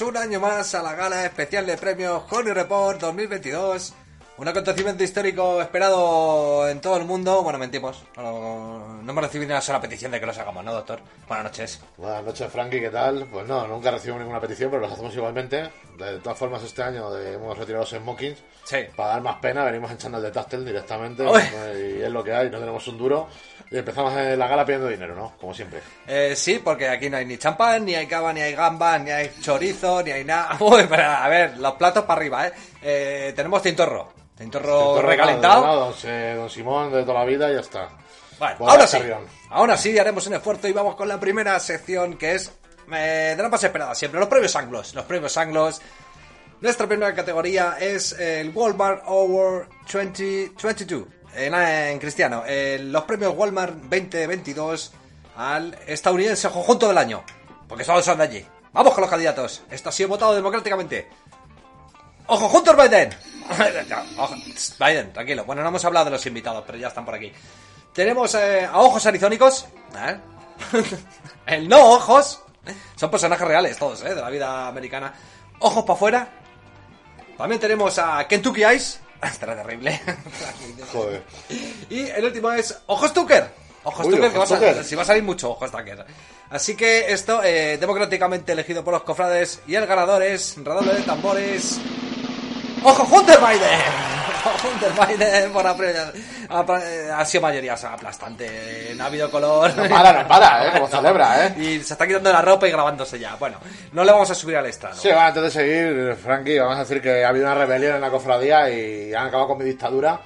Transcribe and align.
Bienvenidos 0.00 0.22
un 0.24 0.30
año 0.30 0.40
más 0.40 0.74
a 0.74 0.82
la 0.82 0.94
gala 0.94 1.26
especial 1.26 1.66
de 1.66 1.76
premios 1.76 2.22
Honey 2.30 2.54
Report 2.54 2.98
2022. 2.98 3.92
Un 4.38 4.48
acontecimiento 4.48 5.04
histórico 5.04 5.60
esperado 5.60 6.66
en 6.70 6.80
todo 6.80 6.96
el 6.96 7.04
mundo. 7.04 7.42
Bueno, 7.42 7.58
mentimos. 7.58 8.02
No, 8.16 9.02
no 9.02 9.10
hemos 9.10 9.24
recibido 9.24 9.48
ni 9.48 9.52
una 9.52 9.60
sola 9.60 9.78
petición 9.78 10.10
de 10.12 10.18
que 10.18 10.24
los 10.24 10.38
hagamos, 10.38 10.64
¿no, 10.64 10.72
doctor? 10.72 11.00
Buenas 11.28 11.44
noches. 11.44 11.80
Buenas 11.98 12.24
noches, 12.24 12.50
Frankie, 12.50 12.80
¿qué 12.80 12.88
tal? 12.88 13.26
Pues 13.30 13.46
no, 13.46 13.66
nunca 13.68 13.90
recibimos 13.90 14.20
ninguna 14.20 14.40
petición, 14.40 14.70
pero 14.70 14.80
los 14.80 14.92
hacemos 14.92 15.14
igualmente. 15.14 15.70
De 15.98 16.18
todas 16.20 16.38
formas, 16.38 16.62
este 16.62 16.82
año 16.82 17.14
hemos 17.18 17.58
retirado 17.58 17.82
los 17.82 17.90
smokings. 17.90 18.38
Sí. 18.64 18.78
Para 18.96 19.10
dar 19.10 19.20
más 19.20 19.36
pena, 19.36 19.64
venimos 19.64 19.90
en 19.90 19.98
chándal 19.98 20.22
de 20.22 20.30
Tastel 20.30 20.64
directamente. 20.64 21.24
Uy. 21.24 21.42
Y 21.76 22.02
es 22.02 22.10
lo 22.10 22.24
que 22.24 22.32
hay, 22.32 22.48
no 22.48 22.58
tenemos 22.58 22.88
un 22.88 22.96
duro. 22.96 23.28
Y 23.70 23.78
empezamos 23.78 24.16
en 24.16 24.36
la 24.36 24.48
gala 24.48 24.64
pidiendo 24.64 24.88
dinero, 24.88 25.14
¿no? 25.14 25.34
Como 25.40 25.54
siempre. 25.54 25.80
Eh, 26.06 26.34
sí, 26.34 26.60
porque 26.62 26.88
aquí 26.88 27.08
no 27.08 27.18
hay 27.18 27.24
ni 27.24 27.38
champán, 27.38 27.84
ni 27.84 27.94
hay 27.94 28.06
cava, 28.06 28.32
ni 28.32 28.40
hay 28.40 28.54
gambas, 28.54 29.00
ni 29.00 29.10
hay 29.10 29.30
chorizo, 29.40 30.02
ni 30.02 30.10
hay 30.10 30.24
nada. 30.24 30.56
Uy, 30.60 30.86
pero 30.88 31.04
a 31.04 31.28
ver, 31.28 31.56
los 31.58 31.74
platos 31.74 32.04
para 32.04 32.20
arriba, 32.20 32.48
¿eh? 32.48 32.52
Eh, 32.82 33.32
tenemos 33.36 33.62
tintorro. 33.62 34.12
Tintorro, 34.36 35.02
recalentado. 35.02 35.90
Don, 35.90 35.94
eh, 36.04 36.34
don 36.36 36.50
Simón 36.50 36.90
de 36.90 37.02
toda 37.02 37.20
la 37.20 37.24
vida 37.26 37.50
y 37.50 37.54
ya 37.54 37.60
está. 37.60 37.90
Bueno, 38.40 38.56
ahora 38.60 38.86
sí. 38.86 38.96
carrión. 38.96 39.26
Ahora 39.50 39.76
sí 39.76 39.96
haremos 39.98 40.26
un 40.26 40.34
esfuerzo 40.34 40.66
y 40.66 40.72
vamos 40.72 40.96
con 40.96 41.06
la 41.06 41.20
primera 41.20 41.60
sección 41.60 42.16
que 42.16 42.36
es 42.36 42.50
eh, 42.90 43.34
de 43.36 43.42
la 43.42 43.48
más 43.48 43.62
esperada 43.62 43.94
siempre, 43.94 44.18
los 44.18 44.28
premios 44.28 44.56
anglos. 44.56 44.94
Los 44.94 45.04
premios 45.04 45.36
anglos. 45.36 45.80
Nuestra 46.60 46.86
primera 46.86 47.14
categoría 47.14 47.76
es 47.78 48.12
el 48.18 48.50
Walmart 48.54 49.04
Award 49.06 49.68
2022. 49.92 51.04
En, 51.34 51.54
en 51.54 51.98
cristiano, 51.98 52.42
eh, 52.46 52.78
los 52.82 53.04
premios 53.04 53.34
Walmart 53.36 53.74
2022 53.74 54.92
al 55.36 55.78
estadounidense 55.86 56.48
conjunto 56.50 56.88
del 56.88 56.98
año. 56.98 57.24
Porque 57.68 57.84
todos 57.84 58.04
son 58.04 58.18
de 58.18 58.24
allí. 58.24 58.46
Vamos 58.72 58.92
con 58.94 59.02
los 59.02 59.10
candidatos. 59.10 59.62
Esto 59.70 59.88
ha 59.88 59.92
sido 59.92 60.10
votado 60.10 60.34
democráticamente. 60.34 61.08
¡Ojo, 62.26 62.46
Hunter 62.46 62.76
Biden! 62.76 63.10
Ojo, 64.18 64.34
Biden, 64.78 65.12
tranquilo. 65.12 65.44
Bueno, 65.44 65.62
no 65.62 65.68
hemos 65.68 65.84
hablado 65.84 66.06
de 66.06 66.10
los 66.12 66.26
invitados, 66.26 66.62
pero 66.66 66.78
ya 66.78 66.88
están 66.88 67.04
por 67.04 67.14
aquí. 67.14 67.32
Tenemos 67.92 68.34
eh, 68.34 68.64
a 68.66 68.78
Ojos 68.78 69.04
Arizónicos. 69.06 69.66
¿eh? 69.96 70.16
El 71.46 71.68
no 71.68 71.78
ojos. 71.92 72.42
Son 72.94 73.10
personajes 73.10 73.46
reales 73.46 73.78
todos, 73.78 74.02
¿eh? 74.02 74.14
De 74.14 74.20
la 74.20 74.30
vida 74.30 74.68
americana. 74.68 75.12
Ojos 75.60 75.82
para 75.82 75.94
afuera. 75.94 76.28
También 77.36 77.60
tenemos 77.60 77.98
a 77.98 78.28
Kentucky 78.28 78.64
Ice. 78.64 78.98
Estará 79.22 79.56
terrible. 79.56 80.00
Joder. 80.92 81.22
Y 81.88 82.00
el 82.08 82.24
último 82.24 82.50
es 82.52 82.76
Ojos 82.86 83.12
Tucker. 83.12 83.48
Ojos 83.82 84.06
Uy, 84.06 84.14
Tucker, 84.14 84.32
que 84.32 84.38
va 84.38 84.44
a, 84.44 84.84
si 84.84 84.94
va 84.94 85.02
a 85.02 85.06
salir 85.06 85.22
mucho 85.22 85.50
Ojos 85.50 85.70
Tucker. 85.70 86.04
Así 86.50 86.74
que 86.74 87.12
esto, 87.12 87.42
eh, 87.42 87.78
democráticamente 87.78 88.52
elegido 88.52 88.84
por 88.84 88.94
los 88.94 89.02
cofrades. 89.02 89.60
Y 89.66 89.74
el 89.74 89.86
ganador 89.86 90.22
es, 90.22 90.56
redoble 90.56 90.94
de 90.94 91.02
tambores. 91.02 91.78
¡Ojo, 92.82 93.16
Hunter 93.16 93.38
Biden! 93.38 94.19
Hunter 94.44 94.92
por 95.52 96.80
eh, 96.82 97.10
ha 97.14 97.24
sido 97.24 97.42
mayoría 97.42 97.74
aplastante. 97.74 98.92
No 98.96 99.04
ha 99.04 99.06
habido 99.06 99.30
color. 99.30 99.74
No 99.76 99.88
para, 99.88 100.22
no 100.22 100.28
para, 100.28 100.66
¿eh? 100.66 100.70
Como 100.72 100.86
celebra, 100.88 101.46
¿eh? 101.46 101.54
Y 101.58 101.82
se 101.82 101.94
está 101.94 102.06
quitando 102.06 102.32
la 102.32 102.42
ropa 102.42 102.68
y 102.68 102.70
grabándose 102.70 103.18
ya. 103.18 103.36
Bueno, 103.36 103.58
no 103.92 104.04
le 104.04 104.12
vamos 104.12 104.30
a 104.30 104.34
subir 104.34 104.56
al 104.56 104.66
estrado. 104.66 104.96
Sí, 104.96 105.08
bueno, 105.08 105.22
antes 105.22 105.42
de 105.42 105.50
seguir, 105.50 106.16
Frankie, 106.16 106.58
vamos 106.58 106.76
a 106.76 106.80
decir 106.80 107.00
que 107.00 107.24
ha 107.24 107.28
habido 107.28 107.46
una 107.46 107.54
rebelión 107.54 107.96
en 107.96 108.00
la 108.00 108.10
cofradía 108.10 108.70
y 108.70 109.14
han 109.14 109.26
acabado 109.26 109.48
con 109.48 109.58
mi 109.58 109.64
dictadura. 109.64 110.20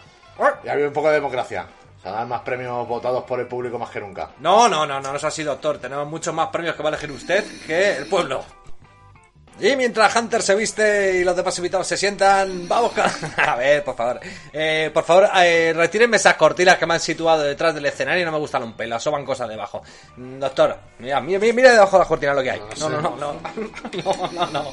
Y 0.64 0.68
ha 0.68 0.72
habido 0.72 0.88
un 0.88 0.94
poco 0.94 1.08
de 1.08 1.14
democracia. 1.14 1.66
O 1.98 2.02
sea, 2.02 2.12
dan 2.12 2.28
más 2.28 2.42
premios 2.42 2.86
votados 2.86 3.24
por 3.24 3.40
el 3.40 3.46
público 3.46 3.78
más 3.78 3.90
que 3.90 4.00
nunca. 4.00 4.30
No, 4.40 4.68
no, 4.68 4.86
no, 4.86 5.00
no 5.00 5.12
nos 5.12 5.24
ha 5.24 5.30
sido 5.30 5.52
doctor. 5.52 5.78
Tenemos 5.78 6.06
muchos 6.06 6.34
más 6.34 6.48
premios 6.48 6.74
que 6.76 6.82
va 6.82 6.90
a 6.90 6.92
elegir 6.92 7.10
usted 7.10 7.44
que 7.66 7.96
el 7.96 8.06
pueblo. 8.06 8.44
Y 9.60 9.76
mientras 9.76 10.14
Hunter 10.16 10.42
se 10.42 10.54
viste 10.54 11.18
y 11.18 11.24
los 11.24 11.36
demás 11.36 11.56
invitados 11.58 11.86
se 11.86 11.96
sientan, 11.96 12.66
vamos 12.66 12.92
con... 12.92 13.04
A 13.36 13.54
ver, 13.54 13.84
por 13.84 13.94
favor. 13.94 14.20
Eh, 14.52 14.90
por 14.92 15.04
favor, 15.04 15.28
eh, 15.36 15.72
retírenme 15.74 16.16
esas 16.16 16.34
cortinas 16.34 16.76
que 16.76 16.86
me 16.86 16.94
han 16.94 17.00
situado 17.00 17.42
detrás 17.42 17.74
del 17.74 17.86
escenario 17.86 18.22
y 18.22 18.24
no 18.24 18.32
me 18.32 18.38
gustan 18.38 18.64
un 18.64 18.72
pelo. 18.72 18.96
Asoman 18.96 19.24
cosas 19.24 19.48
debajo. 19.48 19.82
Mm, 20.16 20.40
Doctor, 20.40 20.76
mira, 20.98 21.20
mira, 21.20 21.38
mira 21.38 21.72
debajo 21.72 21.92
de 21.92 21.98
las 22.00 22.08
cortinas 22.08 22.34
lo 22.34 22.42
que 22.42 22.50
hay. 22.50 22.62
No, 22.80 22.88
no, 22.88 23.00
no, 23.00 23.16
no. 23.16 23.34
No, 24.04 24.28
no, 24.32 24.46
no. 24.46 24.72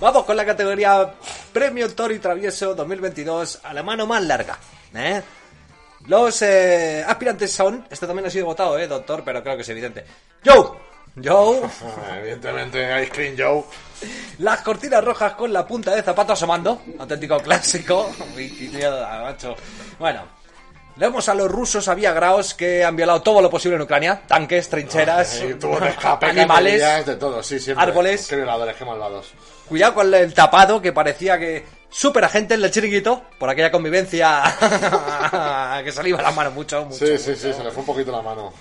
Vamos 0.00 0.24
con 0.24 0.36
la 0.36 0.46
categoría 0.46 1.12
Premio 1.52 1.94
Toro 1.94 2.14
y 2.14 2.18
Travieso 2.18 2.74
2022 2.74 3.60
a 3.62 3.74
la 3.74 3.82
mano 3.82 4.06
más 4.06 4.22
larga. 4.22 4.58
¿Eh? 4.94 5.22
Los 6.06 6.42
eh, 6.42 7.04
aspirantes 7.06 7.52
son. 7.52 7.86
Este 7.90 8.06
también 8.06 8.26
ha 8.26 8.30
sido 8.30 8.46
votado, 8.46 8.78
eh, 8.78 8.88
doctor, 8.88 9.22
pero 9.24 9.42
creo 9.42 9.56
que 9.56 9.62
es 9.62 9.68
evidente. 9.68 10.04
Joe. 10.44 10.91
Joe. 11.22 11.60
Evidentemente, 12.18 13.02
Ice 13.02 13.10
Cream 13.10 13.34
Joe. 13.38 13.64
Las 14.38 14.62
cortinas 14.62 15.04
rojas 15.04 15.34
con 15.34 15.52
la 15.52 15.66
punta 15.66 15.94
de 15.94 16.02
zapato 16.02 16.32
asomando. 16.32 16.82
Auténtico 16.98 17.38
clásico. 17.38 18.10
Bueno. 19.98 20.42
Vemos 20.94 21.26
a 21.30 21.34
los 21.34 21.50
rusos 21.50 21.88
aviagraos 21.88 22.52
que 22.52 22.84
han 22.84 22.94
violado 22.94 23.22
todo 23.22 23.40
lo 23.40 23.48
posible 23.48 23.76
en 23.76 23.82
Ucrania. 23.82 24.22
Tanques, 24.26 24.68
trincheras, 24.68 25.40
de 25.40 25.88
escape, 25.88 26.26
animales. 26.26 27.06
de 27.06 27.16
todo, 27.16 27.42
sí, 27.42 27.56
árboles. 27.74 28.26
Qué 28.28 28.36
violadores, 28.36 28.76
qué 28.76 28.84
malvados. 28.84 29.32
Cuidado 29.66 29.94
con 29.94 30.12
el 30.12 30.34
tapado 30.34 30.82
que 30.82 30.92
parecía 30.92 31.38
que... 31.38 31.64
Super 31.88 32.24
agente 32.24 32.54
en 32.54 32.64
el 32.64 32.70
chiringuito. 32.70 33.22
Por 33.38 33.48
aquella 33.48 33.70
convivencia 33.70 34.42
que 35.84 35.92
se 35.92 36.02
le 36.02 36.10
iba 36.10 36.20
la 36.20 36.30
mano 36.30 36.50
mucho, 36.50 36.84
mucho. 36.84 37.06
Sí, 37.06 37.16
sí, 37.18 37.36
sí, 37.36 37.52
se 37.52 37.64
le 37.64 37.70
fue 37.70 37.80
un 37.80 37.86
poquito 37.86 38.12
la 38.12 38.22
mano. 38.22 38.52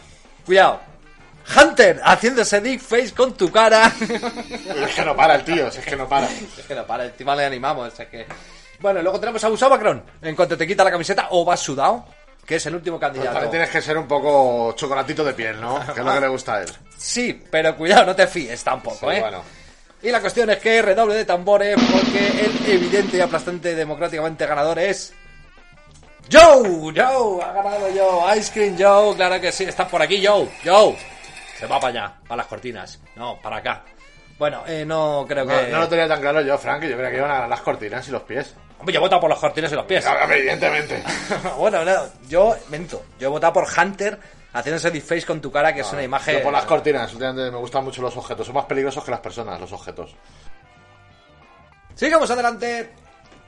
Cuidado. 0.45 0.90
Hunter 1.55 1.99
haciéndose 2.03 2.61
dick 2.61 2.81
face 2.81 3.13
con 3.13 3.33
tu 3.33 3.51
cara. 3.51 3.91
Es 3.99 4.95
que 4.95 5.05
no 5.05 5.15
para 5.15 5.35
el 5.35 5.43
tío, 5.43 5.67
es 5.67 5.77
que 5.79 5.95
no 5.95 6.07
para. 6.07 6.27
es 6.27 6.65
que 6.67 6.75
no 6.75 6.85
para, 6.85 7.05
encima 7.05 7.35
le 7.35 7.45
animamos. 7.45 7.99
Es 7.99 8.07
que... 8.07 8.25
Bueno, 8.79 9.01
luego 9.01 9.19
tenemos 9.19 9.43
a 9.43 9.49
Usado 9.49 9.71
Macron. 9.71 10.03
En 10.21 10.35
cuanto 10.35 10.57
te 10.57 10.65
quita 10.65 10.83
la 10.83 10.91
camiseta 10.91 11.27
o 11.31 11.45
vas 11.45 11.59
sudado, 11.59 12.05
que 12.45 12.55
es 12.55 12.65
el 12.65 12.75
último 12.75 12.97
Pues 12.99 13.09
candidato. 13.09 13.31
también 13.33 13.51
tienes 13.51 13.69
que 13.69 13.81
ser 13.81 13.97
un 13.97 14.07
poco 14.07 14.73
chocolatito 14.75 15.23
de 15.23 15.33
piel, 15.33 15.61
¿no? 15.61 15.79
Que 15.93 15.99
es 15.99 16.05
lo 16.05 16.13
que 16.13 16.19
le 16.21 16.27
gusta 16.27 16.55
a 16.55 16.61
él. 16.63 16.69
Sí, 16.97 17.44
pero 17.51 17.75
cuidado, 17.77 18.05
no 18.07 18.15
te 18.15 18.25
fíes 18.27 18.63
tampoco, 18.63 19.09
Sí, 19.09 19.17
¿eh? 19.17 19.21
bueno. 19.21 19.44
Y 20.03 20.09
la 20.09 20.19
cuestión 20.19 20.49
es 20.49 20.57
que 20.57 20.81
redoble 20.81 21.13
de 21.13 21.25
tambores 21.25 21.77
porque 21.91 22.27
el 22.45 22.71
evidente 22.71 23.17
y 23.17 23.21
aplastante 23.21 23.75
democráticamente 23.75 24.47
ganador 24.47 24.79
es... 24.79 25.13
Joe, 26.31 26.94
Joe, 26.95 27.44
ha 27.44 27.51
ganado 27.51 27.87
Joe, 27.95 28.37
Ice 28.37 28.51
Cream 28.53 28.75
Joe, 28.79 29.15
claro 29.15 29.39
que 29.41 29.51
sí, 29.51 29.65
está 29.65 29.87
por 29.87 30.01
aquí 30.01 30.25
Joe, 30.25 30.47
Joe, 30.63 30.95
se 31.61 31.67
va 31.67 31.79
para 31.79 31.93
allá, 31.93 32.15
para 32.27 32.37
las 32.37 32.47
cortinas, 32.47 32.99
no, 33.15 33.39
para 33.39 33.57
acá. 33.57 33.83
Bueno, 34.39 34.63
eh, 34.65 34.83
no 34.83 35.25
creo 35.27 35.45
que... 35.45 35.67
no 35.67 35.81
lo 35.81 35.87
tenía 35.87 36.07
tan 36.07 36.19
claro 36.19 36.41
yo, 36.41 36.57
Frank, 36.57 36.81
yo 36.85 36.95
creía 36.95 37.11
que 37.11 37.17
iban 37.17 37.29
a 37.29 37.47
las 37.47 37.61
cortinas 37.61 38.07
y 38.07 38.11
los 38.11 38.23
pies. 38.23 38.55
Hombre, 38.79 38.95
yo 38.95 38.99
he 38.99 39.01
votado 39.01 39.21
por 39.21 39.29
los 39.29 39.37
cortines 39.37 39.71
y 39.71 39.75
los 39.75 39.85
pies. 39.85 40.03
Claro, 40.03 40.33
evidentemente. 40.33 41.03
bueno, 41.59 41.85
no, 41.85 42.01
yo 42.27 42.55
mento. 42.69 43.05
Yo 43.19 43.27
he 43.27 43.29
votado 43.29 43.53
por 43.53 43.67
Hunter 43.77 44.17
haciendo 44.53 44.77
ese 44.77 44.89
deepface 44.89 45.23
con 45.23 45.39
tu 45.39 45.51
cara, 45.51 45.71
que 45.71 45.81
es 45.81 45.93
una 45.93 46.01
imagen... 46.01 46.37
Yo 46.37 46.43
por 46.43 46.51
las 46.51 46.65
cortinas, 46.65 47.11
últimamente 47.11 47.51
me 47.51 47.57
gustan 47.57 47.83
mucho 47.83 48.01
los 48.01 48.17
objetos. 48.17 48.47
Son 48.47 48.55
más 48.55 48.65
peligrosos 48.65 49.03
que 49.03 49.11
las 49.11 49.19
personas, 49.19 49.61
los 49.61 49.71
objetos. 49.71 50.15
Sigamos 51.93 52.31
adelante. 52.31 52.89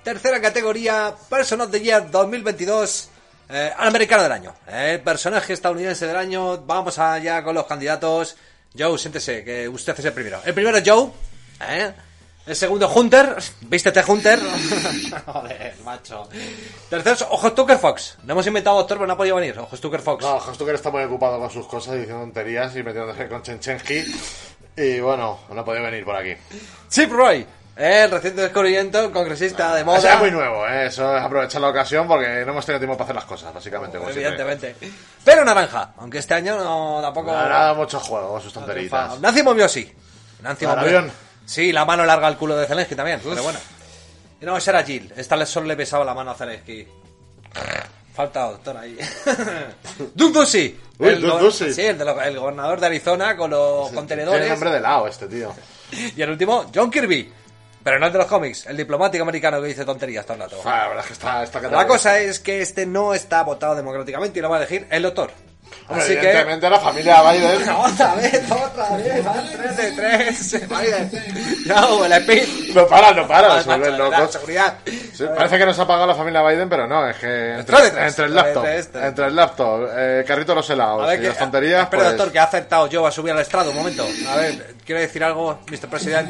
Tercera 0.04 0.39
categoría, 0.39 1.15
Person 1.31 1.62
of 1.62 1.71
the 1.71 1.81
Year 1.81 2.12
2022. 2.12 3.10
Eh, 3.56 3.72
al 3.78 3.90
americano 3.90 4.24
del 4.24 4.32
año. 4.32 4.56
Eh, 4.68 5.00
personaje 5.04 5.54
estadounidense 5.54 6.08
del 6.08 6.16
año. 6.16 6.58
Vamos 6.66 6.98
allá 6.98 7.44
con 7.44 7.54
los 7.54 7.68
candidatos. 7.68 8.36
Joe, 8.76 8.98
siéntese, 8.98 9.44
que 9.44 9.70
usted 9.70 9.94
es 10.00 10.06
el 10.06 10.14
primero. 10.14 10.42
El 10.44 10.56
primero 10.56 10.76
es 10.76 10.84
Joe. 10.84 11.12
¿eh? 11.70 11.94
El 12.48 12.56
segundo, 12.56 12.92
Hunter. 12.92 13.36
Vístete, 13.62 14.04
Hunter. 14.08 14.40
Joder, 15.28 15.76
macho. 15.86 16.28
Tercero, 16.90 17.14
es 17.14 17.22
Ojo 17.22 17.50
Stucker 17.50 17.78
Fox. 17.78 18.18
No 18.24 18.34
hemos 18.34 18.48
inventado 18.48 18.78
doctor, 18.78 18.98
pero 18.98 19.06
no 19.06 19.14
ha 19.14 19.18
podido 19.18 19.36
venir. 19.36 19.60
Ojo 19.60 19.78
Stucker 19.78 20.02
Fox. 20.02 20.24
No, 20.24 20.38
Hastuker 20.38 20.74
está 20.74 20.90
muy 20.90 21.04
ocupado 21.04 21.38
con 21.38 21.52
sus 21.52 21.68
cosas, 21.68 21.94
diciendo 21.94 22.22
tonterías 22.22 22.76
y 22.76 22.82
metiéndose 22.82 23.30
con 23.30 23.44
Chenchenki. 23.44 24.04
Y 24.78 25.00
bueno, 25.00 25.42
no 25.54 25.62
ha 25.62 25.64
podido 25.64 25.84
venir 25.84 26.04
por 26.04 26.16
aquí. 26.16 26.34
Chip 26.90 27.12
Roy. 27.12 27.46
El 27.75 28.12
reciente 28.12 28.42
descubrimiento, 28.44 29.12
congresista 29.12 29.74
de 29.74 29.84
moda. 29.84 29.98
O 29.98 30.02
sea, 30.02 30.14
es 30.14 30.20
muy 30.20 30.30
nuevo, 30.31 30.68
¿eh? 30.68 30.86
eso 30.86 31.18
es 31.18 31.24
aprovechar 31.24 31.60
la 31.60 31.70
ocasión 31.70 32.08
porque 32.08 32.28
no 32.46 32.52
hemos 32.52 32.66
tenido 32.66 32.80
tiempo 32.80 32.96
para 32.96 33.06
hacer 33.06 33.16
las 33.16 33.25
cosas, 33.25 33.52
básicamente. 33.54 33.98
Como 33.98 34.12
siempre. 34.12 34.28
Evidentemente. 34.42 34.75
Pero 35.24 35.44
naranja. 35.44 35.94
Aunque 35.98 36.20
este 36.20 36.36
año 36.36 36.56
no 36.58 37.00
tampoco... 37.02 37.31
No, 37.31 37.50
nada, 37.50 37.74
muchos 37.74 38.04
juegos, 38.04 38.44
sus 38.44 38.54
tonteritas. 38.54 39.20
Nancy. 39.20 39.44
Nancy 39.44 40.66
¿La 40.66 40.75
del 40.75 40.80
Momiosi. 40.80 40.96
avión? 40.98 41.12
Sí, 41.46 41.72
la 41.72 41.84
mano 41.86 42.06
larga 42.06 42.28
al 42.28 42.38
culo 42.38 42.56
de 42.56 42.68
Zelensky 42.68 42.96
también, 42.96 43.20
pero 43.24 43.42
bueno. 43.42 43.58
Y 44.40 44.46
no, 44.46 44.56
esa 44.56 44.72
era 44.72 44.84
Jill. 44.84 45.12
Esta 45.18 45.36
le 45.36 45.46
solo 45.48 45.66
le 45.68 45.75
pesaba 45.75 46.06
la 46.06 46.14
mano 46.14 46.31
a 46.31 46.36
Zelensky. 46.36 46.88
Falta 48.14 48.42
doctor 48.52 48.78
ahí. 48.78 48.98
Duke 50.14 50.40
Ducey. 50.40 50.80
Uy, 51.00 51.08
El 51.10 51.22
Duke 51.22 51.34
go- 51.34 51.40
Ducey. 51.40 51.74
Sí, 51.74 51.81
el, 51.81 51.98
de 51.98 52.06
lo- 52.06 52.22
el 52.22 52.38
gobernador 52.40 52.80
de 52.80 52.86
Arizona 52.86 53.36
con 53.36 53.50
los 53.50 53.86
Tiene 53.86 53.96
contenedores. 53.96 54.50
nombre 54.50 54.70
de 54.72 54.80
lado 54.80 55.08
este 55.08 55.28
tío. 55.28 55.52
Y 56.16 56.22
el 56.22 56.30
último, 56.31 56.66
John 56.74 56.90
Kirby. 56.92 57.31
Pero 57.84 58.00
no 58.00 58.08
el 58.08 58.14
de 58.14 58.18
los 58.18 58.28
cómics, 58.28 58.66
el 58.66 58.78
diplomático 58.78 59.24
americano 59.24 59.62
que 59.62 59.68
dice 59.68 59.84
tonterías 59.84 60.26
todo 60.26 60.36
el 60.36 60.44
rato. 60.44 60.62
Ah, 60.66 60.78
la 60.84 60.88
verdad 60.88 61.00
es 61.02 61.08
que 61.08 61.14
está, 61.14 61.44
está 61.44 61.62
La 61.62 61.86
cosa 61.88 62.20
es 62.20 62.40
que 62.40 62.62
este 62.62 62.86
no 62.86 63.14
está 63.14 63.44
votado 63.44 63.76
democráticamente 63.76 64.40
y 64.40 64.42
lo 64.42 64.50
va 64.50 64.58
a 64.58 64.60
elegir 64.60 64.88
el 64.90 65.04
doctor. 65.04 65.32
Hombre, 65.88 66.04
Así 66.04 66.14
que... 66.14 66.20
evidentemente 66.20 66.70
la 66.70 66.80
familia 66.80 67.32
Biden. 67.32 67.70
Otra 67.76 68.16
vez, 68.16 68.52
otra 68.52 68.96
vez, 68.96 69.26
van 69.26 69.50
3 69.52 69.78
de 69.78 69.92
3. 69.92 70.70
Biden. 70.70 71.12
Ya, 71.66 71.88
el 72.06 72.14
speed. 72.14 72.76
No 72.76 72.88
para, 72.88 73.12
no 73.12 73.28
para, 73.28 73.56
Ah, 73.56 73.64
se 73.64 73.70
vuelven 73.70 73.98
locos. 73.98 74.32
seguridad. 74.32 74.76
Sí, 74.86 75.26
parece 75.36 75.58
que 75.58 75.66
nos 75.66 75.78
ha 75.80 75.88
pagado 75.88 76.08
la 76.08 76.16
familia 76.16 76.42
Biden, 76.44 76.70
pero 76.70 76.88
no, 76.88 77.08
es 77.10 77.18
que 77.18 77.56
entre, 77.56 77.88
entre 78.06 78.26
el 78.26 78.36
laptop, 78.36 78.66
entre 78.66 79.26
el 79.26 79.36
laptop, 79.36 79.90
eh, 79.96 80.24
carrito 80.26 80.52
de 80.52 80.56
los 80.56 80.70
helados 80.70 81.08
ver, 81.08 81.20
y 81.20 81.22
que, 81.22 81.28
las 81.30 81.38
tonterías, 81.40 81.84
espera, 81.84 82.04
pues... 82.04 82.18
doctor, 82.18 82.32
que 82.32 82.40
ha 82.40 82.44
acertado 82.44 82.88
yo 82.88 83.06
a 83.06 83.12
subir 83.12 83.34
al 83.34 83.40
estrado. 83.40 83.72
Un 83.72 83.78
momento. 83.78 84.06
A 84.30 84.36
ver, 84.36 84.76
¿quiere 84.86 85.02
decir 85.02 85.24
algo, 85.24 85.60
Mr. 85.70 85.90
President? 85.90 86.30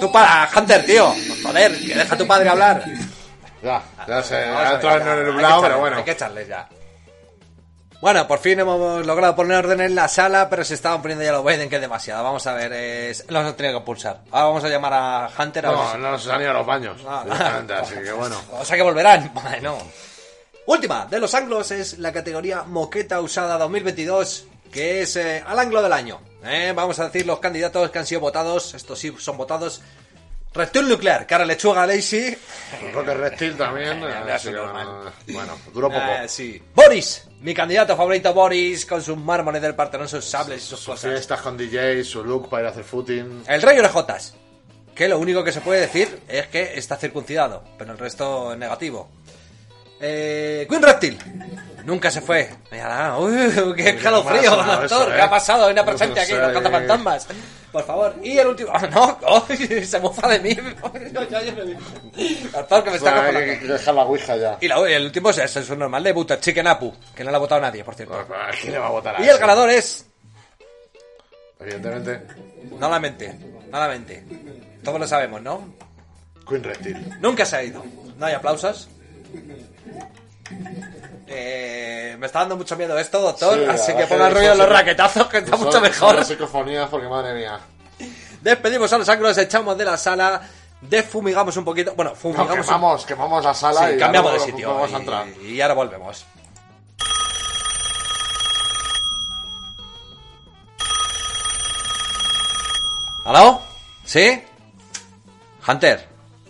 Tú 0.00 0.12
para, 0.12 0.48
Hunter, 0.56 0.84
tío. 0.84 1.14
Joder, 1.42 1.78
que 1.78 1.94
deja 1.94 2.14
a 2.14 2.18
tu 2.18 2.26
padre 2.26 2.48
hablar. 2.48 2.84
Ya, 3.62 3.82
ya 4.06 4.22
se 4.22 4.34
Vamos 4.46 4.56
a 4.56 4.60
ha 4.60 4.62
ver, 4.64 4.74
entrado 4.74 4.98
ya, 4.98 5.04
en 5.04 5.18
el 5.18 5.38
echarle, 5.38 5.62
pero 5.62 5.78
bueno. 5.80 5.96
Hay 5.98 6.04
que 6.04 6.10
echarles 6.12 6.48
ya. 6.48 6.68
Bueno, 8.00 8.28
por 8.28 8.38
fin 8.38 8.60
hemos 8.60 9.04
logrado 9.04 9.34
poner 9.34 9.56
orden 9.56 9.80
en 9.80 9.96
la 9.96 10.06
sala, 10.06 10.48
pero 10.48 10.62
se 10.64 10.74
estaban 10.74 11.02
poniendo 11.02 11.24
ya 11.24 11.32
los 11.32 11.44
Biden, 11.44 11.68
que 11.68 11.74
es 11.76 11.80
demasiado. 11.80 12.22
Vamos 12.22 12.46
a 12.46 12.52
ver, 12.54 12.72
es... 12.72 13.24
los 13.28 13.40
hemos 13.42 13.56
tenido 13.56 13.80
que 13.80 13.84
pulsar. 13.84 14.20
Ahora 14.30 14.46
vamos 14.46 14.64
a 14.64 14.68
llamar 14.68 14.92
a 14.94 15.30
Hunter 15.36 15.66
a 15.66 15.70
ver 15.70 15.78
No, 15.78 15.92
si- 15.92 15.98
no 15.98 16.18
se 16.18 16.30
han 16.32 16.40
ido 16.42 16.50
a 16.50 16.54
los 16.54 16.66
baños, 16.66 17.00
Ah, 17.04 17.22
directamente, 17.24 17.72
así 17.74 17.94
que 17.96 18.12
bueno. 18.12 18.40
O 18.52 18.64
sea 18.64 18.76
que 18.76 18.82
volverán. 18.84 19.32
Bueno. 19.42 19.78
Última 20.66 21.06
de 21.06 21.18
los 21.18 21.34
anglos 21.34 21.70
es 21.72 21.98
la 21.98 22.12
categoría 22.12 22.62
Moqueta 22.62 23.20
Usada 23.20 23.56
2022, 23.58 24.44
que 24.70 25.00
es 25.02 25.16
eh, 25.16 25.42
al 25.44 25.58
anglo 25.58 25.82
del 25.82 25.92
año. 25.94 26.20
¿Eh? 26.44 26.72
Vamos 26.74 26.98
a 26.98 27.06
decir 27.06 27.26
los 27.26 27.38
candidatos 27.38 27.90
que 27.90 27.98
han 27.98 28.06
sido 28.06 28.20
votados. 28.20 28.74
Estos 28.74 28.98
sí 28.98 29.14
son 29.18 29.36
votados. 29.36 29.80
Reptil 30.54 30.88
Nuclear, 30.88 31.26
cara 31.26 31.44
lechuga 31.44 31.86
Lazy. 31.86 32.34
Rocket 32.92 33.16
Reptil 33.16 33.56
también, 33.56 34.02
así 34.02 34.48
que, 34.48 34.54
normal. 34.54 35.12
bueno, 35.28 35.58
duró 35.72 35.88
poco. 35.90 36.00
Eh, 36.00 36.26
sí. 36.28 36.60
Boris, 36.74 37.24
mi 37.42 37.52
candidato 37.54 37.94
favorito 37.96 38.32
Boris, 38.32 38.86
con 38.86 39.02
sus 39.02 39.16
mármoles 39.18 39.60
del 39.60 39.74
Partenón, 39.74 40.08
sus 40.08 40.24
sables 40.24 40.58
y 40.62 40.66
sus 40.66 40.78
Sus 40.80 40.86
cosas. 40.94 41.10
fiestas 41.12 41.40
con 41.42 41.56
DJ, 41.56 42.02
su 42.02 42.24
look 42.24 42.48
para 42.48 42.62
ir 42.62 42.66
a 42.68 42.70
hacer 42.70 42.84
footing. 42.84 43.44
El 43.46 43.60
rey 43.62 43.78
Orejotas, 43.78 44.34
que 44.94 45.06
lo 45.06 45.18
único 45.18 45.44
que 45.44 45.52
se 45.52 45.60
puede 45.60 45.82
decir 45.82 46.22
es 46.26 46.46
que 46.48 46.78
está 46.78 46.96
circuncidado, 46.96 47.62
pero 47.76 47.92
el 47.92 47.98
resto 47.98 48.52
es 48.52 48.58
negativo. 48.58 49.10
Eh, 50.00 50.66
Queen 50.68 50.82
Reptil, 50.82 51.18
nunca 51.88 52.10
se 52.10 52.20
fue. 52.20 52.48
Mira, 52.70 53.18
uy, 53.18 53.32
qué 53.76 53.92
Uy, 53.94 53.96
calofrío, 53.96 54.40
qué 54.42 54.46
ha 54.48 54.76
doctor, 54.76 54.84
eso, 54.84 55.06
¿qué 55.08 55.16
eh? 55.18 55.22
ha 55.22 55.30
pasado? 55.30 55.64
Hay 55.66 55.72
una 55.72 55.82
No 55.82 55.86
presente 55.88 56.20
aquí, 56.20 56.32
los 56.32 56.52
cazafantasmas. 56.52 57.26
Por 57.72 57.84
favor, 57.84 58.14
y 58.22 58.38
el 58.38 58.46
último. 58.46 58.72
No, 58.90 59.46
se 59.84 60.00
mofa 60.00 60.28
de 60.28 60.38
mí. 60.40 60.54
Doctor, 62.52 62.84
que 62.84 62.90
me 62.90 62.96
está 62.96 63.10
Hay 63.10 63.32
cojonando. 63.32 63.40
que 63.60 63.66
dejar 63.66 63.94
la 63.94 64.04
ouija 64.04 64.36
ya. 64.36 64.58
Y 64.60 64.68
la- 64.68 64.88
el 64.88 65.04
último 65.04 65.30
es, 65.30 65.70
un 65.70 65.78
normal 65.78 66.04
de 66.04 66.12
Butter 66.12 66.38
Chicken 66.40 66.66
Apu, 66.66 66.94
que 67.14 67.24
no 67.24 67.30
lo 67.30 67.36
ha 67.36 67.40
votado 67.40 67.60
nadie, 67.60 67.82
por 67.84 67.94
cierto. 67.94 68.24
Pues, 68.26 68.60
¿Quién 68.60 68.72
le 68.74 68.78
va 68.78 68.86
a 68.86 68.90
votar 68.90 69.16
a 69.16 69.22
Y 69.24 69.28
el 69.28 69.38
ganador 69.38 69.70
es 69.70 70.04
Evidentemente, 71.60 72.22
Nuevamente, 72.78 73.34
nuevamente. 73.70 74.24
Todos 74.84 75.00
lo 75.00 75.06
sabemos, 75.08 75.42
¿no? 75.42 75.74
Queen 76.48 76.62
Reptil. 76.62 77.18
Nunca 77.20 77.44
se 77.44 77.56
ha 77.56 77.62
ido. 77.64 77.84
No 78.16 78.26
hay 78.26 78.34
aplausos. 78.34 78.88
Eh, 81.30 82.16
me 82.18 82.26
está 82.26 82.40
dando 82.40 82.56
mucho 82.56 82.74
miedo 82.76 82.98
esto, 82.98 83.20
doctor. 83.20 83.54
Sí, 83.58 83.64
así 83.68 83.94
que 83.94 84.06
ponga 84.06 84.28
que 84.28 84.34
ruido 84.34 84.52
en 84.52 84.58
los 84.58 84.68
raquetazos, 84.68 85.26
que 85.28 85.38
está 85.38 85.56
Son- 85.56 85.66
mucho 85.66 85.80
mejor. 85.80 86.24
psicofonías, 86.24 86.88
porque 86.88 87.06
madre 87.08 87.34
mía. 87.34 87.60
Despedimos 88.40 88.92
a 88.92 88.98
los 88.98 89.08
ángulos, 89.08 89.36
echamos 89.38 89.76
de 89.76 89.84
la 89.84 89.96
sala, 89.96 90.40
defumigamos 90.80 91.56
un 91.56 91.64
poquito. 91.64 91.94
Bueno, 91.94 92.12
No, 92.12 92.16
fumigamos. 92.16 92.56
un- 92.56 92.62
quemamos, 92.62 93.04
quemamos 93.06 93.44
la 93.44 93.54
sala 93.54 93.88
Sí, 93.88 93.94
y 93.94 93.98
cambiamos 93.98 94.30
ahora 94.32 94.42
de 94.44 94.50
sitio. 94.50 94.74
Vamos 94.74 94.92
a 94.92 94.96
entrar. 94.96 95.26
Y, 95.42 95.46
y 95.54 95.60
ahora 95.60 95.74
volvemos. 95.74 96.24
¿Aló? 103.24 103.60
¿Sí? 104.04 104.42
Hunter. 105.66 106.06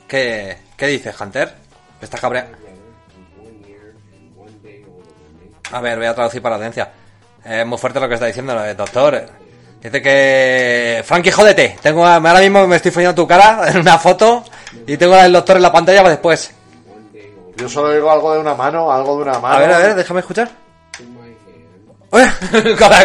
¿Qué, 0.06 0.58
qué 0.76 0.86
dices, 0.86 1.20
Hunter? 1.20 1.54
¿Me 2.00 2.04
estás 2.04 2.20
cabreando? 2.20 2.56
A 5.72 5.80
ver, 5.80 5.98
voy 5.98 6.06
a 6.06 6.14
traducir 6.14 6.40
para 6.42 6.52
la 6.54 6.56
audiencia. 6.56 6.90
Es 7.44 7.66
muy 7.66 7.78
fuerte 7.78 8.00
lo 8.00 8.08
que 8.08 8.14
está 8.14 8.26
diciendo 8.26 8.62
el 8.64 8.76
doctor. 8.76 9.26
Dice 9.80 10.02
que... 10.02 11.02
Frankie, 11.06 11.30
jódete. 11.30 11.78
Tengo, 11.80 12.04
ahora 12.04 12.40
mismo 12.40 12.66
me 12.66 12.76
estoy 12.76 12.90
follando 12.90 13.14
tu 13.22 13.28
cara 13.28 13.68
en 13.68 13.78
una 13.78 13.98
foto 13.98 14.44
y 14.86 14.96
tengo 14.96 15.14
al 15.14 15.32
doctor 15.32 15.56
en 15.56 15.62
la 15.62 15.72
pantalla 15.72 15.98
para 16.00 16.10
después. 16.10 16.50
Yo 17.56 17.68
solo 17.68 17.92
digo 17.92 18.10
algo 18.10 18.32
de 18.34 18.40
una 18.40 18.54
mano, 18.54 18.90
algo 18.90 19.16
de 19.16 19.22
una 19.22 19.38
mano. 19.38 19.54
A 19.56 19.58
ver, 19.58 19.72
a 19.72 19.78
ver, 19.78 19.94
déjame 19.94 20.20
escuchar. 20.20 20.48
Colga, 22.10 22.32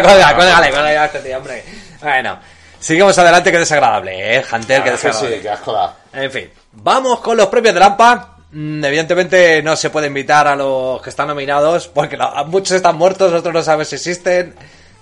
colga, 0.02 0.34
colgale, 0.34 0.70
colgale 0.70 0.96
a 0.98 1.04
este 1.04 1.18
tío, 1.20 1.36
hombre. 1.36 1.62
Bueno, 2.00 2.38
seguimos 2.80 3.16
adelante, 3.18 3.52
que 3.52 3.58
desagradable, 3.58 4.38
¿eh? 4.38 4.44
Hunter, 4.50 4.82
que 4.82 4.88
Ah, 4.90 4.92
que 4.92 4.98
sí, 4.98 5.06
desagradable. 5.06 5.40
que 5.42 5.48
asco. 5.50 5.92
En 6.14 6.30
fin, 6.30 6.50
vamos 6.72 7.20
con 7.20 7.36
los 7.36 7.46
premios 7.48 7.74
de 7.74 7.80
Lampa. 7.80 8.33
Mm, 8.54 8.84
Evidentemente 8.84 9.62
no 9.62 9.74
se 9.76 9.90
puede 9.90 10.06
invitar 10.06 10.46
a 10.46 10.54
los 10.56 11.02
que 11.02 11.10
están 11.10 11.28
nominados, 11.28 11.88
porque 11.88 12.16
muchos 12.46 12.72
están 12.76 12.96
muertos, 12.96 13.32
otros 13.32 13.52
no 13.52 13.62
saben 13.62 13.84
si 13.84 13.96
existen. 13.96 14.54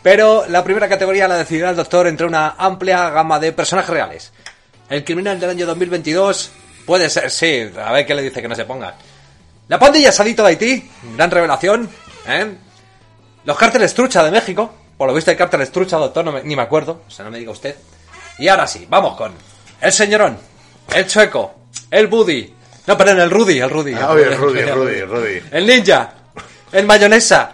Pero 0.03 0.47
la 0.49 0.65
primera 0.65 0.89
categoría 0.89 1.29
la 1.29 1.37
decidirá 1.37 1.71
el 1.71 1.77
doctor 1.77 2.07
entre 2.09 2.27
una 2.27 2.55
amplia 2.59 3.11
gama 3.11 3.39
de 3.39 3.53
personajes 3.53 3.91
reales. 3.91 4.33
El 4.89 5.05
criminal 5.05 5.39
del 5.39 5.51
año 5.51 5.67
2022 5.67 6.51
puede 6.87 7.09
ser, 7.09 7.31
sí, 7.31 7.71
a 7.81 7.93
ver 7.93 8.05
qué 8.07 8.15
le 8.15 8.23
dice 8.23 8.43
que 8.43 8.49
no 8.49 8.55
se 8.57 8.65
ponga. 8.65 8.97
La 9.69 9.79
pandilla 9.79 10.11
Sadito 10.11 10.43
de 10.43 10.49
Haití, 10.49 10.91
gran 11.17 11.31
revelación. 11.31 11.89
¿eh? 12.27 12.47
Los 13.45 13.57
cárteles 13.57 13.95
trucha 13.95 14.25
de 14.25 14.31
México. 14.33 14.75
Por 14.99 15.09
lo 15.09 15.15
visto 15.15 15.31
el 15.31 15.37
cártel 15.37 15.69
trucha, 15.71 15.97
doctor, 15.99 16.25
no 16.25 16.33
me- 16.33 16.43
ni 16.43 16.57
me 16.57 16.63
acuerdo. 16.63 17.03
O 17.07 17.11
sea, 17.11 17.25
no 17.25 17.31
me 17.31 17.39
diga 17.39 17.53
usted. 17.53 17.77
Y 18.39 18.49
ahora 18.49 18.67
sí, 18.67 18.87
vamos 18.89 19.17
con 19.17 19.33
el 19.81 19.93
señorón, 19.93 20.39
el 20.95 21.07
chueco, 21.07 21.55
el 21.91 22.07
Buddy. 22.09 22.55
No, 22.87 22.99
perdón, 22.99 23.21
el 23.21 23.31
Rudy, 23.31 23.61
el 23.61 23.71
Rudy. 23.71 23.95
Ah, 23.95 24.11
oye, 24.11 24.25
Rudy, 24.35 24.63
Rudy, 24.63 25.01
Rudy. 25.03 25.43
El 25.53 25.67
ninja, 25.67 26.13
el 26.73 26.85
mayonesa, 26.87 27.53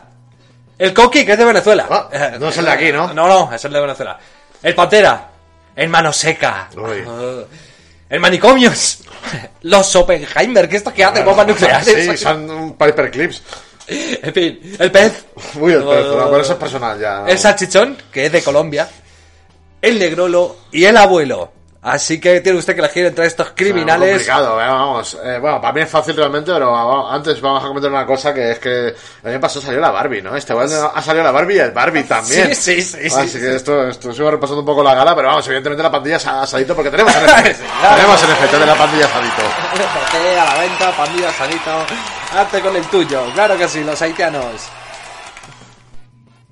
el 0.78 0.94
coqui, 0.94 1.25
que 1.26 1.32
es 1.32 1.38
de 1.38 1.44
Venezuela. 1.44 1.87
Ah, 1.90 2.32
no 2.40 2.49
es 2.49 2.56
el 2.56 2.64
de 2.64 2.70
aquí, 2.70 2.92
¿no? 2.92 3.12
No, 3.12 3.28
no, 3.28 3.52
es 3.54 3.64
el 3.64 3.73
de 3.73 3.80
Venezuela. 3.80 4.18
El 4.62 4.75
pantera, 4.75 5.28
el 5.76 5.88
mano 5.88 6.12
seca. 6.12 6.68
Uy. 6.76 7.04
Ah, 7.06 7.42
El 8.11 8.20
manicomios. 8.20 9.00
Los 9.62 9.94
Oppenheimer, 9.94 10.66
¿qué 10.66 10.76
esto 10.76 10.94
que 10.94 11.04
hacen 11.04 11.26
bombas 11.26 11.47
nucleares? 11.47 11.85
Sí, 11.87 12.16
son 12.16 12.50
un 12.50 12.73
Piper 12.76 13.11
Clips. 13.11 13.42
En 13.90 14.35
fin, 14.35 14.76
el 14.78 14.90
pez. 14.92 15.25
Uy, 15.54 15.73
el 15.73 15.82
pez, 15.82 16.04
Oh. 16.06 16.28
pero 16.30 16.40
eso 16.42 16.52
es 16.52 16.58
personal 16.58 16.99
ya. 17.00 17.25
El 17.26 17.38
salchichón, 17.38 17.97
que 18.12 18.26
es 18.26 18.32
de 18.32 18.42
Colombia. 18.42 18.87
El 19.80 19.99
negrolo 19.99 20.58
y 20.73 20.85
el 20.85 20.94
abuelo. 20.99 21.52
Así 21.80 22.20
que 22.20 22.40
tiene 22.40 22.58
usted 22.58 22.75
que 22.75 22.80
elegir 22.80 23.06
entre 23.06 23.25
estos 23.25 23.52
criminales. 23.54 24.08
Es 24.08 24.28
complicado, 24.28 24.61
eh, 24.61 24.66
vamos. 24.66 25.16
Eh, 25.23 25.38
bueno, 25.40 25.61
para 25.61 25.73
mí 25.73 25.80
es 25.82 25.88
fácil 25.88 26.16
realmente, 26.16 26.52
pero 26.52 26.73
vamos, 26.73 27.12
antes 27.12 27.40
vamos 27.40 27.62
a 27.62 27.68
comentar 27.68 27.90
una 27.90 28.04
cosa 28.04 28.35
que 28.35 28.50
es 28.50 28.58
que 28.58 28.88
el 29.23 29.30
año 29.30 29.40
pasado 29.40 29.64
salió 29.64 29.80
la 29.80 29.92
Barbie, 29.92 30.20
¿no? 30.20 30.35
Este 30.35 30.52
ha 30.54 31.02
salido 31.02 31.25
la 31.25 31.30
Barbie 31.30 31.54
y 31.54 31.58
el 31.61 31.70
Barbie 31.70 32.02
también. 32.08 32.52
Sí, 32.56 32.82
sí, 32.82 33.08
sí, 33.08 33.16
Así 33.16 33.28
sí, 33.28 33.38
que 33.38 33.54
esto, 33.54 33.87
esto 33.88 34.12
sigo 34.12 34.28
repasando 34.28 34.61
un 34.61 34.66
poco 34.66 34.82
la 34.82 34.94
gala, 34.94 35.14
pero 35.14 35.28
vamos, 35.28 35.47
evidentemente 35.47 35.82
la 35.85 35.90
pandilla 35.90 36.16
es 36.16 36.26
asadito 36.26 36.75
porque 36.75 36.90
tenemos 36.90 37.14
el 37.14 37.23
Sí, 37.23 37.62
claro. 37.80 37.94
tenemos 37.97 38.23
el 38.25 38.30
efecto 38.30 38.58
de 38.58 38.66
la 38.66 38.75
pandilla 38.75 39.06
asadito. 39.06 40.40
a 40.40 40.44
la 40.44 40.61
venta, 40.61 40.97
pandilla 40.97 41.32
sanito. 41.32 41.87
Hazte 42.37 42.61
con 42.61 42.75
el 42.75 42.85
tuyo. 42.87 43.23
Claro 43.35 43.56
que 43.56 43.68
sí, 43.68 43.85
los 43.85 44.02
haitianos. 44.02 44.68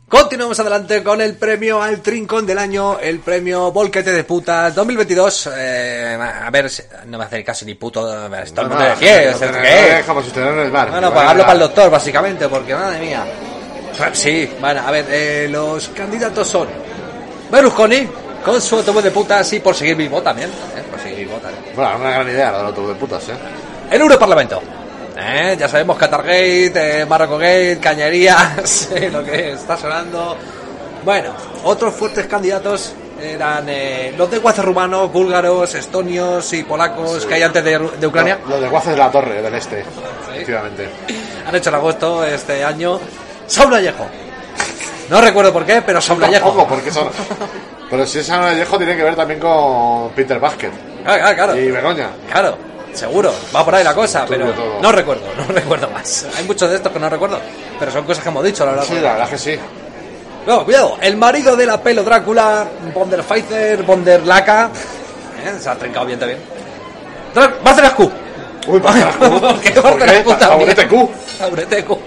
Continuamos 0.08 0.60
adelante 0.60 1.02
con 1.02 1.20
el 1.20 1.34
premio 1.34 1.82
al 1.82 2.00
Trincón 2.00 2.46
del 2.46 2.58
año, 2.58 2.96
el 3.00 3.18
premio 3.18 3.72
Volquete 3.72 4.12
de 4.12 4.22
Putas 4.22 4.72
2022. 4.72 5.50
Eh, 5.56 6.16
a 6.16 6.48
ver, 6.48 6.70
no 7.06 7.18
me 7.18 7.24
hace 7.24 7.42
caso 7.42 7.64
ni 7.64 7.74
puto. 7.74 8.02
Todo 8.02 8.26
el 8.26 8.30
mundo 8.68 8.84
de 8.84 8.96
pie, 8.96 9.32
no, 9.32 10.20
si 10.22 10.28
estuvieran 10.28 10.58
en 10.60 10.66
el 10.66 10.70
bar. 10.70 10.92
Bueno, 10.92 11.12
pagarlo 11.12 11.42
para 11.42 11.54
el 11.54 11.58
doctor, 11.58 11.90
básicamente, 11.90 12.48
porque 12.48 12.72
madre 12.72 13.00
mía. 13.00 13.24
Sí, 14.12 14.48
bueno, 14.60 14.82
a 14.86 14.92
ver, 14.92 15.06
eh, 15.08 15.48
los 15.50 15.88
candidatos 15.88 16.46
son 16.46 16.68
Berlusconi, 17.50 18.08
con 18.44 18.60
su 18.60 18.76
autobús 18.76 19.02
de 19.02 19.10
putas 19.10 19.52
y 19.54 19.58
por 19.58 19.74
seguir 19.74 19.96
vivo 19.96 20.22
también. 20.22 20.50
eh, 20.50 20.84
por 20.88 21.00
seguir 21.00 21.26
vivo 21.26 21.38
también. 21.38 21.64
Bueno, 21.74 21.96
una 21.96 22.10
gran 22.12 22.28
idea 22.28 22.52
lo 22.52 22.58
del 22.58 22.66
autobús 22.68 22.90
de 22.90 22.94
putas, 22.94 23.28
¿eh? 23.28 23.32
El 23.90 24.00
Europarlamento. 24.02 24.62
¿Eh? 25.18 25.56
Ya 25.58 25.68
sabemos 25.68 25.96
Qatargate, 25.96 27.00
eh, 27.00 27.06
Marroco 27.06 27.38
Gate, 27.38 27.78
Cañerías, 27.80 28.90
lo 29.12 29.24
que 29.24 29.52
está 29.52 29.76
sonando. 29.76 30.36
Bueno, 31.04 31.30
otros 31.64 31.94
fuertes 31.94 32.26
candidatos 32.26 32.92
eran 33.22 33.64
eh, 33.68 34.12
los 34.16 34.30
de 34.30 34.38
Guace 34.38 34.60
rumanos, 34.60 35.10
búlgaros, 35.10 35.74
estonios 35.74 36.52
y 36.52 36.64
polacos 36.64 37.24
que 37.24 37.34
hay 37.34 37.42
antes 37.44 37.64
de, 37.64 37.78
de 37.78 38.06
Ucrania. 38.06 38.38
Los 38.46 38.60
de 38.60 38.68
Guaces 38.68 38.90
de 38.92 38.96
la 38.98 39.10
Torre, 39.10 39.40
del 39.40 39.54
Este, 39.54 39.84
efectivamente. 40.32 40.88
Han 41.46 41.54
hecho 41.54 41.70
en 41.70 41.74
agosto 41.76 42.24
este 42.24 42.62
año. 42.62 43.00
Saúl 43.46 43.72
Vallejo. 43.72 44.06
No 45.08 45.20
recuerdo 45.20 45.52
por 45.52 45.64
qué, 45.64 45.80
pero 45.82 46.00
Saúl 46.00 46.20
Tampoco, 46.20 46.48
Vallejo. 46.56 46.66
porque 46.68 46.90
son... 46.90 47.08
Pero 47.88 48.04
si 48.04 48.18
es 48.18 48.26
San 48.26 48.40
Vallejo 48.40 48.76
tiene 48.76 48.96
que 48.96 49.02
ver 49.04 49.14
también 49.14 49.38
con 49.38 50.10
Peter 50.10 50.40
Basket 50.40 50.70
Claro, 51.04 51.20
claro, 51.20 51.36
claro. 51.36 51.56
y 51.56 51.70
Begoña. 51.70 52.10
Claro, 52.30 52.58
seguro, 52.96 53.32
va 53.54 53.64
por 53.64 53.74
ahí 53.74 53.84
la 53.84 53.94
cosa, 53.94 54.24
pero 54.28 54.52
todo. 54.52 54.80
no 54.80 54.92
recuerdo, 54.92 55.26
no 55.36 55.54
recuerdo 55.54 55.90
más. 55.90 56.26
Hay 56.36 56.44
muchos 56.44 56.70
de 56.70 56.76
estos 56.76 56.92
que 56.92 56.98
no 56.98 57.08
recuerdo, 57.08 57.38
pero 57.78 57.92
son 57.92 58.04
cosas 58.04 58.22
que 58.22 58.28
hemos 58.30 58.44
dicho, 58.44 58.64
la 58.64 58.72
verdad. 58.72 58.86
Sí, 58.86 58.94
la 58.94 59.12
verdad 59.12 59.24
es 59.24 59.30
que 59.30 59.38
sí. 59.38 59.60
No, 60.46 60.64
cuidado, 60.64 60.96
el 61.00 61.16
marido 61.16 61.56
de 61.56 61.66
la 61.66 61.82
pelo 61.82 62.04
Drácula, 62.04 62.66
Bonder 62.94 63.22
Pfizer, 63.22 63.82
Bonder 63.82 64.24
Laca. 64.24 64.70
¿eh? 65.44 65.58
Se 65.60 65.68
ha 65.68 65.74
trincado 65.74 66.06
bien 66.06 66.18
también. 66.18 66.38
Q. 67.96 68.10
Uy, 68.68 68.78
Bárcenas 68.78 69.16
Q. 69.16 69.40
¿Por 69.40 69.60
qué 69.60 69.70
¿Por 69.72 69.98
Bárcenas 69.98 70.14
qué? 70.16 70.24
Q? 70.88 71.10
Taburete 71.38 71.84
Q. 71.84 71.98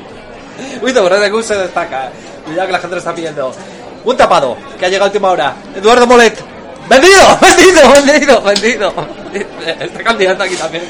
Uy, 0.82 0.94
Taburete 0.94 1.32
Q 1.32 1.44
se 1.44 1.56
destaca. 1.56 2.10
Cuidado 2.46 2.68
que 2.68 2.72
la 2.72 2.80
gente 2.80 2.96
lo 2.96 3.00
está 3.00 3.14
pidiendo. 3.14 3.54
Un 4.06 4.16
tapado, 4.16 4.58
que 4.78 4.86
ha 4.86 4.90
llegado 4.90 5.06
a 5.06 5.08
última 5.08 5.32
hora. 5.32 5.56
Eduardo 5.76 6.08
Molet. 6.08 6.40
¡Vendido! 6.90 7.22
¡Vendido! 7.42 7.92
¡Vendido! 7.94 8.42
¡Vendido! 8.42 8.94
Este 9.80 10.04
candidato 10.04 10.44
aquí 10.44 10.56
también. 10.56 10.84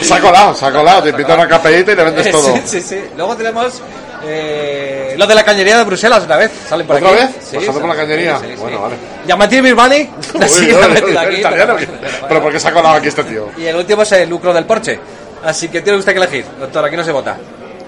Se 0.00 0.14
ha 0.14 0.20
colado, 0.20 0.54
se 0.54 0.64
ha 0.66 0.72
colado. 0.72 1.02
Te 1.02 1.10
invitan 1.10 1.32
a 1.32 1.42
una 1.42 1.48
capeita 1.48 1.92
y 1.92 1.96
le 1.96 2.04
vendes 2.04 2.30
todo. 2.32 2.54
Sí, 2.56 2.62
sí, 2.64 2.80
sí. 2.80 3.00
Luego 3.16 3.36
tenemos 3.36 3.82
eh, 4.24 5.14
lo 5.18 5.26
de 5.26 5.34
la 5.34 5.44
cañería 5.44 5.78
de 5.78 5.84
Bruselas 5.84 6.22
otra 6.24 6.36
vez. 6.36 6.50
Salen 6.68 6.86
por 6.86 6.96
¿Otra 6.96 7.08
aquí. 7.08 7.18
vez? 7.18 7.30
Sí, 7.50 7.56
¿Pasando 7.56 7.80
por 7.80 7.88
la 7.90 7.96
cañería? 7.96 8.38
sí, 8.38 8.46
sí. 8.48 8.54
Bueno, 8.60 8.80
vale. 8.82 8.94
Yamati 9.26 9.56
han 9.58 9.64
uy, 9.64 9.70
metido 10.94 11.08
uy, 11.10 11.16
aquí, 11.16 11.36
italiano, 11.36 11.76
pero- 11.78 11.92
pero- 12.28 12.42
¿por 12.42 12.52
qué 12.52 12.60
se 12.60 12.68
ha 12.68 12.72
colado 12.72 12.94
aquí 12.96 13.08
este 13.08 13.24
tío? 13.24 13.48
Y 13.58 13.64
el 13.66 13.76
último 13.76 14.02
es 14.02 14.12
el 14.12 14.28
lucro 14.28 14.52
del 14.52 14.64
Porsche. 14.64 14.98
Así 15.44 15.68
que 15.68 15.80
tiene 15.82 15.98
usted 15.98 16.12
que 16.12 16.18
elegir. 16.18 16.44
Doctor, 16.60 16.84
aquí 16.84 16.96
no 16.96 17.04
se 17.04 17.12
vota. 17.12 17.36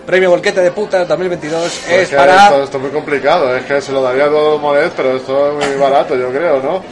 Premio 0.05 0.29
Volquete 0.31 0.61
de 0.61 0.71
Puta 0.71 1.05
2022 1.07 1.81
Pues 1.87 2.01
es 2.03 2.09
que 2.11 2.17
para... 2.17 2.45
esto, 2.49 2.65
esto 2.65 2.77
es 2.77 2.83
muy 2.83 2.91
complicado. 2.93 3.57
Es 3.57 3.65
que 3.65 3.81
se 3.81 3.93
lo 3.93 4.03
daría 4.03 4.25
a 4.25 4.29
todo 4.29 4.59
Molet, 4.59 4.93
pero 4.95 5.17
esto 5.17 5.59
es 5.61 5.67
muy 5.69 5.77
barato, 5.81 6.15
yo 6.17 6.31
creo, 6.31 6.61
¿no? 6.61 6.83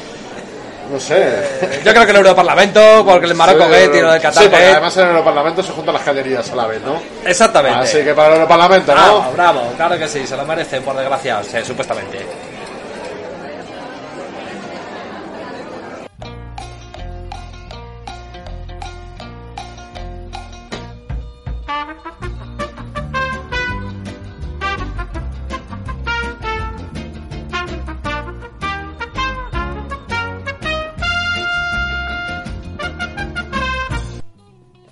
No 0.93 1.01
sé. 1.01 1.81
Yo 1.85 1.93
creo 1.93 2.05
que 2.05 2.11
el 2.11 2.17
Europarlamento, 2.19 3.03
porque 3.07 3.25
el 3.27 3.35
Marocco 3.35 3.65
Sí, 3.65 3.71
y 3.99 4.01
lo 4.03 4.13
del 4.13 4.21
Sí, 4.21 4.27
Qatar 4.27 4.43
porque 4.45 4.57
Gate. 4.59 4.71
además 4.73 4.97
en 4.99 5.03
el 5.05 5.09
Europarlamento 5.11 5.63
se 5.63 5.73
juntan 5.73 5.95
las 5.95 6.03
cañerías 6.03 6.51
a 6.51 6.55
la 6.55 6.67
vez, 6.67 6.83
¿no? 6.83 7.01
Exactamente. 7.25 7.79
Así 7.79 8.05
que 8.05 8.13
para 8.15 8.29
el 8.29 8.35
Europarlamento, 8.35 8.93
Bravo, 8.93 9.23
¿no? 9.25 9.33
bravo, 9.33 9.73
claro 9.77 9.99
que 9.99 10.07
sí, 10.07 10.27
se 10.27 10.37
lo 10.37 10.45
merecen, 10.45 10.83
por 10.83 10.95
desgracia, 10.95 11.39
o 11.39 11.45
sea, 11.45 11.65
supuestamente. 11.65 12.19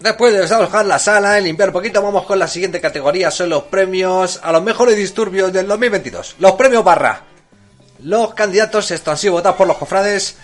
Después 0.00 0.32
de 0.32 0.40
desalojar 0.40 0.86
la 0.86 0.98
sala 0.98 1.38
y 1.38 1.44
limpiar 1.44 1.68
un 1.68 1.74
poquito, 1.74 2.02
vamos 2.02 2.24
con 2.24 2.38
la 2.38 2.48
siguiente 2.48 2.80
categoría. 2.80 3.30
Son 3.30 3.50
los 3.50 3.64
premios 3.64 4.40
a 4.42 4.50
los 4.50 4.62
mejores 4.62 4.96
disturbios 4.96 5.52
del 5.52 5.66
2022. 5.68 6.36
Los 6.38 6.52
premios 6.52 6.82
Barra. 6.82 7.20
Los 8.02 8.32
candidatos, 8.32 8.90
esto 8.92 9.10
han 9.10 9.18
sido 9.18 9.34
votados 9.34 9.58
por 9.58 9.66
los 9.66 9.76
cofrades. 9.76 10.38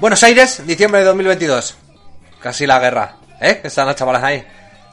Buenos 0.00 0.20
Aires, 0.24 0.66
diciembre 0.66 1.00
de 1.00 1.06
2022. 1.06 1.76
Casi 2.40 2.66
la 2.66 2.80
guerra. 2.80 3.16
¿Eh? 3.40 3.60
Están 3.62 3.86
las 3.86 3.94
chavalas 3.94 4.24
ahí. 4.24 4.44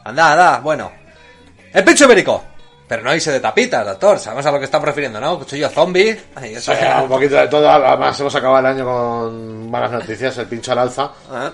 Anda, 0.04 0.34
anda, 0.34 0.60
bueno. 0.60 0.92
El 1.74 1.84
pecho 1.84 2.06
ibérico. 2.06 2.44
Pero 2.88 3.02
no 3.02 3.16
hice 3.16 3.32
de 3.32 3.40
tapitas, 3.40 3.84
doctor. 3.84 4.20
Sabemos 4.20 4.46
a 4.46 4.52
lo 4.52 4.60
que 4.60 4.66
estamos 4.66 4.88
refiriendo, 4.88 5.20
¿no? 5.20 5.40
Cuchillo 5.40 5.68
zombie. 5.70 6.16
Ay, 6.36 6.54
eso 6.54 6.72
Sí, 6.72 6.80
un 7.02 7.10
poquito 7.10 7.38
de 7.38 7.48
todo. 7.48 7.68
Además, 7.68 8.20
hemos 8.20 8.36
acabado 8.36 8.60
el 8.60 8.66
año 8.68 8.86
con 8.86 9.72
malas 9.72 9.92
noticias. 9.92 10.38
El 10.38 10.46
pincho 10.46 10.74
al 10.74 10.78
alza. 10.78 11.10
Ah. 11.32 11.52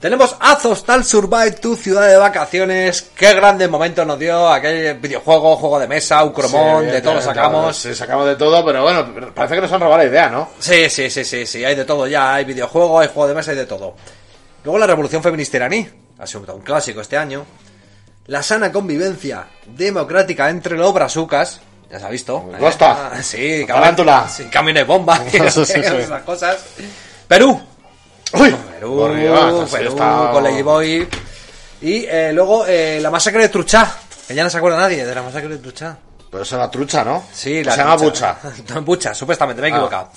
Tenemos 0.00 0.34
Azostal 0.40 1.04
Survive, 1.04 1.52
tu 1.52 1.76
ciudad 1.76 2.08
de 2.08 2.16
vacaciones. 2.16 3.10
Qué 3.14 3.34
grandes 3.34 3.68
momentos 3.68 4.06
nos 4.06 4.18
dio 4.18 4.48
aquel 4.48 4.94
videojuego, 4.94 5.56
juego 5.56 5.78
de 5.78 5.86
mesa, 5.86 6.24
Ucromón, 6.24 6.86
Sí, 6.86 6.90
de 6.90 7.02
todo 7.02 7.14
lo 7.14 7.20
sacamos. 7.20 7.76
Sí, 7.76 7.94
sacamos 7.94 8.26
de 8.26 8.36
todo, 8.36 8.64
pero 8.64 8.82
bueno, 8.82 9.06
parece 9.34 9.56
que 9.56 9.60
nos 9.60 9.70
han 9.70 9.80
robado 9.80 9.98
la 9.98 10.08
idea, 10.08 10.30
¿no? 10.30 10.48
Sí, 10.58 10.88
sí, 10.88 11.10
sí, 11.10 11.22
sí, 11.22 11.44
sí, 11.44 11.62
hay 11.62 11.74
de 11.74 11.84
todo 11.84 12.06
ya. 12.06 12.32
Hay 12.32 12.46
videojuego, 12.46 12.98
hay 12.98 13.08
juego 13.08 13.28
de 13.28 13.34
mesa, 13.34 13.50
hay 13.50 13.58
de 13.58 13.66
todo. 13.66 13.94
Luego 14.64 14.78
la 14.78 14.86
revolución 14.86 15.22
feminista 15.22 15.58
iraní, 15.58 15.86
ha 16.18 16.26
sido 16.26 16.54
un 16.54 16.62
clásico 16.62 17.02
este 17.02 17.18
año. 17.18 17.44
La 18.28 18.42
sana 18.42 18.72
convivencia 18.72 19.48
democrática 19.66 20.48
entre 20.48 20.78
los 20.78 20.94
brazucas, 20.94 21.60
ya 21.90 21.98
se 21.98 22.06
ha 22.06 22.08
visto. 22.08 22.42
Me 22.44 22.56
consta. 22.56 23.10
Ah, 23.12 23.22
sí, 23.22 23.66
La 23.66 23.74
tarántula. 23.74 24.26
Sí, 24.30 24.44
camino 24.44 24.78
de 24.78 24.84
bomba, 24.84 25.22
esas 25.30 26.22
cosas. 26.24 26.64
Perú, 27.28 27.60
¡Uy! 28.32 28.54
Perú, 28.78 28.96
Por 28.96 29.16
Dios, 29.16 29.70
Perú 29.70 29.88
está- 29.90 30.30
con 30.32 30.44
Lady 30.44 30.62
Boy. 30.62 31.08
Y 31.82 32.04
eh, 32.06 32.30
luego 32.32 32.64
eh, 32.66 32.98
la 33.00 33.10
masacre 33.10 33.42
de 33.42 33.48
Truchá, 33.48 33.92
que 34.28 34.34
ya 34.34 34.44
no 34.44 34.50
se 34.50 34.58
acuerda 34.58 34.78
nadie 34.78 35.04
de 35.04 35.14
la 35.14 35.22
masacre 35.22 35.48
de 35.48 35.58
Truchá. 35.58 35.96
Pero 36.30 36.42
es 36.44 36.52
una 36.52 36.70
trucha, 36.70 37.02
¿no? 37.02 37.24
Sí, 37.32 37.64
Se 37.64 37.76
llama 37.76 37.96
bucha. 37.96 38.36
Bucha, 38.84 39.12
supuestamente, 39.14 39.60
me 39.60 39.68
he 39.68 39.72
Ah. 39.72 39.74
equivocado. 39.74 40.10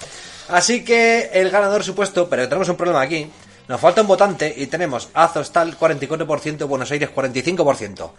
Así 0.50 0.84
que 0.84 1.32
el 1.34 1.50
ganador 1.50 1.84
supuesto, 1.84 2.30
pero 2.30 2.48
tenemos 2.48 2.70
un 2.70 2.76
problema 2.76 3.02
aquí. 3.02 3.32
Nos 3.68 3.80
falta 3.82 4.02
un 4.02 4.08
votante 4.08 4.54
y 4.56 4.68
tenemos 4.68 5.10
Azostal 5.16 5.76
44%, 5.80 6.68
Buenos 6.68 6.92
Aires 6.92 7.10
45%. 7.16 8.12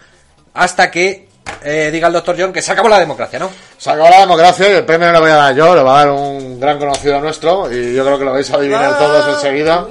Hasta 0.55 0.91
que 0.91 1.29
eh, 1.63 1.91
diga 1.93 2.09
el 2.09 2.13
doctor 2.15 2.37
John 2.39 2.53
que 2.53 2.63
se 2.63 2.73
acabó 2.73 2.89
la 2.89 2.99
democracia, 2.99 3.39
¿no? 3.39 3.51
Se 3.79 3.91
acabó 3.91 4.09
la 4.11 4.21
democracia 4.21 4.69
y 4.69 4.73
el 4.73 4.85
premio 4.85 5.07
no 5.09 5.13
lo 5.15 5.21
voy 5.21 5.31
a 5.31 5.37
dar 5.37 5.55
yo, 5.55 5.75
lo 5.75 5.85
va 5.85 5.95
a 6.01 6.05
dar 6.05 6.11
un 6.15 6.59
gran 6.61 6.79
conocido 6.79 7.21
nuestro 7.21 7.71
y 7.73 7.95
yo 7.95 8.05
creo 8.05 8.19
que 8.19 8.25
lo 8.25 8.33
vais 8.33 8.51
a 8.51 8.57
adivinar 8.57 8.85
Ah. 8.95 8.99
todos 8.99 9.35
enseguida. 9.37 9.87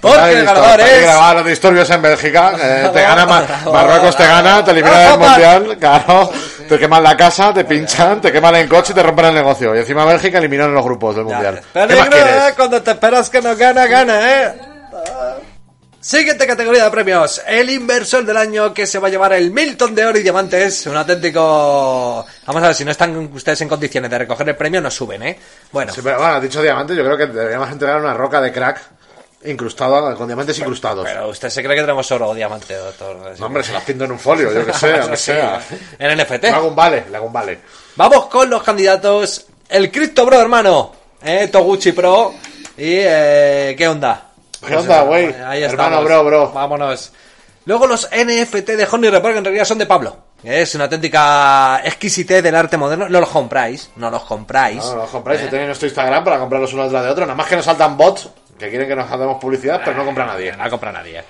Porque 0.00 0.30
el 0.38 0.44
ganador 0.44 0.80
es... 0.80 1.02
grabar 1.02 1.36
los 1.36 1.46
disturbios 1.46 1.90
en 1.90 2.02
Bélgica, 2.02 2.52
eh, 2.62 2.90
te 2.92 3.02
gana 3.02 3.26
Ma- 3.26 3.40
Bravo, 3.42 3.72
Marruecos, 3.72 4.16
te 4.16 4.26
gana, 4.26 4.62
te 4.64 4.70
elimina 4.72 4.98
del 4.98 5.18
mundial, 5.18 5.76
claro, 5.80 6.30
te 6.68 6.78
queman 6.78 7.02
la 7.02 7.16
casa, 7.16 7.52
te 7.52 7.64
pinchan, 7.64 8.20
te 8.20 8.30
queman 8.30 8.54
el 8.56 8.68
coche 8.68 8.92
y 8.92 8.94
te 8.94 9.02
rompen 9.02 9.26
el 9.26 9.34
negocio. 9.34 9.74
Y 9.74 9.78
encima 9.78 10.04
Bélgica 10.04 10.38
eliminan 10.38 10.72
los 10.72 10.84
grupos 10.84 11.16
del 11.16 11.24
mundial. 11.24 11.60
¿Qué 11.72 11.80
más 11.86 12.08
quieres? 12.08 12.34
eh, 12.36 12.52
cuando 12.54 12.82
te 12.82 12.90
esperas 12.92 13.30
que 13.30 13.40
no 13.40 13.56
gana, 13.56 13.86
gana, 13.86 14.42
¿eh? 14.42 14.54
Siguiente 16.06 16.46
categoría 16.46 16.84
de 16.84 16.90
premios. 16.92 17.42
El 17.48 17.68
inversor 17.68 18.24
del 18.24 18.36
año 18.36 18.72
que 18.72 18.86
se 18.86 19.00
va 19.00 19.08
a 19.08 19.10
llevar 19.10 19.32
el 19.32 19.50
Milton 19.50 19.92
de 19.92 20.06
oro 20.06 20.16
y 20.16 20.22
diamantes. 20.22 20.86
Un 20.86 20.96
auténtico... 20.96 22.24
Vamos 22.46 22.62
a 22.62 22.66
ver, 22.68 22.76
si 22.76 22.84
no 22.84 22.92
están 22.92 23.28
ustedes 23.34 23.60
en 23.62 23.68
condiciones 23.68 24.08
de 24.08 24.18
recoger 24.18 24.48
el 24.48 24.54
premio, 24.54 24.80
no 24.80 24.88
suben, 24.88 25.24
¿eh? 25.24 25.36
Bueno, 25.72 25.92
Sí, 25.92 26.02
pero 26.04 26.18
bueno, 26.18 26.40
dicho 26.40 26.62
diamante, 26.62 26.94
yo 26.94 27.02
creo 27.02 27.16
que 27.16 27.26
deberíamos 27.26 27.72
entregar 27.72 28.00
una 28.00 28.14
roca 28.14 28.40
de 28.40 28.52
crack 28.52 28.82
incrustado, 29.46 30.16
con 30.16 30.28
diamantes 30.28 30.56
incrustados. 30.60 31.08
Pero 31.08 31.28
usted 31.28 31.50
se 31.50 31.60
cree 31.60 31.74
que 31.74 31.82
tenemos 31.82 32.08
oro 32.12 32.28
o 32.28 32.34
diamante, 32.36 32.76
doctor. 32.76 33.34
No, 33.36 33.46
hombre, 33.46 33.64
se 33.64 33.72
las 33.72 33.82
pinto 33.82 34.04
en 34.04 34.12
un 34.12 34.20
folio, 34.20 34.52
yo 34.52 34.64
que 34.64 34.74
sé, 34.74 34.96
aunque 35.00 35.16
sea. 35.16 35.60
En 35.98 36.16
NFT. 36.16 36.44
Le 36.44 36.50
hago 36.50 36.68
un 36.68 36.76
vale, 36.76 37.06
le 37.10 37.16
hago 37.16 37.26
un 37.26 37.32
vale. 37.32 37.58
Vamos 37.96 38.26
con 38.26 38.48
los 38.48 38.62
candidatos. 38.62 39.46
El 39.68 39.90
Crypto 39.90 40.24
Bro, 40.24 40.40
hermano. 40.40 40.92
Eh, 41.24 41.48
Toguchi 41.48 41.90
Pro. 41.90 42.32
Y, 42.78 42.94
eh, 42.94 43.74
¿qué 43.76 43.88
onda? 43.88 44.25
¿Qué 44.66 44.76
onda, 44.76 45.02
güey? 45.02 45.26
Ahí 45.44 45.62
Hermano, 45.62 46.00
estamos. 46.00 46.04
bro, 46.04 46.24
bro. 46.24 46.52
Vámonos. 46.52 47.12
Luego 47.64 47.86
los 47.86 48.08
NFT 48.10 48.70
de 48.70 48.88
Honey 48.90 49.10
Report, 49.10 49.32
que 49.32 49.38
en 49.38 49.44
realidad 49.44 49.64
son 49.64 49.78
de 49.78 49.86
Pablo. 49.86 50.16
Es 50.44 50.74
una 50.74 50.84
auténtica 50.84 51.80
exquisitez 51.84 52.42
del 52.42 52.54
arte 52.54 52.76
moderno. 52.76 53.08
No 53.08 53.20
los 53.20 53.28
compráis, 53.28 53.90
no 53.96 54.10
los 54.10 54.22
compráis. 54.22 54.84
No, 54.84 54.94
no 54.94 55.02
los 55.02 55.10
compráis, 55.10 55.40
si 55.40 55.48
tenéis 55.48 55.66
nuestro 55.66 55.88
Instagram 55.88 56.22
para 56.22 56.38
comprarlos 56.38 56.72
uno 56.74 56.84
detrás 56.84 57.04
de 57.04 57.10
otro. 57.10 57.24
Nada 57.26 57.36
más 57.36 57.46
que 57.46 57.56
nos 57.56 57.64
saltan 57.64 57.96
bots 57.96 58.28
que 58.56 58.70
quieren 58.70 58.86
que 58.88 58.94
nos 58.96 59.10
hagamos 59.10 59.38
publicidad, 59.40 59.82
pero 59.84 59.96
no 59.96 60.04
compra 60.04 60.26
nadie. 60.26 60.52
No 60.52 60.58
la 60.62 60.70
compra 60.70 60.92
nadie. 60.92 61.24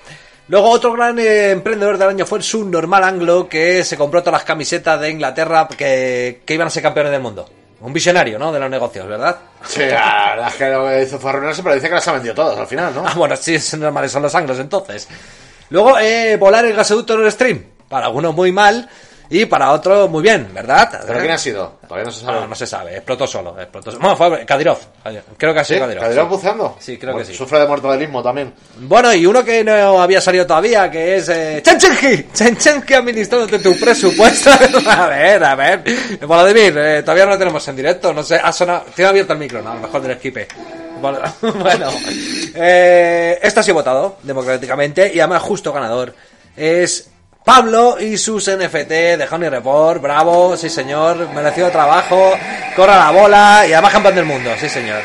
Luego 0.49 0.69
otro 0.69 0.93
gran 0.93 1.17
eh, 1.19 1.51
emprendedor 1.51 1.97
del 1.97 2.09
año 2.09 2.25
fue 2.25 2.37
el 2.37 2.43
subnormal 2.43 3.03
anglo 3.03 3.49
que 3.49 3.83
se 3.83 3.97
compró 3.97 4.21
todas 4.21 4.39
las 4.39 4.43
camisetas 4.43 4.99
de 5.01 5.09
Inglaterra 5.09 5.67
que, 5.67 6.41
que 6.45 6.53
iban 6.53 6.67
a 6.67 6.69
ser 6.69 6.83
campeones 6.83 7.11
del 7.11 7.21
mundo. 7.21 7.49
Un 7.79 7.93
visionario, 7.93 8.39
¿no? 8.39 8.51
De 8.51 8.59
los 8.59 8.69
negocios, 8.69 9.07
¿verdad? 9.07 9.37
Sí, 9.63 9.81
la 9.81 10.31
verdad 10.31 10.47
es 10.47 10.55
que 10.55 10.69
lo 10.69 10.87
que 10.87 11.03
hizo 11.03 11.19
fue 11.19 11.29
arruinarse, 11.29 11.61
pero 11.61 11.75
dice 11.75 11.87
que 11.87 11.93
las 11.93 12.07
ha 12.07 12.13
vendido 12.13 12.33
todas 12.33 12.57
al 12.57 12.67
final, 12.67 12.93
¿no? 12.93 13.03
Ah, 13.07 13.13
bueno, 13.15 13.35
sí, 13.35 13.59
son 13.59 13.81
normales, 13.81 14.11
son 14.11 14.23
los 14.23 14.33
anglos 14.33 14.57
entonces. 14.59 15.07
Luego, 15.69 15.99
eh, 15.99 16.37
volar 16.37 16.65
el 16.65 16.73
gasoducto 16.73 17.15
Nord 17.15 17.31
Stream. 17.31 17.63
Para 17.87 18.07
algunos 18.07 18.33
muy 18.33 18.51
mal 18.51 18.89
y 19.29 19.45
para 19.45 19.71
otros 19.71 20.09
muy 20.09 20.23
bien, 20.23 20.49
¿verdad? 20.53 21.01
¿Pero 21.05 21.19
quién 21.19 21.31
ha 21.31 21.37
sido? 21.37 21.79
Todavía 21.87 22.05
no 22.05 22.11
se 22.11 22.25
sabe. 22.25 22.39
No, 22.39 22.47
no 22.47 22.55
se 22.55 22.67
sabe, 22.67 22.95
explotó 22.95 23.27
solo. 23.27 23.59
Explotó 23.59 23.91
solo. 23.91 24.01
Bueno, 24.01 24.15
fue 24.15 24.45
Kadyrov. 24.45 24.77
Creo 25.37 25.53
que 25.53 25.59
ha 25.59 25.63
¿Sí? 25.63 25.73
sido 25.73 25.85
Kadyrov. 25.85 26.03
¿Cadirón 26.03 26.25
sí. 26.25 26.29
buceando? 26.35 26.77
Sí, 26.79 26.97
creo 26.97 27.17
que 27.17 27.25
sí. 27.25 27.33
Sufre 27.33 27.59
de 27.59 27.67
mortadelismo 27.67 28.23
también. 28.23 28.53
Bueno, 28.79 29.13
y 29.13 29.25
uno 29.25 29.43
que 29.43 29.63
no 29.63 30.01
había 30.01 30.21
salido 30.21 30.45
todavía, 30.45 30.89
que 30.89 31.17
es 31.17 31.29
eh, 31.29 31.61
Chenchenki. 31.63 32.31
Chenchenki 32.33 32.93
administrándote 32.93 33.59
tu 33.59 33.77
presupuesto. 33.79 34.49
a 34.87 35.07
ver, 35.07 35.43
a 35.43 35.55
ver. 35.55 35.83
Vladimir, 36.21 36.77
eh, 36.77 37.01
todavía 37.01 37.25
no 37.25 37.31
lo 37.31 37.37
tenemos 37.37 37.67
en 37.67 37.75
directo. 37.75 38.13
No 38.13 38.23
sé, 38.23 38.35
ha 38.35 38.51
sonado. 38.51 38.85
Tiene 38.95 39.09
abierto 39.09 39.33
el 39.33 39.39
micro, 39.39 39.61
¿no? 39.61 39.71
A 39.71 39.75
lo 39.75 39.81
mejor 39.81 40.01
del 40.01 40.11
esquipe. 40.11 40.47
Bueno, 41.01 41.19
bueno. 41.41 41.89
Eh, 42.55 43.39
esto 43.41 43.59
ha 43.59 43.63
sido 43.63 43.75
votado 43.75 44.17
democráticamente 44.23 45.11
y 45.13 45.19
además 45.19 45.41
justo 45.43 45.71
ganador. 45.71 46.13
Es 46.55 47.09
Pablo 47.47 47.95
y 47.97 48.17
sus 48.17 48.49
NFT 48.49 48.89
de 49.15 49.25
Honey 49.31 49.47
Report. 49.47 50.01
Bravo, 50.01 50.57
sí 50.57 50.69
señor. 50.69 51.29
Merecido 51.29 51.71
trabajo. 51.71 52.37
Corra 52.75 52.97
la 52.97 53.11
bola 53.11 53.65
y 53.65 53.71
además 53.71 53.93
campeón 53.93 54.15
del 54.15 54.25
mundo, 54.25 54.49
sí 54.59 54.67
señor. 54.67 55.01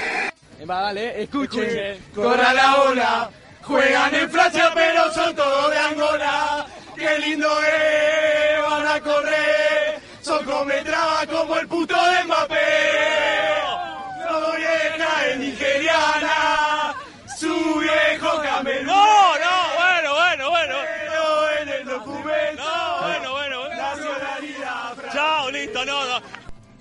Vale, 0.67 1.23
escuchen. 1.23 1.99
Corra 2.13 2.53
la 2.53 2.83
ola. 2.83 3.31
Juegan 3.63 4.13
en 4.17 4.29
Francia, 4.29 4.73
pero 4.75 5.13
son 5.13 5.37
todos 5.37 5.71
de 5.71 5.79
Angola. 5.79 6.67
Qué 6.97 7.17
lindo 7.21 7.47
es, 7.47 8.69
van 8.69 8.89
a 8.89 9.01
correr. 9.01 10.01
Son 10.21 10.45
cometraba 10.45 11.25
como 11.31 11.57
el 11.57 11.69
puto 11.69 11.95
de 11.95 12.25
Mbappé. 12.25 12.62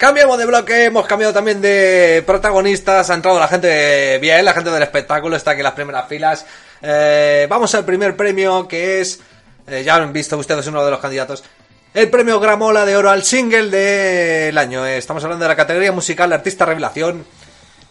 Cambiamos 0.01 0.35
de 0.39 0.47
bloque, 0.47 0.85
hemos 0.85 1.05
cambiado 1.05 1.31
también 1.31 1.61
de 1.61 2.23
protagonistas, 2.25 3.07
ha 3.11 3.13
entrado 3.13 3.39
la 3.39 3.47
gente 3.47 4.17
bien, 4.17 4.43
la 4.43 4.53
gente 4.53 4.71
del 4.71 4.81
espectáculo 4.81 5.35
está 5.35 5.51
aquí 5.51 5.59
en 5.59 5.65
las 5.65 5.73
primeras 5.73 6.07
filas. 6.07 6.43
Eh, 6.81 7.45
vamos 7.47 7.75
al 7.75 7.85
primer 7.85 8.17
premio 8.17 8.67
que 8.67 8.99
es, 8.99 9.19
eh, 9.67 9.83
ya 9.83 9.97
han 9.97 10.11
visto 10.11 10.39
ustedes 10.39 10.65
uno 10.65 10.83
de 10.83 10.89
los 10.89 10.99
candidatos, 10.99 11.43
el 11.93 12.09
premio 12.09 12.39
Gramola 12.39 12.83
de 12.83 12.97
Oro 12.97 13.11
al 13.11 13.21
single 13.21 13.69
del 13.69 14.57
año. 14.57 14.87
Eh, 14.87 14.97
estamos 14.97 15.23
hablando 15.23 15.45
de 15.45 15.49
la 15.49 15.55
categoría 15.55 15.91
musical 15.91 16.33
Artista 16.33 16.65
Revelación. 16.65 17.23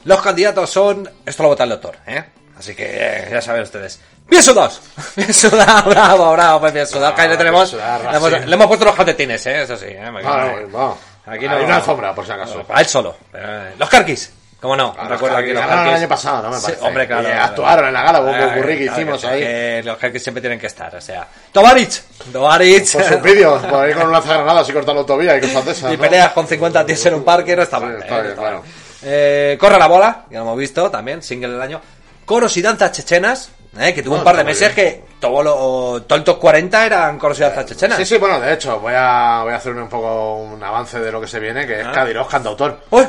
Los 0.03 0.21
candidatos 0.21 0.69
son, 0.69 1.09
esto 1.25 1.45
lo 1.45 1.51
vota 1.51 1.63
el 1.63 1.71
doctor, 1.71 1.97
¿eh? 2.09 2.25
Así 2.59 2.75
que 2.75 2.89
eh, 2.89 3.29
ya 3.31 3.41
saben 3.41 3.63
ustedes. 3.63 4.01
Bien 4.29 4.43
sudados, 4.43 4.81
bien 5.15 5.33
sudados, 5.33 5.85
bravo, 5.85 6.33
bravo, 6.33 6.59
pues 6.59 6.73
bien 6.73 6.89
sudados, 6.89 7.15
que 7.15 7.21
ahí 7.21 7.29
le 7.29 7.37
tenemos, 7.37 7.73
le 7.73 8.17
hemos, 8.17 8.31
sí. 8.31 8.37
le 8.47 8.55
hemos 8.57 8.67
puesto 8.67 8.85
los 8.85 8.97
calcetines, 8.97 9.47
¿eh? 9.47 9.63
Eso 9.63 9.77
sí, 9.77 9.87
¿eh? 9.91 10.11
Ah, 10.25 10.95
no, 11.27 11.33
no. 11.33 11.37
Aquí 11.37 11.47
Hay 11.47 11.65
una 11.65 11.77
alfombra, 11.77 12.15
por 12.15 12.27
si 12.27 12.33
acaso. 12.33 12.65
a 12.69 12.81
él 12.81 12.87
solo. 12.87 13.17
Eh, 13.35 13.73
los 13.79 13.89
Karkis. 13.89 14.33
¿Cómo 14.61 14.77
no? 14.77 14.95
Ah, 14.99 15.09
Recuerda 15.09 15.43
que 15.43 15.55
los 15.55 15.65
Karkis. 15.65 15.89
el 15.89 15.95
año 16.01 16.09
pasado, 16.09 16.43
¿no? 16.43 16.51
Me 16.51 16.57
Sí, 16.57 16.63
parece. 16.67 16.85
hombre, 16.85 17.07
claro. 17.07 17.29
Actuaron 17.43 17.87
en 17.87 17.93
la 17.95 18.03
gala, 18.03 18.21
un 18.21 18.29
Eh, 18.29 18.53
curry 18.57 18.79
que 18.79 18.85
claro 18.85 19.01
hicimos 19.01 19.25
ahí. 19.25 19.41
que 19.41 19.83
los 19.85 19.97
Karkis 19.97 20.23
siempre 20.23 20.41
tienen 20.43 20.59
que 20.61 20.67
estar, 20.67 20.95
o 20.95 21.01
sea. 21.01 21.27
Tovarich. 21.51 22.03
Tovarich. 22.31 22.93
Por 22.93 23.05
sus 23.05 23.23
vídeos, 23.23 23.63
por 23.65 23.85
ahí 23.85 23.95
con 23.95 24.03
un 24.07 24.13
lanzagranadas 24.13 24.69
y 24.69 24.73
cortar 24.73 24.95
la 24.95 25.01
autovía 25.01 25.37
y 25.39 25.41
cosas 25.41 25.65
de 25.65 25.73
esas. 25.73 25.93
y 25.93 25.97
peleas 25.97 26.33
con 26.33 26.47
50 26.47 26.85
tíos 26.85 27.07
en 27.07 27.15
un 27.15 27.25
parque, 27.25 27.57
no 27.57 27.63
está 27.63 27.79
Sí, 27.79 27.85
mal. 27.85 27.95
eh, 27.95 27.99
está 28.01 28.35
claro. 28.35 28.63
Eh, 29.03 29.57
corre 29.59 29.79
la 29.79 29.87
bola, 29.87 30.25
ya 30.31 30.39
lo 30.41 30.45
hemos 30.45 30.59
visto 30.59 30.91
también, 30.91 31.23
single 31.23 31.49
del 31.53 31.63
año. 31.63 31.81
Coros 32.27 32.55
y 32.59 32.63
danzas 32.63 32.93
chechenas, 32.93 33.51
eh, 33.79 33.95
que 33.95 34.03
tuvo 34.03 34.17
un 34.17 34.25
par 34.25 34.37
de 34.37 34.45
meses 34.45 34.75
que 34.75 35.03
todo, 35.21 35.43
lo, 35.43 36.03
todo 36.03 36.19
el 36.19 36.25
top 36.25 36.39
40 36.41 36.87
eran 36.87 37.17
y 37.23 37.39
danzas 37.39 37.67
chechenas. 37.67 37.99
Sí, 37.99 38.05
sí, 38.07 38.19
bueno, 38.19 38.41
de 38.41 38.55
hecho, 38.55 38.81
voy 38.81 38.95
a, 38.97 39.43
voy 39.45 39.53
a 39.53 39.57
hacer 39.57 39.73
un 39.75 39.89
poco 39.89 40.37
un 40.37 40.63
avance 40.63 40.99
de 40.99 41.13
lo 41.13 41.21
que 41.21 41.29
se 41.29 41.39
viene, 41.39 41.67
que 41.67 41.81
es 41.81 41.87
Ah. 41.87 41.93
Cadiros, 41.93 42.27
cantautor, 42.27 42.81
¡Uy! 42.91 43.07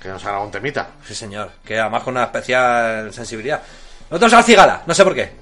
que 0.00 0.08
nos 0.08 0.24
hará 0.24 0.40
un 0.40 0.50
temita. 0.50 0.88
Sí, 1.06 1.14
señor. 1.14 1.50
Que 1.64 1.78
además 1.78 2.02
con 2.02 2.14
una 2.16 2.24
especial 2.24 3.12
sensibilidad. 3.14 3.62
Nosotros 4.10 4.32
al 4.34 4.44
Cigala, 4.44 4.82
no 4.84 4.92
sé 4.94 5.04
por 5.04 5.14
qué. 5.14 5.32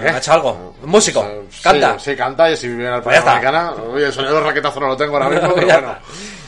qué? 0.00 0.08
Ha 0.08 0.18
hecho 0.18 0.32
algo. 0.34 0.74
Un 0.82 0.88
músico. 0.90 1.26
Sí, 1.50 1.62
Canta. 1.62 1.98
Sí, 1.98 2.14
canta 2.14 2.50
y 2.50 2.56
si 2.56 2.68
viene 2.68 2.88
al 2.88 3.02
Pues 3.02 3.16
ya 3.16 3.24
Panamericana. 3.24 3.72
Oye, 3.90 4.06
el 4.06 4.12
sonido 4.12 4.34
de 4.34 4.40
raquetazo 4.42 4.80
no 4.80 4.88
lo 4.88 4.96
tengo 4.96 5.16
ahora 5.16 5.28
mismo, 5.30 5.54
pero 5.54 5.66
bueno. 5.66 5.96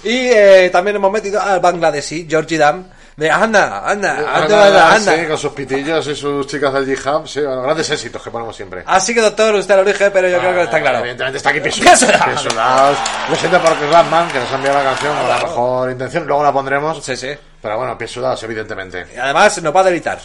Y 0.04 0.28
eh, 0.28 0.68
también 0.70 0.96
hemos 0.96 1.10
metido 1.10 1.40
al 1.40 1.60
Bangladesí, 1.60 2.26
Georgie 2.28 2.58
Dam, 2.58 2.84
de 3.16 3.30
anda, 3.30 3.88
anda, 3.88 4.10
anda, 4.10 4.42
anda, 4.42 4.66
Anda, 4.66 4.94
anda. 4.94 5.16
Sí, 5.16 5.26
con 5.26 5.38
sus 5.38 5.52
pitillos 5.52 6.06
y 6.08 6.16
sus 6.16 6.46
chicas 6.48 6.72
del 6.72 6.86
G-Hub, 6.86 7.28
sí, 7.28 7.40
bueno, 7.40 7.62
grandes 7.62 7.88
éxitos 7.90 8.20
que 8.20 8.30
ponemos 8.30 8.56
siempre. 8.56 8.82
Así 8.86 9.14
que 9.14 9.20
doctor, 9.20 9.54
usted 9.54 9.76
lo 9.76 9.84
dije, 9.84 10.10
pero 10.10 10.28
yo 10.28 10.38
creo 10.40 10.54
que 10.54 10.62
está 10.62 10.80
claro. 10.80 10.98
Evidentemente 10.98 11.36
está 11.36 11.50
aquí. 11.50 11.60
Piesudados. 11.64 12.98
Lo 13.28 13.36
siento 13.36 13.60
por 13.60 13.78
Glassman, 13.78 14.28
que 14.28 14.38
nos 14.40 14.50
ha 14.50 14.56
enviado 14.56 14.78
la 14.78 14.84
canción 14.84 15.16
con 15.16 15.28
la 15.28 15.38
mejor 15.38 15.90
intención. 15.92 16.26
Luego 16.26 16.42
la 16.42 16.52
pondremos. 16.52 17.04
Sí, 17.04 17.16
sí. 17.16 17.30
Pero 17.62 17.78
bueno, 17.78 17.96
Piesudados, 17.96 18.42
evidentemente. 18.42 19.06
Y 19.14 19.18
además 19.18 19.62
nos 19.62 19.74
va 19.74 19.80
a 19.80 19.84
delitar. 19.84 20.18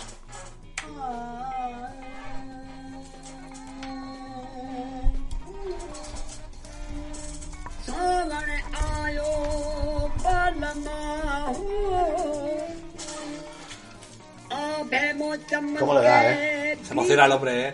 ¿Cómo 15.78 15.94
le 15.94 16.02
da, 16.02 16.32
eh? 16.32 16.78
Se 16.84 16.94
emociona 16.94 17.26
el 17.26 17.32
hombre, 17.32 17.70
eh. 17.70 17.74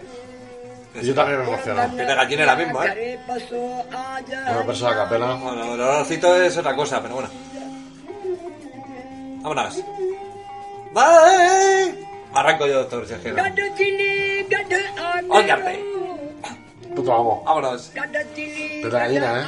Yo 1.01 1.13
también 1.13 1.39
me 1.41 1.47
emociono. 1.47 1.89
Tiene 1.95 2.15
gallina 2.15 2.55
mismo, 2.55 2.83
eh. 2.83 3.19
Una 3.27 4.65
persona 4.65 4.91
a 4.91 4.95
capela. 5.03 5.33
Bueno, 5.35 5.73
el 5.73 5.81
olorcito 5.81 6.41
es 6.41 6.57
otra 6.57 6.75
cosa, 6.75 7.01
pero 7.01 7.15
bueno. 7.15 7.29
Vámonos. 9.41 9.83
¡Vale! 10.93 12.05
Arranco 12.33 12.65
yo, 12.67 12.79
doctor 12.79 13.07
Sergio. 13.07 13.35
Óigate. 15.29 15.83
Puto 16.95 17.13
amo. 17.13 17.43
Vámonos. 17.45 17.91
Es 17.93 18.93
la 18.93 18.99
gallina, 18.99 19.41
¿eh? 19.41 19.45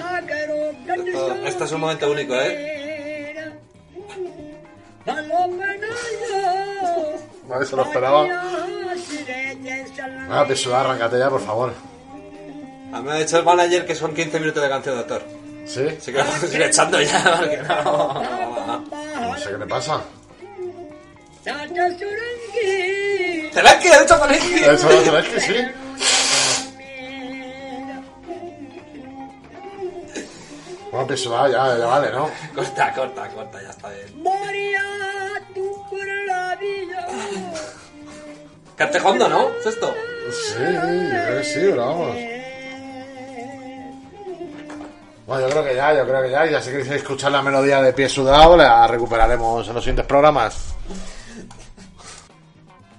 Esto, 1.08 1.36
esto 1.46 1.64
es 1.64 1.72
un 1.72 1.80
momento 1.80 2.12
único, 2.12 2.36
¿eh? 2.36 2.97
Nadie 7.48 7.66
se 7.66 7.76
lo 7.76 7.84
esperaba. 7.84 8.28
Ah, 10.30 10.46
Piesudado, 10.46 10.90
arráncate 10.90 11.18
ya, 11.20 11.30
por 11.30 11.42
favor. 11.42 11.74
A 12.94 13.00
mí 13.00 13.08
me 13.08 13.12
ha 13.14 13.16
dicho 13.16 13.38
el 13.38 13.46
manager 13.46 13.86
que 13.86 13.96
son 13.96 14.14
15 14.14 14.40
minutos 14.40 14.62
de 14.64 14.70
canción, 14.70 14.98
doctor. 14.98 15.24
¿Sí? 15.66 15.88
Así 15.88 16.12
que 16.12 16.18
vamos 16.18 16.44
a 16.44 16.48
ir 16.48 16.62
echando 16.62 17.02
ya, 17.02 17.24
porque 17.40 17.58
no... 17.58 18.24
No 19.22 19.38
sé 19.38 19.52
qué 19.52 19.58
le 19.58 19.66
pasa. 19.66 20.02
¡Te 21.44 21.52
la 23.64 23.80
te 23.80 25.30
que 25.30 25.40
sí. 25.40 25.56
Bueno, 30.98 31.10
Piesudado, 31.10 31.48
ya, 31.48 31.78
ya 31.78 31.86
vale, 31.86 32.10
¿no? 32.10 32.28
Corta, 32.56 32.92
corta, 32.92 33.30
corta, 33.30 33.62
ya 33.62 33.70
está 33.70 33.88
bien. 33.90 34.24
Cartejondo, 38.76 39.30
¿no? 39.30 39.50
¿Es 39.60 39.68
esto? 39.68 39.94
Sí, 40.32 40.56
yo 40.58 40.82
creo 40.82 41.38
que 41.38 41.44
sí, 41.44 41.60
pero 41.62 41.86
vamos. 41.86 42.18
Bueno, 45.28 45.48
yo 45.48 45.50
creo 45.52 45.64
que 45.66 45.76
ya, 45.76 45.94
yo 45.94 46.08
creo 46.08 46.24
que 46.24 46.32
ya. 46.32 46.46
Ya 46.48 46.62
si 46.62 46.72
queréis 46.72 46.90
escuchar 46.90 47.32
la 47.32 47.44
melodía 47.44 47.80
de 47.80 47.94
pie 47.94 48.10
sudado, 48.10 48.58
la 48.58 48.88
recuperaremos 48.88 49.68
en 49.68 49.76
los 49.76 49.84
siguientes 49.84 50.08
programas. 50.08 50.74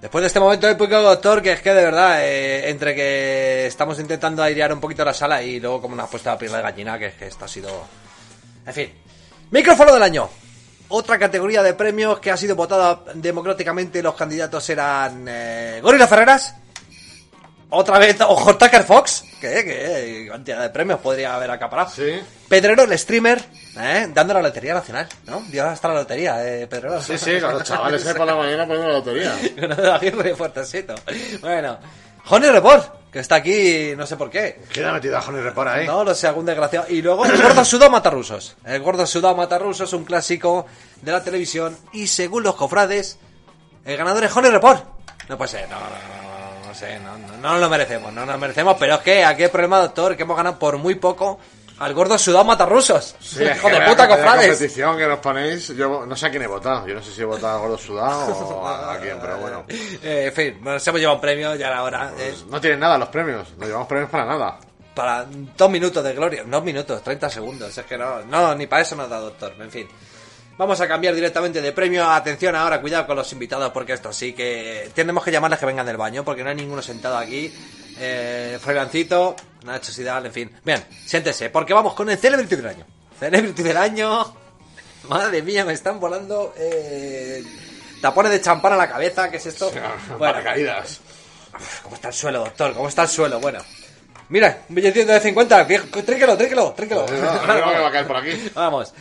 Después 0.00 0.22
de 0.22 0.26
este 0.28 0.38
momento 0.38 0.68
épico, 0.68 1.00
doctor, 1.02 1.42
que 1.42 1.52
es 1.52 1.60
que 1.60 1.74
de 1.74 1.84
verdad, 1.84 2.24
eh, 2.24 2.70
entre 2.70 2.94
que 2.94 3.66
estamos 3.66 3.98
intentando 3.98 4.42
airear 4.42 4.72
un 4.72 4.78
poquito 4.78 5.04
la 5.04 5.12
sala 5.12 5.42
y 5.42 5.58
luego 5.58 5.82
como 5.82 5.96
nos 5.96 6.06
ha 6.06 6.10
puesto 6.10 6.30
la 6.30 6.38
piel 6.38 6.52
de 6.52 6.62
gallina, 6.62 6.98
que 6.98 7.06
es 7.06 7.14
que 7.14 7.26
esto 7.26 7.44
ha 7.44 7.48
sido... 7.48 7.68
En 8.64 8.72
fin. 8.72 8.92
Micrófono 9.50 9.92
del 9.92 10.02
año. 10.02 10.28
Otra 10.90 11.18
categoría 11.18 11.62
de 11.62 11.74
premios 11.74 12.20
que 12.20 12.30
ha 12.30 12.36
sido 12.36 12.54
votada 12.54 13.02
democráticamente. 13.14 14.02
Los 14.02 14.14
candidatos 14.14 14.70
eran 14.70 15.26
eh, 15.28 15.80
Gorila 15.82 16.06
Ferreras. 16.06 16.54
Otra 17.70 17.98
vez, 17.98 18.18
ojo, 18.22 18.56
Tucker 18.56 18.82
Fox. 18.84 19.24
¿Qué? 19.40 19.62
¿Qué 19.64 20.28
cantidad 20.30 20.62
de 20.62 20.70
premios 20.70 21.00
podría 21.00 21.34
haber 21.34 21.50
acaparado? 21.50 21.90
Sí. 21.90 22.18
Pedrero, 22.48 22.84
el 22.84 22.98
streamer, 22.98 23.44
¿eh? 23.78 24.08
dando 24.14 24.32
la 24.32 24.40
lotería 24.40 24.72
nacional, 24.72 25.06
¿no? 25.26 25.42
Dio 25.48 25.66
hasta 25.66 25.88
la 25.88 25.94
lotería, 25.94 26.42
eh, 26.46 26.66
Pedrero. 26.66 27.02
Sí, 27.02 27.18
sí, 27.18 27.38
con 27.40 27.52
los 27.52 27.64
chavales 27.64 28.06
ahí 28.06 28.14
por 28.14 28.26
la 28.26 28.36
mañana 28.36 28.66
poniendo 28.66 28.88
la 28.88 28.98
lotería. 28.98 29.34
Aguirre 29.94 30.34
fuertecito. 30.34 30.94
Bueno, 31.42 31.78
Honey 32.30 32.50
Report, 32.50 33.10
que 33.12 33.18
está 33.18 33.36
aquí, 33.36 33.92
no 33.94 34.06
sé 34.06 34.16
por 34.16 34.30
qué. 34.30 34.62
¿Quién 34.72 34.86
ha 34.86 34.92
metido 34.94 35.18
a 35.18 35.20
Johnny 35.20 35.40
Report 35.40 35.68
ahí? 35.68 35.86
No 35.86 36.04
lo 36.04 36.14
sé, 36.14 36.26
algún 36.26 36.46
desgraciado. 36.46 36.86
Y 36.88 37.02
luego 37.02 37.26
el 37.26 37.40
gordo 37.42 37.66
sudado 37.66 37.90
mata 37.90 38.08
rusos. 38.08 38.56
El 38.64 38.80
gordo 38.80 39.06
sudado 39.06 39.34
mata 39.34 39.58
rusos, 39.58 39.92
un 39.92 40.04
clásico 40.04 40.64
de 41.02 41.12
la 41.12 41.22
televisión. 41.22 41.76
Y 41.92 42.06
según 42.06 42.44
los 42.44 42.54
cofrades, 42.54 43.18
el 43.84 43.96
ganador 43.98 44.24
es 44.24 44.34
Honey 44.34 44.50
Report. 44.50 44.84
No 45.28 45.36
puede 45.36 45.50
ser, 45.50 45.68
no, 45.68 45.76
no, 45.76 45.80
no, 45.80 46.22
no, 46.22 46.22
no 46.22 46.27
sé, 46.78 46.98
no, 47.00 47.16
no, 47.18 47.36
no 47.36 47.58
lo 47.58 47.68
merecemos, 47.68 48.12
no 48.12 48.24
nos 48.24 48.34
lo 48.34 48.38
merecemos. 48.40 48.76
Pero 48.78 48.94
es 48.96 49.00
que 49.00 49.24
aquí 49.24 49.42
el 49.44 49.50
problema, 49.50 49.80
doctor, 49.80 50.16
que 50.16 50.22
hemos 50.22 50.36
ganado 50.36 50.58
por 50.58 50.76
muy 50.78 50.94
poco 50.96 51.38
al 51.80 51.94
gordo 51.94 52.18
sudado 52.18 52.44
mata 52.44 52.66
rusos. 52.66 53.14
Sí, 53.20 53.44
Hijo 53.44 53.68
de 53.68 53.80
puta, 53.82 54.08
cofrades. 54.08 54.48
competición 54.48 54.96
que 54.96 55.06
nos 55.06 55.18
ponéis, 55.20 55.68
yo 55.68 56.04
no 56.06 56.16
sé 56.16 56.26
a 56.26 56.30
quién 56.30 56.42
he 56.42 56.46
votado. 56.48 56.86
Yo 56.88 56.94
no 56.94 57.02
sé 57.02 57.12
si 57.12 57.20
he 57.20 57.24
votado 57.24 57.56
a 57.56 57.60
Gordo 57.60 57.78
Sudado 57.78 58.34
o 58.36 58.66
a, 58.66 58.94
a 58.94 58.98
quién, 58.98 59.18
pero 59.20 59.38
bueno. 59.38 59.64
Eh, 60.02 60.26
en 60.26 60.32
fin, 60.32 60.58
nos 60.62 60.86
hemos 60.86 61.00
llevado 61.00 61.16
un 61.16 61.20
premio, 61.20 61.54
ya 61.54 61.68
era 61.68 61.82
hora. 61.84 62.12
eh, 62.18 62.34
No 62.50 62.60
tienen 62.60 62.80
nada 62.80 62.98
los 62.98 63.08
premios, 63.10 63.48
no 63.58 63.66
llevamos 63.66 63.86
premios 63.88 64.10
para 64.10 64.24
nada. 64.24 64.58
para 64.94 65.24
dos 65.56 65.70
minutos 65.70 66.02
de 66.02 66.12
gloria. 66.14 66.42
Dos 66.44 66.64
minutos, 66.64 67.00
30 67.02 67.30
segundos. 67.30 67.78
Es 67.78 67.84
que 67.86 67.96
no, 67.96 68.22
no, 68.24 68.54
ni 68.56 68.66
para 68.66 68.82
eso 68.82 68.96
nos 68.96 69.08
da, 69.08 69.20
doctor. 69.20 69.54
En 69.60 69.70
fin. 69.70 69.88
Vamos 70.58 70.80
a 70.80 70.88
cambiar 70.88 71.14
directamente 71.14 71.62
de 71.62 71.72
premio. 71.72 72.04
Atención 72.10 72.56
ahora, 72.56 72.80
cuidado 72.80 73.06
con 73.06 73.14
los 73.14 73.32
invitados, 73.32 73.70
porque 73.70 73.92
esto 73.92 74.12
sí 74.12 74.32
que 74.32 74.90
tenemos 74.92 75.22
que 75.22 75.30
llamarles 75.30 75.60
que 75.60 75.66
vengan 75.66 75.86
del 75.86 75.96
baño, 75.96 76.24
porque 76.24 76.42
no 76.42 76.50
hay 76.50 76.56
ninguno 76.56 76.82
sentado 76.82 77.16
aquí. 77.16 77.54
Eh, 77.96 78.58
Fregancito, 78.60 79.36
Nacho 79.64 79.92
Sidal, 79.92 80.26
en 80.26 80.32
fin. 80.32 80.50
Bien, 80.64 80.84
siéntese, 81.06 81.50
porque 81.50 81.72
vamos 81.72 81.94
con 81.94 82.10
el 82.10 82.18
Celebrity 82.18 82.56
del 82.56 82.66
año. 82.66 82.84
Celebrity 83.20 83.62
del 83.62 83.76
año. 83.76 84.34
Madre 85.08 85.42
mía, 85.42 85.64
me 85.64 85.74
están 85.74 86.00
volando 86.00 86.52
eh, 86.56 87.44
tapones 88.02 88.32
de 88.32 88.40
champán 88.40 88.72
a 88.72 88.76
la 88.76 88.88
cabeza. 88.88 89.30
¿Qué 89.30 89.36
es 89.36 89.46
esto? 89.46 89.70
Bueno, 90.18 90.18
Paracaídas. 90.18 91.00
¿Cómo 91.84 91.94
está 91.94 92.08
el 92.08 92.14
suelo, 92.14 92.40
doctor? 92.40 92.74
¿Cómo 92.74 92.88
está 92.88 93.02
el 93.02 93.08
suelo? 93.08 93.38
Bueno. 93.38 93.60
Mira, 94.30 94.62
un 94.68 94.74
billetito 94.74 95.12
de 95.12 95.20
50. 95.20 95.62
viejo, 95.64 95.86
Tríquelo, 95.86 96.36
tríquelo, 96.36 96.72
tríquelo. 96.72 97.06
No, 97.06 97.46
no, 97.46 97.60
no, 97.60 97.72
que 97.72 97.78
va 97.78 97.88
a 97.88 97.92
caer 97.92 98.06
por 98.06 98.16
aquí. 98.16 98.50
Vamos. 98.54 98.92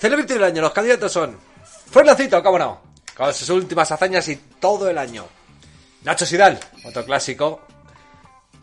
Celebrity 0.00 0.34
del 0.34 0.44
año. 0.44 0.62
Los 0.62 0.72
candidatos 0.72 1.12
son... 1.12 1.38
Fernandito, 1.90 2.42
cómo 2.42 2.58
no. 2.58 2.80
Con 3.16 3.34
sus 3.34 3.48
últimas 3.50 3.90
hazañas 3.92 4.26
y 4.28 4.36
todo 4.36 4.88
el 4.88 4.96
año. 4.96 5.26
Nacho 6.04 6.24
Sidal, 6.24 6.58
otro 6.84 7.04
clásico. 7.04 7.60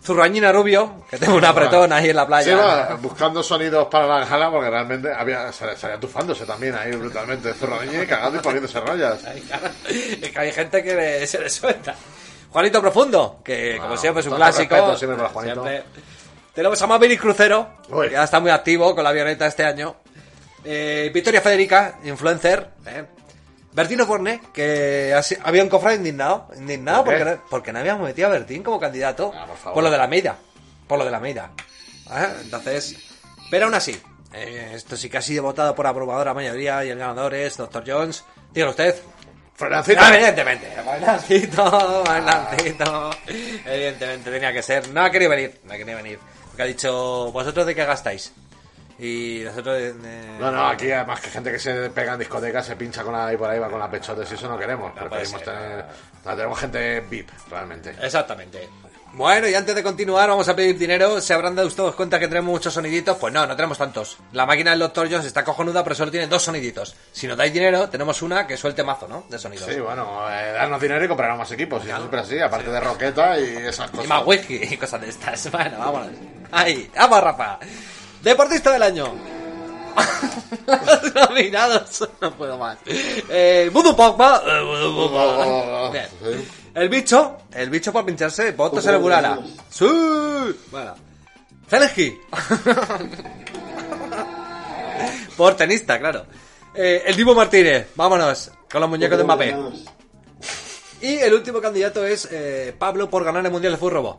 Zurrañina 0.04 0.52
Rubio, 0.54 1.04
que 1.10 1.18
tengo 1.18 1.36
un 1.36 1.44
apretón 1.44 1.92
ahí 1.92 2.10
en 2.10 2.16
la 2.16 2.26
playa. 2.26 2.54
Sí, 2.54 2.54
va, 2.58 2.96
buscando 2.96 3.44
sonidos 3.44 3.88
para 3.88 4.08
la 4.08 4.26
gala 4.26 4.50
porque 4.50 4.70
realmente 4.70 5.12
había, 5.14 5.52
salía 5.52 6.00
tufándose 6.00 6.46
también 6.46 6.76
ahí 6.76 6.94
brutalmente. 6.94 7.54
Zorradiña 7.54 8.04
y 8.04 8.08
cagando 8.08 8.40
y 8.40 8.42
poniéndose 8.42 8.80
rayas. 8.80 9.20
Es 9.90 10.32
que 10.32 10.40
hay 10.40 10.52
gente 10.54 10.82
que 10.82 11.28
se 11.28 11.40
le 11.40 11.50
suelta. 11.50 11.94
Juanito 12.52 12.80
Profundo, 12.82 13.42
que 13.44 13.74
como 13.76 13.90
Bueno, 13.90 14.02
siempre 14.02 14.22
es 14.22 14.28
un 14.28 14.36
clásico. 14.36 14.76
respeto 14.76 14.98
siempre 14.98 15.28
Juanito. 15.28 15.64
Siempre. 15.64 15.84
Tenemos 16.54 16.82
a 16.82 16.88
Maverick 16.88 17.20
Crucero, 17.22 17.70
Uy. 17.90 18.08
que 18.08 18.14
ya 18.14 18.24
está 18.24 18.40
muy 18.40 18.50
activo 18.50 18.96
con 18.96 19.04
la 19.04 19.10
avioneta 19.10 19.46
este 19.46 19.66
año. 19.66 19.98
Eh, 20.70 21.10
Victoria 21.14 21.42
Federica, 21.42 22.00
influencer. 22.04 22.72
eh. 22.86 23.06
Bertino 23.72 24.06
Forné, 24.08 24.42
que 24.54 25.14
había 25.44 25.64
un 25.64 25.70
cofre 25.70 25.96
indignado. 25.96 26.50
Indignado 26.58 27.04
¿Por 27.06 27.14
porque, 27.16 27.26
no- 27.32 27.44
porque 27.50 27.74
no 27.74 27.80
habíamos 27.80 28.04
metido 28.08 28.28
a 28.28 28.32
Bertín 28.32 28.64
como 28.64 28.80
candidato. 28.80 29.32
Ah, 29.36 29.46
por 29.46 29.56
favor. 29.58 29.74
por 29.76 29.84
lo 29.84 29.92
de 29.92 29.98
la 29.98 30.08
media. 30.08 30.36
Por 30.88 30.98
lo 31.00 31.06
de 31.06 31.12
la 31.12 31.20
media. 31.20 31.52
¿Eh? 32.12 32.28
Entonces, 32.42 32.96
pero 33.52 33.66
aún 33.66 33.76
así, 33.76 34.00
eh, 34.34 34.72
esto 34.74 34.98
sí 34.98 35.10
que 35.10 35.18
ha 35.20 35.22
sido 35.22 35.44
votado 35.44 35.76
por 35.76 35.86
abrumadora 35.86 36.34
mayoría 36.34 36.84
y 36.86 36.90
el 36.90 36.98
ganador 36.98 37.36
es 37.36 37.56
Dr. 37.58 37.84
Jones. 37.86 38.24
Dígalo 38.52 38.72
usted. 38.72 38.96
Fernancito. 39.56 40.00
Ah, 40.04 40.16
evidentemente, 40.16 40.74
bailancito. 40.86 41.94
Evidentemente 43.66 44.32
tenía 44.32 44.54
que 44.54 44.62
ser. 44.64 44.88
No 44.90 45.04
ha 45.04 45.12
querido 45.12 45.30
venir, 45.32 45.60
no 45.66 45.74
ha 45.74 45.78
querido 45.78 45.98
venir. 45.98 46.20
Porque 46.48 46.64
ha 46.64 46.66
dicho, 46.66 47.32
¿vosotros 47.32 47.66
de 47.66 47.76
qué 47.76 47.86
gastáis? 47.86 48.32
Y 49.00 49.42
nosotros 49.46 49.78
de. 49.78 49.94
de- 49.94 50.40
No, 50.40 50.52
no, 50.52 50.68
aquí 50.68 50.92
además 50.92 51.20
que 51.22 51.30
gente 51.30 51.52
que 51.52 51.60
se 51.60 51.90
pega 51.92 52.14
en 52.14 52.20
discotecas 52.20 52.66
se 52.66 52.76
pincha 52.76 53.04
con 53.04 53.14
la, 53.14 53.28
ahí 53.28 53.38
por 53.38 53.50
ahí, 53.50 53.60
va 53.60 53.70
con 53.70 53.80
la 53.80 53.90
pechotes 53.92 54.30
y 54.32 54.34
eso 54.36 54.48
no 54.50 54.58
queremos. 54.58 54.92
puede 54.94 55.08
Preferimos 55.10 55.42
ser, 55.42 55.54
tener. 55.54 55.86
no, 56.26 56.36
tenemos 56.36 56.60
gente 56.60 57.00
VIP, 57.02 57.30
realmente. 57.50 57.96
Exactamente. 58.02 58.68
Bueno, 59.14 59.48
y 59.48 59.56
antes 59.56 59.74
de 59.74 59.82
continuar, 59.82 60.30
vamos 60.30 60.48
a 60.50 60.56
pedir 60.56 60.78
dinero. 60.78 61.22
¿Se 61.22 61.34
habrán 61.34 61.56
dado 61.56 61.68
ustedes 61.68 61.96
cuenta 61.96 62.20
que 62.20 62.28
tenemos 62.28 62.52
muchos 62.52 62.74
soniditos? 62.74 63.18
Pues 63.18 63.34
no, 63.34 63.48
no 63.48 63.56
tenemos 63.56 63.78
tantos. 63.78 64.18
La 64.34 64.46
máquina 64.46 64.72
del 64.72 64.80
Dr. 64.82 65.08
Jones 65.10 65.26
está 65.26 65.44
cojonuda, 65.44 65.84
pero 65.84 65.96
solo 65.96 66.12
tiene 66.12 66.28
dos 66.28 66.44
soniditos. 66.44 66.96
Si 67.14 67.26
nos 67.26 67.38
dais 67.38 67.52
dinero, 67.54 67.90
tenemos 67.90 68.22
una 68.22 68.46
que 68.46 68.58
suelte 68.58 68.84
mazo, 68.84 69.08
¿no? 69.08 69.24
De 69.30 69.40
sonidos. 69.40 69.66
Sí, 69.72 69.80
bueno, 69.80 70.22
eh, 70.30 70.52
darnos 70.54 70.80
dinero 70.82 71.04
y 71.04 71.08
comprarnos 71.08 71.40
más 71.40 71.52
equipos. 71.52 71.84
Y 71.86 71.88
eso 71.90 71.98
siempre 71.98 72.20
así, 72.20 72.40
aparte 72.40 72.70
de 72.70 72.80
roqueta 72.80 73.40
y 73.40 73.56
esas 73.58 73.90
cosas. 73.90 74.06
Y 74.06 74.08
más 74.08 74.24
whisky 74.26 74.56
y 74.72 74.78
cosas 74.78 75.02
de 75.02 75.10
estas. 75.10 75.50
Bueno, 75.52 75.80
vámonos. 75.80 76.10
Ahí, 76.52 76.92
vamos, 76.96 77.24
Rafa. 77.24 77.60
Deportista 78.22 78.72
del 78.72 78.84
año. 78.84 79.14
Los 80.68 81.16
nominados. 81.30 82.10
No 82.22 82.36
puedo 82.36 82.58
más. 82.58 82.78
Eh, 82.86 83.70
Pogba. 83.74 84.44
Eh. 84.46 85.90
Bien. 85.92 86.08
El 86.76 86.90
bicho. 86.90 87.38
El 87.52 87.70
bicho 87.70 87.92
por 87.92 88.06
pincharse. 88.06 88.52
Votos 88.52 88.86
en 88.86 88.96
el 88.96 89.00
Burala. 89.00 89.40
Sí. 89.70 89.86
Bueno. 90.72 90.96
Zelensky. 91.68 92.18
por 95.38 95.56
tenista, 95.56 96.00
claro. 96.00 96.26
Eh, 96.74 97.04
el 97.06 97.16
Divo 97.16 97.34
Martínez. 97.34 97.88
Vámonos. 97.96 98.52
Con 98.70 98.82
los 98.82 98.90
muñecos 98.90 99.18
de 99.18 99.24
Mbappé. 99.24 99.56
Y 101.02 101.18
el 101.18 101.34
último 101.34 101.62
candidato 101.62 102.06
es 102.06 102.28
eh, 102.32 102.76
Pablo 102.78 103.10
por 103.10 103.24
ganar 103.24 103.46
el 103.46 103.52
Mundial 103.52 103.74
de 103.74 103.80
Fútbol. 103.80 104.18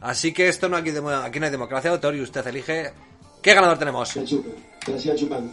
Así 0.00 0.32
que 0.32 0.48
esto 0.48 0.68
no 0.68 0.76
aquí, 0.76 0.90
aquí 0.90 1.40
no 1.40 1.46
hay 1.46 1.52
democracia, 1.52 1.90
doctor, 1.90 2.14
y 2.14 2.20
usted 2.20 2.46
elige 2.46 2.92
qué 3.44 3.54
ganador 3.54 3.78
tenemos. 3.78 4.10
Gracias, 4.86 5.16
Chupán. 5.20 5.52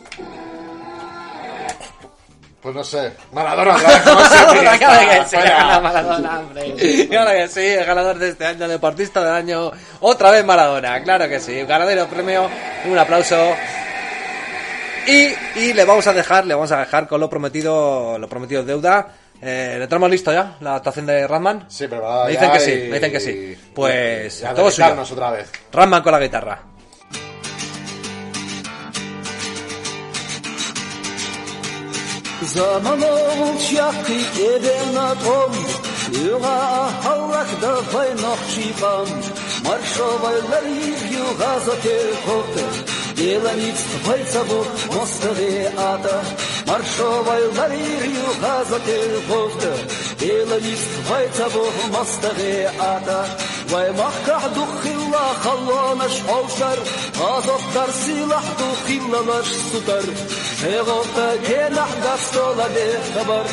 Pues 2.62 2.76
no 2.76 2.84
sé. 2.84 3.12
Maradona 3.34 3.78
siempre, 3.80 4.78
Claro 4.78 5.10
que 5.10 5.26
sí, 5.28 5.36
gana 5.36 5.80
Maradona, 5.80 6.40
hombre. 6.40 7.08
Claro 7.10 7.32
que 7.32 7.48
sí, 7.48 7.60
el 7.60 7.86
ganador 7.86 8.18
de 8.18 8.30
este 8.30 8.46
año, 8.46 8.68
deportista 8.68 9.24
del 9.24 9.34
año, 9.34 9.72
otra 10.00 10.32
vez 10.32 10.46
Maradona, 10.46 11.02
claro 11.04 11.28
que 11.28 11.40
sí, 11.40 11.64
ganadero 11.64 12.08
premio, 12.08 12.48
un 12.86 12.98
aplauso. 12.98 13.36
Y, 15.08 15.34
y 15.60 15.74
le 15.74 15.84
vamos 15.84 16.06
a 16.06 16.14
dejar, 16.14 16.46
le 16.46 16.54
vamos 16.54 16.72
a 16.72 16.80
dejar 16.82 17.08
con 17.08 17.20
lo 17.20 17.30
prometido, 17.30 18.18
lo 18.20 18.30
prometido 18.30 18.62
es 18.62 18.68
deuda. 18.68 19.08
Eh, 19.42 19.78
¿Le 19.80 19.88
tenemos 19.88 20.12
listo 20.12 20.32
ya 20.32 20.56
la 20.62 20.76
actuación 20.76 21.08
de 21.08 21.28
Ratman? 21.28 21.66
Sí, 21.68 21.88
preparada 21.88 22.26
Me 22.26 22.32
dicen 22.32 22.48
ya 22.48 22.54
que 22.54 22.60
sí, 22.60 22.72
me 22.72 22.94
dicen 22.94 23.12
que 23.12 23.20
sí. 23.20 23.58
Pues 23.74 24.46
todo 24.56 24.70
suyo. 24.70 25.02
otra 25.02 25.32
vez. 25.32 25.52
Ratman 25.72 26.04
con 26.04 26.12
la 26.12 26.20
guitarra. 26.20 26.62
Zaman 32.43 33.03
olacak 33.03 34.07
gelen 34.37 34.95
atom 34.95 35.53
Yuğa 36.25 37.05
havrak 37.05 37.63
da 37.63 37.83
faynak 37.83 38.39
şipam 38.55 39.07
Маршовайlar 39.65 40.63
юга 41.19 41.61
затерхоты 43.11 43.17
Деланит 43.17 43.77
пальцабу 44.07 44.65
мостове 44.95 45.73
ата 45.77 46.25
Маршовайlar 46.67 47.73
юга 47.73 48.65
затерхоты 48.65 49.73
Деланит 50.19 50.79
пальцабу 51.09 51.65
мостове 51.91 52.71
ата 52.79 53.27
Ваймахках 53.71 54.55
духилла 54.55 55.35
халланаш 55.43 56.13
олшар 56.29 56.79
Азоптар 57.37 57.91
силах 58.05 58.45
духиллалаш 58.59 59.47
сутар 59.71 60.05
Жеғота 60.61 61.39
келах 61.47 61.91
гастола 62.03 62.69
де 62.75 63.01
хабар 63.15 63.47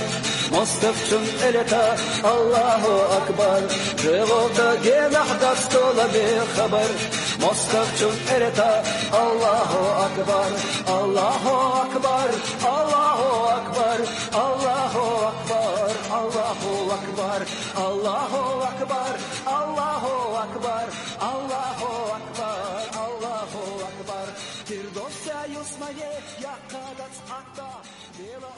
Мостовчун 0.52 1.26
элета 1.47 1.84
Аллаху 2.23 2.93
акбар 3.17 3.63
Жеғота 4.04 4.67
келах 4.84 5.30
гастола 5.41 6.08
де 6.13 6.26
хабар 6.56 6.91
Мостовчун 7.39 8.15
элета 8.36 8.84
Аллаху 9.12 9.84
акбар 10.06 10.52
Аллаху 10.97 11.56
акбар 11.84 12.30
Аллаху 12.73 13.30
акбар 13.58 13.99
Аллаху 14.43 15.06
акбар 15.32 15.91
Аллаху 16.12 16.73
акбар 16.97 17.04
akbar 17.23 17.41
Allahu 17.76 18.43
akbar 18.73 19.13
Allahu 19.58 20.13
akbar 20.45 20.86
Allahu 21.32 21.89
akbar 22.17 22.82
Allahu 23.06 23.62
akbar 23.89 24.26
Firdevs'e 24.67 25.39
yusmaye 25.56 26.12
yakadat 26.45 27.15
hatta 27.30 27.71
Dela 28.17 28.52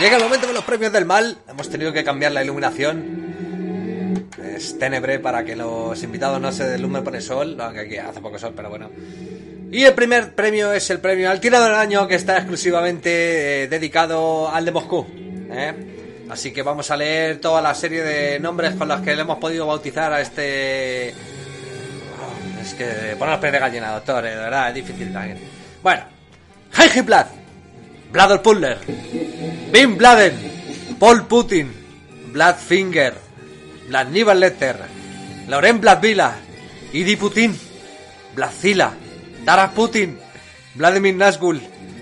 Llega 0.00 0.16
el 0.16 0.22
momento 0.22 0.46
de 0.46 0.54
los 0.54 0.64
premios 0.64 0.92
del 0.94 1.04
mal. 1.04 1.36
Hemos 1.46 1.68
tenido 1.68 1.92
que 1.92 2.02
cambiar 2.02 2.32
la 2.32 2.42
iluminación. 2.42 4.28
Es 4.42 4.78
tenebre 4.78 5.18
para 5.18 5.44
que 5.44 5.54
los 5.54 6.02
invitados 6.02 6.40
no 6.40 6.50
se 6.52 6.64
deslumbre 6.64 7.02
por 7.02 7.14
el 7.14 7.20
sol, 7.20 7.54
aunque 7.60 7.80
aquí 7.80 7.98
hace 7.98 8.18
poco 8.22 8.38
sol, 8.38 8.54
pero 8.56 8.70
bueno. 8.70 8.90
Y 9.70 9.84
el 9.84 9.92
primer 9.92 10.34
premio 10.34 10.72
es 10.72 10.88
el 10.88 11.00
premio 11.00 11.30
al 11.30 11.38
tirado 11.38 11.66
del 11.66 11.74
año 11.74 12.08
que 12.08 12.14
está 12.14 12.38
exclusivamente 12.38 13.64
eh, 13.64 13.68
dedicado 13.68 14.48
al 14.48 14.64
de 14.64 14.72
Moscú. 14.72 15.06
¿eh? 15.52 15.74
Así 16.30 16.50
que 16.50 16.62
vamos 16.62 16.90
a 16.90 16.96
leer 16.96 17.38
toda 17.38 17.60
la 17.60 17.74
serie 17.74 18.02
de 18.02 18.40
nombres 18.40 18.76
con 18.76 18.88
los 18.88 19.02
que 19.02 19.14
le 19.14 19.20
hemos 19.20 19.36
podido 19.36 19.66
bautizar 19.66 20.14
a 20.14 20.22
este... 20.22 21.10
Es 21.10 22.72
que 22.74 23.16
poner 23.18 23.34
los 23.34 23.40
pies 23.40 23.52
de 23.52 23.58
gallina, 23.58 23.92
doctor, 23.92 24.24
eh, 24.24 24.30
de 24.30 24.36
verdad, 24.36 24.68
es 24.68 24.74
difícil 24.76 25.12
también. 25.12 25.38
Bueno, 25.82 26.04
Heiji 26.78 27.02
Blatt, 28.12 28.28
Vlador 28.28 28.42
Puller, 28.42 28.78
Bin 29.72 29.96
Bladen, 29.96 30.96
Paul 30.98 31.26
Putin, 31.26 31.72
Vlad 32.32 32.56
Finger, 32.56 33.14
Vladimir 33.88 34.36
Letter, 34.36 34.76
Loren 35.48 35.80
Vladvila, 35.80 36.34
Idi 36.92 37.16
Putin, 37.16 37.56
Vladzila, 38.34 38.92
Taras 39.44 39.72
Putin, 39.72 40.18
Vladimir 40.74 41.14
Nazgul, 41.14 41.60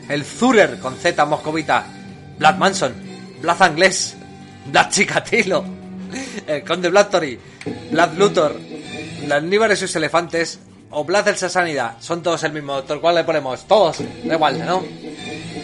el 0.09 0.25
Zurer 0.25 0.79
con 0.79 0.97
Z 0.97 1.25
moscovita, 1.27 1.87
Vlad 2.38 2.57
Manson, 2.57 2.94
Vlad 3.40 3.62
Anglés, 3.62 4.16
Vlad 4.66 4.90
Chikatilo, 4.90 5.64
el 6.47 6.64
Conde 6.64 6.88
Vladtory, 6.88 7.38
Vlad 7.90 8.14
Luthor, 8.14 8.57
Vladimir 9.27 9.71
y 9.73 9.77
sus 9.77 9.94
elefantes, 9.97 10.61
o 10.90 11.05
Vlad 11.05 11.29
el 11.29 11.37
son 12.01 12.23
todos 12.23 12.42
el 12.44 12.53
mismo 12.53 12.75
doctor. 12.75 13.01
¿Cuál 13.01 13.16
le 13.16 13.25
ponemos? 13.25 13.66
Todos, 13.66 13.99
da 14.25 14.35
igual, 14.35 14.64
¿no? 14.64 14.83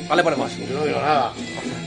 ¿Cuál 0.07 0.17
le 0.19 0.23
ponemos? 0.25 0.57
Yo 0.57 0.79
no 0.79 0.85
digo 0.85 1.01
nada. 1.01 1.33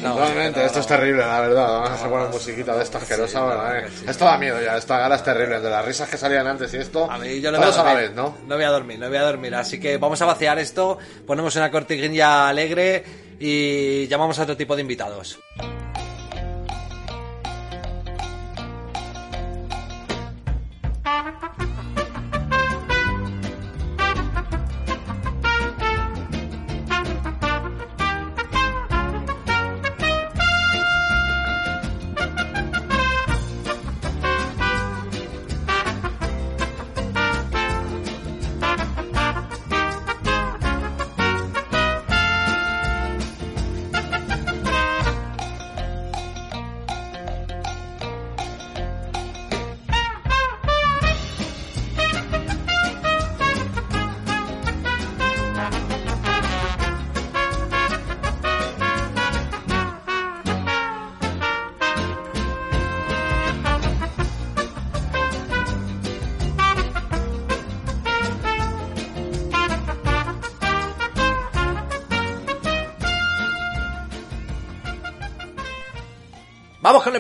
No, 0.02 0.18
Realmente, 0.18 0.60
no, 0.60 0.66
esto 0.66 0.80
es 0.80 0.88
terrible, 0.88 1.20
la 1.20 1.42
verdad. 1.42 1.82
Vamos 1.82 2.02
a 2.02 2.10
poner 2.10 2.30
musiquita 2.30 2.76
de 2.76 2.84
esta 2.84 2.98
asquerosa. 2.98 3.46
¿verdad? 3.46 3.84
sí. 3.90 4.06
Esto 4.08 4.26
da 4.26 4.38
miedo 4.38 4.62
ya, 4.62 4.78
esta 4.78 4.98
gala 5.00 5.16
es 5.16 5.24
terrible. 5.24 5.60
De 5.60 5.70
las 5.70 5.86
risas 5.86 6.10
que 6.10 6.18
salían 6.18 6.48
antes 6.48 6.74
y 6.74 6.78
esto. 6.78 7.10
A 7.10 7.18
mí 7.18 7.40
yo 7.42 7.52
no 7.52 7.60
voy 7.60 7.68
a 7.72 7.84
la 7.84 7.94
vez, 7.94 8.14
¿no? 8.14 8.38
No 8.48 8.56
voy 8.56 8.64
a 8.64 8.70
dormir, 8.70 9.00
no 9.00 9.08
voy 9.08 9.18
a 9.18 9.24
dormir. 9.24 9.56
Así 9.56 9.80
que 9.80 9.98
vamos 9.98 10.22
a 10.22 10.26
vaciar 10.26 10.60
esto, 10.60 10.98
ponemos 11.26 11.56
una 11.56 11.72
cortiguilla 11.72 12.48
alegre 12.48 13.04
y 13.40 14.08
llamamos 14.08 14.40
a 14.40 14.44
otro 14.44 14.58
tipo 14.58 14.76
de 14.76 14.82
invitados. 14.82 15.40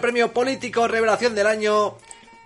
Premio 0.07 0.31
político 0.31 0.87
Revelación 0.87 1.35
del 1.35 1.47
Año. 1.47 1.97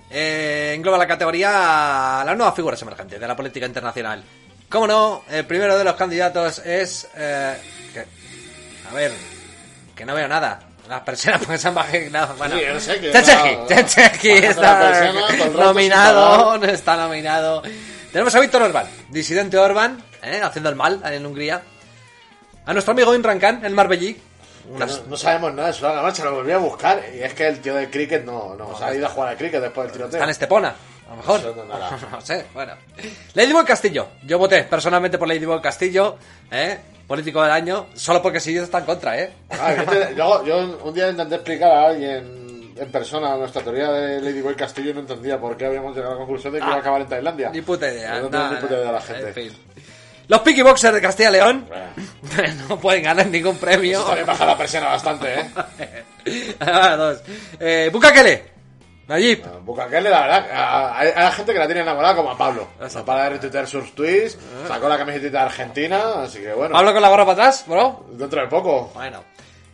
Eh, 0.10 0.74
engloba 0.76 0.98
la 0.98 1.06
categoría 1.08 2.24
las 2.26 2.36
nuevas 2.36 2.56
figuras 2.56 2.82
emergentes 2.82 3.20
de 3.20 3.28
la 3.28 3.36
política 3.36 3.68
internacional. 3.68 4.24
Como 4.68 4.88
no, 4.88 5.24
el 5.30 5.46
primero 5.46 5.78
de 5.78 5.84
los 5.84 5.94
candidatos 5.94 6.58
es... 6.66 7.08
eh, 7.16 7.56
que- 7.94 8.06
a 8.90 8.94
ver, 8.96 9.12
que 9.96 10.04
no 10.08 10.16
veo 10.16 10.28
nada. 10.28 10.60
Las 10.90 11.02
personas 11.02 11.38
porque 11.46 11.60
se 11.60 11.68
han 11.68 11.76
bajado. 11.76 12.36
Bueno, 12.36 12.56
Sí, 12.58 12.64
no 12.74 12.80
sé, 12.80 13.00
que 13.00 13.12
Tchaikovsky, 13.12 14.30
está- 14.32 15.14
nominado, 15.54 16.58
no 16.58 16.66
está 16.68 16.98
nominado. 16.98 17.62
Tenemos 18.12 18.34
a 18.34 18.40
Víctor 18.40 18.64
Orbán, 18.64 18.88
disidente 19.10 19.56
Orbán, 19.60 20.04
¿eh? 20.24 20.42
haciendo 20.44 20.70
el 20.72 20.76
mal 20.76 21.00
en 21.06 21.24
Hungría. 21.28 21.62
A 22.66 22.74
nuestro 22.74 22.94
amigo 22.94 23.14
Imran 23.14 23.38
Khan, 23.40 23.64
el 23.64 23.74
Marbellí. 23.76 24.20
No, 24.78 24.86
no 25.08 25.18
sabemos 25.18 25.54
nada 25.54 25.68
de 25.70 25.74
su 25.74 25.84
la 25.84 26.02
marcha, 26.02 26.24
lo 26.24 26.36
volví 26.36 26.52
a 26.52 26.58
buscar. 26.58 27.02
Y 27.16 27.20
es 27.22 27.34
que 27.34 27.48
el 27.48 27.60
tío 27.60 27.76
del 27.76 27.90
cricket 27.90 28.24
no, 28.26 28.56
no, 28.56 28.78
se 28.78 28.84
ha 28.86 28.94
ido 28.96 29.06
a 29.06 29.10
jugar 29.10 29.30
al 29.30 29.38
cricket 29.38 29.62
después 29.62 29.86
del 29.88 29.94
tiroteo. 29.94 30.16
Está 30.18 30.24
en 30.26 30.30
Estepona, 30.30 30.76
a 31.08 31.10
lo 31.12 31.16
mejor. 31.18 31.42
No 31.44 31.54
sé, 31.54 32.00
no. 32.06 32.10
No 32.12 32.22
sé, 32.22 32.46
bueno. 32.54 32.74
Ladybug 33.34 33.66
Castillo. 33.66 34.08
Yo 34.24 34.38
voté 34.38 34.64
personalmente 34.64 35.18
por 35.18 35.28
Ladybug 35.28 35.62
Castillo, 35.62 36.18
¿eh? 36.52 36.78
político 37.08 37.42
del 37.44 37.52
año, 37.52 37.88
solo 37.94 38.22
porque 38.22 38.40
si 38.40 38.58
está 38.58 38.80
en 38.80 38.86
contra, 38.86 39.20
¿eh? 39.20 39.34
Ah, 39.50 39.74
yo, 39.76 39.84
te- 39.84 40.16
yo 40.16 40.80
un 40.86 40.94
día 40.94 41.10
intenté 41.10 41.36
explicar 41.36 41.72
a 41.72 41.88
alguien 41.88 42.74
en 42.78 42.90
persona 42.90 43.36
nuestra 43.36 43.62
teoría 43.62 43.92
de 43.92 44.22
Ladyboy 44.22 44.56
Castillo 44.56 44.92
y 44.92 44.94
no 44.94 45.02
entendía 45.02 45.38
por 45.38 45.58
qué 45.58 45.66
habíamos 45.66 45.94
llegado 45.94 46.12
a 46.14 46.16
la 46.16 46.20
conclusión 46.20 46.54
de 46.54 46.60
que 46.60 46.66
iba 46.66 46.76
a 46.76 46.80
acabar 46.80 47.02
en 47.02 47.08
Tailandia. 47.10 47.50
Ni 47.50 47.62
puta 47.62 47.92
idea. 47.92 48.22
No 48.22 48.30
tengo 48.30 48.48
ni 48.48 48.56
puta 48.56 48.74
idea 48.76 48.86
de 48.86 48.92
la 48.94 48.98
en 49.00 49.04
gente. 49.04 49.34
fin. 49.34 49.52
Los 50.28 50.42
Picky 50.42 50.62
Boxers 50.62 50.94
de 50.96 51.02
Castilla 51.02 51.30
y 51.30 51.34
León 51.34 51.68
Eh, 51.72 52.54
no 52.70 52.80
pueden 52.80 53.04
ganar 53.04 53.28
ningún 53.28 53.58
premio. 53.58 54.00
Eso 54.00 54.06
también 54.08 54.28
baja 54.28 54.46
la 54.46 54.58
presión 54.58 54.84
bastante, 54.84 55.40
¿eh? 55.40 56.06
Ah, 56.60 56.96
dos. 56.96 57.22
Eh, 57.60 57.90
Bukakele. 57.92 58.52
Nayib. 59.08 59.44
Bukakele, 59.64 60.10
la 60.10 60.22
verdad, 60.22 60.94
hay, 60.96 61.10
hay 61.14 61.32
gente 61.34 61.52
que 61.52 61.60
la 61.60 61.66
tiene 61.66 61.82
enamorada 61.82 62.16
como 62.16 62.32
a 62.32 62.38
Pablo. 62.38 62.68
No 62.80 63.06
para 63.06 63.24
de 63.24 63.30
retuitear 63.32 63.68
sus 63.68 63.94
tweets, 63.94 64.38
sacó 64.68 64.88
la 64.88 64.98
camiseta 64.98 65.28
de 65.30 65.38
Argentina, 65.40 66.24
así 66.24 66.40
que 66.40 66.54
bueno, 66.54 66.78
Hablo 66.78 66.94
con 66.94 67.02
la 67.02 67.10
gorra 67.10 67.26
para 67.26 67.34
atrás, 67.34 67.66
bro. 67.68 68.06
dentro 68.12 68.40
de 68.42 68.48
poco. 68.48 68.92
Bueno. 68.94 69.22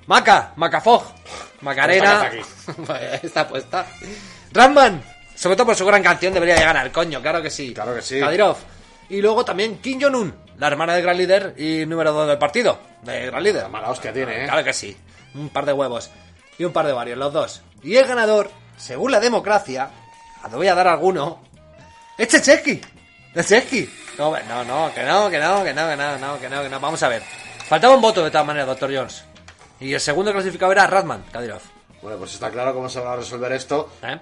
Maca, 0.07 0.53
Macafog, 0.55 1.03
Macarena. 1.61 2.31
Pues 2.85 3.23
Está 3.23 3.47
puesta. 3.49 3.85
Ratman, 4.53 5.03
sobre 5.35 5.55
todo 5.55 5.67
por 5.67 5.75
su 5.75 5.85
gran 5.85 6.01
canción, 6.01 6.33
debería 6.33 6.55
de 6.55 6.63
ganar, 6.63 6.91
coño, 6.91 7.21
claro 7.21 7.41
que 7.41 7.51
sí. 7.51 7.73
Claro 7.73 7.93
que 7.93 8.01
sí. 8.01 8.19
Kadyrov. 8.19 8.57
Y 9.09 9.21
luego 9.21 9.45
también 9.45 9.77
Kim 9.77 10.01
Jong-un, 10.01 10.33
la 10.57 10.67
hermana 10.67 10.93
del 10.93 11.03
gran 11.03 11.17
líder 11.17 11.53
y 11.57 11.85
número 11.85 12.11
2 12.11 12.27
del 12.27 12.37
partido, 12.37 12.79
de 13.03 13.27
gran 13.27 13.43
líder. 13.43 13.63
La 13.63 13.69
mala 13.69 13.89
hostia 13.89 14.11
tiene, 14.11 14.43
¿eh? 14.43 14.47
Claro 14.47 14.63
que 14.63 14.73
sí. 14.73 14.95
Un 15.35 15.49
par 15.49 15.65
de 15.65 15.73
huevos. 15.73 16.09
Y 16.57 16.65
un 16.65 16.73
par 16.73 16.85
de 16.87 16.93
varios, 16.93 17.17
los 17.17 17.31
dos. 17.31 17.61
Y 17.83 17.95
el 17.95 18.05
ganador, 18.05 18.49
según 18.75 19.11
la 19.11 19.19
democracia, 19.19 19.89
te 20.49 20.55
voy 20.55 20.67
a 20.67 20.75
dar 20.75 20.87
alguno, 20.87 21.41
es 22.17 22.27
Chechesky. 22.27 22.81
Chechesky. 23.33 23.89
No, 24.17 24.31
no, 24.31 24.63
no, 24.63 24.93
que 24.93 25.03
no, 25.03 25.29
que 25.29 25.39
no, 25.39 25.63
que 25.63 25.73
no, 25.73 25.87
que 25.87 25.95
no, 25.95 26.17
no, 26.17 26.39
que 26.39 26.49
no, 26.49 26.63
que 26.63 26.69
no. 26.69 26.79
Vamos 26.79 27.03
a 27.03 27.07
ver. 27.07 27.21
Faltaba 27.67 27.95
un 27.95 28.01
voto 28.01 28.23
de 28.23 28.31
todas 28.31 28.47
maneras, 28.47 28.67
doctor 28.67 28.91
Jones. 28.93 29.23
Y 29.79 29.93
el 29.93 29.99
segundo 29.99 30.31
clasificado 30.31 30.71
era 30.71 30.87
Radman, 30.87 31.23
Kadyrov. 31.31 31.61
Bueno, 32.01 32.17
pues 32.17 32.33
está 32.33 32.49
claro 32.49 32.73
cómo 32.73 32.89
se 32.89 32.99
va 32.99 33.13
a 33.13 33.15
resolver 33.17 33.51
esto. 33.51 33.91
¿Eh? 34.01 34.17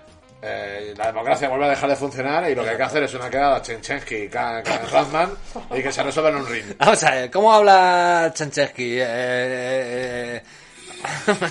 Eh, 0.48 0.94
la 0.96 1.08
democracia 1.08 1.50
vuelve 1.50 1.66
a 1.66 1.70
dejar 1.70 1.90
de 1.90 1.96
funcionar 1.96 2.48
y 2.48 2.54
lo 2.54 2.64
que 2.64 2.70
hay 2.70 2.78
que 2.78 2.84
hacer 2.84 3.02
es 3.02 3.14
una 3.16 3.32
quedada 3.32 3.64
Chenchensky 3.64 4.16
y 4.16 4.28
Razman 4.30 5.32
y 5.76 5.82
que 5.82 5.92
se 5.92 6.04
resuelva 6.04 6.30
en 6.30 6.36
un 6.36 6.46
ring. 6.48 6.66
Vamos 6.78 7.04
a 7.04 7.12
ver, 7.12 7.32
¿cómo 7.32 7.52
habla 7.52 8.32
Chechesky? 8.32 9.00
Eh, 9.00 9.06
eh, 9.08 10.42
eh, 10.44 10.44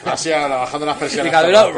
Así, 0.07 0.33
ahora, 0.33 0.57
bajando 0.59 0.87
las 0.87 0.97
y 0.97 0.99
presiones. 1.01 1.33
Kadyrov. 1.33 1.75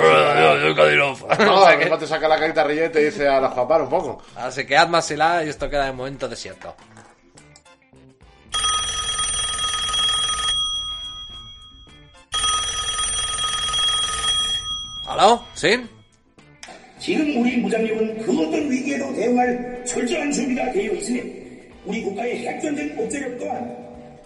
Kadyrov. 0.77 1.27
No, 1.39 1.55
O 1.63 1.67
sea 1.67 1.79
que- 1.79 1.87
te 1.97 2.07
saca 2.07 2.29
la 2.29 2.47
guitarrilla 2.47 2.85
y 2.87 2.89
te 2.91 3.05
dice 3.07 3.27
a 3.27 3.41
la 3.41 3.49
Juapar 3.49 3.81
un 3.83 3.89
poco. 3.89 4.23
Así 4.37 4.67
que 4.67 4.77
hazmasela 4.77 5.43
y 5.45 5.49
esto 5.49 5.71
queda 5.71 5.87
de 5.87 5.93
momento 5.93 6.29
desierto. 6.29 6.75
¿Aló? 15.07 15.45
¿Sí? 15.55 15.89
지금 17.06 17.42
우리 17.42 17.58
무장력은 17.58 18.20
그 18.20 18.32
어떤 18.40 18.70
위기에도 18.70 19.14
대응할 19.16 19.84
철저한 19.86 20.32
준비가 20.32 20.72
되어 20.72 20.94
있으며 20.94 21.22
우리 21.86 22.02
국가의 22.04 22.46
핵전쟁 22.46 22.96
억제력 22.98 23.40
또한 23.40 23.76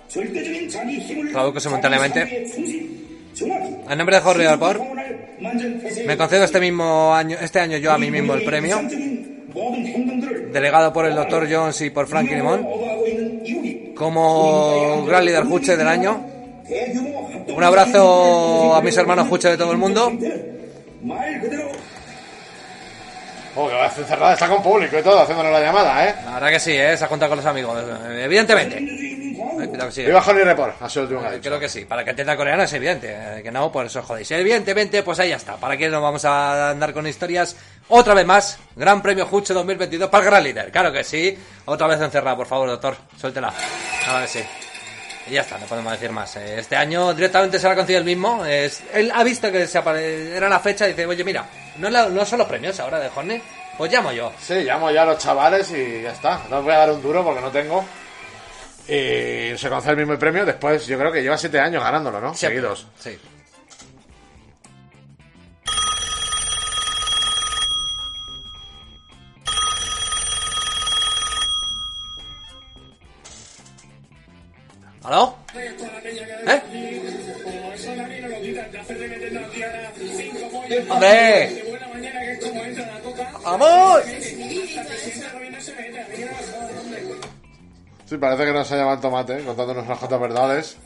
절대적인 0.10 0.70
자기 0.70 1.00
힘을 1.00 1.32
Traduzco 1.32 1.60
simultáneamente. 1.60 2.20
자기 2.20 2.30
상대에 2.30 2.46
충실, 2.46 2.90
정확히 3.34 3.66
En 3.90 3.98
nombre 3.98 4.16
de 4.16 4.22
Jorge 4.22 4.48
Alpor, 4.48 4.78
성원할 4.78 5.38
만전태세 5.40 6.04
me 6.06 6.18
concedo 6.18 6.44
este 6.44 6.60
mismo 6.60 7.14
año, 7.16 7.38
este 7.42 7.60
año 7.60 7.78
yo 7.78 7.92
a 7.92 7.98
mí 7.98 8.12
mismo 8.12 8.34
el 8.34 8.44
premio, 8.44 8.76
이상적인 8.76 9.52
모든 9.54 9.86
행동들을 9.88 10.52
delegado 10.52 10.92
por 10.92 11.06
el 11.06 11.16
Dr. 11.16 11.48
Jones 11.50 11.82
y 11.82 11.90
por 11.90 12.08
Frankie 12.08 12.36
Limón, 12.36 12.66
얻어가고 12.66 13.08
있는 13.08 13.46
이후기 13.46 13.96
como 13.96 15.06
gran 15.06 15.24
líder 15.24 15.46
Juche 15.46 15.78
del 15.78 15.88
año. 15.88 16.36
대규모 16.68 17.30
합동 17.32 17.58
Un 17.58 17.64
abrazo 17.64 18.76
a 18.76 18.82
mis 18.82 18.98
hermanos 18.98 19.28
Juche 19.30 19.50
de 19.50 19.58
todo 19.58 19.72
el 19.72 19.78
mundo. 19.78 20.12
Joder, 23.55 23.77
oh, 23.77 23.83
la 23.83 23.91
cerrada 23.91 24.33
está 24.35 24.49
con 24.49 24.63
público 24.63 24.99
y 24.99 25.03
todo, 25.03 25.21
haciéndonos 25.21 25.53
la 25.53 25.61
llamada, 25.61 26.09
¿eh? 26.09 26.15
La 26.25 26.35
verdad 26.35 26.51
que 26.51 26.61
sí, 26.61 26.73
¿eh? 26.73 26.97
Se 26.97 27.05
ha 27.05 27.09
juntado 27.09 27.31
con 27.31 27.39
los 27.39 27.47
amigos, 27.47 27.83
evidentemente. 28.11 28.77
Ay, 28.77 29.67
cuidado 29.67 29.89
que 29.89 29.95
sí. 29.95 30.05
Viva 30.05 30.21
Report, 30.21 30.97
último 30.97 31.23
Creo 31.43 31.59
que 31.59 31.69
sí, 31.69 31.85
para 31.85 32.05
que 32.05 32.11
entienda 32.11 32.37
coreano 32.37 32.63
es 32.63 32.73
evidente, 32.73 33.09
eh, 33.11 33.43
que 33.43 33.51
no, 33.51 33.73
por 33.73 33.87
eso 33.87 34.03
jodéis. 34.03 34.31
Evidentemente, 34.31 35.03
pues 35.03 35.19
ahí 35.19 35.31
ya 35.31 35.37
está. 35.37 35.57
¿Para 35.57 35.77
qué 35.77 35.89
nos 35.89 36.01
vamos 36.01 36.25
a 36.25 36.71
andar 36.71 36.93
con 36.93 37.07
historias? 37.07 37.57
Otra 37.89 38.15
vez 38.15 38.27
más, 38.27 38.59
Gran 38.77 39.03
Premio 39.03 39.27
Juche 39.27 39.53
2022 39.53 40.09
para 40.09 40.25
el 40.25 40.31
Gran 40.31 40.45
Líder, 40.45 40.71
claro 40.71 40.93
que 40.93 41.03
sí. 41.03 41.37
Otra 41.65 41.89
vez 41.89 42.01
encerrada, 42.01 42.37
por 42.37 42.47
favor, 42.47 42.69
doctor, 42.69 42.97
suéltela. 43.19 43.53
Ahora 44.07 44.27
sí. 44.27 44.41
Y 45.31 45.35
ya 45.35 45.43
está, 45.43 45.57
no 45.59 45.67
podemos 45.67 45.93
decir 45.93 46.11
más. 46.11 46.35
Eh, 46.37 46.59
Este 46.59 46.75
año 46.77 47.15
directamente 47.15 47.59
se 47.59 47.69
la 47.69 47.77
consigue 47.77 47.99
el 47.99 48.05
mismo. 48.05 48.45
Es, 48.45 48.83
él 48.93 49.13
ha 49.15 49.23
visto 49.23 49.51
que 49.53 49.67
se 49.69 49.79
apare- 49.79 50.35
era 50.35 50.49
la 50.49 50.59
fecha 50.61 50.87
y 50.87 50.91
dice, 50.91 51.07
oye, 51.07 51.23
mira, 51.25 51.47
no, 51.79 51.89
la- 51.89 52.09
no 52.09 52.27
son 52.27 52.41
los 52.41 52.49
premios 52.49 52.79
ahora 52.81 52.99
de 52.99 53.09
Horny, 53.15 53.41
pues 53.79 53.93
llamo 53.93 54.11
yo. 54.13 54.33
Sí, 54.41 54.55
llamo 54.65 54.91
ya 54.91 55.03
a 55.03 55.07
los 55.07 55.19
chavales 55.19 55.71
y 55.71 56.03
ya 56.03 56.11
está. 56.13 56.41
No 56.51 56.59
os 56.59 56.65
voy 56.65 56.75
a 56.75 56.79
dar 56.79 56.91
un 56.91 57.01
duro 57.01 57.23
porque 57.25 57.41
no 57.41 57.51
tengo. 57.51 57.85
Y 58.89 59.57
se 59.57 59.69
conoce 59.69 59.91
el 59.91 59.97
mismo 59.99 60.19
premio. 60.19 60.45
Después, 60.45 60.85
yo 60.87 60.99
creo 60.99 61.13
que 61.13 61.23
lleva 61.23 61.39
siete 61.39 61.61
años 61.61 61.83
ganándolo, 61.83 62.21
¿no? 62.21 62.35
Siempre. 62.35 62.61
Seguidos. 62.61 62.87
Sí. 62.99 63.17
¿Aló? 75.11 75.35
¿Eh? 75.57 76.63
¡Hombre! 80.89 81.65
¡Vamos! 83.43 84.03
Sí, 88.05 88.19
parece 88.19 88.45
que 88.45 88.53
nos 88.53 88.71
ha 88.71 88.77
llamado 88.77 88.95
el 88.95 89.01
tomate, 89.01 89.39
¿eh? 89.39 89.43
contándonos 89.45 89.85
unas 89.85 89.99
cuantas 89.99 90.21
verdades. 90.21 90.77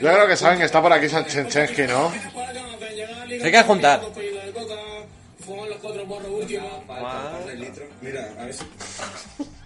creo 0.00 0.26
que 0.26 0.36
saben 0.36 0.58
que 0.58 0.64
está 0.64 0.80
por 0.80 0.94
aquí 0.94 1.10
Sanchenkensky, 1.10 1.82
¿no? 1.82 2.10
Se 3.28 3.44
hay 3.44 3.52
que 3.52 3.62
juntar. 3.62 4.00
Lo 4.00 4.08
mejor 8.88 9.59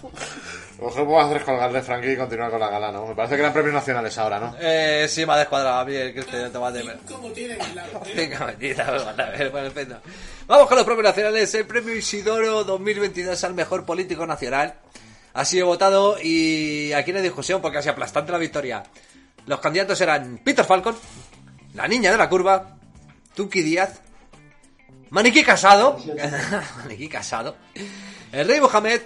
que 0.00 1.04
podemos 1.04 1.24
hacer 1.24 1.36
es 1.38 1.44
colgarle 1.44 1.82
Frankie 1.82 2.12
y 2.12 2.16
continuar 2.16 2.50
con 2.50 2.60
la 2.60 2.68
gala, 2.68 2.92
¿no? 2.92 3.06
Me 3.06 3.14
parece 3.14 3.34
que 3.34 3.40
eran 3.40 3.52
premios 3.52 3.74
nacionales 3.74 4.16
ahora, 4.18 4.38
¿no? 4.38 4.54
Eh, 4.60 5.06
sí, 5.08 5.26
me 5.26 5.32
ha 5.32 5.38
descuadrado 5.38 5.78
a 5.78 5.84
mí 5.84 5.94
el 5.94 6.12
Cristian 6.12 6.52
Tomate. 6.52 6.82
Venga, 8.16 8.46
mentira, 8.46 8.86
a 8.86 9.30
ver, 9.30 9.50
bueno, 9.50 9.70
perfecto. 9.70 10.00
Vamos 10.46 10.68
con 10.68 10.76
los 10.76 10.86
premios 10.86 11.04
nacionales. 11.04 11.54
El 11.54 11.66
premio 11.66 11.94
Isidoro 11.94 12.64
2022 12.64 13.42
al 13.44 13.54
mejor 13.54 13.84
político 13.84 14.26
nacional 14.26 14.74
ha 15.34 15.44
sido 15.44 15.66
votado 15.66 16.16
y 16.22 16.92
aquí 16.92 17.12
no 17.12 17.18
hay 17.18 17.24
discusión 17.24 17.60
porque 17.60 17.78
ha 17.78 17.82
sido 17.82 17.92
aplastante 17.92 18.32
la 18.32 18.38
victoria. 18.38 18.82
Los 19.46 19.60
candidatos 19.60 20.00
eran 20.00 20.38
Peter 20.44 20.64
Falcon, 20.64 20.96
la 21.74 21.88
niña 21.88 22.10
de 22.12 22.18
la 22.18 22.28
curva, 22.28 22.76
Tuki 23.34 23.62
Díaz, 23.62 24.00
Maniquí 25.10 25.42
Casado, 25.42 25.98
Maniquí 26.78 27.08
Casado, 27.08 27.56
el 28.32 28.46
rey 28.46 28.60
Mohamed 28.60 29.00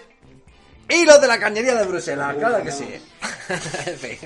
y 0.92 1.04
los 1.04 1.20
de 1.20 1.26
la 1.28 1.38
cañería 1.38 1.74
de 1.74 1.84
Bruselas, 1.84 2.34
claro 2.38 2.62
que 2.62 2.72
sí. 2.72 2.86
En 3.86 3.98
fin. 3.98 4.18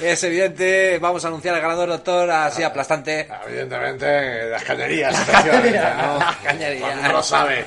Es 0.00 0.22
evidente, 0.24 0.98
vamos 0.98 1.24
a 1.24 1.28
anunciar 1.28 1.54
al 1.54 1.60
ganador, 1.60 1.88
doctor, 1.90 2.30
así 2.30 2.62
aplastante. 2.62 3.28
Evidentemente, 3.46 4.48
las 4.48 4.62
cañerías. 4.64 5.12
Las 5.12 5.28
efectivamente, 5.28 5.78
cañerías, 5.78 6.06
¿no? 6.06 6.18
las 6.18 6.36
cañerías. 6.38 7.12
Lo 7.12 7.22
sabe. 7.22 7.64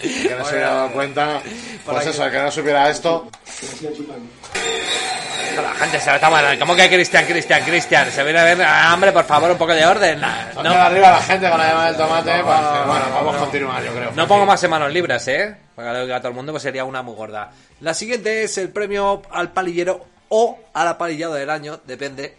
Que 0.00 0.34
no 0.36 0.44
se 0.44 0.52
hubiera 0.52 0.74
dado 0.74 0.92
cuenta. 0.92 1.40
Por 1.84 1.94
Pues 1.94 2.06
aquí. 2.06 2.10
eso, 2.10 2.24
el 2.26 2.32
que 2.32 2.38
no 2.38 2.50
supiera 2.50 2.90
esto. 2.90 3.30
La 4.54 5.74
gente 5.74 6.00
se 6.00 6.14
está 6.14 6.30
mal. 6.30 6.58
¿Cómo 6.58 6.74
que 6.74 6.88
Cristian, 6.88 7.26
Cristian, 7.26 7.62
Cristian? 7.64 8.10
Se 8.10 8.22
viene 8.22 8.38
a 8.38 8.44
ver, 8.44 8.62
ah, 8.62 8.90
hombre, 8.94 9.12
por 9.12 9.24
favor, 9.24 9.50
un 9.50 9.58
poco 9.58 9.74
de 9.74 9.84
orden. 9.84 10.20
No. 10.20 10.62
No, 10.62 10.70
arriba 10.70 11.10
la 11.10 11.20
gente 11.22 11.48
con 11.50 11.58
la 11.58 11.68
llamada 11.68 11.86
del 11.88 11.96
tomate. 11.96 12.30
pues, 12.42 12.86
bueno, 12.86 13.04
vamos 13.14 13.36
a 13.36 13.38
continuar, 13.38 13.84
yo 13.84 13.92
creo. 13.92 14.12
no 14.14 14.26
pongo 14.26 14.46
más 14.46 14.62
en 14.64 14.70
manos 14.70 14.92
libres, 14.92 15.26
¿eh? 15.28 15.56
Que 15.76 15.82
diga 15.82 16.18
todo 16.20 16.28
el 16.28 16.34
mundo 16.34 16.52
pues 16.52 16.62
sería 16.62 16.84
una 16.84 17.02
muy 17.02 17.14
gorda. 17.14 17.50
La 17.80 17.92
siguiente 17.94 18.44
es 18.44 18.56
el 18.58 18.70
premio 18.70 19.22
al 19.30 19.52
palillero 19.52 20.06
o 20.28 20.58
al 20.72 20.88
apalillado 20.88 21.34
del 21.34 21.50
año, 21.50 21.80
depende. 21.84 22.36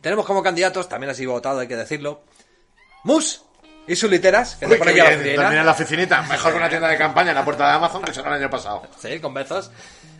Tenemos 0.00 0.24
como 0.26 0.42
candidatos, 0.42 0.88
también 0.88 1.14
sido 1.14 1.32
votado, 1.32 1.60
hay 1.60 1.66
que 1.68 1.76
decirlo, 1.76 2.22
Mus 3.02 3.42
y 3.88 3.96
sus 3.96 4.10
literas, 4.10 4.56
que 4.56 4.66
Uy, 4.66 4.72
se 4.72 4.78
pone 4.78 4.92
qué 4.94 5.00
aquí 5.00 5.00
a 5.00 5.04
la 5.04 5.16
bien, 5.16 5.20
oficina. 5.20 5.42
termina 5.42 5.60
en 5.60 5.66
la 5.66 5.72
oficinita. 5.72 6.22
Mejor 6.22 6.52
que 6.52 6.58
una 6.58 6.68
tienda 6.68 6.88
de 6.88 6.96
campaña 6.98 7.30
en 7.30 7.36
la 7.36 7.44
puerta 7.44 7.66
de 7.66 7.72
Amazon 7.74 8.02
que 8.02 8.12
será 8.14 8.28
el 8.28 8.42
año 8.42 8.50
pasado. 8.50 8.82
Sí, 9.00 9.18
con 9.20 9.32
besos. 9.34 9.70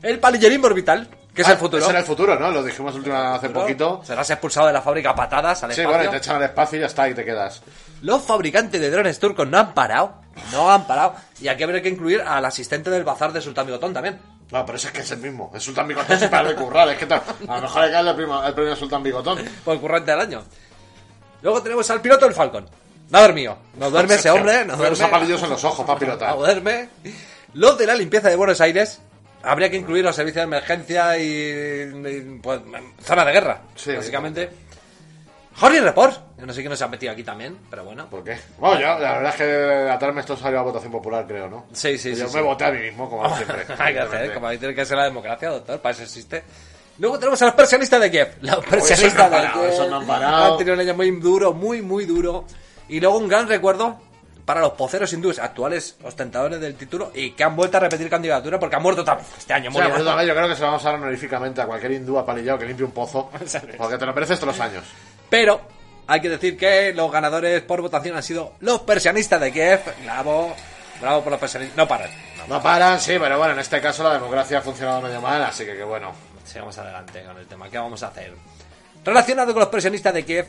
El 0.03 0.19
palillerín 0.21 0.65
orbital, 0.65 1.09
que 1.35 1.43
es 1.43 1.49
Ah, 1.49 1.53
el 1.53 1.59
futuro. 1.59 1.83
Ese 1.83 1.91
era 1.91 2.01
el 2.01 2.05
futuro, 2.05 2.39
¿no? 2.39 2.51
Lo 2.51 2.63
dijimos 2.63 2.95
última, 2.95 3.35
hace 3.35 3.51
poquito. 3.51 4.01
Serás 4.05 4.29
expulsado 4.31 4.67
de 4.69 4.73
la 4.73 4.83
fábrica 4.83 5.11
a 5.11 5.15
patadas 5.15 5.63
al 5.65 5.73
Sí, 5.73 5.81
espacio. 5.81 5.89
bueno, 5.99 6.05
y 6.11 6.13
te 6.13 6.17
echan 6.19 6.37
al 6.37 6.43
espacio 6.45 6.79
y 6.79 6.81
ya 6.81 6.87
está, 6.87 7.09
y 7.09 7.15
te 7.15 7.25
quedas. 7.25 7.63
Los 8.03 8.23
fabricantes 8.23 8.81
de 8.81 8.91
drones 8.91 9.19
turcos 9.19 9.47
no 9.49 9.59
han 9.59 9.75
parado. 9.75 10.15
No 10.53 10.71
han 10.71 10.87
parado. 10.87 11.15
Y 11.41 11.49
aquí 11.49 11.63
habría 11.63 11.83
que 11.83 11.89
incluir 11.89 12.21
al 12.21 12.45
asistente 12.45 12.91
del 12.91 13.05
bazar 13.05 13.33
de 13.33 13.41
Sultán 13.41 13.67
Bigotón 13.67 13.93
también. 13.95 14.21
No, 14.53 14.65
pero 14.65 14.77
ese 14.77 14.89
es 14.89 14.93
que 14.93 15.01
es 15.01 15.11
el 15.11 15.19
mismo. 15.19 15.51
Es 15.55 15.63
Sultán 15.63 15.89
Bigotón 15.89 16.19
sin 16.19 16.29
parar 16.29 16.49
de 16.49 16.55
currar. 16.55 16.89
Es 16.91 16.99
que 16.99 17.07
tal. 17.07 17.23
A 17.49 17.57
lo 17.57 17.63
mejor 17.63 17.85
que 17.87 17.91
darle 17.91 18.11
el, 18.13 18.31
el 18.47 18.55
premio 18.55 18.77
Sultán 18.77 19.03
Bigotón. 19.03 19.39
Por 19.65 19.75
el 19.75 19.81
currante 19.81 20.11
del 20.13 20.21
año. 20.21 20.43
Luego 21.43 21.63
tenemos 21.63 21.89
al 21.91 22.01
piloto 22.01 22.27
del 22.27 22.35
Falcon. 22.35 22.69
No 23.11 23.19
ha 23.19 23.23
dormido. 23.23 23.57
No 23.79 23.91
duerme 23.91 24.15
ese 24.17 24.31
hombre. 24.31 24.65
No 24.65 24.77
duerme. 24.77 24.97
los 25.29 25.43
en 25.43 25.51
los 25.51 25.65
ojos 25.65 25.85
para 25.87 25.99
pilotar. 25.99 26.31
No 26.31 26.37
duerme. 26.37 26.89
Los 27.55 27.79
de 27.79 27.87
la 27.87 27.95
limpieza 27.95 28.29
de 28.29 28.37
Buenos 28.37 28.61
Aires. 28.61 29.01
Habría 29.43 29.71
que 29.71 29.77
incluir 29.77 30.05
los 30.05 30.17
servicios 30.17 30.43
de 30.43 30.57
emergencia 30.57 31.19
y, 31.19 31.25
y, 31.25 32.41
pues, 32.43 32.61
zona 33.03 33.25
de 33.25 33.33
guerra. 33.33 33.61
Sí, 33.77 33.95
básicamente. 33.95 34.51
Jorge 35.59 35.81
Report. 35.81 36.15
Yo 36.39 36.45
no 36.47 36.53
sé 36.53 36.61
quién 36.61 36.71
nos 36.71 36.83
ha 36.83 36.89
metido 36.89 37.13
aquí 37.13 37.23
también, 37.25 37.57
pero 37.71 37.85
bueno. 37.85 38.07
¿Por 38.11 38.23
qué? 38.23 38.37
Bueno, 38.59 38.79
yo, 38.79 38.87
la 38.99 39.13
verdad 39.15 39.31
es 39.31 39.37
que 39.37 39.91
atarme 39.91 40.21
esto 40.21 40.37
salió 40.37 40.59
a 40.59 40.63
votación 40.63 40.93
popular, 40.93 41.25
creo, 41.27 41.49
¿no? 41.49 41.67
Sí, 41.73 41.97
sí, 41.97 42.11
Yo 42.11 42.17
sí, 42.29 42.35
me 42.35 42.41
sí. 42.41 42.41
voté 42.41 42.65
a 42.67 42.71
mí 42.73 42.81
mismo, 42.81 43.09
como 43.09 43.27
siempre. 43.37 43.65
Hay 43.79 43.95
que 43.95 44.01
hacer, 44.01 44.35
como 44.35 44.51
tiene 44.51 44.75
que 44.75 44.85
ser 44.85 44.99
la 44.99 45.05
democracia, 45.05 45.49
doctor, 45.49 45.81
para 45.81 45.95
eso 45.95 46.03
existe. 46.03 46.43
Luego 46.99 47.19
tenemos 47.19 47.41
a 47.41 47.47
los 47.47 47.55
persionistas 47.55 48.01
de 48.01 48.11
Kiev. 48.11 48.29
Los 48.43 48.65
persionistas 48.67 49.31
no 49.31 49.37
de 49.37 49.43
parado, 49.43 49.61
Kiev. 49.61 49.73
esos 49.73 49.89
no 49.89 49.97
han 49.97 50.07
parado. 50.07 50.53
Han 50.53 50.59
tenido 50.59 50.75
un 50.75 50.81
año 50.81 50.95
muy 50.95 51.11
duro, 51.13 51.53
muy, 51.55 51.83
muy 51.83 52.05
duro. 52.05 52.45
Y 52.89 53.01
luego 53.01 53.17
un 53.19 53.29
gran 53.29 53.49
recuerdo 53.49 53.99
para 54.47 54.61
los 54.61 54.73
poceros 54.73 55.13
hindúes, 55.13 55.41
actuales 55.41 55.97
ostentadores 56.05 56.61
del 56.61 56.77
título, 56.77 57.11
y 57.13 57.33
que 57.33 57.43
han 57.43 57.57
vuelto 57.57 57.77
a 57.77 57.81
repetir 57.81 58.09
candidatura 58.09 58.61
porque 58.61 58.77
han 58.77 58.83
muerto 58.83 59.05
también 59.05 59.29
este 59.37 59.53
año. 59.53 59.71
O 59.71 59.73
sea, 59.73 59.83
murieron. 59.83 60.07
por 60.07 60.21
eso, 60.21 60.29
yo 60.29 60.35
creo 60.35 60.49
que 60.49 60.55
se 60.55 60.61
lo 60.61 60.67
vamos 60.69 60.85
a 60.85 60.91
dar 60.91 60.95
honoríficamente 60.95 61.61
a 61.61 61.67
cualquier 61.67 61.93
hindú 61.93 62.17
apalillado 62.17 62.61
que 62.61 62.67
limpie 62.67 62.87
un 62.87 62.93
pozo. 62.93 63.29
Porque 63.77 63.99
te 63.99 64.07
lo 64.07 64.15
mereces 64.15 64.39
todos 64.39 64.57
los 64.57 64.65
años. 64.65 64.85
Pero 65.29 65.61
hay 66.07 66.21
que 66.21 66.29
decir 66.29 66.57
que 66.57 66.95
los 66.95 67.11
ganadores 67.11 67.61
por 67.63 67.83
votación 67.83 68.17
han 68.17 68.23
sido 68.23 68.53
los 68.61 68.83
persianistas 68.83 69.41
de 69.41 69.53
Kiev. 69.53 69.81
Bravo, 70.05 70.55
bravo 71.01 71.23
por 71.23 71.33
los 71.33 71.41
persianistas. 71.41 71.77
No 71.77 71.89
paran. 71.89 72.11
No, 72.39 72.47
No 72.57 72.63
paran, 72.63 73.01
sí, 73.01 73.17
pero 73.19 73.39
bueno, 73.39 73.55
en 73.55 73.59
este 73.59 73.81
caso 73.81 74.05
la 74.05 74.13
democracia 74.13 74.59
ha 74.59 74.63
funcionado 74.63 75.01
medio 75.01 75.21
mal, 75.21 75.43
así 75.43 75.65
que, 75.65 75.77
que 75.77 75.83
bueno. 75.83 76.13
Sigamos 76.45 76.79
adelante 76.79 77.25
con 77.25 77.37
el 77.37 77.47
tema. 77.49 77.69
¿Qué 77.69 77.79
vamos 77.79 78.01
a 78.05 78.07
hacer? 78.07 78.33
Relacionado 79.05 79.53
con 79.53 79.59
los 79.59 79.69
presionistas 79.69 80.15
de 80.15 80.25
Kiev, 80.25 80.47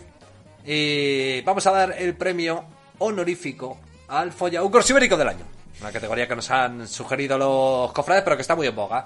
y 0.63 1.41
vamos 1.41 1.65
a 1.65 1.71
dar 1.71 1.95
el 1.97 2.15
premio 2.15 2.65
honorífico 2.99 3.79
al 4.07 4.31
Follaucor 4.31 4.83
Sibérico 4.83 5.17
del 5.17 5.29
año. 5.29 5.45
Una 5.81 5.91
categoría 5.91 6.27
que 6.27 6.35
nos 6.35 6.49
han 6.49 6.87
sugerido 6.87 7.37
los 7.37 7.91
cofrades, 7.91 8.23
pero 8.23 8.35
que 8.35 8.41
está 8.41 8.55
muy 8.55 8.67
en 8.67 8.75
boga. 8.75 9.05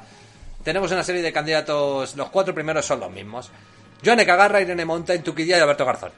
Tenemos 0.64 0.92
una 0.92 1.04
serie 1.04 1.22
de 1.22 1.34
candidatos, 1.34 2.16
los 2.16 2.30
cuatro 2.30 2.54
primeros 2.54 2.86
son 2.86 3.00
los 3.00 3.12
mismos. 3.12 3.50
Joane 4.04 4.26
Cagarra, 4.26 4.62
Irene 4.62 4.86
Monta, 4.86 5.18
Tuquidía 5.22 5.58
y 5.58 5.62
Alberto 5.62 5.86
Garzón. 5.86 6.12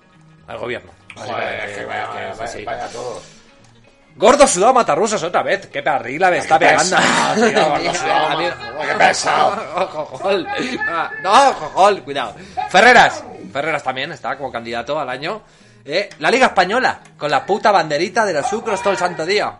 Al 0.48 0.58
gobierno. 0.58 0.92
Gordo 4.16 4.46
sudado 4.46 4.74
matarrusos 4.74 5.24
otra 5.24 5.42
vez. 5.42 5.68
Qué 5.68 5.82
perrila 5.82 6.30
me 6.30 6.38
está 6.38 6.60
pegando. 6.60 6.98
qué 7.36 8.96
pesado. 8.98 9.88
Jojol. 9.92 10.48
Ah, 10.88 11.10
No, 11.24 11.54
jojol, 11.54 12.04
cuidado. 12.04 12.36
Ferreras. 12.70 13.24
Ferreras 13.52 13.84
también 13.84 14.12
está 14.12 14.38
como 14.38 14.52
candidato 14.52 15.00
al 15.00 15.10
año. 15.10 15.42
Eh, 15.86 16.10
la 16.20 16.32
Liga 16.32 16.48
Española, 16.48 17.00
con 17.18 17.30
la 17.30 17.46
puta 17.46 17.72
banderita 17.72 18.26
de 18.26 18.34
los 18.34 18.48
sucros 18.48 18.82
todo 18.82 18.92
el 18.94 19.00
santo 19.00 19.26
día. 19.26 19.58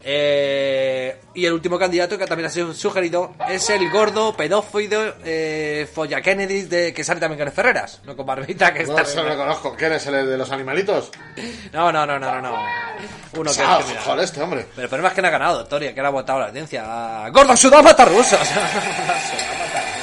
Eh, 0.00 1.20
y 1.34 1.44
el 1.44 1.52
último 1.52 1.76
candidato 1.76 2.16
que 2.16 2.24
también 2.26 2.46
ha 2.46 2.50
sido 2.50 2.72
sugerido 2.72 3.34
es 3.48 3.68
el 3.68 3.90
gordo 3.90 4.32
pedófido 4.32 5.16
eh, 5.24 5.88
Folla 5.92 6.20
Kennedy 6.20 6.62
de, 6.62 6.94
que 6.94 7.02
sale 7.02 7.18
también 7.18 7.44
con 7.44 7.52
Ferreras, 7.52 8.00
no 8.04 8.16
con 8.16 8.24
Barbita 8.24 8.72
que 8.72 8.84
No 8.84 8.96
está... 8.96 9.04
se 9.04 9.22
lo 9.22 9.36
conozco. 9.36 9.74
¿Quién 9.76 9.92
es 9.92 10.06
el 10.06 10.26
de 10.28 10.38
los 10.38 10.52
animalitos? 10.52 11.10
No, 11.72 11.90
no, 11.90 12.06
no, 12.06 12.18
no, 12.18 12.40
no, 12.40 12.40
no. 12.40 12.62
Uno 13.34 13.52
que, 13.52 13.62
Ah, 13.62 13.80
joder, 14.04 14.24
este 14.24 14.40
hombre. 14.40 14.66
Pero 14.74 14.84
el 14.84 14.88
problema 14.88 15.08
es 15.08 15.14
que 15.14 15.22
no 15.22 15.28
ha 15.28 15.32
ganado, 15.32 15.66
Toria, 15.66 15.92
que 15.92 16.00
le 16.00 16.06
ha 16.06 16.10
votado 16.10 16.38
la 16.40 16.46
audiencia. 16.46 17.28
¡Gordo 17.30 17.56
sudamata 17.56 18.06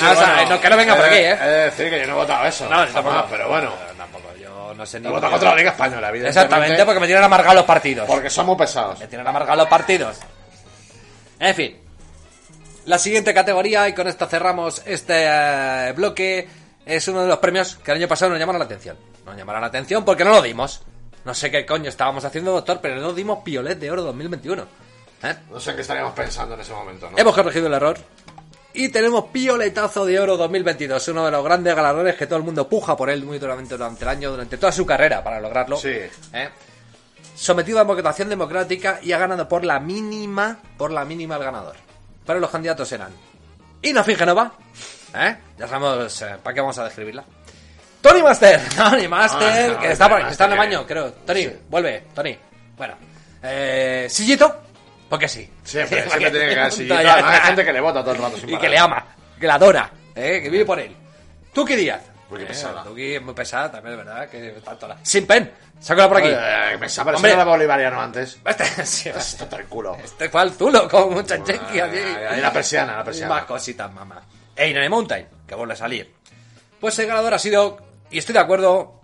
ruso! 0.00 0.06
Ah, 0.08 0.12
o 0.12 0.16
sea, 0.16 0.34
bueno, 0.34 0.50
no, 0.50 0.60
que 0.60 0.70
no 0.70 0.76
venga 0.76 0.96
por 0.96 1.04
aquí, 1.04 1.14
He 1.14 1.30
¿eh? 1.30 1.36
de 1.36 1.64
decir 1.64 1.90
que 1.90 2.00
yo 2.00 2.06
no 2.06 2.12
he 2.12 2.16
votado 2.16 2.46
eso. 2.46 2.68
No, 2.68 2.84
tampoco. 2.84 3.10
Jamás, 3.10 3.24
pero 3.30 3.48
bueno. 3.48 3.72
Tampoco, 3.96 4.24
yo 4.40 4.74
no 4.74 4.86
sé 4.86 5.00
ni... 5.00 5.08
He 5.08 5.10
votado 5.10 5.32
contra 5.32 5.50
la 5.50 5.56
Liga 5.56 5.70
Española, 5.70 6.08
evidentemente. 6.08 6.40
Exactamente, 6.40 6.84
porque 6.84 7.00
me 7.00 7.06
tienen 7.06 7.24
amargados 7.24 7.56
los 7.56 7.64
partidos. 7.64 8.06
Porque 8.06 8.30
son 8.30 8.46
muy 8.46 8.56
pesados. 8.56 8.98
Me 9.00 9.06
tienen 9.06 9.26
amargados 9.26 9.58
los 9.58 9.68
partidos. 9.68 10.18
En 11.38 11.54
fin. 11.54 11.76
La 12.86 12.98
siguiente 12.98 13.34
categoría, 13.34 13.88
y 13.88 13.94
con 13.94 14.06
esta 14.06 14.26
cerramos 14.26 14.82
este 14.86 15.24
eh, 15.26 15.92
bloque, 15.92 16.48
es 16.86 17.08
uno 17.08 17.22
de 17.22 17.28
los 17.28 17.38
premios 17.38 17.76
que 17.76 17.90
el 17.90 17.98
año 17.98 18.08
pasado 18.08 18.30
nos 18.30 18.38
llamaron 18.38 18.60
la 18.60 18.64
atención. 18.64 18.96
Nos 19.24 19.36
llamaron 19.36 19.60
la 19.60 19.66
atención 19.66 20.04
porque 20.04 20.24
no 20.24 20.30
lo 20.30 20.40
dimos. 20.40 20.82
No 21.24 21.34
sé 21.34 21.50
qué 21.50 21.66
coño 21.66 21.88
estábamos 21.88 22.24
haciendo, 22.24 22.52
doctor, 22.52 22.78
pero 22.80 23.00
no 23.00 23.12
dimos 23.12 23.40
Piolet 23.42 23.76
de 23.76 23.90
Oro 23.90 24.02
2021. 24.02 24.62
¿Eh? 25.24 25.34
No 25.50 25.58
sé 25.58 25.74
qué 25.74 25.80
estaríamos 25.80 26.12
pensando 26.12 26.54
en 26.54 26.60
ese 26.60 26.72
momento, 26.72 27.10
¿no? 27.10 27.18
Hemos 27.18 27.34
corregido 27.34 27.66
el 27.66 27.74
error. 27.74 27.98
Y 28.78 28.88
tenemos 28.90 29.26
Pioletazo 29.32 30.04
de 30.04 30.20
Oro 30.20 30.36
2022, 30.36 31.08
uno 31.08 31.24
de 31.24 31.30
los 31.30 31.42
grandes 31.44 31.74
galardones 31.74 32.14
que 32.14 32.26
todo 32.26 32.38
el 32.38 32.44
mundo 32.44 32.68
puja 32.68 32.96
por 32.96 33.08
él 33.08 33.24
muy 33.24 33.38
duramente 33.38 33.74
durante 33.76 34.04
el 34.04 34.08
año, 34.10 34.30
durante 34.30 34.58
toda 34.58 34.70
su 34.70 34.84
carrera 34.84 35.24
para 35.24 35.40
lograrlo. 35.40 35.76
Sí. 35.78 35.88
¿Eh? 36.32 36.48
Sometido 37.34 37.78
a 37.80 37.84
votación 37.84 38.28
democrática 38.28 38.98
y 39.02 39.12
ha 39.12 39.18
ganado 39.18 39.48
por 39.48 39.64
la 39.64 39.80
mínima, 39.80 40.58
por 40.76 40.90
la 40.90 41.04
mínima 41.04 41.36
el 41.36 41.44
ganador. 41.44 41.76
Pero 42.26 42.38
los 42.40 42.50
candidatos 42.50 42.90
eran 42.92 43.12
Ina 43.82 44.02
Genova, 44.04 44.52
¿eh? 45.14 45.36
Ya 45.58 45.68
sabemos 45.68 46.22
eh, 46.22 46.36
para 46.42 46.54
qué 46.54 46.60
vamos 46.60 46.78
a 46.78 46.84
describirla. 46.84 47.24
Tony 48.00 48.22
Master, 48.22 48.60
Tony 48.76 49.08
Master, 49.08 49.70
Ah, 49.70 49.74
no, 49.74 49.80
que 49.80 49.90
está, 49.92 50.08
por- 50.08 50.22
que 50.24 50.30
está 50.32 50.44
en 50.46 50.52
el 50.52 50.58
baño, 50.58 50.86
creo. 50.86 51.12
Tony, 51.26 51.44
Sí. 51.44 51.52
vuelve, 51.68 52.04
Tony. 52.14 52.36
Bueno, 52.76 52.94
eh, 53.42 54.06
Sillito, 54.10 54.62
porque 55.08 55.28
sí. 55.28 55.50
Siempre, 55.64 56.02
Sí, 56.02 56.08
siempre 56.10 56.30
tiene 56.30 56.48
que 56.48 56.54
caer 56.54 56.72
ya. 56.72 57.12
Además, 57.14 57.34
hay 57.34 57.40
gente 57.48 57.64
que 57.64 57.72
le 57.72 57.80
vota 57.80 58.00
todo 58.02 58.12
el 58.14 58.18
rato 58.22 58.36
sin 58.36 58.48
Y 58.48 58.52
parar. 58.52 58.60
que 58.62 58.68
le 58.68 58.78
ama, 58.78 59.06
que 59.40 59.46
la 59.46 59.54
adora, 59.54 59.90
¿eh? 60.14 60.40
que 60.42 60.50
vive 60.50 60.64
por 60.64 60.78
él. 60.80 60.94
Tuki 61.52 61.74
Díaz. 61.76 62.02
Qué 62.28 62.42
Eh, 62.42 62.46
pesada. 62.46 62.82
Tuki 62.82 63.14
es 63.14 63.22
muy 63.22 63.34
pesada 63.34 63.70
también, 63.70 63.98
es 63.98 64.04
verdad. 64.04 64.28
Que 64.28 64.50
tanto 64.64 64.88
la... 64.88 64.96
Sin 65.02 65.26
pen. 65.26 65.52
Sácala 65.78 66.08
por 66.08 66.16
aquí. 66.16 66.26
Oye, 66.28 66.78
pensaba, 66.78 67.06
pero 67.06 67.16
Hombre. 67.18 67.32
era 67.32 67.44
bolivariano 67.44 68.00
antes. 68.00 68.38
Este, 68.46 68.84
sí, 68.86 69.08
Esto 69.10 69.44
está 69.44 69.56
el 69.58 69.66
culo. 69.66 69.96
este 70.02 70.28
fue 70.28 70.40
al 70.40 70.50
Zulo 70.52 70.88
con 70.88 71.14
mucha 71.14 71.42
chequi 71.44 71.78
aquí. 71.78 71.98
Ahí 71.98 72.40
la 72.40 72.52
persiana, 72.52 72.96
la 72.96 73.04
persiana. 73.04 73.34
Más 73.34 73.44
cositas, 73.44 73.92
mamá. 73.92 74.20
E 74.56 74.68
Inane 74.68 74.88
Mountain, 74.88 75.28
que 75.46 75.54
vuelve 75.54 75.74
a 75.74 75.76
salir. 75.76 76.12
Pues 76.80 76.98
el 76.98 77.06
ganador 77.06 77.34
ha 77.34 77.38
sido, 77.38 77.78
y 78.10 78.18
estoy 78.18 78.32
de 78.32 78.40
acuerdo, 78.40 79.00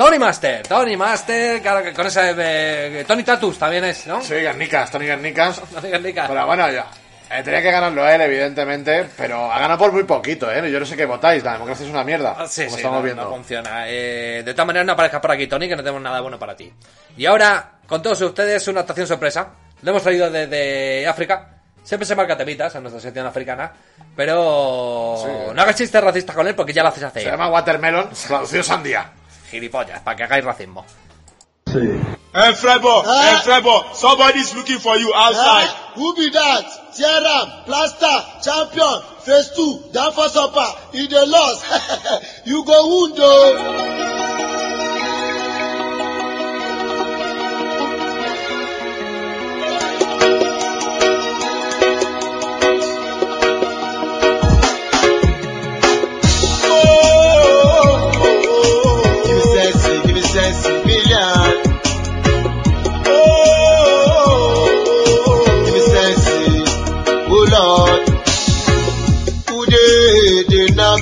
Tony 0.00 0.18
Master. 0.18 0.62
Tony 0.66 0.96
Master, 0.96 1.60
claro 1.60 1.82
que 1.82 1.92
con 1.92 2.06
ese... 2.06 2.34
eh, 2.38 3.04
Tony 3.06 3.22
Tatus 3.22 3.58
también 3.58 3.84
es, 3.84 4.06
¿no? 4.06 4.22
Sí, 4.22 4.34
Garnicas, 4.40 4.90
Tony 4.90 5.06
Garnicas. 5.06 5.60
Ni 6.02 6.12
ca- 6.14 6.26
Pero 6.26 6.46
bueno, 6.46 6.70
ya. 6.70 6.86
eh, 7.30 7.42
tenía 7.44 7.60
que 7.60 7.70
ganarlo 7.70 8.08
él, 8.08 8.18
evidentemente, 8.22 9.06
pero 9.14 9.52
ha 9.52 9.58
ganado 9.58 9.78
por 9.78 9.92
muy 9.92 10.04
poquito, 10.04 10.50
¿eh? 10.50 10.72
Yo 10.72 10.80
no 10.80 10.86
sé 10.86 10.96
qué 10.96 11.04
votáis, 11.04 11.44
la 11.44 11.52
democracia 11.52 11.84
es 11.84 11.92
una 11.92 12.02
mierda. 12.02 12.34
Ah, 12.38 12.46
Sí, 12.48 12.62
como 12.64 12.70
sí, 12.70 12.76
estamos 12.78 12.98
no, 13.00 13.04
viendo. 13.04 13.24
no 13.24 13.30
funciona. 13.30 13.84
Eh, 13.88 14.42
de 14.42 14.52
todas 14.54 14.66
maneras, 14.68 14.86
no 14.86 14.92
aparezcas 14.94 15.20
por 15.20 15.32
aquí, 15.32 15.46
Tony, 15.46 15.68
que 15.68 15.76
no 15.76 15.82
tenemos 15.82 16.00
nada 16.00 16.18
bueno 16.22 16.38
para 16.38 16.56
ti. 16.56 16.72
Y 17.18 17.26
ahora, 17.26 17.72
con 17.86 18.00
todos 18.00 18.18
ustedes, 18.22 18.66
una 18.68 18.80
actuación 18.80 19.06
sorpresa. 19.06 19.48
Lo 19.82 19.90
hemos 19.90 20.02
traído 20.02 20.30
desde 20.30 21.06
África. 21.06 21.46
Siempre 21.82 22.06
se 22.06 22.16
marca 22.16 22.38
temitas 22.38 22.74
en 22.74 22.82
nuestra 22.84 23.02
sección 23.02 23.26
africana. 23.26 23.70
Pero 24.16 25.16
Sí. 25.24 25.30
no 25.54 25.60
hagas 25.60 25.76
chistes 25.76 26.02
racistas 26.02 26.34
con 26.34 26.46
él 26.48 26.54
porque 26.54 26.72
ya 26.72 26.82
lo 26.82 26.88
haces 26.88 27.02
hacer. 27.04 27.22
Se 27.22 27.30
llama 27.30 27.48
Watermelon, 27.50 28.08
traducido 28.26 28.62
sandía. 28.62 29.10
Gilipollas, 29.50 30.00
para 30.02 30.16
que 30.16 30.24
hagáis 30.24 30.44
racismo. 30.44 30.84
Hey, 31.66 32.00
eh, 32.34 32.54
Frebo, 32.54 33.02
hey, 33.04 33.36
Frebo, 33.44 33.94
somebody's 33.94 34.54
looking 34.54 34.78
for 34.78 34.96
you 34.96 35.12
outside. 35.14 35.68
Who 35.94 36.14
be 36.14 36.30
that? 36.30 36.64
Tearam, 36.96 37.64
plaster, 37.64 38.24
champion, 38.42 39.02
phase 39.20 39.50
two, 39.54 39.90
down 39.92 40.12
for 40.12 40.28
supper, 40.28 40.66
in 40.94 41.08
the 41.08 41.26
loss. 41.26 42.42
you 42.46 42.64
go 42.64 42.86
wound 42.86 43.14
oh. 43.18 44.09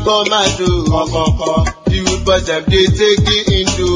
My 0.05 0.46
door? 0.59 1.64
The 1.88 2.22
boys 2.24 2.44
dem 2.46 2.64
dey 2.64 2.86
take 2.86 3.20
the 3.24 3.38
Hindu. 3.49 3.88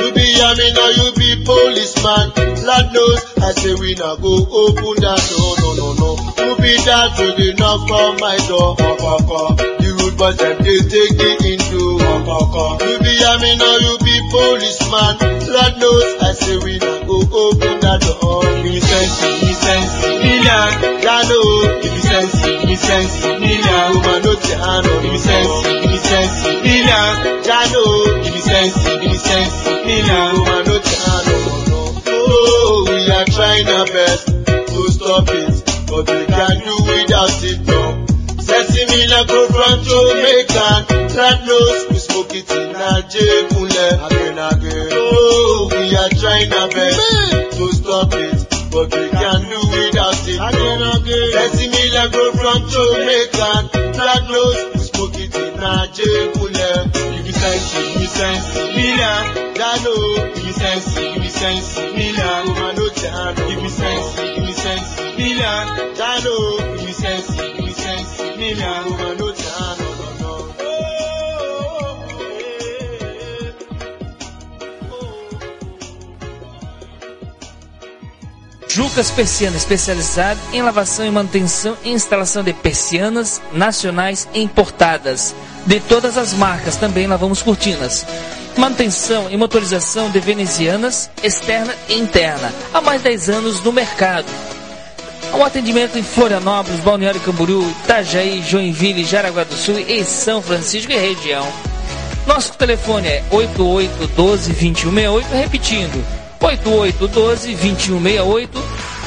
You 0.00 0.12
be 0.12 0.26
Amina, 0.40 0.84
you 0.96 1.08
be 1.16 1.44
policeman. 1.44 2.32
Lord 2.64 2.86
knows, 2.92 3.22
I 3.38 3.52
say 3.52 3.74
we 3.74 3.94
na 3.94 4.16
go 4.16 4.32
open 4.50 4.96
that 5.02 5.20
door. 5.30 5.54
No, 5.60 5.68
no, 5.76 5.88
no. 5.94 6.16
Who 6.16 6.56
be 6.62 6.76
that 6.84 7.18
wey 7.18 7.36
dey 7.36 7.52
knock 7.54 7.90
on 7.90 8.16
my 8.20 8.36
door? 8.48 8.74
The 8.76 9.75
but 10.18 10.38
dem 10.38 10.56
dey 10.64 10.80
take 10.90 11.16
me 11.18 11.52
into 11.52 11.80
ọ̀kọ̀ọ̀kan. 12.14 12.72
You 12.90 12.98
be 13.04 13.12
yamina, 13.22 13.70
you 13.84 13.94
be 14.04 14.14
policeman, 14.32 15.14
Lord 15.54 15.74
knows 15.80 16.10
I 16.28 16.32
say 16.32 16.56
we 16.64 16.78
na 16.78 16.92
go 17.08 17.16
open 17.42 17.74
that 17.80 18.00
door. 18.00 18.44
Incense, 18.66 19.16
incense, 19.48 19.92
million, 20.22 20.68
yano. 21.06 21.40
Incense, 21.88 22.38
incense, 22.72 23.14
million, 23.42 23.84
woman 23.94 24.18
no 24.24 24.32
ti 24.44 24.52
hano. 24.62 24.92
Incense, 25.12 25.56
incense, 25.92 26.36
million, 26.64 27.10
yano. 27.48 27.84
Incense, 28.30 28.78
incense, 29.10 29.56
million, 29.86 30.28
woman 30.40 30.62
no 30.68 30.76
ti 30.86 30.94
hano. 31.04 31.36
Oh, 32.08 32.84
we 32.88 33.10
are 33.16 33.24
trying 33.36 33.68
our 33.76 33.86
best 33.86 34.26
to 34.72 34.80
stop 34.96 35.28
it, 35.28 35.54
but 35.88 36.04
we 36.10 36.22
can't 36.34 36.60
do 36.66 36.74
without 36.90 37.42
it, 37.50 37.60
no. 37.70 38.05
Million 39.16 39.28
go 39.28 39.48
from 39.48 39.82
Jamaica, 39.82 40.84
God 41.16 41.46
knows 41.46 41.88
we 41.88 41.96
smoke 41.96 42.34
it 42.34 42.50
in 42.52 42.72
Nigeria, 42.72 43.96
again, 44.04 44.36
again. 44.36 44.88
Oh, 44.92 45.68
we 45.72 45.96
are 45.96 46.10
trying 46.20 46.52
our 46.52 46.68
best 46.68 47.56
to 47.56 47.72
stop 47.72 48.12
it, 48.12 48.44
but 48.68 48.92
we 48.92 49.08
can't 49.08 49.40
do 49.48 49.60
without 49.72 50.20
it, 50.20 50.36
again, 50.36 50.82
again. 50.84 51.32
Sexy 51.32 51.68
million 51.72 52.10
go 52.12 52.32
from 52.36 52.68
Jamaica, 52.68 53.96
God 53.96 54.22
knows 54.28 54.74
we 54.74 54.80
smoke 54.84 55.16
it 55.16 55.34
in 55.34 55.60
Nigeria. 55.64 56.84
Give 56.92 57.24
me 57.24 57.32
sense, 57.32 57.72
give 57.72 57.96
me 57.96 58.04
sense, 58.04 58.54
million. 58.76 59.46
Jano, 59.56 60.34
give 60.34 60.44
me 60.44 60.52
sense, 60.52 60.94
give 60.94 61.16
me 61.16 61.28
sense, 61.30 61.76
Jano, 61.76 63.48
give 63.48 63.62
me 63.62 63.68
sense, 63.70 64.16
give 64.20 64.44
me 64.44 64.52
sense, 64.52 64.98
million. 65.16 65.96
Jano, 65.96 66.75
Jucas 78.68 79.10
Persiana, 79.10 79.56
especializado 79.56 80.38
em 80.52 80.62
lavação 80.62 81.04
e 81.04 81.10
manutenção 81.10 81.76
e 81.82 81.90
instalação 81.90 82.44
de 82.44 82.52
persianas 82.52 83.40
nacionais 83.52 84.28
e 84.32 84.42
importadas. 84.42 85.34
De 85.66 85.80
todas 85.80 86.16
as 86.16 86.32
marcas, 86.32 86.76
também 86.76 87.06
lavamos 87.06 87.42
cortinas. 87.42 88.06
Manutenção 88.56 89.28
e 89.30 89.36
motorização 89.36 90.10
de 90.10 90.20
venezianas, 90.20 91.10
externa 91.22 91.74
e 91.88 91.94
interna. 91.94 92.52
Há 92.72 92.80
mais 92.80 93.02
de 93.02 93.08
10 93.08 93.30
anos 93.30 93.60
no 93.60 93.72
mercado. 93.72 94.26
Um 95.34 95.44
atendimento 95.44 95.98
em 95.98 96.02
Florianópolis, 96.02 96.80
Balneário 96.80 97.20
Camboriú, 97.20 97.68
Itajaí, 97.84 98.42
Joinville, 98.42 99.04
Jaraguá 99.04 99.44
do 99.44 99.54
Sul 99.54 99.78
e 99.78 100.02
São 100.04 100.40
Francisco 100.40 100.90
e 100.92 100.96
região. 100.96 101.46
Nosso 102.26 102.54
telefone 102.54 103.08
é 103.08 103.22
8812-2168, 103.30 105.24
repetindo, 105.32 106.02
8812-2168 106.40 108.48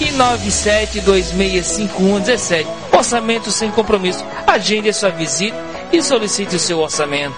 e 0.00 0.06
97265117. 0.12 2.66
Orçamento 2.92 3.50
sem 3.50 3.70
compromisso. 3.70 4.22
Agende 4.46 4.90
a 4.90 4.92
sua 4.92 5.08
visita 5.10 5.56
e 5.92 6.02
solicite 6.02 6.56
o 6.56 6.58
seu 6.58 6.80
orçamento. 6.80 7.36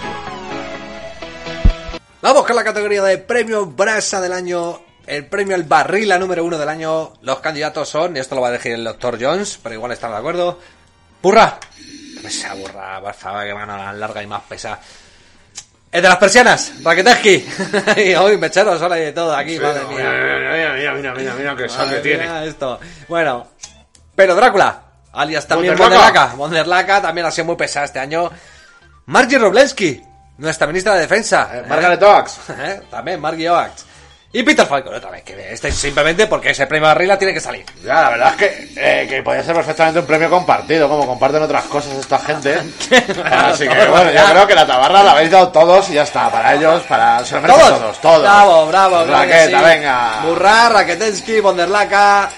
Vamos 2.22 2.46
con 2.46 2.54
la 2.54 2.62
categoría 2.62 3.02
de 3.02 3.18
premio 3.18 3.66
Brasa 3.66 4.20
del 4.20 4.32
año. 4.32 4.80
El 5.08 5.26
premio 5.26 5.56
al 5.56 5.64
barrila 5.64 6.18
número 6.20 6.44
uno 6.44 6.56
del 6.56 6.68
año. 6.68 7.14
Los 7.22 7.40
candidatos 7.40 7.88
son, 7.88 8.16
y 8.16 8.20
esto 8.20 8.36
lo 8.36 8.42
va 8.42 8.46
a 8.46 8.50
elegir 8.50 8.74
el 8.74 8.84
doctor 8.84 9.18
Jones, 9.20 9.58
pero 9.60 9.74
igual 9.74 9.90
están 9.90 10.12
de 10.12 10.18
acuerdo. 10.18 10.56
¡Burra! 11.20 11.58
Pesa, 12.22 12.54
burra, 12.54 13.12
favor, 13.12 13.44
que 13.44 13.52
mano 13.54 13.76
más 13.76 13.96
larga 13.96 14.22
y 14.22 14.28
más 14.28 14.42
pesada. 14.42 14.78
El 15.90 16.00
de 16.00 16.08
las 16.08 16.16
persianas, 16.18 16.72
Raketeski. 16.84 17.44
y 17.96 18.14
hoy 18.14 18.38
mecheros 18.38 18.80
ahora 18.80 19.00
y 19.00 19.06
de 19.06 19.12
todo 19.12 19.34
aquí, 19.34 19.58
madre 19.58 19.84
mía. 19.86 19.96
Mira, 19.98 20.74
mira, 20.74 20.94
mira, 20.94 21.14
mira, 21.14 21.34
mira 21.34 21.56
que 21.56 21.66
Madre 21.66 21.98
tiene. 22.02 22.46
esto. 22.46 22.78
Bueno, 23.08 23.48
pero 24.14 24.36
Drácula, 24.36 24.80
alias 25.12 25.48
también. 25.48 25.76
Bonderlaca. 25.76 26.34
Bonderlaca 26.36 27.02
también 27.02 27.26
ha 27.26 27.32
sido 27.32 27.46
muy 27.46 27.56
pesada 27.56 27.86
este 27.86 27.98
año. 27.98 28.30
Margie 29.06 29.38
Roblensky, 29.38 30.00
nuestra 30.38 30.66
ministra 30.66 30.94
de 30.94 31.00
Defensa. 31.00 31.50
Eh, 31.52 31.62
Margaret 31.68 32.02
Oaks. 32.02 32.40
¿Eh? 32.58 32.80
También 32.90 33.20
Margie 33.20 33.48
Oaks. 33.50 33.86
Y 34.34 34.42
Peter 34.44 34.66
Falcon 34.66 34.94
otra 34.94 35.10
vez, 35.10 35.22
que 35.24 35.52
este 35.52 35.68
es 35.68 35.74
simplemente 35.74 36.26
porque 36.26 36.50
ese 36.50 36.66
premio 36.66 36.88
Barrila 36.88 37.18
tiene 37.18 37.34
que 37.34 37.40
salir. 37.40 37.66
Ya, 37.84 38.00
la 38.00 38.10
verdad 38.10 38.28
es 38.30 38.36
que, 38.36 38.72
eh, 38.76 39.06
que 39.06 39.22
podría 39.22 39.44
ser 39.44 39.54
perfectamente 39.54 40.00
un 40.00 40.06
premio 40.06 40.30
compartido, 40.30 40.88
como 40.88 41.06
comparten 41.06 41.42
otras 41.42 41.64
cosas 41.64 41.98
esta 41.98 42.18
gente. 42.18 42.54
Así 43.30 43.68
que, 43.68 43.86
bueno, 43.88 44.10
yo 44.10 44.24
creo 44.30 44.46
que 44.46 44.54
la 44.54 44.66
tabarra 44.66 45.02
la 45.02 45.12
habéis 45.12 45.30
dado 45.30 45.50
todos 45.50 45.90
y 45.90 45.94
ya 45.94 46.04
está. 46.04 46.30
Para 46.30 46.54
ellos, 46.54 46.82
para. 46.84 47.22
Se 47.26 47.34
lo 47.34 47.42
merecen 47.42 47.66
¿Todos? 47.66 47.78
todos, 47.78 48.00
todos. 48.00 48.22
Bravo, 48.22 48.66
bravo. 48.68 49.04
claro 49.04 49.12
Raqueta, 49.12 49.58
sí. 49.58 49.64
venga. 49.66 50.20
Burra, 50.22 50.68
Raketensky, 50.70 51.40
Bonderlaca, 51.40 52.30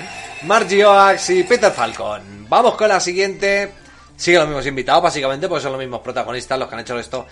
Margie 0.42 0.84
Oaks 0.84 1.30
y 1.30 1.45
Peter 1.45 1.70
Falcon. 1.70 2.49
Vamos 2.49 2.74
con 2.74 2.88
la 2.88 2.99
siguiente. 2.99 3.72
Siguen 4.16 4.40
los 4.40 4.49
mismos 4.49 4.66
invitados, 4.66 5.01
básicamente, 5.05 5.47
porque 5.47 5.62
son 5.62 5.72
los 5.72 5.80
mismos 5.80 6.01
protagonistas 6.01 6.59
los 6.59 6.68
que 6.68 6.74
han 6.74 6.80
hecho 6.80 6.99
esto. 6.99 7.24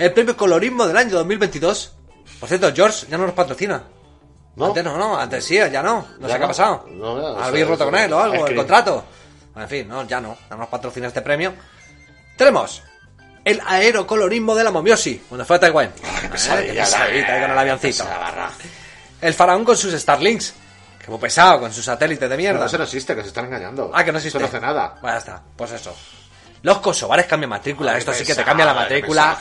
El 0.00 0.12
premio 0.14 0.36
Colorismo 0.36 0.86
del 0.86 0.96
año 0.96 1.10
2022. 1.10 1.92
Por 2.40 2.48
cierto, 2.48 2.72
George 2.74 3.06
ya 3.10 3.18
no 3.18 3.26
nos 3.26 3.34
patrocina. 3.34 3.82
¿No? 4.56 4.66
Antes 4.66 4.82
no, 4.84 4.96
no, 4.96 5.18
antes 5.18 5.44
sí, 5.44 5.56
ya 5.56 5.82
no. 5.82 6.06
No 6.18 6.26
¿Ya 6.26 6.34
sé 6.34 6.38
qué 6.38 6.44
ha 6.44 6.46
no? 6.46 6.46
pasado. 6.48 6.86
No, 6.90 7.16
ya, 7.20 7.28
no 7.38 7.44
¿Habéis 7.44 7.66
roto 7.68 7.84
con 7.84 7.94
él 7.96 8.12
o 8.12 8.18
algo? 8.20 8.46
¿El 8.46 8.56
contrato? 8.56 9.04
En 9.56 9.68
fin, 9.68 9.86
no, 9.88 10.06
ya 10.06 10.20
no. 10.20 10.36
Ya 10.48 10.56
no 10.56 10.62
nos 10.62 10.68
patrocina 10.68 11.06
este 11.08 11.20
premio. 11.20 11.52
Tenemos 12.36 12.82
el 13.44 13.60
aerocolorismo 13.66 14.54
de 14.54 14.64
la 14.64 14.70
momiosi, 14.70 15.22
cuando 15.28 15.44
fue 15.44 15.56
a 15.56 15.60
Taiwán. 15.60 15.92
Qué 15.92 16.26
Eh, 16.26 16.28
pesadilla, 16.30 16.72
qué 16.72 16.80
pesadita, 16.80 17.34
ahí 17.34 17.40
con 17.42 17.50
el 17.50 17.58
avioncito. 17.58 18.04
Barra. 18.04 18.50
El 19.20 19.34
faraón 19.34 19.64
con 19.66 19.76
sus 19.76 19.92
Starlinks. 19.92 20.54
Que 21.04 21.10
muy 21.10 21.20
pesado, 21.20 21.60
con 21.60 21.72
sus 21.72 21.84
satélites 21.84 22.28
de 22.28 22.36
mierda. 22.38 22.64
eso 22.66 22.78
no 22.78 22.84
existe, 22.84 23.14
que 23.14 23.22
se 23.22 23.28
están 23.28 23.46
engañando. 23.46 23.90
Ah, 23.94 24.02
que 24.04 24.12
no 24.12 24.18
existe. 24.18 24.38
Eso 24.38 24.46
no 24.46 24.48
hace 24.48 24.60
nada. 24.60 24.96
Bueno, 25.00 25.14
ya 25.14 25.18
está. 25.18 25.42
Pues 25.56 25.72
eso. 25.72 25.94
Los 26.62 26.78
kosovares 26.78 27.26
cambian 27.26 27.50
matrícula. 27.50 27.96
Esto 27.96 28.12
sí 28.12 28.24
que 28.24 28.34
te 28.34 28.44
cambia 28.44 28.66
la 28.66 28.74
matrícula. 28.74 29.38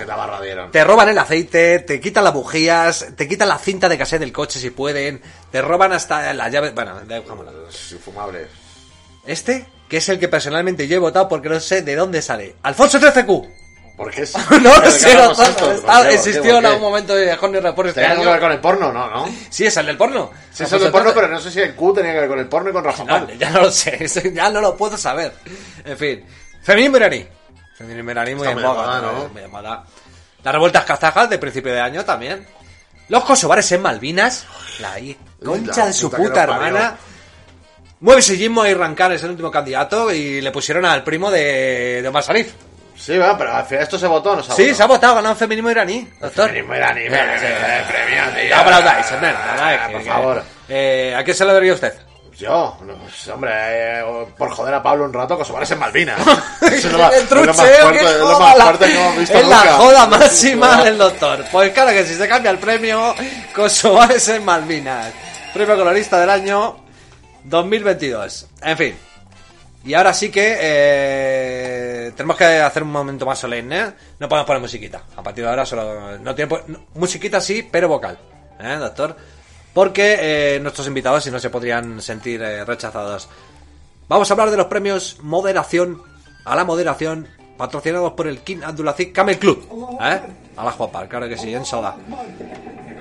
Te 0.72 0.84
roban 0.84 1.09
el 1.09 1.17
aceite, 1.17 1.80
te 1.80 1.99
quitan 1.99 2.24
las 2.24 2.34
bujías, 2.34 3.07
te 3.15 3.28
quitan 3.28 3.49
la 3.49 3.57
cinta 3.57 3.89
de 3.89 3.97
cassette 3.97 4.22
del 4.22 4.32
coche 4.32 4.59
si 4.59 4.70
pueden, 4.70 5.22
te 5.51 5.61
roban 5.61 5.91
hasta 5.91 6.34
las 6.34 6.51
llaves. 6.51 6.74
Bueno, 6.74 6.99
dejámoslo. 7.01 7.67
Es 7.67 7.91
infumable. 7.91 8.47
Este, 9.26 9.67
que 9.89 9.97
es 9.97 10.09
el 10.09 10.20
que 10.20 10.28
personalmente 10.30 10.88
yo 10.88 10.95
he 10.95 10.99
votado 10.99 11.28
porque 11.28 11.49
no 11.49 11.59
sé 11.59 11.82
de 11.82 11.95
dónde 11.95 12.22
sale. 12.22 12.55
Alfonso 12.63 12.99
13Q. 12.99 13.49
¿Por 13.97 14.11
qué 14.11 14.22
es? 14.22 14.34
no 14.51 14.59
lo 14.59 14.80
¿De 14.80 14.82
qué 14.84 14.91
sé. 14.91 15.17
¿Por 15.17 16.07
qué? 16.07 16.13
existió 16.13 16.41
¿Por 16.41 16.59
en 16.59 16.65
algún 16.67 16.82
momento 16.84 17.13
de 17.13 17.34
Honey 17.34 17.59
Report 17.59 17.89
este 17.89 17.99
¿Tenía 17.99 18.11
algo 18.13 18.24
que 18.24 18.32
ver 18.32 18.39
con 18.39 18.51
el 18.53 18.59
porno? 18.59 18.93
No, 18.93 19.09
¿no? 19.09 19.30
Sí, 19.49 19.65
es 19.65 19.76
el 19.76 19.88
del 19.88 19.97
porno. 19.97 20.32
Sí, 20.53 20.63
es 20.63 20.72
el 20.72 20.80
del 20.80 20.91
porno, 20.91 21.11
13. 21.11 21.20
pero 21.20 21.34
no 21.34 21.41
sé 21.41 21.51
si 21.51 21.59
el 21.59 21.76
Q 21.76 21.93
tenía 21.93 22.13
que 22.13 22.20
ver 22.22 22.30
con 22.30 22.39
el 22.39 22.47
porno 22.47 22.70
y 22.70 22.74
con 22.74 22.82
Rafa 22.82 23.03
No, 23.03 23.30
ya 23.34 23.49
no 23.49 23.63
lo 23.63 23.72
sé, 23.72 24.07
ya 24.34 24.49
no 24.49 24.61
lo 24.61 24.78
puedo 24.78 24.97
saber. 24.97 25.34
En 25.84 25.97
fin. 25.97 26.24
Feminismo 26.70 26.97
iraní. 26.97 27.28
Feminismo 27.78 28.11
iraní 28.11 28.36
muy 28.36 28.47
en 28.47 28.61
moda, 28.61 29.01
¿no? 29.01 29.28
Muy 29.30 29.47
moda. 29.47 29.84
Las 30.43 30.53
revueltas 30.53 30.86
kazajas 30.86 31.28
de 31.30 31.39
principio 31.39 31.74
de 31.74 31.82
año 31.82 32.05
también. 32.05 32.45
Los 33.07 33.24
kosovares 33.24 33.72
en 33.72 33.82
Malvinas. 33.82 34.45
La 34.80 34.95
concha 35.43 35.88
de 35.88 35.93
su 35.93 36.11
puta 36.11 36.43
hermana. 36.43 36.95
Mueve 38.01 38.22
Sejismo 38.22 38.65
y 38.67 38.74
Rancar 38.76 39.11
es 39.13 39.24
el 39.24 39.32
último 39.32 39.49
candidato 39.49 40.11
y 40.13 40.41
le 40.41 40.51
pusieron 40.51 40.86
al 40.86 41.03
primo 41.03 41.32
de, 41.32 42.01
de 42.03 42.07
Omar 42.07 42.24
Sharif. 42.24 42.53
Sí, 42.95 43.17
va, 43.17 43.36
pero 43.38 43.51
al 43.55 43.65
final 43.65 43.84
esto 43.84 43.97
se 43.97 44.05
votó 44.07 44.36
no 44.36 44.43
se 44.43 44.51
Sí, 44.53 44.61
votado? 44.61 44.76
se 44.78 44.84
ha 44.84 44.86
votado, 44.86 45.15
ganado 45.15 45.36
feminismo 45.36 45.72
iraní, 45.72 46.07
doctor. 46.22 46.49
Feminismo 46.49 46.76
iraní, 46.76 47.01
me- 47.01 47.09
me- 47.09 47.26
me- 47.26 47.84
premio. 47.88 48.55
No 48.55 48.61
aplaudáis, 48.61 49.11
¿verdad? 49.11 49.36
Ah, 49.57 49.89
por 49.91 50.03
favor. 50.03 50.43
Eh, 50.70 51.15
¿A 51.17 51.24
quién 51.24 51.36
se 51.36 51.45
lo 51.45 51.53
daría 51.53 51.74
usted? 51.74 51.93
Yo, 52.40 52.78
no, 52.86 52.94
pues, 52.96 53.28
hombre, 53.28 53.52
eh, 53.54 54.26
por 54.38 54.50
joder 54.52 54.74
a 54.74 54.82
Pablo 54.82 55.04
un 55.06 55.14
rato, 55.14 55.38
Kosovares 55.38 55.70
en 55.72 55.80
Malvinas. 55.80 56.20
Es 56.62 56.86
lo 56.86 56.98
más, 56.98 57.14
el 57.14 57.24
es 57.24 57.32
lo 57.32 57.46
más 57.46 57.56
trucheo, 57.58 57.82
fuerte, 57.82 58.00
que 58.00 58.06
es 58.12 58.18
lo 58.20 58.26
joda 58.28 58.40
más 58.40 58.58
la- 58.58 58.64
fuerte 58.64 58.86
que 58.86 59.02
hemos 59.02 59.18
visto 59.18 59.38
Es 59.38 59.48
la 59.48 59.58
nunca. 59.58 59.72
joda 59.74 60.08
máxima 60.08 60.84
del 60.84 60.98
doctor. 60.98 61.46
Pues 61.52 61.72
claro 61.74 61.92
que 61.92 62.06
si 62.06 62.16
se 62.16 62.28
cambia 62.28 62.52
el 62.52 62.60
premio, 62.60 63.14
Kosovares 63.54 64.28
en 64.30 64.46
Malvinas. 64.46 65.12
Premio 65.54 65.76
colorista 65.76 66.20
del 66.20 66.30
año 66.30 66.78
2022. 67.44 68.48
En 68.62 68.78
fin. 68.78 68.98
Y 69.86 69.94
ahora 69.94 70.14
sí 70.14 70.30
que 70.30 70.58
eh, 70.60 72.12
tenemos 72.16 72.36
que 72.38 72.46
hacer 72.46 72.84
un 72.84 72.92
momento 72.92 73.26
más 73.26 73.40
solemne. 73.40 73.92
No 74.20 74.28
podemos 74.30 74.46
poner 74.46 74.62
musiquita. 74.62 75.04
A 75.16 75.24
partir 75.24 75.44
de 75.44 75.50
ahora 75.50 75.66
solo... 75.66 76.18
No 76.20 76.36
tiene, 76.36 76.54
no, 76.68 76.86
musiquita 76.96 77.40
sí, 77.42 77.68
pero 77.70 77.88
vocal. 77.88 78.18
¿Eh, 78.60 78.76
doctor? 78.78 79.16
Porque 79.74 80.17
eh, 80.20 80.59
nuestros 80.59 80.88
invitados 80.88 81.24
si 81.24 81.32
no 81.32 81.39
se 81.39 81.49
podrían 81.49 82.01
sentir 82.01 82.41
eh, 82.41 82.65
rechazados. 82.65 83.30
Vamos 84.07 84.30
a 84.30 84.34
hablar 84.34 84.49
de 84.49 84.57
los 84.57 84.65
premios 84.67 85.17
Moderación 85.22 86.01
a 86.45 86.55
la 86.55 86.65
Moderación 86.65 87.28
patrocinados 87.57 88.13
por 88.13 88.28
el 88.28 88.39
King 88.39 88.59
Abdulaziz 88.63 89.11
Camel 89.13 89.38
Club. 89.38 89.97
¿Eh? 90.01 90.20
A 90.55 90.63
la 90.63 90.72
Juapar, 90.72 91.07
claro 91.07 91.28
que 91.28 91.38
sí, 91.38 91.53
en 91.53 91.65
soda. 91.65 91.95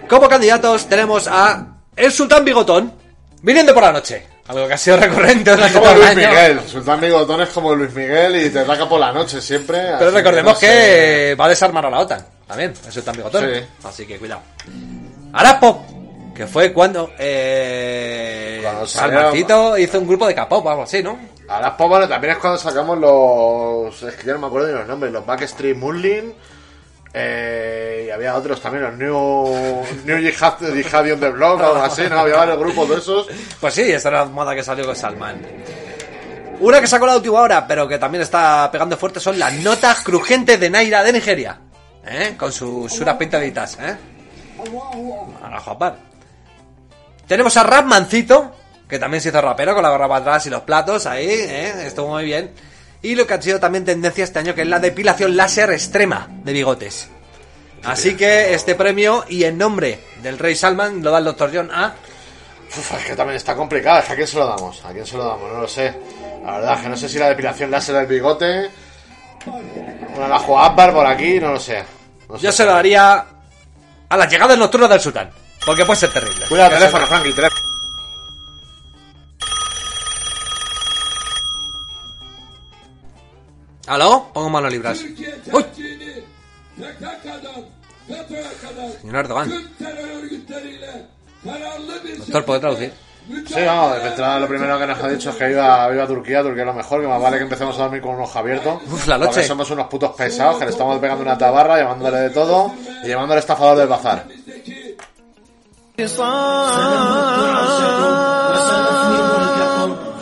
Como 0.08 0.28
candidatos 0.28 0.86
tenemos 0.86 1.28
a 1.28 1.66
el 1.94 2.12
Sultán 2.12 2.44
Bigotón, 2.44 2.92
viniendo 3.40 3.72
por 3.72 3.84
la 3.84 3.92
noche. 3.92 4.26
Algo 4.48 4.66
que 4.66 4.74
ha 4.74 4.78
sido 4.78 4.96
recurrente 4.96 5.50
durante 5.50 5.74
Como 5.74 5.84
todo 5.84 5.94
el 5.94 6.00
Luis 6.00 6.10
año. 6.10 6.28
Miguel, 6.28 6.60
Sultán 6.66 7.00
Bigotón 7.00 7.40
es 7.42 7.48
como 7.50 7.74
Luis 7.74 7.94
Miguel 7.94 8.46
y 8.46 8.50
te 8.50 8.60
ataca 8.60 8.88
por 8.88 8.98
la 8.98 9.12
noche 9.12 9.40
siempre. 9.40 9.78
Pero 9.98 10.10
recordemos 10.10 10.54
no 10.54 10.58
que, 10.58 11.36
va 11.38 11.44
a 11.44 11.48
desarmar 11.48 11.86
a 11.86 11.90
la 11.90 11.98
OTAN. 12.00 12.26
También, 12.46 12.72
el 12.84 12.92
Sultán 12.92 13.16
Bigotón. 13.16 13.44
Sí. 13.44 13.60
Así 13.84 14.06
que 14.06 14.18
cuidado. 14.18 14.40
Arapo, 15.34 15.84
que 16.38 16.46
fue 16.46 16.72
cuando, 16.72 17.10
eh, 17.18 18.62
Cuando 18.62 19.76
hizo 19.76 19.98
un 19.98 20.06
grupo 20.06 20.24
de 20.28 20.36
K-pop 20.36 20.64
o 20.64 20.70
algo 20.70 20.82
así, 20.84 21.02
¿no? 21.02 21.18
A 21.48 21.60
las 21.60 21.72
pop, 21.72 21.88
bueno, 21.88 22.08
también 22.08 22.34
es 22.34 22.38
cuando 22.38 22.56
sacamos 22.60 22.96
los. 22.96 24.00
Es 24.04 24.14
que 24.14 24.28
ya 24.28 24.34
no 24.34 24.38
me 24.38 24.46
acuerdo 24.46 24.68
de 24.68 24.74
los 24.74 24.86
nombres. 24.86 25.12
Los 25.12 25.26
Backstreet 25.26 25.76
Muslin. 25.76 26.32
Eh, 27.12 28.04
y 28.06 28.10
había 28.10 28.36
otros 28.36 28.60
también, 28.60 28.84
los 28.84 28.94
New, 28.94 29.84
New 30.04 30.18
Jihad, 30.18 31.12
on 31.12 31.20
the 31.20 31.30
Block 31.30 31.60
o 31.60 31.64
algo 31.64 31.82
así, 31.82 32.02
¿no? 32.08 32.20
Había 32.20 32.36
varios 32.36 32.58
grupos 32.58 32.88
de 32.88 32.96
esos. 32.98 33.26
Pues 33.60 33.74
sí, 33.74 33.90
esa 33.90 34.10
era 34.10 34.20
la 34.20 34.26
moda 34.26 34.54
que 34.54 34.62
salió 34.62 34.86
con 34.86 34.94
Salman. 34.94 35.40
Una 36.60 36.80
que 36.80 36.86
sacó 36.86 37.06
la 37.06 37.16
última 37.16 37.40
hora, 37.40 37.66
pero 37.66 37.88
que 37.88 37.98
también 37.98 38.22
está 38.22 38.68
pegando 38.70 38.96
fuerte, 38.96 39.18
son 39.18 39.40
las 39.40 39.54
notas 39.54 40.04
crujientes 40.04 40.60
de 40.60 40.70
Naira 40.70 41.02
de 41.02 41.14
Nigeria. 41.14 41.58
¿Eh? 42.06 42.34
Con 42.38 42.52
sus 42.52 42.92
suras 42.92 43.16
pintaditas, 43.16 43.76
¿eh? 43.80 43.96
A 45.42 45.50
la 45.50 45.58
Juapar. 45.58 46.07
Tenemos 47.28 47.56
a 47.58 47.62
Rap 47.62 47.84
Mancito, 47.84 48.56
que 48.88 48.98
también 48.98 49.20
se 49.20 49.28
hizo 49.28 49.40
rapero 49.40 49.74
con 49.74 49.82
la 49.82 49.90
gorra 49.90 50.08
para 50.08 50.20
atrás 50.20 50.46
y 50.46 50.50
los 50.50 50.62
platos 50.62 51.04
ahí, 51.04 51.28
¿eh? 51.28 51.86
Estuvo 51.86 52.08
muy 52.08 52.24
bien. 52.24 52.52
Y 53.02 53.14
lo 53.14 53.26
que 53.26 53.34
ha 53.34 53.42
sido 53.42 53.60
también 53.60 53.84
tendencia 53.84 54.24
este 54.24 54.38
año, 54.38 54.54
que 54.54 54.62
es 54.62 54.68
la 54.68 54.80
depilación 54.80 55.36
láser 55.36 55.70
extrema 55.70 56.26
de 56.42 56.52
bigotes. 56.52 57.10
Así 57.84 58.16
que 58.16 58.54
este 58.54 58.74
premio, 58.74 59.24
y 59.28 59.44
en 59.44 59.58
nombre 59.58 60.00
del 60.22 60.38
Rey 60.38 60.56
Salman, 60.56 61.02
lo 61.02 61.10
da 61.10 61.18
el 61.18 61.24
Dr. 61.24 61.50
John 61.54 61.70
a... 61.70 61.94
Uf, 62.70 62.94
es 62.94 63.04
que 63.04 63.14
también 63.14 63.36
está 63.36 63.54
complicado. 63.54 63.98
¿A 63.98 64.14
quién 64.14 64.26
se 64.26 64.38
lo 64.38 64.46
damos? 64.46 64.84
¿A 64.84 64.92
quién 64.92 65.06
se 65.06 65.16
lo 65.16 65.24
damos? 65.24 65.52
No 65.52 65.60
lo 65.60 65.68
sé. 65.68 65.94
La 66.44 66.52
verdad 66.58 66.74
es 66.74 66.80
que 66.80 66.88
no 66.88 66.96
sé 66.96 67.08
si 67.08 67.18
la 67.18 67.28
depilación 67.28 67.70
láser 67.70 67.94
del 67.94 68.06
bigote. 68.06 68.70
Una 70.16 70.28
la 70.28 70.36
Akbar 70.36 70.92
por 70.92 71.06
aquí, 71.06 71.38
no 71.38 71.52
lo 71.52 71.60
sé. 71.60 71.84
No 72.28 72.36
sé. 72.36 72.42
Yo 72.42 72.52
se 72.52 72.64
lo 72.64 72.72
daría 72.72 73.24
a 74.08 74.16
las 74.16 74.30
llegadas 74.30 74.58
nocturnas 74.58 74.90
del 74.90 75.00
sultán. 75.00 75.30
Porque 75.68 75.84
puede 75.84 76.00
ser 76.00 76.10
terrible. 76.10 76.46
Cuida 76.48 76.66
el 76.68 76.72
teléfono, 76.72 77.06
Frankie, 77.06 77.32
teléfono. 77.34 77.62
¿Aló? 83.86 84.30
Pongo 84.32 84.48
manos 84.48 84.72
libras. 84.72 85.04
Uy, 85.52 85.64
señor 89.02 89.16
Erdogan. 89.16 89.52
Doctor, 92.16 92.44
¿puede 92.46 92.60
traducir? 92.60 92.92
Sí, 93.46 93.60
vamos, 93.66 94.02
de 94.02 94.08
entrada 94.08 94.40
lo 94.40 94.48
primero 94.48 94.78
que 94.78 94.86
nos 94.86 95.04
ha 95.04 95.08
dicho 95.08 95.28
es 95.28 95.36
que 95.36 95.50
iba, 95.50 95.92
iba 95.92 96.02
a 96.02 96.06
Turquía, 96.06 96.42
Turquía 96.42 96.62
es 96.62 96.66
lo 96.66 96.72
mejor, 96.72 97.02
que 97.02 97.08
más 97.08 97.20
vale 97.20 97.36
que 97.36 97.42
empecemos 97.42 97.78
a 97.78 97.82
dormir 97.82 98.00
con 98.00 98.14
un 98.14 98.22
ojo 98.22 98.38
abierto. 98.38 98.80
Uf, 98.90 99.06
la 99.06 99.18
noche. 99.18 99.32
Porque 99.32 99.48
somos 99.48 99.70
unos 99.70 99.86
putos 99.88 100.16
pesados, 100.16 100.56
que 100.56 100.64
le 100.64 100.70
estamos 100.70 100.98
pegando 100.98 101.24
una 101.24 101.36
tabarra, 101.36 101.76
llamándole 101.76 102.20
de 102.20 102.30
todo 102.30 102.72
y 103.04 103.08
llamándole 103.08 103.40
estafador 103.40 103.76
del 103.76 103.88
bazar. 103.88 104.26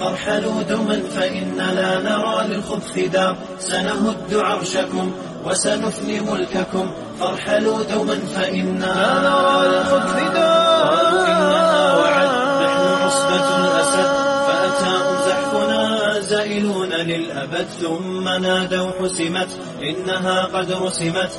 فارحلوا 0.00 0.62
دوما 0.62 1.02
فإن 1.16 1.56
لا 1.56 2.00
نرى 2.00 2.48
للخبث 2.48 2.98
دار 3.12 3.36
سنهد 3.60 4.34
عرشكم 4.34 5.12
وسنفني 5.44 6.20
ملككم. 6.20 6.90
فارحلوا 7.20 7.82
دوما 7.82 8.18
فإنا 8.36 8.94
قالوا 9.46 9.98
إنها 11.28 11.96
وعد. 11.96 12.28
نحن 12.62 13.02
عصبة 13.02 13.46
الأسد. 13.56 14.08
فأتاهم 14.46 15.16
زحفنا 15.28 16.20
زائلون 16.20 16.88
للأبد. 16.88 17.66
ثم 17.82 18.28
نادوا 18.28 18.90
حسمت. 19.02 19.48
إنها 19.82 20.44
قد 20.44 20.72
رسمت. 20.72 21.30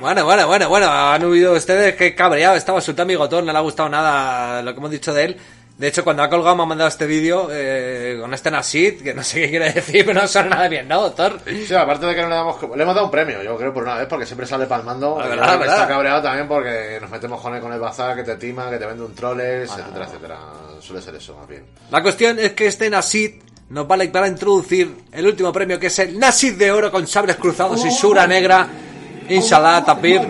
Bueno, 0.00 0.24
bueno, 0.24 0.46
bueno, 0.46 0.68
bueno, 0.68 0.90
han 0.90 1.24
huido 1.24 1.54
ustedes, 1.54 1.94
qué 1.96 2.14
cabreado 2.14 2.56
estaba 2.56 2.80
Sultán 2.80 3.08
Bigotón, 3.08 3.46
no 3.46 3.52
le 3.52 3.58
ha 3.58 3.62
gustado 3.62 3.88
nada 3.88 4.62
lo 4.62 4.72
que 4.72 4.78
hemos 4.78 4.90
dicho 4.90 5.14
de 5.14 5.24
él. 5.24 5.36
De 5.78 5.88
hecho, 5.88 6.04
cuando 6.04 6.22
ha 6.22 6.28
colgado 6.28 6.54
me 6.54 6.62
ha 6.62 6.66
mandado 6.66 6.88
este 6.88 7.06
vídeo 7.06 7.48
eh, 7.50 8.18
con 8.20 8.32
este 8.34 8.50
Nasid, 8.50 9.02
que 9.02 9.14
no 9.14 9.24
sé 9.24 9.40
qué 9.40 9.50
quiere 9.50 9.72
decir, 9.72 10.04
pero 10.06 10.20
no 10.20 10.28
suena 10.28 10.50
nada 10.50 10.68
bien, 10.68 10.86
¿no, 10.86 11.00
doctor? 11.02 11.40
Sí, 11.46 11.74
aparte 11.74 12.06
de 12.06 12.14
que 12.14 12.22
no 12.22 12.28
le 12.28 12.34
damos... 12.34 12.56
Le 12.76 12.82
hemos 12.82 12.94
dado 12.94 13.06
un 13.06 13.10
premio, 13.10 13.42
yo 13.42 13.56
creo, 13.56 13.72
por 13.72 13.82
una 13.82 13.96
vez, 13.96 14.06
porque 14.06 14.26
siempre 14.26 14.46
sale 14.46 14.66
palmando. 14.66 15.18
Ah, 15.18 15.22
La 15.24 15.28
verdad, 15.30 15.58
verdad. 15.58 15.74
Está 15.76 15.88
cabreado 15.88 16.22
también 16.22 16.46
porque 16.46 16.98
nos 17.00 17.10
metemos 17.10 17.40
con 17.40 17.54
él 17.54 17.60
con 17.60 17.72
el 17.72 17.80
bazar, 17.80 18.14
que 18.14 18.22
te 18.22 18.36
tima, 18.36 18.68
que 18.70 18.76
te 18.76 18.86
vende 18.86 19.02
un 19.02 19.14
troles, 19.14 19.70
ah, 19.72 19.78
etcétera, 19.80 20.04
etcétera. 20.06 20.38
Suele 20.80 21.02
ser 21.02 21.14
eso, 21.14 21.36
más 21.36 21.48
bien. 21.48 21.64
La 21.90 22.02
cuestión 22.02 22.38
es 22.38 22.52
que 22.52 22.66
este 22.66 22.90
Nasid 22.90 23.40
nos 23.72 23.88
vale 23.88 24.08
para 24.08 24.28
introducir 24.28 24.94
el 25.10 25.26
último 25.26 25.50
premio, 25.50 25.80
que 25.80 25.86
es 25.86 25.98
el 25.98 26.18
Nasid 26.18 26.58
de 26.58 26.70
oro 26.70 26.92
con 26.92 27.06
sables 27.06 27.36
cruzados 27.36 27.82
y 27.86 27.90
sura 27.90 28.26
negra. 28.26 28.68
Inshallah, 29.30 29.82
tapir. 29.82 30.20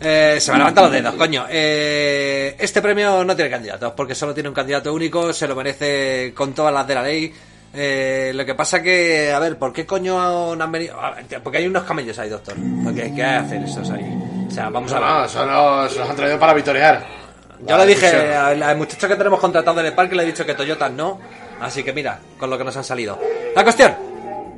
Eh, 0.00 0.38
se 0.40 0.50
me 0.50 0.58
levantan 0.58 0.84
los 0.84 0.92
dedos, 0.92 1.14
coño. 1.14 1.44
Eh, 1.50 2.56
este 2.58 2.80
premio 2.80 3.24
no 3.24 3.36
tiene 3.36 3.50
candidatos, 3.50 3.92
porque 3.94 4.14
solo 4.14 4.32
tiene 4.32 4.48
un 4.48 4.54
candidato 4.54 4.92
único, 4.92 5.34
se 5.34 5.46
lo 5.46 5.54
merece 5.54 6.32
con 6.34 6.54
todas 6.54 6.72
las 6.72 6.86
de 6.86 6.94
la 6.94 7.02
ley. 7.02 7.34
Eh, 7.74 8.32
lo 8.34 8.44
que 8.46 8.54
pasa 8.54 8.82
que, 8.82 9.30
a 9.30 9.38
ver, 9.38 9.58
¿por 9.58 9.70
qué 9.70 9.84
coño 9.84 10.56
no 10.56 10.64
han 10.64 10.72
venido? 10.72 10.96
Porque 11.42 11.58
hay 11.58 11.66
unos 11.66 11.82
camellos 11.82 12.18
ahí, 12.18 12.30
doctor. 12.30 12.54
Porque, 12.82 13.12
¿Qué 13.14 13.22
hacer 13.22 13.62
esos 13.64 13.90
ahí? 13.90 14.18
O 14.48 14.50
sea, 14.50 14.70
vamos 14.70 14.90
a 14.92 14.98
ver. 14.98 15.46
No, 15.46 15.88
se 15.90 15.98
los 15.98 16.08
han 16.08 16.16
traído 16.16 16.38
para 16.38 16.54
victoriar. 16.54 17.04
Yo 17.66 17.76
le 17.76 17.86
dije 17.86 18.34
al, 18.34 18.62
al 18.62 18.76
muchacho 18.78 19.06
que 19.06 19.14
tenemos 19.14 19.38
contratado 19.38 19.82
del 19.82 19.92
parque, 19.92 20.16
le 20.16 20.22
he 20.22 20.26
dicho 20.26 20.46
que 20.46 20.54
Toyota 20.54 20.88
no. 20.88 21.20
Así 21.62 21.82
que 21.82 21.92
mira, 21.92 22.18
con 22.38 22.50
lo 22.50 22.58
que 22.58 22.64
nos 22.64 22.76
han 22.76 22.84
salido. 22.84 23.18
La 23.54 23.62
cuestión: 23.62 23.94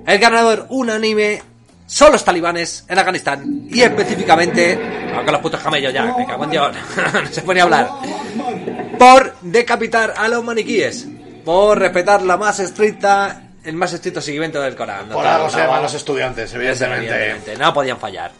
el 0.07 0.18
ganador 0.18 0.66
unánime 0.70 1.42
son 1.86 2.12
los 2.12 2.24
talibanes 2.24 2.84
en 2.88 2.98
Afganistán. 2.98 3.66
Y 3.70 3.82
específicamente. 3.82 4.78
Aunque 5.14 5.32
los 5.32 5.40
putos 5.40 5.61
camellos 5.61 5.92
ya, 5.92 6.14
me 6.16 6.26
cago 6.26 6.44
en 6.44 6.50
Dios. 6.50 6.76
no 7.12 7.26
se 7.26 7.42
pone 7.42 7.61
a 7.61 7.64
hablar. 7.64 7.88
Por 8.98 9.34
decapitar 9.42 10.14
a 10.16 10.28
los 10.28 10.42
maniquíes. 10.42 11.07
Por 11.44 11.78
respetar 11.78 12.22
la 12.22 12.36
más 12.36 12.59
estricta. 12.61 13.42
El 13.62 13.76
más 13.76 13.92
estricto 13.92 14.20
seguimiento 14.20 14.61
del 14.61 14.76
Corán. 14.76 15.09
Por 15.09 15.26
algo 15.26 15.48
se 15.48 15.59
llaman 15.59 15.82
los 15.82 15.94
estudiantes, 15.94 16.52
evidentemente. 16.52 17.07
Evidentemente, 17.07 17.57
no 17.57 17.72
podían 17.72 17.98
fallar. 17.98 18.30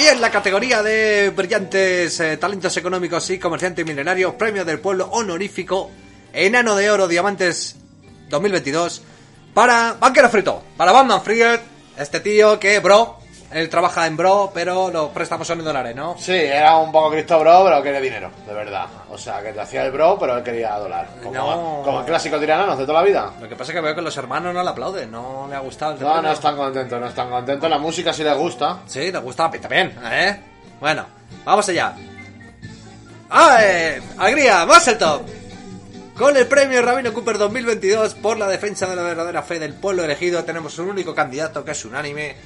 Y 0.00 0.06
en 0.06 0.22
la 0.22 0.30
categoría 0.30 0.82
de 0.82 1.28
brillantes 1.28 2.20
eh, 2.20 2.38
talentos 2.38 2.74
económicos 2.78 3.28
y 3.28 3.38
comerciantes 3.38 3.84
milenarios, 3.84 4.32
premio 4.32 4.64
del 4.64 4.80
pueblo 4.80 5.10
honorífico, 5.10 5.90
enano 6.32 6.74
de 6.74 6.90
oro, 6.90 7.06
diamantes 7.06 7.76
2022, 8.30 9.02
para 9.52 9.98
Banquero 10.00 10.30
Frito, 10.30 10.62
para 10.78 10.92
Batman 10.92 11.22
Fried, 11.22 11.60
este 11.98 12.20
tío 12.20 12.58
que, 12.58 12.78
bro, 12.78 13.19
él 13.52 13.68
trabaja 13.68 14.06
en 14.06 14.16
bro, 14.16 14.50
pero 14.54 14.90
los 14.90 15.08
préstamos 15.10 15.46
son 15.46 15.58
en 15.58 15.64
dólares, 15.64 15.94
¿no? 15.96 16.16
Sí, 16.18 16.32
era 16.32 16.76
un 16.76 16.92
poco 16.92 17.10
Cristo 17.10 17.38
bro, 17.40 17.62
pero 17.64 17.82
quería 17.82 18.00
dinero, 18.00 18.30
de 18.46 18.54
verdad. 18.54 18.86
O 19.10 19.18
sea, 19.18 19.42
que 19.42 19.52
te 19.52 19.60
hacía 19.60 19.84
el 19.84 19.90
bro, 19.92 20.16
pero 20.18 20.36
él 20.36 20.42
quería 20.44 20.76
dólar. 20.76 21.08
Como, 21.22 21.34
No. 21.34 21.82
como 21.84 22.00
el 22.00 22.06
clásico 22.06 22.38
tirananos 22.38 22.78
de 22.78 22.86
toda 22.86 23.00
la 23.00 23.06
vida. 23.06 23.32
Lo 23.40 23.48
que 23.48 23.56
pasa 23.56 23.72
es 23.72 23.76
que 23.76 23.80
veo 23.80 23.94
que 23.94 24.02
los 24.02 24.16
hermanos 24.16 24.54
no 24.54 24.62
le 24.62 24.68
aplauden, 24.70 25.10
no 25.10 25.46
le 25.48 25.56
ha 25.56 25.60
gustado 25.60 25.92
el 25.94 26.00
No, 26.00 26.06
premio. 26.06 26.22
no 26.22 26.32
están 26.32 26.56
contentos, 26.56 27.00
no 27.00 27.06
están 27.06 27.30
contentos. 27.30 27.68
La 27.70 27.78
música 27.78 28.12
sí 28.12 28.22
les 28.22 28.36
gusta. 28.36 28.78
Sí, 28.86 29.10
te 29.10 29.18
gusta 29.18 29.50
pinta 29.50 29.68
bien, 29.68 29.98
¿eh? 30.04 30.40
Bueno, 30.80 31.04
vamos 31.44 31.68
allá. 31.68 31.94
¡Ah, 33.30 33.58
eh! 33.62 34.00
¡Alegría! 34.18 34.66
¡Más 34.66 34.86
el 34.88 34.98
top! 34.98 35.22
Con 36.16 36.36
el 36.36 36.46
premio 36.46 36.82
Rabino 36.82 37.12
Cooper 37.14 37.38
2022 37.38 38.14
por 38.16 38.38
la 38.38 38.46
defensa 38.46 38.86
de 38.86 38.96
la 38.96 39.02
verdadera 39.02 39.42
fe 39.42 39.58
del 39.58 39.72
pueblo 39.74 40.04
elegido, 40.04 40.44
tenemos 40.44 40.78
un 40.78 40.90
único 40.90 41.14
candidato 41.14 41.64
que 41.64 41.70
es 41.70 41.84
unánime 41.84 42.36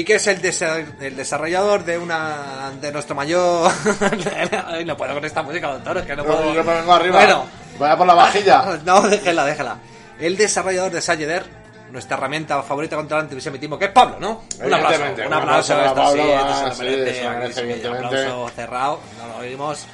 y 0.00 0.04
que 0.04 0.14
es 0.14 0.26
el, 0.28 0.40
desa- 0.40 0.84
el 1.00 1.16
desarrollador 1.16 1.84
de 1.84 1.98
una 1.98 2.70
de 2.80 2.92
nuestro 2.92 3.14
mayor. 3.16 3.70
Ay, 4.66 4.84
no 4.84 4.96
puedo 4.96 5.14
con 5.14 5.24
esta 5.24 5.42
música, 5.42 5.72
doctor, 5.72 5.98
es 5.98 6.06
que 6.06 6.14
no 6.14 6.24
puedo. 6.24 6.54
Yo 6.54 6.62
me 6.62 6.74
vengo 6.74 6.92
arriba. 6.92 7.16
Bueno, 7.16 7.46
Vaya 7.78 7.96
por 7.96 8.06
la 8.06 8.14
vajilla. 8.14 8.78
no, 8.84 9.02
déjela, 9.02 9.44
déjela. 9.44 9.76
El 10.20 10.36
desarrollador 10.36 10.92
de 10.92 11.00
Sayeder, 11.00 11.44
nuestra 11.90 12.16
herramienta 12.16 12.62
favorita 12.62 12.96
contra 12.96 13.18
el 13.18 13.24
antisemitismo, 13.24 13.78
que 13.78 13.86
es 13.86 13.90
Pablo, 13.90 14.16
¿no? 14.20 14.42
Un 14.62 14.74
aplauso, 14.74 15.02
un 15.02 15.26
un 15.26 15.32
aplauso, 15.32 15.74
sí, 15.74 15.78
se 15.78 16.34
ah, 16.36 16.70
sí, 16.70 16.76
se 16.76 17.62
merece, 17.62 17.88
aplauso 17.88 18.50
cerrado, 18.54 19.00
no 19.20 19.28
lo 19.28 19.36
oímos. 19.38 19.86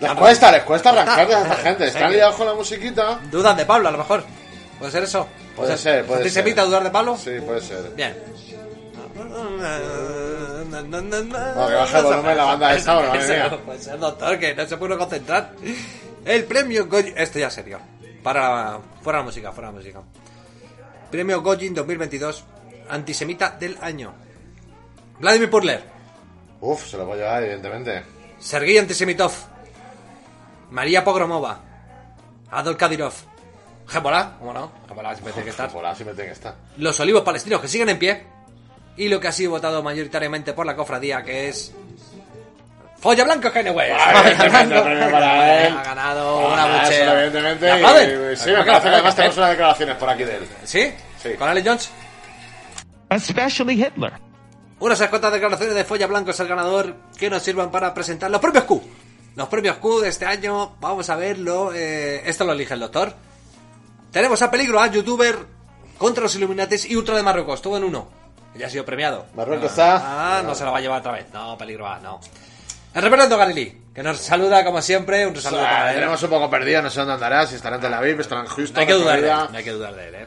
Les 0.00 0.12
cuesta, 0.12 0.52
les 0.52 0.62
cuesta 0.62 0.90
arrancar 0.90 1.20
a 1.20 1.42
esta 1.42 1.56
gente. 1.62 1.86
Están 1.86 2.12
liados 2.12 2.34
con 2.36 2.46
la 2.46 2.54
musiquita. 2.54 3.18
Dudas 3.30 3.56
de 3.56 3.64
Pablo, 3.64 3.88
a 3.88 3.92
lo 3.92 3.98
mejor. 3.98 4.24
¿Puede 4.78 4.92
ser 4.92 5.02
eso? 5.04 5.26
Puede 5.56 5.76
ser, 5.76 6.04
puede 6.04 6.20
¿Antisemita 6.20 6.60
ser. 6.60 6.66
dudar 6.68 6.84
de 6.84 6.90
Pablo? 6.90 7.16
Sí, 7.16 7.30
puede 7.44 7.60
ser. 7.60 7.90
Bien. 7.96 8.16
No, 9.24 9.58
que 11.68 11.74
baje 11.74 11.98
el 11.98 12.04
volumen 12.04 12.36
la 12.36 12.44
banda 12.44 12.74
esa, 12.74 12.94
madre 13.00 13.58
Puede 13.64 13.78
ser, 13.80 13.98
doctor, 13.98 14.38
que 14.38 14.54
no 14.54 14.66
se 14.66 14.76
puede 14.76 14.96
concentrar. 14.96 15.54
El 16.24 16.44
premio 16.44 16.86
Goyi... 16.86 17.12
Esto 17.16 17.38
ya 17.38 17.50
serio. 17.50 17.80
Para... 18.22 18.78
Fuera 19.02 19.18
la 19.20 19.24
música, 19.24 19.52
fuera 19.52 19.68
la 19.70 19.76
música. 19.76 20.02
Premio 21.10 21.42
Gojin 21.42 21.74
2022. 21.74 22.44
Antisemita 22.90 23.50
del 23.50 23.78
año. 23.80 24.14
Vladimir 25.20 25.50
Purler. 25.50 25.82
Uf, 26.60 26.86
se 26.86 26.96
lo 26.96 27.06
voy 27.06 27.14
a 27.14 27.22
llevar, 27.22 27.42
evidentemente. 27.42 28.02
Sergei 28.38 28.78
Antisemitov. 28.78 29.32
María 30.70 31.04
Pogromova. 31.04 31.60
Adol 32.50 32.76
Kadyrov. 32.76 33.14
Hezbollah, 33.90 34.36
¿cómo 34.38 34.52
no? 34.52 34.72
Hezbollah 34.88 35.14
siempre 35.14 35.32
tiene 35.32 35.44
que 35.44 35.50
estar. 35.50 35.70
Así 35.86 36.04
me 36.04 36.12
tiene 36.12 36.26
que 36.26 36.34
estar. 36.34 36.54
Los 36.76 37.00
olivos 37.00 37.22
palestinos 37.22 37.60
que 37.60 37.68
siguen 37.68 37.88
en 37.88 37.98
pie. 37.98 38.26
Y 38.98 39.08
lo 39.08 39.18
que 39.20 39.28
ha 39.28 39.32
sido 39.32 39.52
votado 39.52 39.82
mayoritariamente 39.82 40.52
por 40.52 40.66
la 40.66 40.76
cofradía, 40.76 41.22
que 41.22 41.48
es. 41.48 41.72
Folla 42.98 43.22
Blanco 43.22 43.48
él. 43.48 43.78
Ha 45.78 45.82
ganado 45.84 46.40
Ah, 46.50 46.52
una 46.52 46.82
buchera. 46.82 47.24
evidentemente. 47.24 47.66
¿Le 47.66 48.32
y-? 48.32 48.36
Sí, 48.36 48.50
me 48.50 48.64
parece 48.64 48.82
que 48.82 48.88
además 48.88 49.14
tenemos 49.14 49.36
unas 49.38 49.50
declaraciones 49.50 49.96
por 49.96 50.10
aquí 50.10 50.24
de 50.24 50.36
él. 50.36 50.48
¿Sí? 50.64 50.92
Sí. 51.22 51.30
¿Con 51.38 51.48
Alex 51.48 51.66
Jones? 51.66 51.90
Especially 53.10 53.80
Hitler. 53.84 54.12
Unas 54.80 55.00
escotas 55.00 55.32
declaraciones 55.32 55.74
de 55.76 55.84
Folla 55.84 56.06
Blanco 56.08 56.32
es 56.32 56.40
el 56.40 56.48
ganador 56.48 56.94
que 57.16 57.30
nos 57.30 57.42
sirvan 57.42 57.70
para 57.70 57.94
presentar 57.94 58.30
los 58.30 58.40
premios 58.40 58.64
Q. 58.64 58.82
Los 59.36 59.48
premios 59.48 59.76
Q 59.76 60.00
de 60.00 60.08
este 60.08 60.26
año, 60.26 60.74
vamos 60.80 61.08
a 61.08 61.14
verlo. 61.16 61.72
eh, 61.72 62.22
esto 62.28 62.44
lo 62.44 62.52
elige 62.52 62.74
el 62.74 62.80
doctor. 62.80 63.14
Tenemos 64.10 64.42
a 64.42 64.50
peligro 64.50 64.80
a 64.80 64.88
youtuber 64.88 65.36
contra 65.98 66.24
los 66.24 66.34
Illuminates 66.34 66.84
y 66.90 66.96
Ultra 66.96 67.14
de 67.16 67.22
Marruecos, 67.22 67.62
todo 67.62 67.76
en 67.76 67.84
uno. 67.84 68.17
Ya 68.54 68.66
ha 68.66 68.70
sido 68.70 68.84
premiado. 68.84 69.26
Marruecos 69.34 69.66
Ah, 69.78 69.94
está. 69.96 70.38
Ah, 70.38 70.42
no 70.42 70.54
se 70.54 70.64
lo 70.64 70.72
va 70.72 70.78
a 70.78 70.80
llevar 70.80 71.00
otra 71.00 71.12
vez. 71.12 71.26
No, 71.32 71.56
peligro 71.56 71.86
A, 71.86 71.98
no. 72.00 72.20
El 72.94 73.02
reverendo 73.02 73.36
Galilei, 73.38 73.80
que 73.94 74.02
nos 74.02 74.18
saluda 74.18 74.64
como 74.64 74.80
siempre. 74.82 75.26
Un 75.26 75.36
O 75.36 75.40
saludo 75.40 75.60
sea, 75.60 75.70
para 75.70 75.90
él. 75.90 75.94
tenemos 75.96 76.22
un 76.22 76.30
poco 76.30 76.50
perdido, 76.50 76.82
no 76.82 76.90
sé 76.90 76.98
dónde 77.00 77.14
andará, 77.14 77.46
si 77.46 77.54
estará 77.54 77.76
en 77.76 77.82
Tel 77.82 77.94
Aviv, 77.94 78.20
estará 78.20 78.40
en 78.40 78.46
Houston. 78.48 78.74
No 78.74 78.80
hay 78.80 78.86
que 78.86 78.92
dudar 78.94 79.20
de 79.20 79.28
él, 79.30 79.36
no 79.52 79.58
hay 79.58 79.64
que 79.64 79.72
dudar 79.72 79.94
de 79.94 80.08
él, 80.08 80.14
eh. 80.14 80.26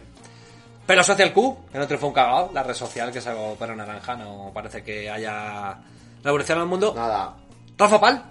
Pero 0.86 1.04
Social 1.04 1.34
Q, 1.34 1.58
que 1.72 1.78
no 1.78 1.88
triunfó 1.88 2.08
un 2.08 2.14
cagado, 2.14 2.52
la 2.54 2.64
red 2.64 2.74
social 2.74 3.12
que 3.12 3.22
se 3.22 3.32
para 3.58 3.76
naranja, 3.76 4.16
no 4.16 4.52
parece 4.54 4.84
que 4.84 5.10
haya 5.10 5.78
revolucionado 6.24 6.64
el 6.66 6.70
mundo. 6.70 6.94
Nada. 6.96 7.34
Rafa 7.78 8.00
Pal, 8.00 8.24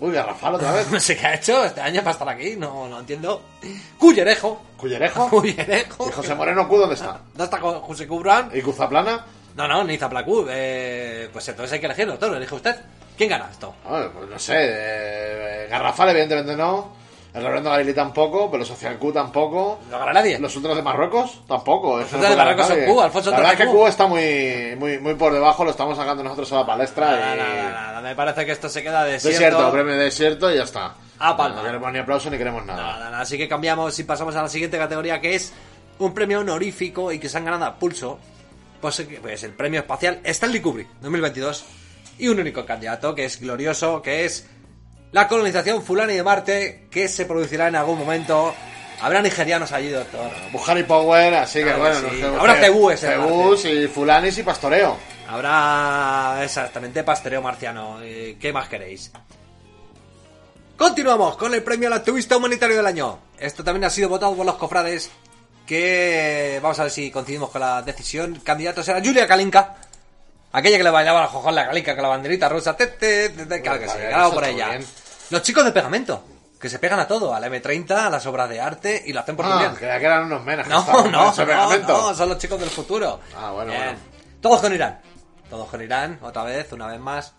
Uy, 0.00 0.12
Garrafal 0.12 0.54
otra 0.56 0.72
vez. 0.72 0.90
no 0.92 1.00
sé 1.00 1.16
qué 1.16 1.26
ha 1.26 1.34
hecho 1.34 1.64
este 1.64 1.80
año 1.80 2.00
para 2.00 2.10
estar 2.12 2.28
aquí, 2.28 2.54
no, 2.56 2.88
no 2.88 3.00
entiendo. 3.00 3.42
Cullerejo, 3.98 4.62
Cullerejo. 4.76 5.28
Cullerejo. 5.30 6.08
¿Y 6.08 6.12
José 6.12 6.34
Moreno 6.34 6.68
Q 6.68 6.76
dónde 6.78 6.94
está? 6.94 7.20
¿Dónde 7.32 7.44
está 7.44 7.58
Jo- 7.60 7.80
José 7.80 8.06
Cubran? 8.06 8.50
¿Y 8.52 8.60
Cuzaplana? 8.62 9.24
No, 9.56 9.66
no, 9.66 9.84
ni 9.84 9.96
Zaplacú. 9.96 10.46
Eh, 10.50 11.28
pues 11.32 11.48
entonces 11.48 11.72
hay 11.72 11.80
que 11.80 11.86
elegir, 11.86 12.06
doctor, 12.06 12.30
lo 12.30 12.36
elige 12.36 12.54
usted. 12.54 12.76
¿Quién 13.16 13.30
gana 13.30 13.48
esto? 13.50 13.74
Ah, 13.86 14.06
pues 14.12 14.28
no 14.28 14.38
sé. 14.38 14.52
eh, 14.58 15.66
Garrafal, 15.70 16.10
evidentemente 16.10 16.54
no. 16.56 16.94
El 17.36 17.42
Reverendo 17.42 17.68
Galilei 17.68 17.92
tampoco, 17.92 18.50
pero 18.50 18.64
Social 18.64 18.98
Q 18.98 19.12
tampoco. 19.12 19.78
¿No 19.90 19.98
gana 19.98 20.14
nadie? 20.14 20.38
Los 20.38 20.56
otros 20.56 20.74
de 20.74 20.82
Marruecos 20.82 21.42
tampoco. 21.46 21.90
Otros 21.92 22.12
no 22.14 22.30
de 22.30 22.34
Marruecos 22.34 22.66
son. 22.66 22.84
Q, 22.86 23.00
Alfonso 23.02 23.30
La 23.30 23.36
verdad 23.36 23.52
es 23.52 23.58
que. 23.58 23.66
Q 23.66 23.86
está 23.86 24.06
muy, 24.06 24.74
muy, 24.78 24.98
muy 24.98 25.14
por 25.16 25.34
debajo, 25.34 25.62
lo 25.62 25.70
estamos 25.70 25.98
sacando 25.98 26.22
nosotros 26.22 26.50
a 26.52 26.56
la 26.56 26.66
palestra. 26.66 27.12
Y... 27.12 27.38
nada, 27.38 27.72
nada, 27.72 28.00
Me 28.00 28.14
parece 28.14 28.46
que 28.46 28.52
esto 28.52 28.70
se 28.70 28.82
queda 28.82 29.04
desierto. 29.04 29.38
Desierto, 29.38 29.70
premio 29.70 29.98
desierto 29.98 30.50
y 30.50 30.56
ya 30.56 30.62
está. 30.62 30.94
Ah, 31.18 31.36
palma. 31.36 31.56
No 31.56 31.64
queremos 31.64 31.92
ni 31.92 31.98
aplauso 31.98 32.30
ni 32.30 32.38
queremos 32.38 32.64
nada. 32.64 32.82
Nada, 32.82 33.04
nada, 33.10 33.20
Así 33.20 33.36
que 33.36 33.46
cambiamos 33.48 33.98
y 33.98 34.04
pasamos 34.04 34.34
a 34.34 34.42
la 34.42 34.48
siguiente 34.48 34.78
categoría 34.78 35.20
que 35.20 35.34
es 35.34 35.52
un 35.98 36.14
premio 36.14 36.40
honorífico 36.40 37.12
y 37.12 37.18
que 37.18 37.28
se 37.28 37.36
han 37.36 37.44
ganado 37.44 37.66
a 37.66 37.76
pulso. 37.76 38.18
Pues, 38.80 39.06
pues 39.20 39.42
el 39.42 39.52
premio 39.52 39.80
espacial 39.80 40.20
Stanley 40.24 40.60
Kubrick 40.60 40.88
2022. 41.02 41.64
y 42.18 42.28
un 42.28 42.40
único 42.40 42.64
candidato, 42.64 43.14
que 43.14 43.26
es 43.26 43.38
glorioso, 43.40 44.00
que 44.00 44.24
es 44.24 44.48
la 45.12 45.28
colonización 45.28 45.82
fulani 45.82 46.14
de 46.14 46.22
Marte, 46.22 46.86
que 46.90 47.08
se 47.08 47.24
producirá 47.26 47.68
en 47.68 47.76
algún 47.76 47.98
momento. 47.98 48.54
Habrá 49.00 49.20
nigerianos 49.22 49.72
allí, 49.72 49.88
doctor. 49.90 50.30
Buhari 50.52 50.82
Power, 50.84 51.34
así 51.34 51.62
que 51.62 51.72
bueno. 51.74 51.94
sí. 52.10 52.20
nos- 52.20 52.38
Habrá 52.40 52.54
ce- 52.54 52.60
cebúes 52.62 53.00
cebús 53.00 53.64
y 53.66 53.86
fulanis 53.88 54.38
y 54.38 54.42
pastoreo. 54.42 54.96
Habrá 55.28 56.40
exactamente 56.42 57.02
pastoreo 57.04 57.42
marciano. 57.42 57.98
Eh, 58.02 58.36
¿Qué 58.40 58.52
más 58.52 58.68
queréis? 58.68 59.10
Continuamos 60.76 61.36
con 61.36 61.54
el 61.54 61.62
premio 61.62 61.88
al 61.88 61.94
activista 61.94 62.36
humanitario 62.36 62.76
del 62.76 62.86
año. 62.86 63.18
Esto 63.38 63.64
también 63.64 63.84
ha 63.84 63.90
sido 63.90 64.08
votado 64.08 64.34
por 64.34 64.44
los 64.46 64.56
cofrades. 64.56 65.10
Que 65.66 66.60
vamos 66.62 66.78
a 66.78 66.84
ver 66.84 66.92
si 66.92 67.10
coincidimos 67.10 67.50
con 67.50 67.60
la 67.60 67.82
decisión. 67.82 68.40
Candidatos 68.44 68.86
era 68.88 69.00
Julia 69.02 69.26
Kalinka. 69.26 69.74
Aquella 70.52 70.78
que 70.78 70.84
le 70.84 70.90
bailaba 70.90 71.20
la 71.20 71.26
jojón 71.28 71.54
la 71.54 71.66
Kalinka 71.66 71.94
con 71.94 72.02
la 72.02 72.08
banderita 72.08 72.48
rusa. 72.48 72.76
Te, 72.76 72.86
te, 72.86 73.28
te, 73.30 73.46
te, 73.46 73.60
claro 73.62 73.80
que 73.80 73.88
sí, 73.88 73.98
eso 73.98 74.32
por 74.32 74.44
ella. 74.44 74.68
bien. 74.70 74.86
Los 75.30 75.42
chicos 75.42 75.64
de 75.64 75.72
pegamento. 75.72 76.22
Que 76.60 76.70
se 76.70 76.78
pegan 76.78 76.98
a 76.98 77.06
todo, 77.06 77.34
al 77.34 77.44
M30, 77.44 77.90
a 77.90 78.08
las 78.08 78.24
obras 78.24 78.48
de 78.48 78.58
arte 78.58 79.02
y 79.04 79.12
lo 79.12 79.20
hacen 79.20 79.36
por 79.36 79.44
Ah, 79.44 79.74
creía 79.76 79.98
que 79.98 80.06
eran 80.06 80.24
unos 80.24 80.42
menas. 80.42 80.66
No, 80.66 80.82
no, 80.86 81.04
no, 81.10 81.34
no, 81.86 82.14
son 82.14 82.28
los 82.30 82.38
chicos 82.38 82.58
del 82.58 82.70
futuro. 82.70 83.20
Ah, 83.36 83.50
bueno, 83.50 83.70
Bien. 83.72 83.84
bueno. 83.84 83.98
Todos 84.40 84.60
con 84.62 84.72
Irán. 84.72 84.98
Todos 85.50 85.68
con 85.68 85.82
Irán, 85.82 86.18
otra 86.22 86.44
vez, 86.44 86.72
una 86.72 86.86
vez 86.86 86.98
más. 86.98 87.34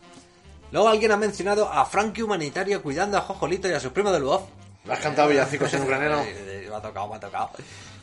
Luego 0.72 0.88
alguien 0.88 1.12
ha 1.12 1.18
mencionado 1.18 1.68
a 1.72 1.84
Frankie 1.86 2.22
Humanitario 2.22 2.84
cuidando 2.84 3.18
a 3.18 3.22
Jojolito 3.22 3.68
y 3.68 3.74
a 3.74 3.80
sus 3.80 3.92
primos 3.92 4.14
del 4.14 4.24
UOF. 4.24 4.44
¿Le 4.86 4.94
has 4.94 5.00
cantado 5.00 5.30
villancicos 5.30 5.74
en 5.74 5.82
ucraniano? 5.82 6.24
Me 6.70 6.76
ha 6.76 6.82
tocado, 6.82 7.08
me 7.08 7.16
ha 7.16 7.20
tocado. 7.20 7.50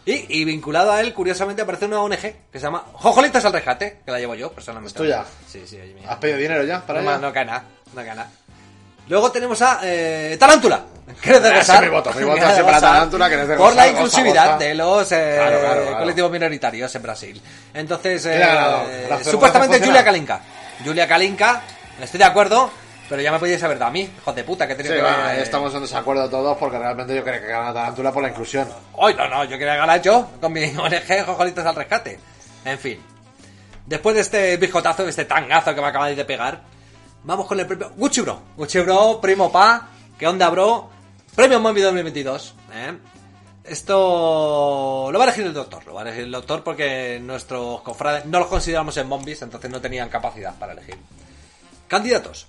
Y, 0.07 0.40
y 0.40 0.44
vinculado 0.44 0.92
a 0.92 1.00
él, 1.00 1.14
curiosamente, 1.14 1.62
aparece 1.62 1.86
una 1.86 2.00
ONG 2.00 2.18
que 2.20 2.36
se 2.52 2.61
llama 2.61 2.84
Jojolitos 2.92 3.44
al 3.44 3.52
Rescate, 3.52 4.00
que 4.05 4.11
la 4.12 4.18
llevo 4.18 4.34
yo 4.34 4.52
personalmente. 4.52 4.98
¿Es 4.98 5.02
tuya? 5.02 5.24
Sí, 5.48 5.62
sí. 5.66 5.78
¿Has 6.07 6.16
pedido 6.18 6.38
dinero 6.38 6.62
ya 6.64 6.80
para 6.82 7.00
no, 7.00 7.18
no 7.18 7.32
cae 7.32 7.44
nada, 7.46 7.64
no 7.92 8.02
cae 8.02 8.14
nada. 8.14 8.30
Luego 9.09 9.30
tenemos 9.30 9.61
a 9.62 9.80
eh, 9.82 10.36
Tarántula. 10.38 10.82
Que 11.20 11.32
es 11.32 11.42
de 11.42 11.55
gozar. 11.55 11.78
sí, 11.78 11.84
mi 11.84 11.90
voto, 11.90 12.11
mi 12.14 12.24
voto 12.24 12.34
Que 12.36 12.40
es 12.42 12.48
de 12.48 12.55
siempre 12.55 12.74
a 12.74 12.78
gozar. 12.78 12.92
Tarántula, 12.94 13.28
que 13.28 13.42
es 13.42 13.48
de 13.48 13.57
Por 13.57 13.74
la 13.76 13.88
inclusividad 13.88 14.46
goza. 14.55 14.59
de 14.59 14.74
los 14.74 15.12
eh, 15.12 15.32
Claro, 15.36 15.61
claro, 15.61 15.82
claro. 15.82 15.98
colectivos 15.98 16.30
minoritarios 16.32 16.94
en 16.94 17.02
Brasil. 17.02 17.42
Entonces, 17.74 18.24
eh, 18.26 18.30
¿Quién 18.36 18.42
ha 18.42 18.55
ganado? 18.55 18.82
eh, 18.90 19.07
¿La 19.11 19.24
supuestamente 19.24 19.80
Julia? 19.84 20.02
Kalinka. 20.05 20.40
Julia 20.84 21.07
Kalinka, 21.09 21.62
estoy 22.02 22.18
de 22.18 22.24
acuerdo, 22.24 22.70
pero 23.09 23.20
ya 23.20 23.32
me 23.32 23.38
podíais 23.38 23.62
haber 23.62 23.78
dado 23.78 23.90
a 23.90 23.92
mí, 23.92 24.00
hijos 24.00 24.34
de 24.34 24.44
puta, 24.44 24.66
que 24.66 24.72
he 24.72 24.76
Sí, 24.76 24.82
que 24.82 24.88
ver, 24.88 25.05
eh, 25.05 25.42
estamos 25.42 25.74
en 25.74 25.82
desacuerdo 25.82 26.28
todos 26.28 26.57
porque 26.57 26.78
realmente 26.78 27.14
yo 27.14 27.22
creo 27.22 27.40
que 27.40 27.46
gana 27.48 27.72
Tarántula 27.72 28.12
por 28.12 28.22
la 28.22 28.30
inclusión. 28.30 28.68
Hoy 28.94 29.14
no, 29.14 29.28
no, 29.28 29.44
yo 29.44 29.59
quería 29.59 29.76
ganar 29.76 30.00
yo 30.00 30.30
con 30.40 30.52
mi 30.52 30.64
ONG 30.76 31.24
Jojolitos 31.26 31.66
al 31.66 31.74
Rescate. 31.74 32.18
En 32.64 32.78
fin. 32.78 33.00
Después 33.86 34.14
de 34.14 34.22
este 34.22 34.57
bijotazo, 34.57 35.05
de 35.05 35.11
este 35.11 35.26
tangazo 35.26 35.74
que 35.74 35.80
me 35.80 35.88
acabáis 35.88 36.16
de 36.16 36.24
pegar, 36.24 36.62
vamos 37.24 37.46
con 37.46 37.61
el 37.61 37.66
premio 37.66 37.92
Gucci 37.96 38.22
Bro. 38.22 38.40
Gucci 38.57 38.80
Bro, 38.80 39.20
Primo 39.20 39.52
Pa, 39.52 39.88
¿qué 40.18 40.26
onda, 40.26 40.48
bro? 40.48 40.88
Premio 41.34 41.61
Mombi 41.61 41.82
2022. 41.82 42.55
¿eh? 42.72 42.98
Esto 43.64 45.09
lo 45.11 45.18
va 45.18 45.24
a 45.24 45.28
elegir 45.28 45.46
el 45.46 45.55
doctor, 45.55 45.86
lo 45.86 45.94
va 45.94 46.02
a 46.02 46.05
elegir 46.05 46.24
el 46.24 46.30
doctor 46.30 46.62
porque 46.62 47.18
nuestros 47.22 47.80
cofrades 47.80 48.26
no 48.26 48.38
los 48.38 48.48
consideramos 48.48 48.96
en 48.98 49.07
Mombis, 49.07 49.40
entonces 49.42 49.70
no 49.70 49.80
tenían 49.80 50.09
capacidad 50.09 50.55
para 50.59 50.72
elegir. 50.72 50.96
Candidatos. 51.88 52.48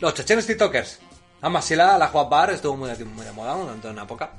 Los 0.00 0.14
chechenos 0.14 0.46
TikTokers. 0.46 0.98
Amasila, 1.40 1.98
la 1.98 2.08
Juan 2.08 2.28
Bar, 2.28 2.50
estuvo 2.50 2.76
muy 2.76 2.90
de, 2.90 3.04
muy 3.04 3.24
de 3.24 3.32
moda 3.32 3.54
durante 3.54 3.88
una 3.88 4.02
época. 4.02 4.30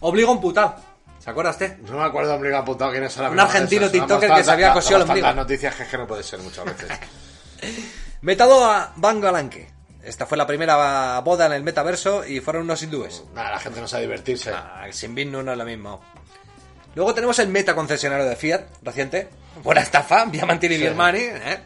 Obligo 0.00 0.32
un 0.32 0.40
putado. 0.40 0.76
¿Se 1.18 1.30
acuerda 1.30 1.50
usted? 1.50 1.78
No 1.78 1.98
me 1.98 2.04
acuerdo 2.04 2.30
de 2.30 2.36
obligado 2.36 2.62
apuntado 2.62 2.90
quién 2.92 3.02
es 3.04 3.16
ahora 3.18 3.30
Un 3.30 3.40
argentino 3.40 3.90
tiktoker 3.90 4.30
que 4.32 4.44
se 4.44 4.50
había 4.50 4.72
cosido 4.72 4.96
el 4.98 5.02
ombligo. 5.02 5.26
las 5.26 5.36
noticias 5.36 5.74
que 5.74 5.82
es 5.82 5.88
que 5.88 5.98
no 5.98 6.06
puede 6.06 6.22
ser 6.22 6.38
muchas 6.40 6.64
veces. 6.64 6.88
Metado 8.20 8.64
a 8.64 8.92
Van 8.96 9.20
Galanque. 9.20 9.68
Esta 10.02 10.24
fue 10.24 10.38
la 10.38 10.46
primera 10.46 11.18
boda 11.20 11.46
en 11.46 11.52
el 11.52 11.62
metaverso 11.64 12.24
y 12.24 12.40
fueron 12.40 12.62
unos 12.62 12.80
hindúes. 12.82 13.24
Nada, 13.34 13.50
la 13.52 13.58
gente 13.58 13.80
no 13.80 13.88
sabe 13.88 14.02
divertirse. 14.04 14.52
Ah, 14.52 14.84
sin 14.92 15.14
Vinu 15.16 15.42
no 15.42 15.50
es 15.52 15.58
lo 15.58 15.64
mismo. 15.64 16.00
Luego 16.94 17.12
tenemos 17.12 17.38
el 17.40 17.48
meta 17.48 17.74
concesionario 17.74 18.24
de 18.24 18.36
Fiat, 18.36 18.62
reciente. 18.82 19.28
Buena 19.64 19.80
estafa, 19.80 20.24
Diamantini 20.26 20.76
y 20.76 20.78
Sí. 20.78 20.84
Birmani. 20.84 21.18
¿eh? 21.18 21.60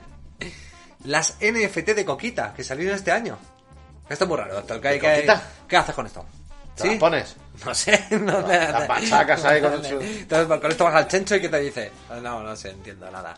Las 1.04 1.36
NFT 1.40 1.90
de 1.94 2.04
Coquita, 2.04 2.52
que 2.54 2.62
salieron 2.64 2.94
este 2.96 3.10
año. 3.12 3.38
Esto 4.08 4.24
es 4.24 4.28
muy 4.28 4.36
raro, 4.36 4.54
doctor. 4.54 4.80
¿Qué, 4.80 4.88
¿De 4.88 5.40
qué- 5.68 5.76
haces 5.76 5.94
con 5.94 6.06
esto? 6.06 6.24
¿Te 6.76 6.88
las 6.88 6.96
pones? 6.98 7.36
No 7.64 7.74
sé. 7.74 8.04
No, 8.18 8.40
Las 8.40 8.88
machacas 8.88 9.44
ahí 9.44 9.60
con 9.60 9.72
el- 9.74 9.86
Entonces, 10.02 10.60
con 10.60 10.70
esto 10.70 10.84
vas 10.84 10.94
al 10.94 11.08
chencho 11.08 11.36
y 11.36 11.40
¿qué 11.40 11.48
te 11.48 11.60
dice? 11.60 11.92
No, 12.22 12.42
no 12.42 12.56
sé, 12.56 12.70
entiendo 12.70 13.10
nada. 13.10 13.36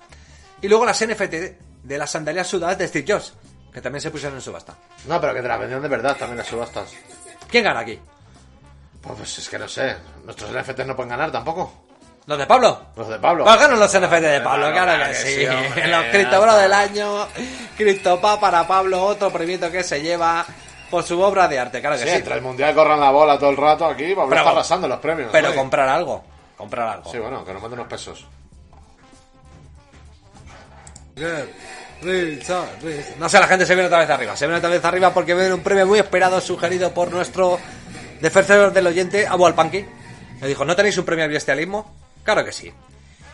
Y 0.61 0.69
luego 0.69 0.87
las 0.87 1.05
NFT 1.05 1.35
de 1.83 1.99
las 1.99 2.11
sandalias 2.11 2.47
sudadas 2.47 2.79
de 2.79 2.89
Steve 2.89 3.13
Jobs, 3.13 3.35
que 3.73 3.81
también 3.81 4.01
se 4.01 4.11
pusieron 4.11 4.37
en 4.37 4.43
subasta. 4.43 4.75
No, 5.07 5.21
pero 5.21 5.35
que 5.35 5.43
te 5.43 5.49
la 5.49 5.57
vendieron 5.57 5.83
de 5.83 5.89
verdad 5.89 6.17
también 6.17 6.39
las 6.39 6.47
subastas. 6.47 6.93
¿Quién 7.49 7.65
gana 7.65 7.81
aquí? 7.81 7.99
Pues, 9.01 9.17
pues 9.19 9.39
es 9.39 9.49
que 9.49 9.59
no 9.59 9.69
sé. 9.69 9.97
Nuestros 10.25 10.51
NFTs 10.53 10.87
no 10.87 10.95
pueden 10.95 11.11
ganar 11.11 11.33
tampoco. 11.33 11.85
¿Los 12.27 12.39
de 12.39 12.47
Pablo? 12.47 12.81
Los 12.97 13.09
de 13.09 13.19
Pablo. 13.19 13.45
Pues 13.45 13.59
ganan 13.59 13.79
los 13.81 13.91
NFT 13.93 14.13
de 14.21 14.41
Pablo, 14.41 14.71
Claro, 14.71 14.93
claro 14.95 15.05
que 15.05 15.11
que 15.11 15.25
sí. 15.25 15.47
hombre, 15.47 15.89
los 15.89 16.05
está. 16.15 16.57
del 16.63 16.73
año, 16.73 17.27
Criptopa 17.77 18.39
para 18.39 18.67
Pablo, 18.67 19.03
otro 19.05 19.31
premito 19.33 19.71
que 19.71 19.83
se 19.83 20.01
lleva 20.01 20.45
por 20.91 21.03
su 21.03 21.21
obra 21.21 21.49
de 21.49 21.59
arte, 21.59 21.81
claro 21.81 21.97
que 21.97 22.03
Sí, 22.05 22.09
sí. 22.11 22.15
entre 22.17 22.35
el 22.37 22.43
mundial 22.43 22.75
corran 22.75 23.01
la 23.01 23.11
bola 23.11 23.39
todo 23.39 23.51
el 23.51 23.57
rato 23.57 23.87
aquí. 23.87 24.15
Pablo 24.15 24.29
Pero- 24.31 24.41
está 24.43 24.51
arrasando 24.53 24.87
los 24.89 25.01
premios. 25.01 25.31
Pero 25.33 25.55
comprar 25.55 25.89
algo, 25.89 26.23
comprar 26.57 26.89
algo. 26.89 27.11
Sí, 27.11 27.19
bueno, 27.19 27.45
que 27.45 27.53
nos 27.55 27.61
manden 27.63 27.81
unos 27.81 27.91
pesos. 27.91 28.25
No 33.19 33.29
sé, 33.29 33.39
la 33.39 33.47
gente 33.47 33.67
se 33.67 33.75
viene 33.75 33.87
otra 33.87 33.99
vez 34.01 34.11
arriba. 34.11 34.37
Se 34.37 34.47
viene 34.47 34.59
otra 34.59 34.71
vez 34.71 34.85
arriba 34.85 35.13
porque 35.13 35.35
viene 35.35 35.53
un 35.55 35.63
premio 35.63 35.87
muy 35.87 35.99
esperado 35.99 36.41
sugerido 36.41 36.93
por 36.93 37.11
nuestro 37.11 37.59
defensor 38.21 38.73
del 38.73 38.87
oyente, 38.87 39.27
Abu 39.27 39.47
Alpanqui. 39.47 39.85
Le 40.41 40.49
dijo, 40.49 40.65
¿no 40.65 40.75
tenéis 40.75 40.99
un 40.99 41.05
premio 41.05 41.25
al 41.25 41.31
bestialismo? 41.31 42.02
Claro 42.25 42.45
que 42.45 42.53
sí. 42.53 42.73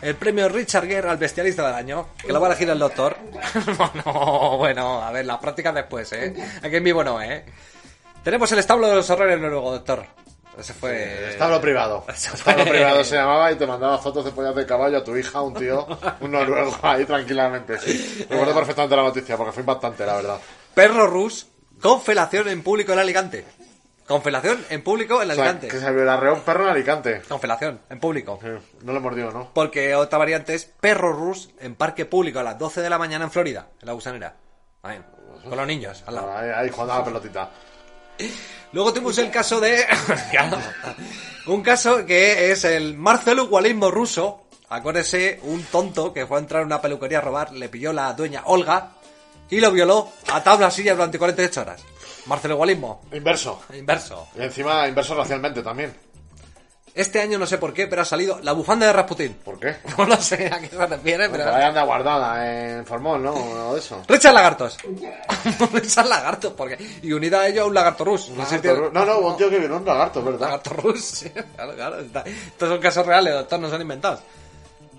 El 0.01 0.15
premio 0.15 0.47
Richard 0.47 0.87
Gere 0.87 1.09
al 1.09 1.17
bestialista 1.17 1.65
del 1.67 1.75
año, 1.75 2.07
que 2.25 2.31
lo 2.31 2.39
va 2.39 2.47
a 2.47 2.51
elegir 2.51 2.69
el 2.69 2.79
doctor. 2.79 3.17
no, 4.05 4.57
bueno, 4.57 5.01
a 5.03 5.11
ver, 5.11 5.25
las 5.25 5.37
prácticas 5.39 5.73
después, 5.75 6.11
¿eh? 6.13 6.33
Aquí 6.63 6.75
en 6.77 6.83
vivo 6.83 7.03
no, 7.03 7.21
¿eh? 7.21 7.43
Tenemos 8.23 8.51
el 8.51 8.59
establo 8.59 8.87
de 8.87 8.95
los 8.95 9.09
horrores 9.09 9.39
luego, 9.39 9.71
doctor. 9.71 10.05
Ese 10.57 10.73
fue... 10.73 11.31
Establo 11.31 11.59
privado. 11.61 12.05
Eso 12.13 12.33
Establo 12.33 12.63
fue- 12.63 12.71
privado 12.73 13.03
se 13.03 13.15
llamaba 13.15 13.51
y 13.51 13.55
te 13.55 13.65
mandaba 13.67 13.97
fotos 13.97 14.25
de 14.25 14.31
pollas 14.31 14.55
de 14.55 14.65
caballo 14.65 14.97
a 14.99 15.03
tu 15.03 15.15
hija, 15.15 15.41
un 15.41 15.53
tío, 15.53 15.85
un 16.21 16.31
noruego 16.31 16.75
ahí 16.81 17.05
tranquilamente. 17.05 17.77
Sí. 17.79 18.25
Recuerdo 18.29 18.53
perfectamente 18.55 18.95
la 18.95 19.03
noticia 19.03 19.37
porque 19.37 19.51
fue 19.53 19.61
impactante, 19.61 20.05
la 20.05 20.15
verdad. 20.15 20.37
Perro 20.73 21.07
Rus 21.07 21.47
con 21.81 22.01
felación 22.01 22.47
en 22.49 22.61
público 22.61 22.91
en 22.93 22.99
Alicante. 22.99 23.45
Con 24.09 24.23
felación 24.23 24.65
en 24.71 24.83
público 24.83 25.21
en 25.21 25.29
O 25.29 25.35
sea, 25.35 25.43
Alicante. 25.43 25.67
que 25.67 25.79
se 25.79 25.91
violarreó 25.91 26.33
un 26.33 26.41
perro 26.41 26.63
en 26.63 26.69
Alicante. 26.71 27.21
Con 27.29 27.39
felación 27.39 27.79
en 27.91 27.99
público. 27.99 28.39
Sí, 28.41 28.47
No 28.81 28.91
le 28.91 28.99
mordió, 28.99 29.29
¿no? 29.29 29.51
Porque 29.53 29.93
otra 29.93 30.17
variante 30.17 30.55
es 30.55 30.65
perro 30.65 31.13
rus 31.13 31.51
en 31.59 31.75
parque 31.75 32.07
público 32.07 32.39
a 32.39 32.43
las 32.43 32.57
12 32.57 32.81
de 32.81 32.89
la 32.89 32.97
mañana 32.97 33.25
en 33.25 33.31
Florida, 33.31 33.67
en 33.79 33.85
la 33.85 33.93
gusanera. 33.93 34.35
Ahí, 34.81 34.99
con 35.47 35.55
los 35.55 35.67
niños, 35.67 36.03
al 36.07 36.15
lado. 36.15 36.35
Ahí, 36.35 36.49
ahí 36.49 36.69
jugando 36.71 36.93
a 36.93 36.97
la 36.97 37.05
pelotita. 37.05 37.51
Luego 38.71 38.91
tuvimos 38.91 39.15
el 39.19 39.29
caso 39.29 39.59
de... 39.59 39.85
Un 41.45 41.61
caso 41.61 42.03
que 42.07 42.51
es 42.51 42.63
el 42.65 42.97
Marcelo 42.97 43.45
Gualismo 43.45 43.91
ruso. 43.91 44.47
Acuérdese, 44.69 45.39
un 45.43 45.63
tonto 45.65 46.13
que 46.13 46.25
fue 46.25 46.37
a 46.37 46.39
entrar 46.41 46.61
en 46.61 46.67
una 46.67 46.81
peluquería 46.81 47.19
a 47.19 47.21
robar, 47.21 47.51
le 47.53 47.69
pilló 47.69 47.93
la 47.93 48.11
dueña 48.13 48.41
Olga 48.45 48.93
y 49.51 49.59
lo 49.59 49.71
violó 49.71 50.11
a 50.31 50.43
tabla 50.43 50.71
silla 50.71 50.93
durante 50.93 51.19
48 51.19 51.61
horas. 51.61 51.83
Marcelo 52.29 52.55
Gualismo. 52.55 53.01
Inverso. 53.11 53.61
Inverso. 53.73 54.27
Y 54.37 54.43
encima 54.43 54.87
inverso 54.87 55.15
racialmente 55.15 55.61
también. 55.61 55.93
Este 56.93 57.21
año 57.21 57.37
no 57.37 57.45
sé 57.45 57.57
por 57.59 57.73
qué, 57.73 57.87
pero 57.87 58.01
ha 58.01 58.05
salido 58.05 58.39
la 58.41 58.51
bufanda 58.51 58.85
de 58.87 58.93
Rasputin. 58.93 59.33
¿Por 59.43 59.59
qué? 59.59 59.77
No 59.97 60.05
lo 60.05 60.15
sé 60.17 60.47
a 60.51 60.59
qué 60.59 60.67
se 60.67 60.85
refiere, 60.85 61.29
pero... 61.29 61.53
ahí 61.53 61.63
anda 61.63 61.83
guardada 61.83 62.45
en 62.77 62.85
Formol, 62.85 63.21
¿no? 63.23 63.33
O 63.33 63.73
de 63.73 63.79
eso. 63.79 64.01
Richard 64.07 64.33
Lagartos. 64.33 64.77
Richard 65.73 66.07
Lagartos, 66.07 66.53
porque. 66.53 66.77
Y 67.01 67.11
unido 67.13 67.39
a 67.39 67.47
ello 67.47 67.67
un 67.67 67.73
lagarto 67.73 68.03
rus. 68.05 68.31
Si 68.47 68.59
tiene- 68.59 68.89
No, 68.91 69.05
no, 69.05 69.19
un 69.19 69.37
tío 69.37 69.49
que 69.49 69.59
viene 69.59 69.73
un 69.75 69.85
lagarto, 69.85 70.23
¿verdad? 70.23 70.41
Lagarto 70.41 70.73
rus, 70.75 71.03
sí, 71.05 71.29
claro, 71.29 71.73
claro. 71.75 71.99
está- 71.99 72.23
Estos 72.25 72.69
son 72.69 72.79
casos 72.79 73.05
reales, 73.05 73.33
doctor, 73.33 73.59
no 73.59 73.69
son 73.69 73.81
inventados. 73.81 74.19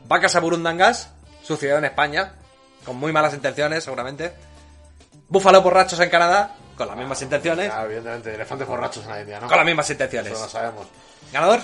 Vacas 0.07 0.35
a 0.37 0.41
Burundangas, 0.41 1.11
sucedió 1.43 1.79
en 1.79 1.85
España, 1.85 2.35
con 2.85 2.97
muy 2.97 3.13
malas 3.13 3.35
intenciones, 3.35 3.85
seguramente. 3.85 4.33
Búfalo 5.29 5.61
borrachos 5.63 6.01
en 6.01 6.09
Canadá, 6.11 6.57
con 6.81 6.89
las 6.89 6.97
mismas 6.97 7.21
intenciones. 7.23 7.69
Ya, 7.69 7.85
evidentemente, 7.85 8.35
elefantes 8.35 8.67
borrachos 8.67 9.05
en 9.05 9.11
la 9.11 9.21
India, 9.21 9.39
¿no? 9.41 9.47
Con 9.49 9.57
las 9.59 9.67
mismas 9.67 9.91
intenciones. 9.91 10.33
Eso 10.33 10.43
lo 10.43 10.49
sabemos. 10.49 10.87
¿Ganador? 11.33 11.61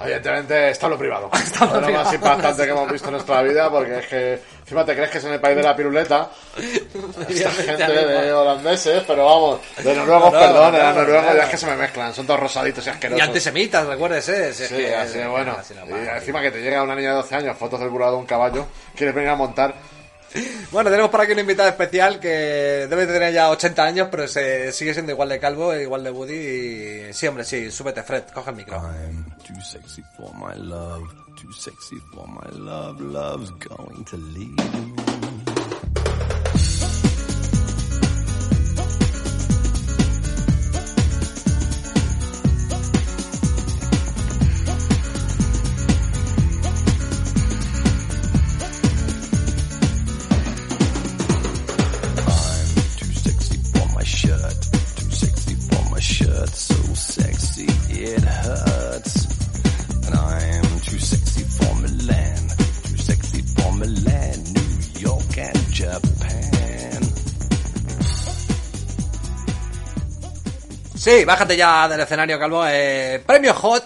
Evidentemente, 0.00 0.70
establo 0.70 0.96
privado. 0.96 1.28
Establo 1.34 1.80
es 1.80 1.86
lo 1.88 1.92
más 2.04 2.14
impactante 2.14 2.64
que 2.64 2.70
hemos 2.70 2.92
visto 2.92 3.08
en 3.08 3.12
nuestra 3.14 3.42
vida, 3.42 3.68
porque 3.68 3.98
es 3.98 4.06
que 4.06 4.40
encima 4.60 4.84
te 4.84 4.94
crees 4.94 5.10
que 5.10 5.18
es 5.18 5.24
en 5.24 5.32
el 5.32 5.40
país 5.40 5.56
de 5.56 5.62
la 5.64 5.74
piruleta. 5.74 6.30
Esta 7.28 7.50
gente 7.50 7.84
de 7.92 8.32
holandeses, 8.32 9.02
pero 9.06 9.24
vamos, 9.24 9.60
de 9.82 9.94
noruegos, 9.96 10.32
No, 10.32 10.38
perdón, 10.38 10.72
de 10.74 10.78
no, 10.84 10.92
noruegos 10.92 11.26
no. 11.26 11.34
ya 11.34 11.42
es 11.44 11.48
que 11.50 11.56
se 11.56 11.66
me 11.66 11.76
mezclan, 11.76 12.14
son 12.14 12.26
todos 12.26 12.38
rosaditos 12.38 12.84
y 12.86 12.88
Y 12.88 12.92
asquerosos. 12.92 13.26
antisemitas, 13.26 13.86
recuérdese. 13.88 14.54
si 14.54 14.62
es 14.62 14.68
Sí, 14.68 14.76
que- 14.76 14.94
así 14.94 15.18
de 15.18 15.26
bueno. 15.26 15.56
así 15.58 15.74
y 15.74 16.08
encima 16.16 16.42
que 16.42 16.52
te 16.52 16.60
llega 16.60 16.80
una 16.82 16.94
niña 16.94 17.08
de 17.10 17.16
12 17.16 17.34
años, 17.34 17.56
fotos 17.58 17.80
del 17.80 17.88
burado 17.88 18.12
de 18.12 18.18
un 18.18 18.26
caballo, 18.26 18.66
quieres 18.94 19.14
venir 19.14 19.30
a 19.30 19.34
montar. 19.36 19.74
Bueno, 20.70 20.90
tenemos 20.90 21.10
por 21.10 21.20
aquí 21.20 21.32
un 21.32 21.38
invitado 21.38 21.68
especial 21.68 22.20
que 22.20 22.86
debe 22.88 23.06
tener 23.06 23.32
ya 23.32 23.50
80 23.50 23.82
años, 23.82 24.08
pero 24.10 24.28
se 24.28 24.72
sigue 24.72 24.92
siendo 24.92 25.12
igual 25.12 25.28
de 25.28 25.38
calvo, 25.38 25.74
igual 25.74 26.04
de 26.04 26.10
Woody. 26.10 26.34
Y... 26.34 27.12
Sí, 27.12 27.26
hombre, 27.26 27.44
sí, 27.44 27.70
súbete, 27.70 28.02
Fred, 28.02 28.24
coge 28.32 28.50
el 28.50 28.56
micro. 28.56 28.76
I'm 28.76 29.24
too 29.46 29.60
sexy 29.62 30.02
for 30.16 30.32
my 30.34 30.54
love, 30.56 31.08
too 31.40 31.52
sexy 31.52 31.96
for 32.12 32.26
my 32.28 32.58
love, 32.58 33.00
love's 33.00 33.50
going 33.52 34.04
to 34.04 34.16
leave 34.16 35.07
Sí, 71.18 71.24
bájate 71.24 71.56
ya 71.56 71.88
del 71.88 71.98
escenario, 71.98 72.38
Calvo. 72.38 72.64
Eh, 72.64 73.20
premio 73.26 73.52
Hot, 73.52 73.84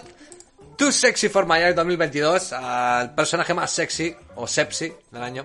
Too 0.77 0.91
Sexy 0.91 1.29
for 1.29 1.47
My 1.47 1.55
Eyes 1.55 1.75
2022, 1.75 2.53
al 2.53 3.15
personaje 3.15 3.55
más 3.55 3.71
sexy, 3.71 4.15
o 4.35 4.45
sepsi, 4.45 4.93
del 5.09 5.23
año. 5.23 5.43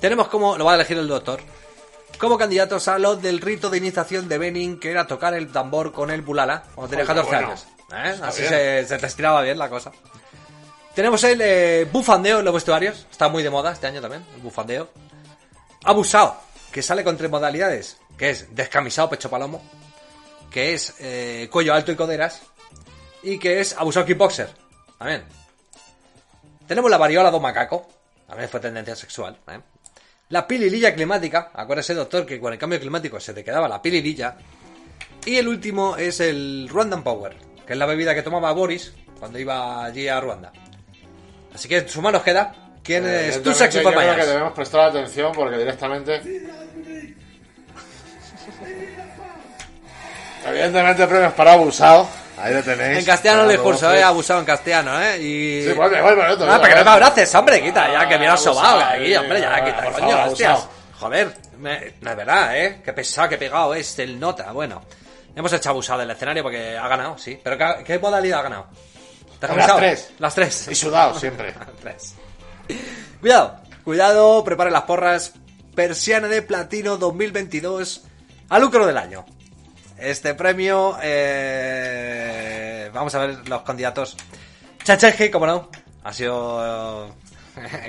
Tenemos 0.00 0.28
como, 0.28 0.58
lo 0.58 0.66
va 0.66 0.72
a 0.72 0.74
elegir 0.74 0.98
el 0.98 1.08
doctor, 1.08 1.40
como 2.18 2.36
candidatos 2.36 2.88
a 2.88 2.98
los 2.98 3.22
del 3.22 3.40
rito 3.40 3.70
de 3.70 3.78
iniciación 3.78 4.28
de 4.28 4.36
Benin, 4.36 4.78
que 4.78 4.90
era 4.90 5.06
tocar 5.06 5.32
el 5.32 5.50
tambor 5.50 5.92
con 5.92 6.10
el 6.10 6.20
bulala, 6.20 6.64
cuando 6.74 6.90
tenía 6.90 7.06
Joder, 7.06 7.24
14 7.24 7.36
bueno. 7.36 7.48
años. 7.48 7.66
¿Eh? 7.90 8.20
Así 8.22 8.44
se, 8.44 8.86
se 8.86 8.98
te 8.98 9.06
estiraba 9.06 9.40
bien 9.40 9.58
la 9.58 9.70
cosa. 9.70 9.90
Tenemos 10.94 11.24
el 11.24 11.40
eh, 11.40 11.88
bufandeo 11.90 12.40
en 12.40 12.44
los 12.44 12.52
vestuarios, 12.52 13.06
está 13.10 13.30
muy 13.30 13.42
de 13.42 13.48
moda 13.48 13.72
este 13.72 13.86
año 13.86 14.02
también, 14.02 14.26
el 14.34 14.42
bufandeo. 14.42 14.90
Abusado, 15.84 16.38
que 16.70 16.82
sale 16.82 17.02
con 17.02 17.16
tres 17.16 17.30
modalidades, 17.30 17.96
que 18.18 18.28
es 18.28 18.54
descamisado 18.54 19.08
pecho 19.08 19.30
palomo, 19.30 19.62
que 20.50 20.74
es 20.74 20.94
eh, 21.00 21.48
cuello 21.50 21.74
alto 21.74 21.92
y 21.92 21.96
coderas, 21.96 22.42
y 23.22 23.38
que 23.38 23.60
es 23.60 23.76
abusado 23.76 24.06
kickboxer. 24.06 24.48
También. 24.98 25.24
Tenemos 26.66 26.90
la 26.90 26.98
variola 26.98 27.30
do 27.30 27.40
macaco, 27.40 27.88
también 28.26 28.48
fue 28.48 28.60
tendencia 28.60 28.94
sexual. 28.94 29.38
¿eh? 29.48 29.60
La 30.30 30.46
pilililla 30.46 30.94
climática, 30.94 31.50
acuérdese 31.54 31.94
doctor 31.94 32.26
que 32.26 32.38
con 32.38 32.52
el 32.52 32.58
cambio 32.58 32.78
climático 32.78 33.18
se 33.18 33.32
te 33.32 33.42
quedaba 33.42 33.68
la 33.68 33.80
pilililla. 33.80 34.36
Y 35.24 35.36
el 35.36 35.48
último 35.48 35.96
es 35.96 36.20
el 36.20 36.68
Rwandan 36.70 37.02
Power, 37.02 37.36
que 37.66 37.72
es 37.72 37.78
la 37.78 37.86
bebida 37.86 38.14
que 38.14 38.22
tomaba 38.22 38.52
Boris 38.52 38.92
cuando 39.18 39.38
iba 39.38 39.84
allí 39.84 40.08
a 40.08 40.20
Ruanda. 40.20 40.52
Así 41.54 41.68
que 41.68 41.78
en 41.78 41.88
su 41.88 42.02
mano 42.02 42.22
queda. 42.22 42.54
¿Quién 42.82 43.06
Eh, 43.06 43.28
es 43.28 43.42
tu 43.42 43.52
sexy 43.52 43.82
yo 43.82 43.90
creo 43.90 44.16
que 44.16 44.26
debemos 44.26 44.52
prestar 44.52 44.90
atención 44.90 45.32
porque 45.32 45.58
directamente. 45.58 46.20
Evidentemente 50.46 51.06
premios 51.06 51.32
para 51.32 51.52
abusado. 51.54 52.08
Ahí 52.38 52.54
lo 52.54 52.62
tenéis. 52.62 52.98
En 52.98 53.04
castellano 53.04 53.48
discurso, 53.48 53.86
dos, 53.88 53.96
eh, 53.96 54.02
abusado 54.02 54.38
en 54.40 54.46
castellano, 54.46 55.00
eh. 55.02 55.18
Y... 55.20 55.62
Sí, 55.66 55.72
vuelve, 55.72 56.00
vuelve, 56.00 56.22
vuelve, 56.36 56.44
Ah, 56.52 56.60
para 56.60 56.68
que 56.68 56.78
no 56.78 56.84
me 56.84 56.90
abraces, 56.92 57.34
hombre, 57.34 57.60
quita, 57.62 57.90
ya 57.92 58.08
que 58.08 58.16
me 58.18 58.28
has 58.28 58.46
Abusado, 58.46 58.54
sobado 58.78 58.80
aquí, 58.94 59.12
eh, 59.12 59.18
hombre, 59.18 59.40
ya 59.40 59.50
por 59.56 59.64
quita, 59.64 59.76
favor, 59.82 59.92
coño, 60.00 60.24
hostias. 60.24 60.50
abusado. 60.52 60.70
Joder, 61.00 61.34
me- 61.58 61.94
no 62.00 62.10
es 62.10 62.16
verdad, 62.16 62.56
eh. 62.58 62.80
Qué 62.84 62.92
pesado, 62.92 63.28
qué 63.28 63.38
pegado 63.38 63.74
es 63.74 63.98
el 63.98 64.20
nota, 64.20 64.52
bueno. 64.52 64.82
Hemos 65.34 65.52
hecho 65.52 65.70
abusado 65.70 65.98
del 66.00 66.10
escenario 66.12 66.42
porque 66.44 66.76
ha 66.76 66.86
ganado, 66.88 67.18
sí. 67.18 67.40
Pero 67.42 67.58
¿qué, 67.58 67.84
qué 67.84 67.98
modalidad 67.98 68.40
ha 68.40 68.42
ganado? 68.42 68.66
¿Te 69.40 69.46
has 69.46 69.56
Las 69.56 69.76
tres. 69.76 70.10
Las 70.18 70.34
tres. 70.34 70.68
Y 70.70 70.74
sudado 70.76 71.18
siempre. 71.18 71.52
Las 71.58 71.68
tres. 71.80 72.14
Cuidado, 73.20 73.56
cuidado, 73.84 74.44
preparen 74.44 74.72
las 74.72 74.82
porras. 74.82 75.32
Persiana 75.74 76.26
de 76.26 76.42
Platino 76.42 76.96
2022 76.96 78.02
a 78.48 78.58
lucro 78.58 78.84
del 78.86 78.96
año. 78.98 79.24
Este 79.98 80.34
premio, 80.34 80.96
eh, 81.02 82.88
vamos 82.92 83.14
a 83.14 83.18
ver 83.18 83.48
los 83.48 83.62
candidatos. 83.62 84.16
Chacheje, 84.84 85.30
como 85.30 85.46
no, 85.46 85.68
ha 86.04 86.12
sido, 86.12 87.12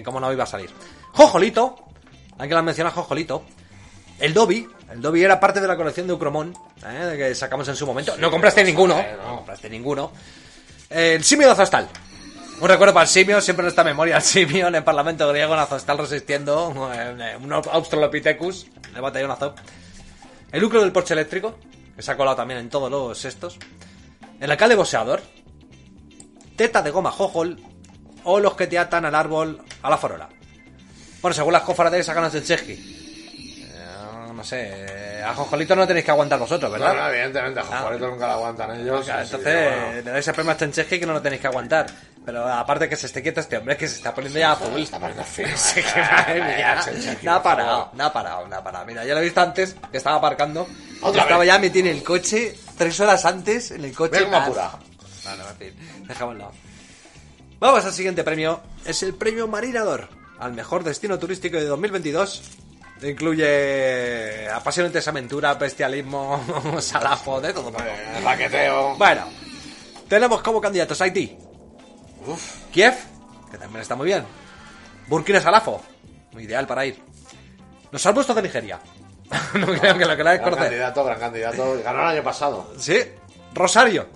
como 0.03 0.19
no 0.19 0.33
iba 0.33 0.43
a 0.43 0.47
salir. 0.47 0.71
Jojolito, 1.13 1.75
hay 2.37 2.49
que 2.49 2.55
la 2.55 2.61
menciona 2.63 2.89
Jojolito. 2.89 3.43
El 4.19 4.33
Dobby, 4.33 4.67
el 4.91 5.01
Dobby 5.01 5.23
era 5.23 5.39
parte 5.39 5.61
de 5.61 5.67
la 5.67 5.77
colección 5.77 6.07
de 6.07 6.13
Ucromón, 6.13 6.53
eh, 6.85 7.15
que 7.15 7.35
sacamos 7.35 7.67
en 7.67 7.75
su 7.75 7.85
momento. 7.85 8.17
No 8.17 8.31
compraste 8.31 8.63
ninguno, 8.63 9.01
no 9.23 9.35
compraste 9.37 9.69
ninguno. 9.69 10.11
El 10.89 11.23
simio 11.23 11.47
de 11.47 11.53
Azostal. 11.53 11.87
Un 12.59 12.67
recuerdo 12.67 12.93
para 12.93 13.03
el 13.03 13.09
simio, 13.09 13.39
siempre 13.39 13.63
en 13.63 13.69
esta 13.69 13.85
memoria 13.85 14.17
el 14.17 14.21
simio 14.21 14.67
en 14.67 14.75
el 14.75 14.83
Parlamento 14.83 15.29
griego 15.29 15.53
en 15.53 15.59
Azostal 15.59 15.97
resistiendo 15.99 16.91
eh, 16.93 17.37
un 17.41 17.53
Australopithecus, 17.53 18.67
el 18.95 19.01
batallón 19.01 19.31
Azov. 19.31 19.53
El 20.51 20.59
lucro 20.59 20.81
del 20.81 20.91
porche 20.91 21.13
eléctrico, 21.13 21.55
que 21.99 22.03
se 22.03 22.11
ha 22.11 22.15
colado 22.15 22.37
también 22.37 22.61
en 22.61 22.69
todos 22.69 22.89
los 22.89 23.25
estos. 23.25 23.57
El 24.39 24.49
alcalde 24.49 24.75
boxeador. 24.75 25.21
Teta 26.55 26.81
de 26.81 26.91
goma 26.91 27.11
jojol. 27.11 27.59
O 28.23 28.39
los 28.39 28.53
que 28.53 28.67
te 28.67 28.79
atan 28.79 29.03
al 29.03 29.15
árbol 29.15 29.61
a 29.81 29.89
la 29.89 29.97
farola. 29.97 30.29
Bueno, 31.21 31.35
según 31.35 31.51
las 31.51 31.63
cofrades 31.63 32.05
sacan 32.05 32.33
el 32.33 32.41
Cheski. 32.41 32.71
Eh, 32.71 34.33
no 34.33 34.41
sé, 34.45 34.85
eh, 35.19 35.23
a 35.23 35.33
Jojolito 35.33 35.75
no 35.75 35.85
tenéis 35.87 36.05
que 36.05 36.11
aguantar 36.11 36.39
vosotros, 36.39 36.71
¿verdad? 36.71 36.93
No, 36.93 37.01
no, 37.01 37.09
evidentemente, 37.09 37.59
a 37.59 37.63
Jojolito 37.63 38.07
nunca 38.09 38.27
lo 38.27 38.33
aguantan 38.33 38.79
ellos. 38.79 39.05
Claro, 39.05 39.21
entonces, 39.23 39.47
que, 39.47 39.69
bueno. 39.69 39.91
le 39.93 40.01
dais 40.11 40.27
el 40.27 40.33
premio 40.33 40.51
a 40.51 40.57
Chencheski 40.57 40.99
que 40.99 41.05
no 41.05 41.13
lo 41.13 41.21
tenéis 41.21 41.41
que 41.41 41.47
aguantar. 41.47 41.87
Pero 42.25 42.47
aparte 42.47 42.87
que 42.87 42.95
se 42.95 43.07
esté 43.07 43.23
quieto 43.23 43.39
este 43.39 43.57
hombre, 43.57 43.75
que 43.77 43.87
se 43.87 43.95
está 43.95 44.13
poniendo 44.13 44.37
ya 44.39 44.51
azul. 44.51 44.79
Está 44.79 44.99
poniendo 44.99 45.23
fino. 45.23 45.49
Sí, 45.57 45.81
no 47.23 47.33
ha 47.33 47.41
parado, 47.43 47.89
no 47.93 48.03
ha 48.05 48.13
parado, 48.13 48.47
no 48.47 48.55
ha 48.55 48.63
parado. 48.63 48.85
Mira, 48.85 49.03
ya 49.05 49.13
lo 49.13 49.19
he 49.21 49.23
visto 49.23 49.41
antes, 49.41 49.75
que 49.91 49.97
estaba 49.97 50.17
aparcando. 50.17 50.67
Otra 51.01 51.23
estaba 51.23 51.39
vez. 51.39 51.47
ya 51.47 51.59
metido 51.59 51.87
en 51.89 51.95
el 51.97 52.03
coche, 52.03 52.55
tres 52.77 52.99
horas 52.99 53.25
antes, 53.25 53.71
en 53.71 53.83
el 53.85 53.93
coche. 53.93 54.19
Ve 54.19 54.25
cómo 54.25 54.37
Ah, 54.37 54.43
apura. 54.43 54.71
Bueno, 55.23 55.43
en 55.49 55.55
fin, 55.73 56.07
dejémoslo. 56.07 56.51
Vamos 57.59 57.85
al 57.85 57.93
siguiente 57.93 58.23
premio. 58.23 58.61
Es 58.85 59.01
el 59.03 59.15
premio 59.15 59.47
Marinador 59.47 60.07
al 60.39 60.53
mejor 60.53 60.83
destino 60.83 61.17
turístico 61.19 61.57
de 61.57 61.65
2022. 61.65 62.41
Incluye 63.01 64.47
apasionantes 64.49 65.07
aventuras, 65.07 65.57
bestialismo, 65.57 66.43
salafo, 66.79 67.39
de 67.39 67.53
todo. 67.53 67.69
Eh, 67.79 68.21
Paqueteo. 68.23 68.95
Bueno, 68.95 69.25
tenemos 70.07 70.41
como 70.41 70.59
candidatos 70.59 70.99
Haití, 71.01 71.37
Kiev, 72.71 72.95
que 73.51 73.57
también 73.57 73.81
está 73.81 73.95
muy 73.95 74.07
bien, 74.07 74.25
Burkina 75.07 75.39
Salafo, 75.39 75.81
muy 76.33 76.43
ideal 76.43 76.67
para 76.67 76.85
ir. 76.85 77.01
Los 77.91 78.05
arbustos 78.05 78.35
de 78.35 78.41
Nigeria. 78.43 78.79
no 79.53 79.67
creo 79.67 79.97
que 79.97 80.05
lo 80.05 80.17
queráis 80.17 80.39
Gran 80.39 80.43
conocer. 80.51 80.65
candidato, 80.69 81.03
gran 81.03 81.19
candidato. 81.19 81.81
Ganó 81.83 82.01
el 82.01 82.07
año 82.07 82.23
pasado. 82.23 82.73
Sí, 82.77 82.99
Rosario, 83.53 84.07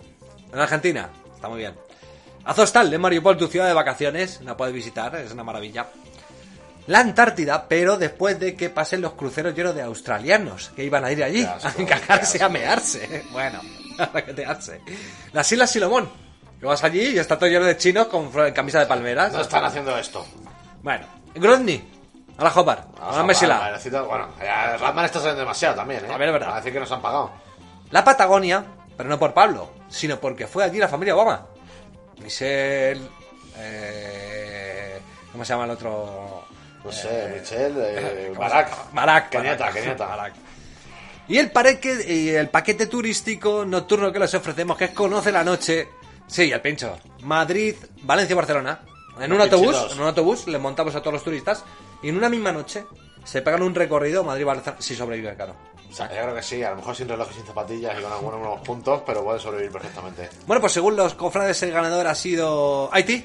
en 0.51 0.59
Argentina, 0.59 1.09
está 1.35 1.47
muy 1.47 1.59
bien. 1.59 1.73
Azostal, 2.45 2.91
de 2.91 2.97
Mariupol, 2.97 3.37
tu 3.37 3.47
ciudad 3.47 3.67
de 3.67 3.73
vacaciones, 3.73 4.41
la 4.41 4.57
puedes 4.57 4.73
visitar, 4.73 5.15
es 5.15 5.31
una 5.31 5.43
maravilla. 5.43 5.87
La 6.87 6.99
Antártida, 6.99 7.67
pero 7.67 7.97
después 7.97 8.39
de 8.39 8.55
que 8.55 8.69
pasen 8.69 9.01
los 9.01 9.13
cruceros 9.13 9.55
llenos 9.55 9.73
de 9.73 9.81
australianos 9.81 10.71
que 10.75 10.83
iban 10.83 11.05
a 11.05 11.11
ir 11.11 11.23
allí 11.23 11.43
asco, 11.43 11.67
a 11.67 11.81
encajarse 11.81 12.43
a 12.43 12.49
mearse. 12.49 13.23
Bueno, 13.31 13.61
a 13.97 14.05
raquetearse. 14.05 14.81
Las 15.31 15.51
Islas 15.51 15.71
Silomón, 15.71 16.09
que 16.59 16.65
vas 16.65 16.83
allí 16.83 17.09
y 17.09 17.19
está 17.19 17.37
todo 17.37 17.49
lleno 17.49 17.65
de 17.65 17.77
chinos 17.77 18.07
con 18.07 18.29
camisa 18.53 18.79
de 18.79 18.85
palmeras. 18.85 19.31
No 19.31 19.41
están 19.41 19.63
haciendo 19.63 19.97
esto. 19.97 20.25
Bueno, 20.81 21.05
Grozny, 21.35 21.81
a 22.37 22.43
la 22.43 22.49
Hobart, 22.49 22.99
a 22.99 23.17
la 23.17 23.23
Mesila. 23.23 23.79
Bueno, 24.05 24.27
Ratman 24.79 25.05
está 25.05 25.19
saliendo 25.19 25.41
demasiado 25.41 25.75
también, 25.75 26.03
¿eh? 26.05 26.13
A 26.13 26.17
ver, 26.17 26.29
es 26.29 26.33
verdad. 26.33 26.53
A 26.53 26.55
decir 26.57 26.73
que 26.73 26.79
nos 26.79 26.91
han 26.91 27.01
pagado. 27.01 27.31
La 27.91 28.03
Patagonia, 28.03 28.65
pero 28.97 29.07
no 29.07 29.17
por 29.17 29.33
Pablo, 29.33 29.71
sino 29.87 30.19
porque 30.19 30.47
fue 30.47 30.63
allí 30.63 30.79
la 30.79 30.87
familia 30.87 31.15
Obama. 31.15 31.45
Michelle. 32.21 33.01
Eh, 33.57 34.99
¿Cómo 35.31 35.45
se 35.45 35.53
llama 35.53 35.65
el 35.65 35.71
otro? 35.71 36.32
No 36.83 36.91
sé, 36.91 37.33
Michelle, 37.39 37.75
eh. 37.79 38.33
Barack. 38.35 39.29
Kenieta, 39.29 39.65
Barack. 39.65 39.73
Kenieta. 39.73 40.05
Barack. 40.07 40.33
Y 41.27 41.37
el, 41.37 41.51
pareque, 41.51 42.03
y 42.05 42.29
el 42.29 42.49
paquete 42.49 42.87
turístico 42.87 43.63
nocturno 43.63 44.11
que 44.11 44.19
les 44.19 44.33
ofrecemos, 44.33 44.77
que 44.77 44.85
es 44.85 44.91
Conoce 44.91 45.31
la 45.31 45.43
Noche. 45.43 45.87
Sí, 46.27 46.51
el 46.51 46.61
pincho. 46.61 46.97
Madrid, 47.21 47.75
Valencia, 48.01 48.35
Barcelona. 48.35 48.81
En 49.19 49.31
un 49.31 49.39
autobús, 49.39 49.75
en 49.91 50.01
un 50.01 50.07
autobús, 50.07 50.47
les 50.47 50.59
montamos 50.59 50.95
a 50.95 50.99
todos 50.99 51.13
los 51.13 51.23
turistas. 51.23 51.63
Y 52.01 52.09
en 52.09 52.17
una 52.17 52.27
misma 52.27 52.51
noche 52.51 52.85
se 53.23 53.41
pegan 53.41 53.61
un 53.61 53.73
recorrido 53.73 54.23
Madrid-Barcelona. 54.23 54.81
Si 54.81 54.95
sobrevive, 54.95 55.35
claro. 55.35 55.55
O 55.89 55.95
sea, 55.95 56.09
yo 56.09 56.23
creo 56.23 56.35
que 56.35 56.41
sí, 56.41 56.63
a 56.63 56.71
lo 56.71 56.77
mejor 56.77 56.95
sin 56.95 57.07
reloj 57.07 57.27
y 57.31 57.35
sin 57.35 57.45
zapatillas 57.45 57.97
y 57.97 58.01
con 58.01 58.11
algunos 58.11 58.41
unos 58.41 58.61
puntos, 58.61 59.03
pero 59.05 59.23
puede 59.23 59.39
sobrevivir 59.39 59.71
perfectamente. 59.71 60.29
Bueno, 60.47 60.59
pues 60.59 60.73
según 60.73 60.95
los 60.95 61.13
cofrades, 61.13 61.61
el 61.63 61.71
ganador 61.71 62.07
ha 62.07 62.15
sido 62.15 62.89
Haití. 62.91 63.23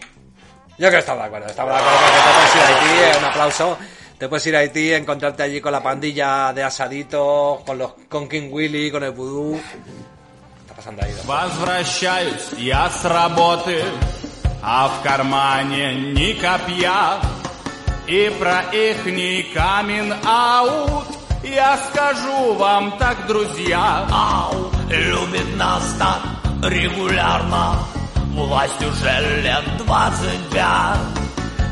Yo 0.77 0.87
creo 0.87 0.91
que 0.91 0.97
estaba 0.97 1.21
de 1.21 1.27
acuerdo, 1.27 1.47
estaba 1.47 1.71
de 1.73 1.77
acuerdo 1.79 1.99
con 1.99 2.09
que 2.09 2.43
ha 2.43 2.47
sido 2.47 2.65
Haití, 2.65 3.03
eh, 3.03 3.19
un 3.19 3.25
aplauso. 3.25 3.77
Te 4.17 4.29
puedes 4.29 4.47
ir 4.47 4.55
a 4.55 4.59
Haití, 4.59 4.93
encontrarte 4.93 5.43
allí 5.43 5.61
con 5.61 5.71
la 5.71 5.83
pandilla 5.83 6.53
de 6.53 6.63
asaditos, 6.63 7.61
con 7.61 7.77
los 7.77 7.93
con 8.09 8.27
King 8.27 8.49
Willy, 8.51 8.89
con 8.91 9.03
el 9.03 9.11
vudú. 9.11 9.59
¿Qué 9.59 10.61
está 10.61 10.73
pasando 10.75 11.03
ahí? 11.03 11.11
doctor? 11.11 11.27
Возвращаюсь 11.27 12.53
я 12.57 12.89
с 12.89 13.05
работы, 13.05 13.83
а 14.61 14.87
в 14.87 15.03
кармане 15.03 16.13
ни 16.13 16.33
копья. 16.33 17.19
И 18.07 18.29
про 18.37 18.63
ихний 18.71 19.43
камин-аут 19.53 21.05
я 21.43 21.77
скажу 21.89 22.53
вам 22.55 22.97
так, 22.97 23.27
друзья. 23.27 24.07
Ау, 24.11 24.71
любит 24.89 25.55
нас 25.55 25.83
так 25.99 26.21
регулярно, 26.63 27.79
власть 28.37 28.81
уже 28.81 29.41
лет 29.41 29.63
двадцать 29.77 30.49
пять. 30.51 30.97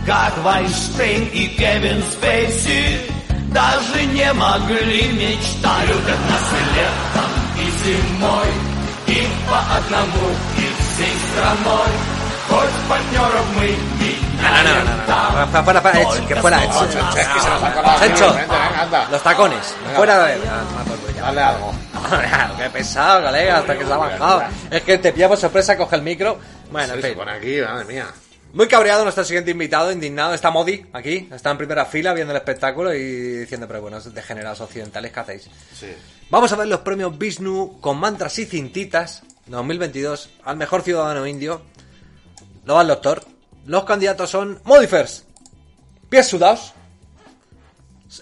Как 0.06 0.38
Вайнштейн 0.44 1.28
и 1.28 1.48
Кевин 1.50 2.04
Спейси 2.12 3.02
даже 3.50 4.06
не 4.06 4.34
могли 4.34 5.12
мечтать. 5.12 5.88
Любят 5.88 6.20
нас 6.30 6.48
и 6.54 6.64
летом, 6.76 7.32
и 7.58 7.70
зимой, 7.84 8.48
и 9.08 9.28
по 9.48 9.60
одному, 9.78 10.30
и 10.58 10.66
всей 10.82 11.16
страной. 11.32 11.92
Хоть 12.50 12.90
партнеров 12.90 13.46
мы 13.56 13.76
No, 14.42 14.50
no, 14.50 14.74
no, 14.74 14.84
no, 14.84 14.94
no. 14.98 15.48
Fuera, 15.48 15.64
fuera, 15.64 15.82
fuera, 15.82 16.02
Edge, 16.02 16.28
que 16.28 16.36
fuera 16.36 16.64
Edge. 16.64 17.20
Es 17.20 17.28
que 17.28 17.40
se 17.40 17.50
nos 17.50 17.64
ha 17.64 17.74
colado. 17.74 18.00
Chencho, 18.00 18.34
Venga, 18.34 18.82
anda. 18.82 19.08
los 19.12 19.22
tacones. 19.22 19.76
Fuera 19.96 20.26
de... 20.26 20.34
Ah, 20.34 20.64
toma 20.68 20.84
por 20.84 20.98
culo 20.98 21.14
ya. 21.14 21.22
Dale 21.22 21.42
algo. 21.44 21.74
Qué 22.58 22.70
pesado, 22.72 23.24
colega, 23.24 23.58
hasta 23.60 23.78
que 23.78 23.86
se 23.86 23.94
ha 23.94 23.98
bajado. 23.98 24.44
Es 24.72 24.82
que 24.82 24.98
te 24.98 25.14
pilla 25.14 25.28
por 25.28 25.38
sorpresa, 25.38 25.78
coge 25.78 25.96
el 25.96 26.02
micro. 26.02 26.40
bueno, 26.71 26.95
en 26.95 27.03
Sí, 27.03 27.09
fin. 27.09 27.17
pone 27.17 27.31
aquí, 27.33 27.61
madre 27.61 27.85
mía. 27.85 28.07
Muy 28.53 28.69
cabreado 28.69 29.03
nuestro 29.03 29.25
siguiente 29.25 29.51
invitado, 29.51 29.93
indignado. 29.93 30.33
Está 30.33 30.51
Modi 30.51 30.87
aquí, 30.93 31.29
está 31.33 31.51
en 31.51 31.59
primera 31.59 31.85
fila 31.85 32.15
viendo 32.15 32.33
el 32.33 32.39
espectáculo 32.39 32.95
y 32.95 33.39
diciendo, 33.41 33.67
pero 33.69 33.83
bueno, 33.83 34.01
degenerados 34.01 34.61
occidentales, 34.61 35.13
¿qué 35.13 35.21
hacéis? 35.21 35.49
Sí. 35.75 35.89
Vamos 36.31 36.51
a 36.53 36.57
ver 36.57 36.67
los 36.69 36.81
premios 36.81 37.17
Vishnu 37.19 37.81
con 37.81 37.99
mantras 37.99 38.39
y 38.39 38.47
cintitas 38.47 39.23
2022 39.47 40.31
al 40.45 40.57
mejor 40.57 40.83
ciudadano 40.83 41.27
indio. 41.27 41.63
Lo 42.65 42.75
va 42.75 42.83
el 42.83 42.89
doctor. 42.89 43.23
Los 43.67 43.85
candidatos 43.85 44.31
son 44.31 44.61
Modifers, 44.65 45.25
Pies 46.09 46.27
Sudados, 46.29 46.73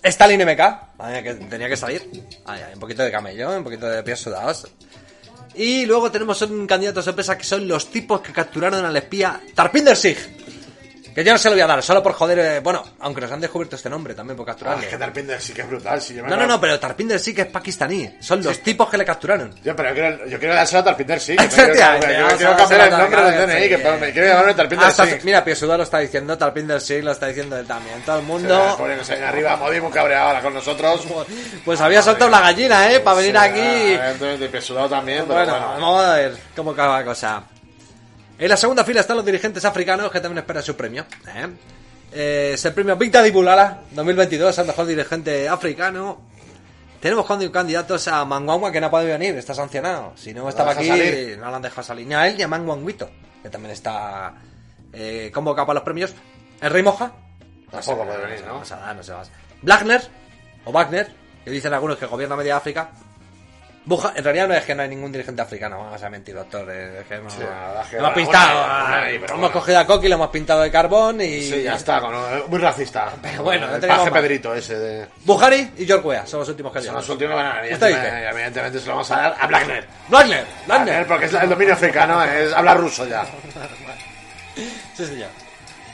Stalin 0.03 0.40
MK, 0.40 1.49
tenía 1.51 1.68
que 1.68 1.76
salir. 1.76 2.11
Ay, 2.47 2.62
ay, 2.66 2.74
un 2.74 2.80
poquito 2.80 3.03
de 3.03 3.11
camello, 3.12 3.51
un 3.57 3.62
poquito 3.62 3.86
de 3.86 4.03
pies 4.03 4.18
sudados. 4.20 4.66
Y 5.57 5.87
luego 5.87 6.11
tenemos 6.11 6.43
un 6.43 6.67
candidato 6.67 7.03
sorpresa 7.03 7.39
que 7.39 7.45
son 7.45 7.69
los 7.69 7.91
tipos 7.91 8.21
que 8.21 8.33
capturaron 8.33 8.85
al 8.85 8.97
espía 8.97 9.41
Tarpinder 9.55 9.97
Sig. 9.97 10.19
Que 11.15 11.23
yo 11.25 11.33
no 11.33 11.39
se 11.39 11.49
lo 11.49 11.55
voy 11.55 11.62
a 11.62 11.67
dar, 11.67 11.83
solo 11.83 12.03
por 12.03 12.12
joder. 12.15 12.39
eh, 12.39 12.61
bueno, 12.61 12.83
aunque 13.01 13.21
nos 13.21 13.31
han 13.31 13.41
descubierto 13.41 13.77
este 13.77 13.89
nombre 13.89 14.15
también 14.15 14.37
por 14.37 14.45
Ah, 14.49 14.53
capturarle. 14.53 14.85
es 14.85 14.91
que 14.91 14.97
Tarpinder 14.99 15.41
sí 15.41 15.53
que 15.53 15.62
es 15.62 15.69
brutal. 15.69 16.01
Si 16.03 16.15
yo 16.15 16.23
me 16.25 16.29
No, 16.31 16.37
no, 16.37 16.47
no, 16.47 16.61
pero 16.61 16.79
Tarpinder 16.81 17.19
Sig 17.21 17.39
es 17.39 17.47
pakistaní. 17.47 18.17
Son 18.21 18.43
los 18.43 18.59
tipos 18.61 18.89
que 18.91 18.99
le 18.99 19.05
capturaron. 19.05 19.55
Yo, 19.62 19.77
pero 19.77 19.91
yo 19.91 19.95
quiero, 19.95 20.27
yo 20.27 20.39
quiero 20.39 20.55
dárselo 20.55 20.81
a 20.81 20.85
Tarpinder 20.85 21.21
sí. 21.21 21.37
Que 21.37 21.43
me 21.43 21.49
quiero, 22.37 22.57
cambiar 22.57 22.81
el 22.81 22.91
nombre 22.99 23.23
del 23.23 23.47
DNI. 23.49 23.69
Que 23.69 23.79
me 24.01 24.12
quiero 24.12 24.29
llamarme 24.29 24.55
Tarpinder 24.55 24.87
Hasta- 24.89 25.07
sí. 25.07 25.19
mira, 25.23 25.45
Piesuda 25.45 25.77
lo 25.77 25.85
está 25.85 25.99
diciendo, 25.99 26.37
Tarpinder 26.37 26.81
Sig 26.81 27.05
lo 27.05 27.12
está 27.12 27.27
diciendo 27.29 27.57
él 27.59 27.67
también. 27.67 28.03
Todo 28.03 28.19
el 28.19 28.25
mundo. 28.25 28.77
no 28.79 29.05
sé, 29.05 29.23
arriba, 29.25 29.57
Modi 29.57 29.81
muy 29.81 29.93
cabreado 29.93 30.29
ahora 30.29 30.43
con 30.43 30.55
nosotros. 30.55 31.03
Pues 31.65 31.81
había 31.81 32.03
soltado 32.03 32.31
la 32.31 32.41
gallina, 32.41 32.93
¿eh? 32.93 33.01
Para 33.01 33.17
venir 33.19 33.33
Sí, 33.33 33.39
aquí. 33.39 33.61
Evidentemente, 33.61 34.49
pesudado 34.49 34.89
también, 34.89 35.25
pero 35.27 35.35
Bueno, 35.39 35.53
bueno. 35.53 35.69
vamos 35.81 36.05
a 36.05 36.15
ver 36.15 36.37
cómo 36.57 36.71
acaba 36.73 36.99
la 36.99 37.05
cosa. 37.05 37.43
En 38.39 38.49
la 38.49 38.57
segunda 38.57 38.85
fila 38.85 39.01
están 39.01 39.16
los 39.16 39.24
dirigentes 39.24 39.64
africanos 39.64 40.11
que 40.11 40.20
también 40.20 40.39
esperan 40.39 40.62
su 40.62 40.74
premio. 40.76 41.07
¿eh? 41.28 41.49
Eh, 42.12 42.51
es 42.55 42.64
el 42.64 42.72
premio 42.72 42.97
Big 42.97 43.11
Daddy 43.11 43.30
Bulala 43.30 43.82
2022 43.93 44.59
al 44.59 44.66
mejor 44.66 44.87
dirigente 44.87 45.49
africano. 45.49 46.20
Tenemos 47.01 47.26
candidatos 47.53 48.09
a 48.09 48.24
Mangwangwa 48.24 48.72
que 48.72 48.80
no 48.80 48.87
ha 48.87 48.91
podido 48.91 49.12
venir, 49.12 49.37
está 49.37 49.55
sancionado. 49.55 50.12
Si 50.16 50.32
no 50.32 50.49
estaba 50.49 50.72
aquí, 50.72 50.89
salir. 50.89 51.39
no 51.39 51.51
lo 51.51 51.57
han 51.57 51.62
dejado 51.62 51.82
salir. 51.82 52.07
Ni 52.07 52.14
a 52.14 52.26
él 52.26 52.37
ni 52.37 52.43
a 52.43 52.49
Mangwanguito, 52.49 53.11
que 53.43 53.51
también 53.51 53.72
está 53.72 54.35
eh, 54.93 55.30
convocado 55.32 55.66
para 55.66 55.74
los 55.74 55.85
premios. 55.85 56.14
El 56.61 56.70
Rey 56.70 56.82
Moja. 56.82 57.12
Tampoco 57.70 58.05
puede 58.05 58.26
venir, 58.26 58.45
¿no? 58.47 58.61
No 58.61 58.64
se 58.64 58.74
va, 58.74 58.95
no 58.95 59.03
se 59.03 59.12
va. 59.12 59.22
Blackner, 59.61 60.03
o 60.64 60.72
Wagner, 60.72 61.12
que 61.45 61.51
dicen 61.51 61.74
algunos 61.74 61.99
que 61.99 62.07
gobierna 62.07 62.37
media 62.37 62.57
África. 62.57 62.91
Buja, 63.87 64.14
en 64.16 64.24
realidad 64.24 64.49
no 64.49 64.55
es 64.55 64.64
que 64.64 64.74
no 64.74 64.82
hay 64.82 64.89
ningún 64.89 65.12
dirigente 65.12 65.43
africano, 65.43 65.76
vamos 65.78 66.03
a 66.03 66.09
mentir, 66.09 66.35
doctor. 66.35 66.70
Es 66.70 67.07
que 67.07 67.16
hemos, 67.16 67.35
Sí, 67.35 67.41
es 67.43 67.89
que 67.89 67.97
hemos 67.99 68.12
pintado, 68.14 69.07
hemos 69.09 69.30
bueno. 69.30 69.53
cogido 69.53 69.78
a 69.78 69.87
Coqui, 69.87 70.09
lo 70.09 70.14
hemos 70.14 70.30
pintado 70.30 70.62
de 70.62 70.70
carbón 70.70 71.20
y. 71.20 71.43
Sí, 71.43 71.62
ya 71.64 71.74
está, 71.74 72.01
muy 72.49 72.59
racista. 72.59 73.12
Pero 73.20 73.43
bueno, 73.43 73.66
no 73.66 73.74
el 73.74 73.80
tenemos 73.82 73.99
paje 74.01 74.11
más. 74.11 74.20
Pedrito 74.22 74.55
ese 74.55 74.78
de... 74.78 75.07
Buhari 75.24 75.72
y 75.76 75.85
George 75.85 76.07
Weah 76.07 76.26
son 76.26 76.41
los 76.41 76.49
últimos 76.49 76.72
que 76.72 76.80
Son 76.80 76.95
los 76.95 77.09
últimos, 77.11 77.37
¿Usted 77.72 78.30
evidentemente, 78.30 78.80
se 78.80 78.87
lo 78.87 78.93
vamos 78.93 79.11
a 79.11 79.16
dar 79.16 79.37
a 79.39 79.47
Blackner. 79.47 79.87
Blackner, 80.09 80.47
Blackner, 80.66 81.07
porque 81.07 81.26
es 81.26 81.35
el 81.35 81.49
dominio 81.51 81.74
africano, 81.74 82.24
es 82.24 82.53
habla 82.55 82.74
ruso 82.74 83.07
ya. 83.07 83.24
Sí, 84.97 85.05
señor. 85.05 85.30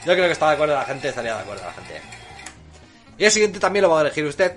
Yo 0.05 0.13
creo 0.13 0.25
que 0.27 0.33
está 0.33 0.47
de 0.49 0.53
acuerdo 0.53 0.75
la 0.75 0.85
gente, 0.85 1.09
estaría 1.09 1.33
de 1.33 1.41
acuerdo 1.41 1.63
la 1.65 1.73
gente. 1.73 1.99
Y 3.17 3.25
el 3.25 3.31
siguiente 3.31 3.59
también 3.59 3.81
lo 3.83 3.89
va 3.89 3.97
a 3.97 4.01
elegir 4.01 4.23
usted. 4.23 4.55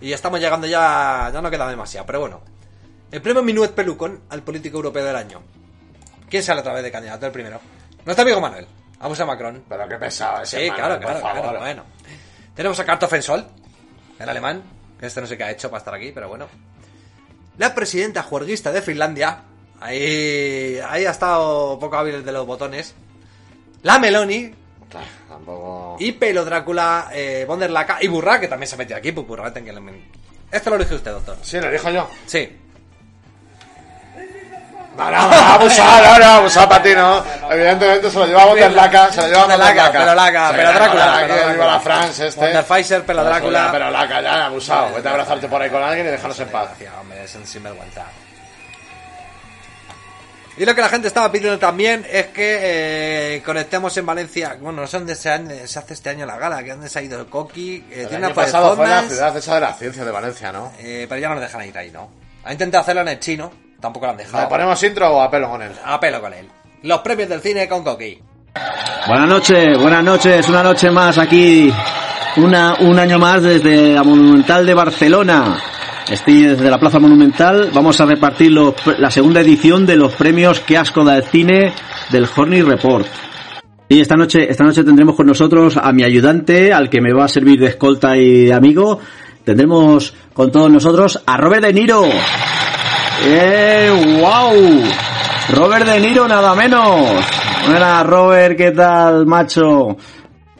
Y 0.00 0.12
estamos 0.12 0.40
llegando 0.40 0.66
ya, 0.66 1.30
ya 1.32 1.40
no 1.40 1.48
queda 1.48 1.68
demasiado, 1.68 2.04
pero 2.04 2.20
bueno. 2.20 2.55
El 3.16 3.22
premio 3.22 3.42
Minuet 3.42 3.70
Pelucón 3.70 4.24
al 4.28 4.42
político 4.42 4.76
europeo 4.76 5.02
del 5.02 5.16
año. 5.16 5.40
¿Quién 6.28 6.42
sale 6.42 6.60
otra 6.60 6.74
vez 6.74 6.82
de 6.82 6.92
candidato? 6.92 7.24
El 7.24 7.32
primero. 7.32 7.58
Nuestro 8.04 8.24
amigo 8.24 8.42
Manuel. 8.42 8.66
Vamos 8.98 9.18
a 9.18 9.24
Macron. 9.24 9.64
Pero 9.66 9.88
qué 9.88 9.96
pesado 9.96 10.42
ese 10.42 10.58
Sí, 10.58 10.68
Manuel, 10.68 10.76
claro, 10.76 11.00
claro, 11.00 11.20
favor. 11.20 11.42
claro, 11.44 11.60
bueno. 11.60 11.84
Tenemos 12.54 12.78
a 12.78 12.84
Kartoffen 12.84 13.22
Sol, 13.22 13.46
el 14.18 14.28
alemán, 14.28 14.62
que 15.00 15.06
este 15.06 15.22
no 15.22 15.26
sé 15.26 15.38
qué 15.38 15.44
ha 15.44 15.50
hecho 15.50 15.70
para 15.70 15.78
estar 15.78 15.94
aquí, 15.94 16.12
pero 16.12 16.28
bueno. 16.28 16.46
La 17.56 17.74
presidenta 17.74 18.22
juerguista 18.22 18.70
de 18.70 18.82
Finlandia, 18.82 19.44
ahí, 19.80 20.78
ahí 20.86 21.06
ha 21.06 21.10
estado 21.10 21.78
poco 21.78 21.96
hábil 21.96 22.22
de 22.22 22.32
los 22.32 22.46
botones. 22.46 22.94
La 23.82 23.98
Meloni 23.98 24.52
Tampoco... 25.26 25.96
y 26.00 26.12
Pelo 26.12 26.44
Drácula, 26.44 27.08
eh, 27.14 27.46
von 27.48 27.58
der 27.60 27.70
Laca 27.70 27.96
y 27.98 28.08
Burra, 28.08 28.38
que 28.38 28.48
también 28.48 28.68
se 28.68 28.76
metió 28.76 28.94
aquí, 28.94 29.10
pues 29.12 29.26
Burra, 29.26 29.54
que 29.54 29.74
Esto 30.52 30.68
lo 30.68 30.76
elige 30.76 30.96
usted, 30.96 31.12
doctor. 31.12 31.38
Sí, 31.40 31.58
lo 31.58 31.70
dijo 31.70 31.88
yo. 31.88 32.10
Sí. 32.26 32.64
No, 34.96 35.10
no, 35.10 35.28
no, 35.28 35.36
abusado, 35.36 36.04
no, 36.06 36.18
no, 36.18 36.24
abusado 36.36 36.68
para 36.70 36.82
ti, 36.82 36.94
¿no? 36.94 37.22
Evidentemente 37.50 38.10
se 38.10 38.18
lo 38.18 38.26
lleva 38.26 38.42
a 38.42 38.46
Bonderlaca, 38.46 39.12
se 39.12 39.20
lo 39.20 39.26
lleva 39.26 39.38
a 39.42 39.46
Von 39.46 39.50
der 39.50 39.58
Laca. 39.58 39.92
Pelo 39.92 40.14
Laca, 40.14 40.48
Sí, 40.50 40.56
Pelo 40.56 40.72
Drácula, 40.72 41.52
viva 41.52 41.66
la. 41.66 41.80
France 41.80 42.26
este. 42.28 42.40
Von 42.40 42.52
der 42.54 42.64
Pfizer, 42.64 43.02
Pero 43.04 43.24
Drácula. 43.24 43.68
Pero 43.72 43.90
Laca, 43.90 44.22
ya, 44.22 44.46
abusado. 44.46 44.94
Vete 44.94 45.06
a 45.08 45.10
abrazarte 45.10 45.48
por 45.48 45.60
ahí 45.60 45.68
con 45.68 45.82
alguien 45.82 46.06
y 46.06 46.10
déjanos 46.10 46.40
en 46.40 46.48
paz. 46.48 46.70
Hombre, 47.00 47.24
es 47.24 47.34
un 47.34 47.46
sinvergüenza. 47.46 48.04
Y 50.58 50.64
lo 50.64 50.74
que 50.74 50.80
la 50.80 50.88
gente 50.88 51.08
estaba 51.08 51.30
pidiendo 51.30 51.58
también 51.58 52.06
es 52.10 52.28
que 52.28 52.58
eh, 53.36 53.42
conectemos 53.44 53.94
en 53.98 54.06
Valencia. 54.06 54.56
Bueno, 54.58 54.80
no 54.80 54.86
sé 54.86 54.96
dónde 54.96 55.14
se, 55.14 55.28
han- 55.30 55.68
se 55.68 55.78
hace 55.78 55.92
este 55.92 56.08
año 56.08 56.24
la 56.24 56.38
gala, 56.38 56.64
que 56.64 56.70
dónde 56.70 56.88
se 56.88 56.98
ha 56.98 57.02
ido 57.02 57.20
el 57.20 57.26
Coqui. 57.26 57.84
eh, 57.90 58.00
El 58.02 58.08
tiene 58.08 58.24
año 58.24 58.26
una 58.28 58.34
pasado 58.34 58.74
fue 58.74 58.88
la 58.88 59.02
ciudad 59.02 59.36
esa 59.36 59.54
de 59.56 59.60
la 59.60 59.74
ciencia 59.74 60.02
de 60.06 60.10
Valencia, 60.10 60.52
¿no? 60.52 60.72
eh, 60.78 61.04
pero 61.06 61.20
ya 61.20 61.28
no 61.28 61.34
nos 61.34 61.42
dejan 61.44 61.66
ir 61.68 61.76
ahí, 61.76 61.90
¿no? 61.90 62.08
Ha 62.44 62.52
intentado 62.52 62.80
hacerlo 62.80 63.02
en 63.02 63.08
el 63.08 63.20
chino, 63.20 63.52
tampoco 63.86 64.06
lo 64.06 64.12
han 64.12 64.18
¿Le 64.18 64.24
dejado. 64.24 64.48
ponemos 64.48 64.82
intro 64.82 65.10
o 65.10 65.22
a 65.22 65.30
pelo 65.30 65.48
con 65.48 65.62
él? 65.62 65.70
A 65.84 66.00
pelo 66.00 66.20
con 66.20 66.32
él. 66.34 66.46
Los 66.82 67.00
premios 67.00 67.28
del 67.28 67.40
cine 67.40 67.68
con 67.68 67.84
Coqui. 67.84 68.18
Buenas 69.06 69.28
noches, 69.28 69.78
buenas 69.78 70.02
noches, 70.02 70.48
una 70.48 70.62
noche 70.62 70.90
más 70.90 71.18
aquí, 71.18 71.72
una, 72.38 72.76
un 72.80 72.98
año 72.98 73.18
más 73.18 73.42
desde 73.42 73.92
la 73.92 74.02
Monumental 74.02 74.66
de 74.66 74.74
Barcelona. 74.74 75.58
Estoy 76.10 76.42
desde 76.42 76.70
la 76.70 76.78
Plaza 76.78 76.98
Monumental, 76.98 77.70
vamos 77.72 78.00
a 78.00 78.06
repartir 78.06 78.50
los, 78.52 78.74
la 78.98 79.10
segunda 79.10 79.40
edición 79.40 79.86
de 79.86 79.96
los 79.96 80.12
premios 80.14 80.60
Que 80.60 80.78
asco 80.78 81.04
da 81.04 81.16
el 81.16 81.24
cine 81.24 81.72
del 82.10 82.28
Horny 82.34 82.62
Report. 82.62 83.06
Y 83.88 84.00
esta 84.00 84.16
noche, 84.16 84.50
esta 84.50 84.64
noche 84.64 84.82
tendremos 84.82 85.14
con 85.14 85.26
nosotros 85.26 85.76
a 85.76 85.92
mi 85.92 86.02
ayudante, 86.02 86.72
al 86.72 86.90
que 86.90 87.00
me 87.00 87.12
va 87.12 87.26
a 87.26 87.28
servir 87.28 87.60
de 87.60 87.66
escolta 87.66 88.16
y 88.16 88.46
de 88.46 88.54
amigo. 88.54 88.98
Tendremos 89.44 90.12
con 90.34 90.50
todos 90.50 90.70
nosotros 90.70 91.22
a 91.24 91.36
Robert 91.36 91.62
De 91.62 91.72
Niro. 91.72 92.02
¡Eh, 93.24 94.20
wow! 94.20 94.82
Robert 95.58 95.86
De 95.86 96.00
Niro, 96.00 96.28
nada 96.28 96.54
menos. 96.54 97.00
Buenas, 97.66 98.06
Robert, 98.06 98.56
¿qué 98.56 98.70
tal, 98.72 99.26
macho? 99.26 99.96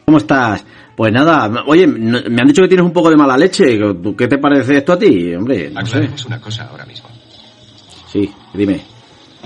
¿Cómo 0.05 0.17
estás? 0.17 0.63
Pues 0.95 1.13
nada, 1.13 1.63
oye, 1.67 1.85
me 1.85 2.41
han 2.41 2.47
dicho 2.47 2.63
que 2.63 2.67
tienes 2.67 2.85
un 2.85 2.91
poco 2.93 3.09
de 3.09 3.15
mala 3.17 3.37
leche. 3.37 3.77
¿Qué 4.17 4.27
te 4.27 4.37
parece 4.39 4.77
esto 4.77 4.93
a 4.93 4.99
ti? 4.99 5.33
Hombre, 5.35 5.69
no 5.69 5.81
sé. 5.85 5.87
Aclaremos 5.97 6.25
una 6.25 6.41
cosa 6.41 6.67
ahora 6.71 6.85
mismo. 6.85 7.07
Sí, 8.11 8.31
dime. 8.53 8.81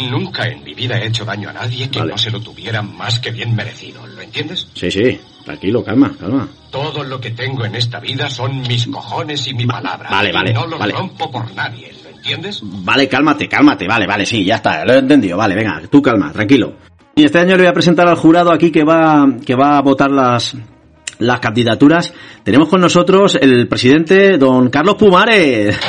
Nunca 0.09 0.47
en 0.47 0.63
mi 0.63 0.73
vida 0.73 0.97
he 0.97 1.07
hecho 1.07 1.25
daño 1.25 1.49
a 1.49 1.53
nadie 1.53 1.89
que 1.89 1.99
Vale. 1.99 2.11
no 2.13 2.17
se 2.17 2.31
lo 2.31 2.39
tuviera 2.39 2.81
más 2.81 3.19
que 3.19 3.31
bien 3.31 3.53
merecido. 3.53 4.07
¿Lo 4.07 4.21
entiendes? 4.21 4.67
Sí, 4.73 4.89
sí, 4.89 5.19
tranquilo, 5.43 5.83
calma, 5.83 6.13
calma. 6.17 6.47
Todo 6.71 7.03
lo 7.03 7.19
que 7.19 7.31
tengo 7.31 7.65
en 7.65 7.75
esta 7.75 7.99
vida 7.99 8.29
son 8.29 8.61
mis 8.61 8.87
cojones 8.87 9.45
y 9.47 9.53
mi 9.53 9.65
palabra. 9.65 10.09
vale, 10.09 10.29
Y 10.29 10.33
vale, 10.33 10.53
No 10.53 10.65
los 10.65 10.79
vale. 10.79 10.93
rompo 10.93 11.29
por 11.29 11.53
nadie. 11.53 11.91
Vale, 12.63 13.07
cálmate, 13.07 13.47
cálmate, 13.47 13.87
vale, 13.87 14.07
vale, 14.07 14.25
sí, 14.25 14.43
ya 14.43 14.55
está, 14.55 14.85
lo 14.85 14.93
he 14.93 14.99
entendido, 14.99 15.37
vale, 15.37 15.55
venga, 15.55 15.81
tú 15.89 16.01
calma, 16.01 16.31
tranquilo. 16.31 16.75
Y 17.15 17.25
este 17.25 17.39
año 17.39 17.55
le 17.55 17.63
voy 17.63 17.67
a 17.67 17.73
presentar 17.73 18.07
al 18.07 18.15
jurado 18.15 18.51
aquí 18.51 18.71
que 18.71 18.83
va, 18.83 19.25
que 19.45 19.55
va 19.55 19.77
a 19.77 19.81
votar 19.81 20.11
las, 20.11 20.55
las 21.19 21.39
candidaturas, 21.39 22.13
tenemos 22.43 22.69
con 22.69 22.81
nosotros 22.81 23.37
el 23.41 23.67
presidente 23.67 24.37
don 24.37 24.69
Carlos 24.69 24.95
Pumares. 24.95 25.79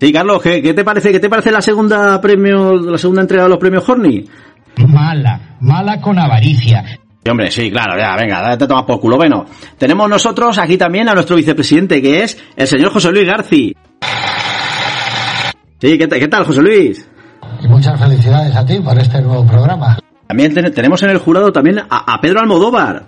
Sí, 0.00 0.12
Carlos, 0.12 0.42
¿qué, 0.42 0.60
qué 0.60 0.74
te 0.74 0.84
parece? 0.84 1.12
¿Qué 1.12 1.20
te 1.20 1.30
parece 1.30 1.50
la 1.50 1.62
segunda 1.62 2.20
premio, 2.20 2.74
la 2.74 2.98
segunda 2.98 3.22
entrega 3.22 3.44
de 3.44 3.48
los 3.48 3.58
premios 3.58 3.88
Horny? 3.88 4.24
Mala, 4.86 5.56
mala 5.60 6.00
con 6.00 6.18
avaricia. 6.18 6.84
Sí, 7.24 7.30
hombre, 7.30 7.50
sí, 7.50 7.70
claro, 7.70 7.98
ya, 7.98 8.14
venga, 8.16 8.42
date 8.42 8.66
tomar 8.66 8.84
por 8.84 9.00
culo. 9.00 9.16
Bueno, 9.16 9.46
tenemos 9.78 10.08
nosotros 10.10 10.58
aquí 10.58 10.76
también 10.76 11.08
a 11.08 11.14
nuestro 11.14 11.36
vicepresidente, 11.36 12.02
que 12.02 12.22
es 12.22 12.36
el 12.54 12.66
señor 12.68 12.92
José 12.92 13.10
Luis 13.12 13.26
Garci. 13.26 13.74
Sí, 15.80 15.98
¿qué, 15.98 16.06
tal- 16.06 16.18
qué 16.18 16.28
tal, 16.28 16.44
José 16.44 16.60
Luis? 16.60 17.08
Y 17.62 17.68
muchas 17.68 17.98
felicidades 17.98 18.54
a 18.54 18.64
ti 18.66 18.78
por 18.80 18.98
este 18.98 19.22
nuevo 19.22 19.46
programa. 19.46 19.98
También 20.26 20.52
ten- 20.52 20.72
tenemos 20.72 21.02
en 21.02 21.10
el 21.10 21.18
jurado 21.18 21.50
también 21.50 21.78
a, 21.78 21.86
a 22.14 22.20
Pedro 22.20 22.40
Almodóvar. 22.40 23.06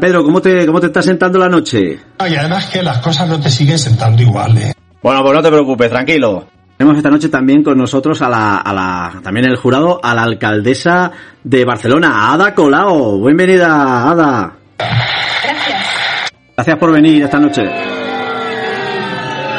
Pedro, 0.00 0.22
¿cómo 0.24 0.40
te, 0.40 0.66
¿cómo 0.66 0.80
te 0.80 0.86
está 0.86 1.02
sentando 1.02 1.38
la 1.38 1.48
noche? 1.48 1.98
Y 2.28 2.34
además 2.36 2.66
que 2.66 2.82
las 2.82 2.98
cosas 2.98 3.28
no 3.28 3.40
te 3.40 3.48
siguen 3.48 3.78
sentando 3.78 4.22
igual, 4.22 4.56
¿eh? 4.58 4.72
Bueno, 5.02 5.22
pues 5.22 5.34
no 5.34 5.42
te 5.42 5.48
preocupes, 5.50 5.88
tranquilo. 5.90 6.46
Tenemos 6.78 6.96
esta 6.96 7.10
noche 7.10 7.28
también 7.28 7.64
con 7.64 7.76
nosotros 7.76 8.22
a 8.22 8.28
la, 8.28 8.58
a 8.58 8.72
la, 8.72 9.20
también 9.20 9.46
el 9.46 9.56
jurado, 9.56 9.98
a 10.00 10.14
la 10.14 10.22
alcaldesa 10.22 11.10
de 11.42 11.64
Barcelona, 11.64 12.32
Ada 12.32 12.54
Colau. 12.54 13.20
Bienvenida, 13.24 14.08
Ada. 14.08 14.52
Gracias. 14.78 16.30
Gracias 16.56 16.78
por 16.78 16.92
venir 16.92 17.24
esta 17.24 17.40
noche. 17.40 17.62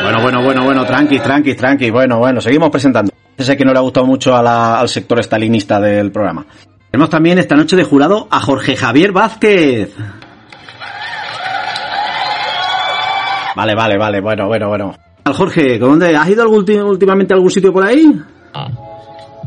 Bueno, 0.02 0.22
bueno, 0.22 0.42
bueno, 0.42 0.64
bueno, 0.64 0.86
tranqui, 0.86 1.20
tranqui, 1.20 1.56
tranqui. 1.56 1.90
Bueno, 1.90 2.20
bueno, 2.20 2.40
seguimos 2.40 2.70
presentando. 2.70 3.12
Sé 3.38 3.58
que 3.58 3.66
no 3.66 3.74
le 3.74 3.80
ha 3.80 3.82
gustado 3.82 4.06
mucho 4.06 4.34
a 4.34 4.42
la- 4.42 4.80
al 4.80 4.88
sector 4.88 5.20
estalinista 5.20 5.78
del 5.82 6.12
programa. 6.14 6.46
Tenemos 6.90 7.10
también 7.10 7.38
esta 7.38 7.56
noche 7.56 7.76
de 7.76 7.84
jurado 7.84 8.30
a 8.32 8.40
Jorge 8.40 8.78
Javier 8.78 9.12
Vázquez. 9.12 9.94
Vale, 13.58 13.76
vale, 13.76 13.98
vale, 13.98 14.22
bueno, 14.22 14.48
bueno, 14.48 14.70
bueno. 14.70 14.96
Jorge, 15.34 15.80
¿con 15.80 15.90
dónde? 15.90 16.16
¿Has 16.16 16.30
ido 16.30 16.44
algún, 16.44 16.70
últimamente 16.82 17.34
a 17.34 17.36
algún 17.36 17.52
sitio 17.52 17.72
por 17.74 17.84
ahí? 17.84 18.12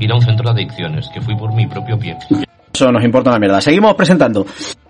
Ir 0.00 0.12
a 0.12 0.14
un 0.14 0.22
centro 0.22 0.52
de 0.52 0.62
adicciones, 0.62 1.08
que 1.12 1.20
fui 1.20 1.36
por 1.36 1.52
mi 1.54 1.66
propio 1.66 1.98
pie. 1.98 2.16
Eso 2.72 2.90
nos 2.90 3.04
importa 3.04 3.30
una 3.30 3.38
mierda. 3.38 3.60
Seguimos 3.60 3.94
presentando. 3.94 4.46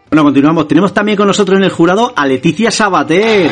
Bueno, 0.09 0.25
continuamos. 0.25 0.69
Tenemos 0.69 0.95
también 0.95 1.17
con 1.17 1.27
nosotros 1.27 1.59
en 1.59 1.65
el 1.65 1.71
jurado 1.71 2.13
a 2.15 2.27
Leticia 2.27 2.71
Sabater. 2.71 3.51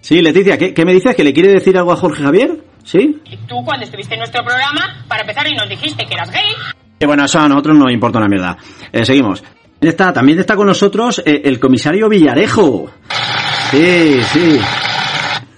Sí, 0.00 0.20
Leticia, 0.22 0.58
¿qué, 0.58 0.74
qué 0.74 0.84
me 0.84 0.92
dices? 0.92 1.14
¿Que 1.14 1.22
le 1.24 1.32
quiere 1.32 1.52
decir 1.52 1.76
algo 1.78 1.92
a 1.92 1.96
Jorge 1.96 2.22
Javier? 2.22 2.64
¿Sí? 2.84 3.20
Tú 3.46 3.56
cuando 3.64 3.84
estuviste 3.84 4.14
en 4.14 4.20
nuestro 4.20 4.42
programa, 4.44 5.04
para 5.06 5.22
empezar 5.22 5.46
y 5.46 5.54
nos 5.54 5.68
dijiste 5.68 6.04
que 6.04 6.14
eras 6.14 6.30
gay. 6.32 6.52
Y 6.98 7.06
bueno, 7.06 7.24
eso 7.24 7.38
a 7.38 7.48
nosotros 7.48 7.78
nos 7.78 7.92
importa 7.92 8.18
una 8.18 8.28
mierda. 8.28 8.56
Eh, 8.92 9.04
seguimos. 9.04 9.44
Está, 9.80 10.12
también 10.12 10.38
está 10.38 10.56
con 10.56 10.66
nosotros 10.66 11.22
eh, 11.24 11.42
el 11.44 11.58
comisario 11.58 12.08
Villarejo. 12.08 12.90
Sí, 13.70 14.20
sí. 14.24 14.60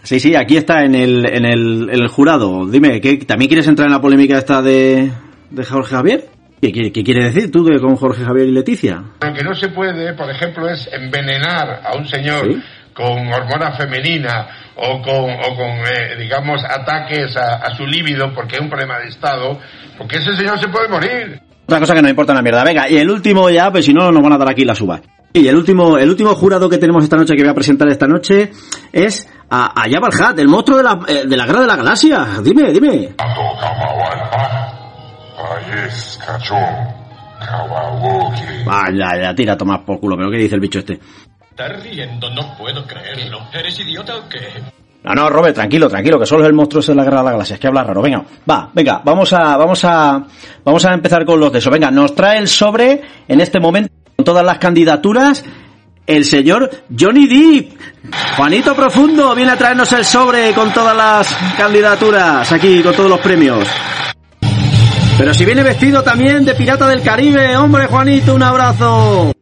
Sí, 0.03 0.19
sí, 0.19 0.35
aquí 0.35 0.57
está 0.57 0.85
en 0.85 0.95
el, 0.95 1.27
en 1.27 1.45
el, 1.45 1.89
en 1.91 2.03
el 2.03 2.09
jurado. 2.09 2.67
Dime, 2.67 3.01
¿qué, 3.01 3.19
¿también 3.19 3.49
quieres 3.49 3.69
entrar 3.69 3.87
en 3.87 3.95
la 3.95 4.01
polémica 4.01 4.37
esta 4.37 4.61
de, 4.61 5.13
de 5.51 5.65
Jorge 5.65 5.95
Javier? 5.95 6.25
¿Qué, 6.61 6.73
qué, 6.73 6.93
qué 6.93 7.03
quiere 7.03 7.25
decir 7.25 7.51
tú 7.51 7.65
de, 7.65 7.81
con 7.81 7.97
Jorge 7.97 8.25
Javier 8.25 8.49
y 8.49 8.53
Leticia? 8.53 9.03
Lo 9.21 9.33
que 9.35 9.43
no 9.43 9.55
se 9.55 9.69
puede, 9.69 10.15
por 10.15 10.31
ejemplo, 10.31 10.69
es 10.69 10.89
envenenar 10.93 11.83
a 11.85 11.97
un 11.97 12.07
señor 12.07 12.63
con 12.95 13.33
hormona 13.33 13.73
femenina 13.73 14.49
o 14.77 15.01
con, 15.03 15.31
o 15.31 15.57
con 15.57 15.71
eh, 15.87 16.17
digamos, 16.19 16.63
ataques 16.65 17.37
a, 17.37 17.57
a 17.57 17.75
su 17.77 17.87
líbido 17.87 18.33
porque 18.35 18.57
es 18.57 18.61
un 18.61 18.69
problema 18.69 18.99
de 18.99 19.09
Estado, 19.09 19.59
porque 19.99 20.19
ese 20.19 20.37
señor 20.37 20.59
se 20.61 20.69
puede 20.69 20.89
morir. 20.89 21.41
Otra 21.65 21.81
cosa 21.81 21.95
que 21.95 22.03
nos 22.03 22.11
importa 22.11 22.33
una 22.33 22.43
mierda. 22.43 22.65
Venga, 22.65 22.89
y 22.89 22.97
el 22.97 23.11
último 23.11 23.49
ya, 23.51 23.71
pues 23.71 23.85
si 23.85 23.95
no, 23.95 24.11
nos 24.11 24.23
van 24.23 24.33
a 24.33 24.39
dar 24.39 24.51
aquí 24.51 24.65
la 24.65 24.75
suba. 24.75 25.01
Y 25.33 25.49
el 25.49 25.57
último, 25.57 25.97
el 25.97 26.11
último 26.11 26.35
jurado 26.35 26.69
que 26.69 26.77
tenemos 26.77 27.03
esta 27.03 27.17
noche, 27.17 27.35
que 27.35 27.43
voy 27.43 27.51
a 27.51 27.55
presentar 27.55 27.89
esta 27.89 28.07
noche, 28.07 28.53
es 28.93 29.27
a, 29.49 29.81
a 29.81 29.91
Jabba 29.91 30.09
el 30.09 30.21
Hutt, 30.21 30.39
el 30.39 30.49
monstruo 30.49 30.77
de 30.77 30.85
la, 30.85 31.01
eh, 31.09 31.27
de 31.27 31.37
la 31.37 31.47
guerra 31.47 31.61
de 31.63 31.67
la 31.67 31.77
galaxia. 31.77 32.27
Dime, 32.43 32.71
dime. 32.73 33.15
Vaya, 38.67 39.23
ya, 39.23 39.35
tira 39.35 39.55
a 39.55 39.57
tomar 39.57 39.85
por 39.85 39.99
culo. 40.01 40.17
Pero 40.17 40.31
¿qué 40.31 40.37
dice 40.37 40.55
el 40.55 40.61
bicho 40.61 40.81
este? 40.81 41.01
Estás 41.51 41.83
riendo, 41.83 42.29
no 42.31 42.57
puedo 42.57 42.87
creerlo. 42.87 43.41
¿Eres 43.53 43.79
idiota 43.81 44.17
o 44.17 44.29
qué? 44.29 44.39
No, 45.05 45.15
no, 45.15 45.29
Robert, 45.29 45.55
tranquilo, 45.55 45.89
tranquilo, 45.89 46.19
que 46.19 46.27
solo 46.27 46.43
es 46.43 46.49
el 46.49 46.55
monstruo 46.55 46.81
de 46.83 46.95
la 46.95 47.03
guerra 47.03 47.19
de 47.19 47.25
la 47.25 47.31
galaxia. 47.33 47.55
Es 47.55 47.61
que 47.61 47.67
habla 47.67 47.83
raro. 47.83 48.01
Venga, 48.03 48.23
va, 48.49 48.71
venga, 48.73 49.01
vamos 49.05 49.33
a, 49.33 49.57
vamos 49.57 49.85
a, 49.85 50.23
vamos 50.65 50.85
a 50.85 50.95
empezar 50.95 51.25
con 51.25 51.41
los 51.41 51.53
de 51.53 51.59
eso. 51.59 51.71
Venga, 51.71 51.91
nos 51.91 52.15
trae 52.15 52.39
el 52.39 52.47
sobre 52.47 53.03
en 53.27 53.41
este 53.41 53.59
momento 53.59 53.93
con 54.15 54.25
todas 54.25 54.45
las 54.45 54.59
candidaturas. 54.59 55.45
El 56.07 56.25
señor 56.25 56.71
Johnny 56.99 57.27
Depp. 57.27 57.73
Juanito 58.37 58.75
Profundo 58.75 59.35
viene 59.35 59.53
a 59.53 59.57
traernos 59.57 59.93
el 59.93 60.05
sobre 60.05 60.53
con 60.53 60.73
todas 60.73 60.97
las 60.97 61.37
candidaturas 61.57 62.51
aquí, 62.53 62.83
con 62.83 62.95
todos 62.95 63.11
los 63.11 63.21
premios. 63.21 63.69
Pero 65.19 65.35
si 65.35 65.45
viene 65.45 65.63
vestido 65.63 66.03
también 66.03 66.45
de 66.45 66.55
pirata 66.55 66.89
del 66.89 67.03
Caribe, 67.03 67.57
hombre, 67.57 67.87
Juanito, 67.87 68.35
un 68.35 68.43
abrazo. 68.43 69.33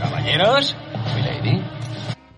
Caballeros. 0.00 0.76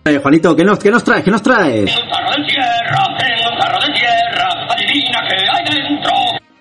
Eh, 0.07 0.19
Juanito, 0.19 0.55
¿qué 0.55 0.63
nos, 0.63 0.79
qué 0.79 0.89
nos 0.89 1.03
traes? 1.03 1.21
¿Qué 1.21 1.31
nos 1.31 1.41
traes? 1.41 1.91
Carro 1.93 2.29
de 2.31 2.47
tierra, 2.47 3.03
tengo 3.19 3.51
un 3.51 3.59
carro 3.59 3.79
de 3.85 3.93
tierra, 3.93 4.49
adivina 4.69 5.19
qué 5.27 5.35
hay 5.35 5.65
dentro. 5.65 6.11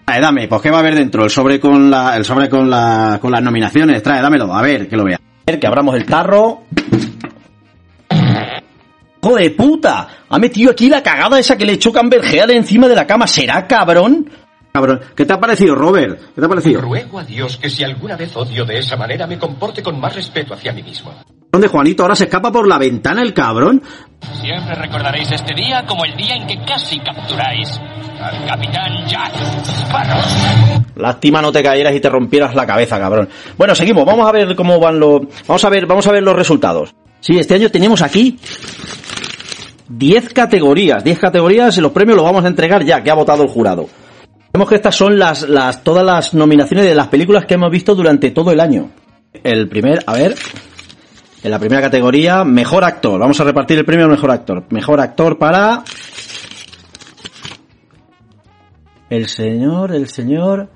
Trae, 0.04 0.20
dame, 0.20 0.48
pues 0.48 0.62
qué 0.62 0.70
va 0.70 0.78
a 0.78 0.80
haber 0.80 0.96
dentro, 0.96 1.22
el 1.22 1.30
sobre 1.30 1.60
con 1.60 1.88
la, 1.88 2.16
el 2.16 2.24
sobre 2.24 2.48
con 2.48 2.68
la, 2.68 3.18
con 3.20 3.30
las 3.30 3.40
nominaciones, 3.42 4.02
trae, 4.02 4.20
dámelo, 4.20 4.52
a 4.52 4.62
ver, 4.62 4.88
que 4.88 4.96
lo 4.96 5.04
vea. 5.04 5.16
A 5.16 5.50
ver, 5.52 5.60
que 5.60 5.66
abramos 5.68 5.94
el 5.94 6.04
tarro. 6.04 6.64
¡Hijo 9.22 9.36
de 9.36 9.50
puta! 9.50 10.08
Ha 10.28 10.38
metido 10.40 10.72
aquí 10.72 10.88
la 10.88 11.04
cagada 11.04 11.38
esa 11.38 11.56
que 11.56 11.66
le 11.66 11.74
echó 11.74 11.92
Cambergear 11.92 12.50
encima 12.50 12.88
de 12.88 12.96
la 12.96 13.06
cama. 13.06 13.28
¿Será 13.28 13.64
cabrón? 13.68 14.28
Cabrón. 14.72 15.00
¿Qué 15.14 15.24
te 15.24 15.32
ha 15.32 15.38
parecido, 15.40 15.76
Robert? 15.76 16.18
¿Qué 16.34 16.40
te 16.40 16.44
ha 16.44 16.48
parecido? 16.48 16.80
Ruego 16.80 17.20
a 17.20 17.24
Dios 17.24 17.56
que 17.56 17.70
si 17.70 17.84
alguna 17.84 18.16
vez 18.16 18.36
odio 18.36 18.64
de 18.64 18.78
esa 18.78 18.96
manera 18.96 19.26
me 19.26 19.38
comporte 19.38 19.82
con 19.82 20.00
más 20.00 20.14
respeto 20.14 20.54
hacia 20.54 20.72
mí 20.72 20.82
mismo. 20.82 21.12
¿Dónde 21.52 21.68
Juanito 21.68 22.02
ahora 22.02 22.14
se 22.14 22.24
escapa 22.24 22.52
por 22.52 22.68
la 22.68 22.78
ventana 22.78 23.22
el 23.22 23.32
cabrón? 23.32 23.82
Siempre 24.40 24.74
recordaréis 24.74 25.30
este 25.32 25.54
día 25.54 25.84
como 25.86 26.04
el 26.04 26.16
día 26.16 26.34
en 26.36 26.46
que 26.46 26.58
casi 26.64 26.98
capturáis 26.98 27.80
al 28.20 28.46
capitán 28.46 29.06
Jack 29.06 29.32
Sparrow. 29.64 30.84
Lástima 30.96 31.42
no 31.42 31.52
te 31.52 31.62
cayeras 31.62 31.94
y 31.94 32.00
te 32.00 32.08
rompieras 32.08 32.54
la 32.54 32.66
cabeza, 32.66 32.98
cabrón. 32.98 33.28
Bueno, 33.56 33.74
seguimos. 33.74 34.04
Vamos 34.04 34.28
a 34.28 34.32
ver 34.32 34.54
cómo 34.56 34.80
van 34.80 34.98
los. 34.98 35.22
Vamos 35.46 35.64
a 35.64 35.70
ver, 35.70 35.86
vamos 35.86 36.06
a 36.06 36.12
ver 36.12 36.22
los 36.22 36.34
resultados. 36.34 36.94
Sí, 37.20 37.38
este 37.38 37.54
año 37.54 37.70
tenemos 37.70 38.02
aquí 38.02 38.38
10 39.88 40.32
categorías. 40.32 41.04
10 41.04 41.18
categorías 41.18 41.76
y 41.78 41.80
los 41.80 41.92
premios 41.92 42.16
los 42.16 42.24
vamos 42.24 42.44
a 42.44 42.48
entregar 42.48 42.84
ya, 42.84 43.02
que 43.02 43.10
ha 43.10 43.14
votado 43.14 43.42
el 43.42 43.48
jurado. 43.48 43.88
Vemos 44.52 44.68
que 44.68 44.76
estas 44.76 44.94
son 44.94 45.18
las, 45.18 45.48
las, 45.48 45.84
todas 45.84 46.04
las 46.04 46.32
nominaciones 46.32 46.86
de 46.86 46.94
las 46.94 47.08
películas 47.08 47.44
que 47.44 47.54
hemos 47.54 47.70
visto 47.70 47.94
durante 47.94 48.30
todo 48.30 48.52
el 48.52 48.60
año. 48.60 48.90
El 49.44 49.68
primer, 49.68 50.02
a 50.06 50.14
ver. 50.14 50.34
En 51.46 51.52
la 51.52 51.60
primera 51.60 51.80
categoría, 51.80 52.42
mejor 52.42 52.82
actor. 52.82 53.20
Vamos 53.20 53.38
a 53.38 53.44
repartir 53.44 53.78
el 53.78 53.84
premio 53.84 54.06
al 54.06 54.10
mejor 54.10 54.32
actor. 54.32 54.64
Mejor 54.70 54.98
actor 55.00 55.38
para. 55.38 55.84
El 59.08 59.28
señor, 59.28 59.92
el 59.94 60.08
señor. 60.08 60.68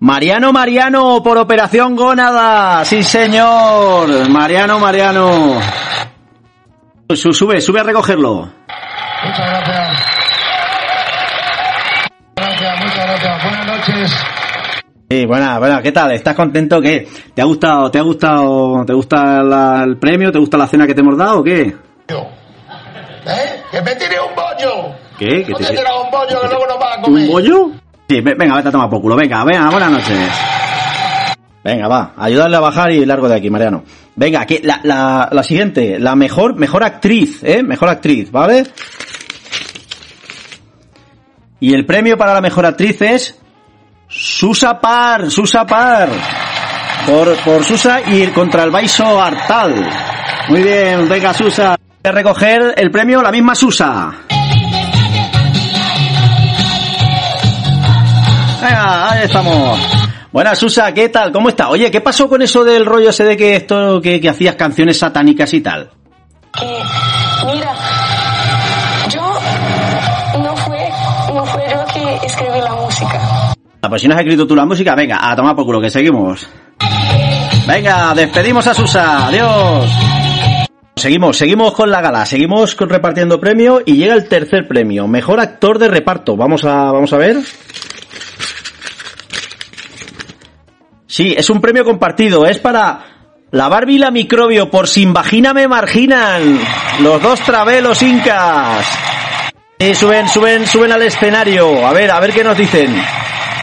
Mariano 0.00 0.52
Mariano 0.52 1.22
por 1.22 1.38
Operación 1.38 1.94
Gónada. 1.94 2.84
Sí, 2.84 3.04
señor. 3.04 4.28
Mariano 4.28 4.80
Mariano. 4.80 5.60
Su- 7.14 7.32
Sube, 7.32 7.60
sube 7.60 7.78
a 7.78 7.84
recogerlo. 7.84 8.50
Muchas 9.24 9.46
gracias. 9.48 9.88
Gracias, 12.34 12.80
muchas 12.80 13.06
gracias. 13.06 13.42
Buenas 13.44 13.66
noches. 13.68 14.24
Sí, 15.12 15.26
buena, 15.26 15.58
buena, 15.58 15.82
¿qué 15.82 15.90
tal? 15.90 16.12
¿Estás 16.12 16.36
contento? 16.36 16.80
¿Qué? 16.80 17.08
¿Te 17.34 17.42
ha 17.42 17.44
gustado, 17.44 17.90
te 17.90 17.98
ha 17.98 18.02
gustado, 18.02 18.84
te 18.86 18.92
gusta 18.92 19.42
la- 19.42 19.82
el 19.82 19.96
premio? 19.98 20.30
¿Te 20.30 20.38
gusta 20.38 20.56
la 20.56 20.68
cena 20.68 20.86
que 20.86 20.94
te 20.94 21.00
hemos 21.00 21.18
dado 21.18 21.40
o 21.40 21.42
qué? 21.42 21.62
¿Eh? 21.62 21.74
¡Que 23.72 23.82
me 23.82 23.94
tire 23.96 24.20
un 24.20 24.34
bollo! 24.36 24.94
¿Qué? 25.18 25.42
¿Que 25.44 25.52
te- 25.52 25.64
te 25.64 25.70
tiras 25.70 25.92
un 26.04 26.10
bollo 26.12 26.40
que 26.40 26.46
luego 26.46 26.64
no 26.68 26.78
vas 26.78 26.96
a 26.98 27.00
comer. 27.02 27.22
¿Un 27.24 27.28
bollo? 27.28 27.70
Sí, 28.08 28.20
ve- 28.20 28.34
venga, 28.36 28.54
vete 28.54 28.68
a 28.68 28.70
tomar 28.72 28.88
por 28.88 29.00
culo. 29.00 29.16
Venga, 29.16 29.42
venga, 29.42 29.68
buenas 29.70 29.90
noches. 29.90 30.16
Venga, 31.64 31.88
va, 31.88 32.12
ayudarle 32.16 32.56
a 32.56 32.60
bajar 32.60 32.92
y 32.92 33.04
largo 33.04 33.28
de 33.28 33.34
aquí, 33.34 33.50
Mariano. 33.50 33.82
Venga, 34.14 34.42
aquí, 34.42 34.60
la, 34.62 34.78
la, 34.84 35.28
la 35.32 35.42
siguiente, 35.42 35.98
la 35.98 36.14
mejor, 36.14 36.54
mejor 36.54 36.84
actriz, 36.84 37.42
¿eh? 37.42 37.64
Mejor 37.64 37.88
actriz, 37.88 38.30
¿vale? 38.30 38.64
Y 41.58 41.74
el 41.74 41.84
premio 41.84 42.16
para 42.16 42.32
la 42.32 42.40
mejor 42.40 42.64
actriz 42.64 43.02
es 43.02 43.39
Susa 44.12 44.80
Par, 44.80 45.30
Susa 45.30 45.64
Par. 45.64 46.08
Por, 47.06 47.36
por 47.44 47.64
Susa 47.64 48.00
y 48.04 48.26
contra 48.28 48.64
el 48.64 48.70
Baiso 48.70 49.22
Artal. 49.22 49.88
Muy 50.48 50.62
bien, 50.64 51.08
venga 51.08 51.32
Susa. 51.32 51.76
A 52.02 52.10
recoger 52.10 52.74
el 52.76 52.90
premio 52.90 53.22
la 53.22 53.30
misma 53.30 53.54
Susa. 53.54 54.10
Venga, 58.60 59.12
ahí 59.12 59.24
estamos. 59.24 59.78
Buenas, 60.32 60.58
Susa, 60.58 60.92
¿qué 60.92 61.08
tal? 61.08 61.30
¿Cómo 61.30 61.48
está? 61.48 61.68
Oye, 61.68 61.88
¿qué 61.90 62.00
pasó 62.00 62.28
con 62.28 62.42
eso 62.42 62.64
del 62.64 62.86
rollo 62.86 63.10
ese 63.10 63.24
de 63.24 63.36
que 63.36 63.54
esto, 63.54 64.00
que, 64.00 64.20
que 64.20 64.28
hacías 64.28 64.56
canciones 64.56 64.98
satánicas 64.98 65.54
y 65.54 65.60
tal? 65.60 65.90
que 66.52 67.09
no 73.82 74.14
has 74.14 74.20
escrito 74.20 74.46
tú 74.46 74.54
la 74.54 74.66
música, 74.66 74.94
venga, 74.94 75.18
a 75.20 75.34
tomar 75.34 75.56
por 75.56 75.64
culo, 75.64 75.80
que 75.80 75.90
seguimos. 75.90 76.46
Venga, 77.66 78.14
despedimos 78.14 78.66
a 78.66 78.74
Susa, 78.74 79.26
adiós. 79.26 79.90
Seguimos, 80.96 81.38
seguimos 81.38 81.72
con 81.72 81.90
la 81.90 82.02
gala, 82.02 82.26
seguimos 82.26 82.76
repartiendo 82.76 83.40
premio 83.40 83.80
y 83.86 83.96
llega 83.96 84.14
el 84.14 84.28
tercer 84.28 84.68
premio, 84.68 85.08
mejor 85.08 85.40
actor 85.40 85.78
de 85.78 85.88
reparto. 85.88 86.36
Vamos 86.36 86.64
a, 86.64 86.92
vamos 86.92 87.12
a 87.12 87.16
ver. 87.16 87.38
Sí, 91.06 91.34
es 91.36 91.48
un 91.48 91.60
premio 91.60 91.84
compartido, 91.84 92.44
es 92.44 92.58
para 92.58 93.00
la 93.50 93.68
Barbie 93.68 93.94
y 93.94 93.98
la 93.98 94.10
Microbio 94.10 94.70
por 94.70 94.86
Sin 94.86 95.12
Vagina 95.12 95.54
me 95.54 95.66
marginan, 95.66 96.60
los 97.00 97.20
dos 97.22 97.40
travelos 97.40 98.02
incas. 98.02 98.86
Y 99.78 99.94
suben, 99.94 100.28
suben, 100.28 100.66
suben 100.66 100.92
al 100.92 101.02
escenario, 101.02 101.86
a 101.86 101.92
ver, 101.92 102.10
a 102.10 102.20
ver 102.20 102.32
qué 102.32 102.44
nos 102.44 102.58
dicen. 102.58 102.94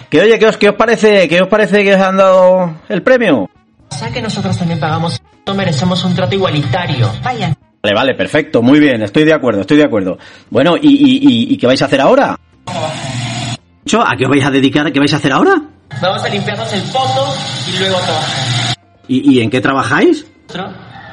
Que 0.10 0.22
oye, 0.22 0.40
¿qué 0.40 0.48
os, 0.48 0.58
qué 0.58 0.70
os 0.70 0.76
parece, 0.76 1.28
qué 1.28 1.42
os 1.42 1.48
parece 1.50 1.84
que 1.84 1.94
os 1.96 2.02
han 2.02 2.18
dado 2.18 2.76
el 2.88 3.04
premio? 3.04 3.50
¿Sabes 3.90 4.14
que 4.14 4.22
nosotros 4.22 4.58
también 4.58 4.80
pagamos? 4.80 5.22
No 5.46 5.54
merecemos 5.54 6.04
un 6.06 6.16
trato 6.16 6.36
igualitario. 6.36 7.12
Vaya. 7.24 7.54
Vale, 7.84 7.96
vale, 7.96 8.16
perfecto, 8.16 8.62
muy 8.62 8.80
bien, 8.80 9.02
estoy 9.02 9.24
de 9.24 9.34
acuerdo, 9.34 9.62
estoy 9.62 9.78
de 9.78 9.84
acuerdo. 9.84 10.18
Bueno, 10.50 10.76
¿y, 10.78 10.90
y, 10.90 11.18
y, 11.22 11.54
y 11.54 11.58
qué 11.58 11.68
vais 11.68 11.82
a 11.82 11.86
hacer 11.86 12.02
ahora? 12.02 12.38
¿A 12.66 14.16
qué 14.18 14.26
os 14.26 14.30
vais 14.30 14.46
a 14.46 14.52
dedicar? 14.52 14.92
¿Qué 14.92 15.00
vais 15.00 15.14
a 15.14 15.18
hacer 15.18 15.32
ahora? 15.32 15.56
Vamos 16.02 16.24
a 16.24 16.30
limpiarnos 16.30 16.74
el 16.74 16.82
poto 16.84 17.34
y 17.74 17.80
luego 17.80 17.98
trabajar. 18.00 18.76
¿Y, 19.08 19.36
y 19.36 19.42
en 19.42 19.50
qué 19.50 19.62
trabajáis? 19.62 20.26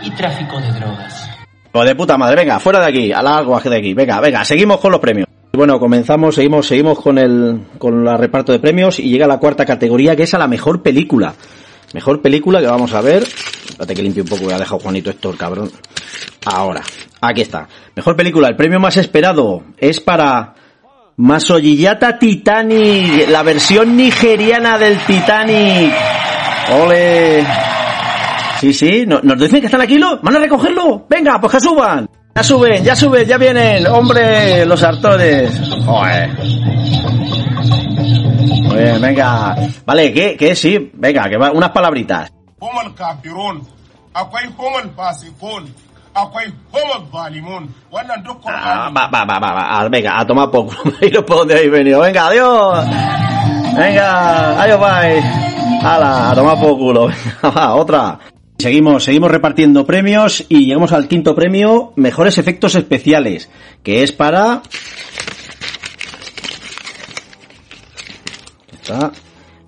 Y 0.02 0.10
tráfico 0.10 0.60
de 0.60 0.72
drogas. 0.72 1.28
Pues 1.70 1.86
de 1.86 1.94
puta 1.94 2.16
madre, 2.16 2.36
venga, 2.36 2.58
fuera 2.60 2.80
de 2.80 2.86
aquí, 2.86 3.12
al 3.12 3.26
agua 3.26 3.60
de 3.60 3.76
aquí, 3.76 3.94
venga, 3.94 4.20
venga, 4.20 4.44
seguimos 4.44 4.78
con 4.80 4.92
los 4.92 5.00
premios. 5.00 5.28
Bueno, 5.56 5.78
comenzamos, 5.78 6.34
seguimos, 6.34 6.66
seguimos 6.66 6.98
con 7.00 7.16
el, 7.16 7.60
con 7.78 8.06
el 8.08 8.18
reparto 8.18 8.50
de 8.52 8.58
premios 8.58 8.98
y 8.98 9.08
llega 9.08 9.26
la 9.26 9.38
cuarta 9.38 9.64
categoría 9.64 10.16
que 10.16 10.24
es 10.24 10.34
a 10.34 10.38
la 10.38 10.48
mejor 10.48 10.82
película. 10.82 11.34
Mejor 11.92 12.20
película 12.20 12.60
que 12.60 12.66
vamos 12.66 12.92
a 12.92 13.00
ver. 13.00 13.22
Espérate 13.22 13.94
que 13.94 14.02
limpie 14.02 14.22
un 14.22 14.28
poco, 14.28 14.48
que 14.48 14.54
ha 14.54 14.58
dejado 14.58 14.80
Juanito 14.80 15.10
esto, 15.10 15.32
cabrón. 15.38 15.70
Ahora, 16.46 16.82
aquí 17.20 17.42
está. 17.42 17.68
Mejor 17.94 18.16
película, 18.16 18.48
el 18.48 18.56
premio 18.56 18.80
más 18.80 18.96
esperado 18.96 19.62
es 19.78 20.00
para 20.00 20.54
Masoyillata 21.16 22.18
Titanic, 22.18 23.28
la 23.28 23.44
versión 23.44 23.96
nigeriana 23.96 24.76
del 24.76 24.98
Titanic. 25.06 25.92
Ole. 26.82 27.46
Sí, 28.60 28.72
sí, 28.72 29.04
no- 29.06 29.20
nos 29.22 29.38
dicen 29.38 29.60
que 29.60 29.66
están 29.66 29.80
aquí, 29.80 29.98
¿lo? 29.98 30.18
¿van 30.20 30.34
a 30.36 30.40
recogerlo? 30.40 31.06
Venga, 31.08 31.40
pues 31.40 31.52
que 31.52 31.60
suban. 31.60 32.08
Ya 32.34 32.42
suben, 32.42 32.82
ya 32.82 32.96
suben, 32.96 33.26
ya 33.28 33.38
vienen. 33.38 33.86
Hombre, 33.86 34.66
los 34.66 34.82
actores. 34.82 35.52
Joder. 35.86 36.30
Muy 38.64 38.76
bien, 38.76 39.00
venga. 39.00 39.54
Vale, 39.86 40.12
¿qué? 40.12 40.36
¿Qué? 40.36 40.56
Sí, 40.56 40.90
venga, 40.94 41.28
que 41.28 41.36
va, 41.36 41.52
unas 41.52 41.70
palabritas. 41.70 42.32
Ah, 48.46 48.90
va, 48.90 49.06
va, 49.06 49.24
va, 49.24 49.38
va, 49.38 49.52
va, 49.52 49.88
venga, 49.88 50.18
a 50.18 50.26
tomar 50.26 50.50
culo. 50.50 50.66
Iros 51.02 51.24
por 51.26 51.38
donde 51.38 51.54
habéis 51.54 51.70
venido. 51.70 52.00
Venga, 52.00 52.26
adiós. 52.26 52.84
Venga, 53.76 54.60
adiós, 54.60 54.80
bye. 54.80 55.22
Hala, 55.82 56.30
a 56.30 56.34
tomar 56.34 56.58
por 56.58 56.76
culo. 56.78 57.08
Venga, 57.42 57.50
va, 57.50 57.74
otra. 57.74 58.18
Seguimos, 58.58 59.04
seguimos 59.04 59.30
repartiendo 59.30 59.84
premios 59.84 60.44
y 60.48 60.66
llegamos 60.66 60.92
al 60.92 61.08
quinto 61.08 61.34
premio, 61.34 61.92
mejores 61.96 62.38
efectos 62.38 62.74
especiales, 62.74 63.50
que 63.82 64.02
es 64.02 64.12
para... 64.12 64.62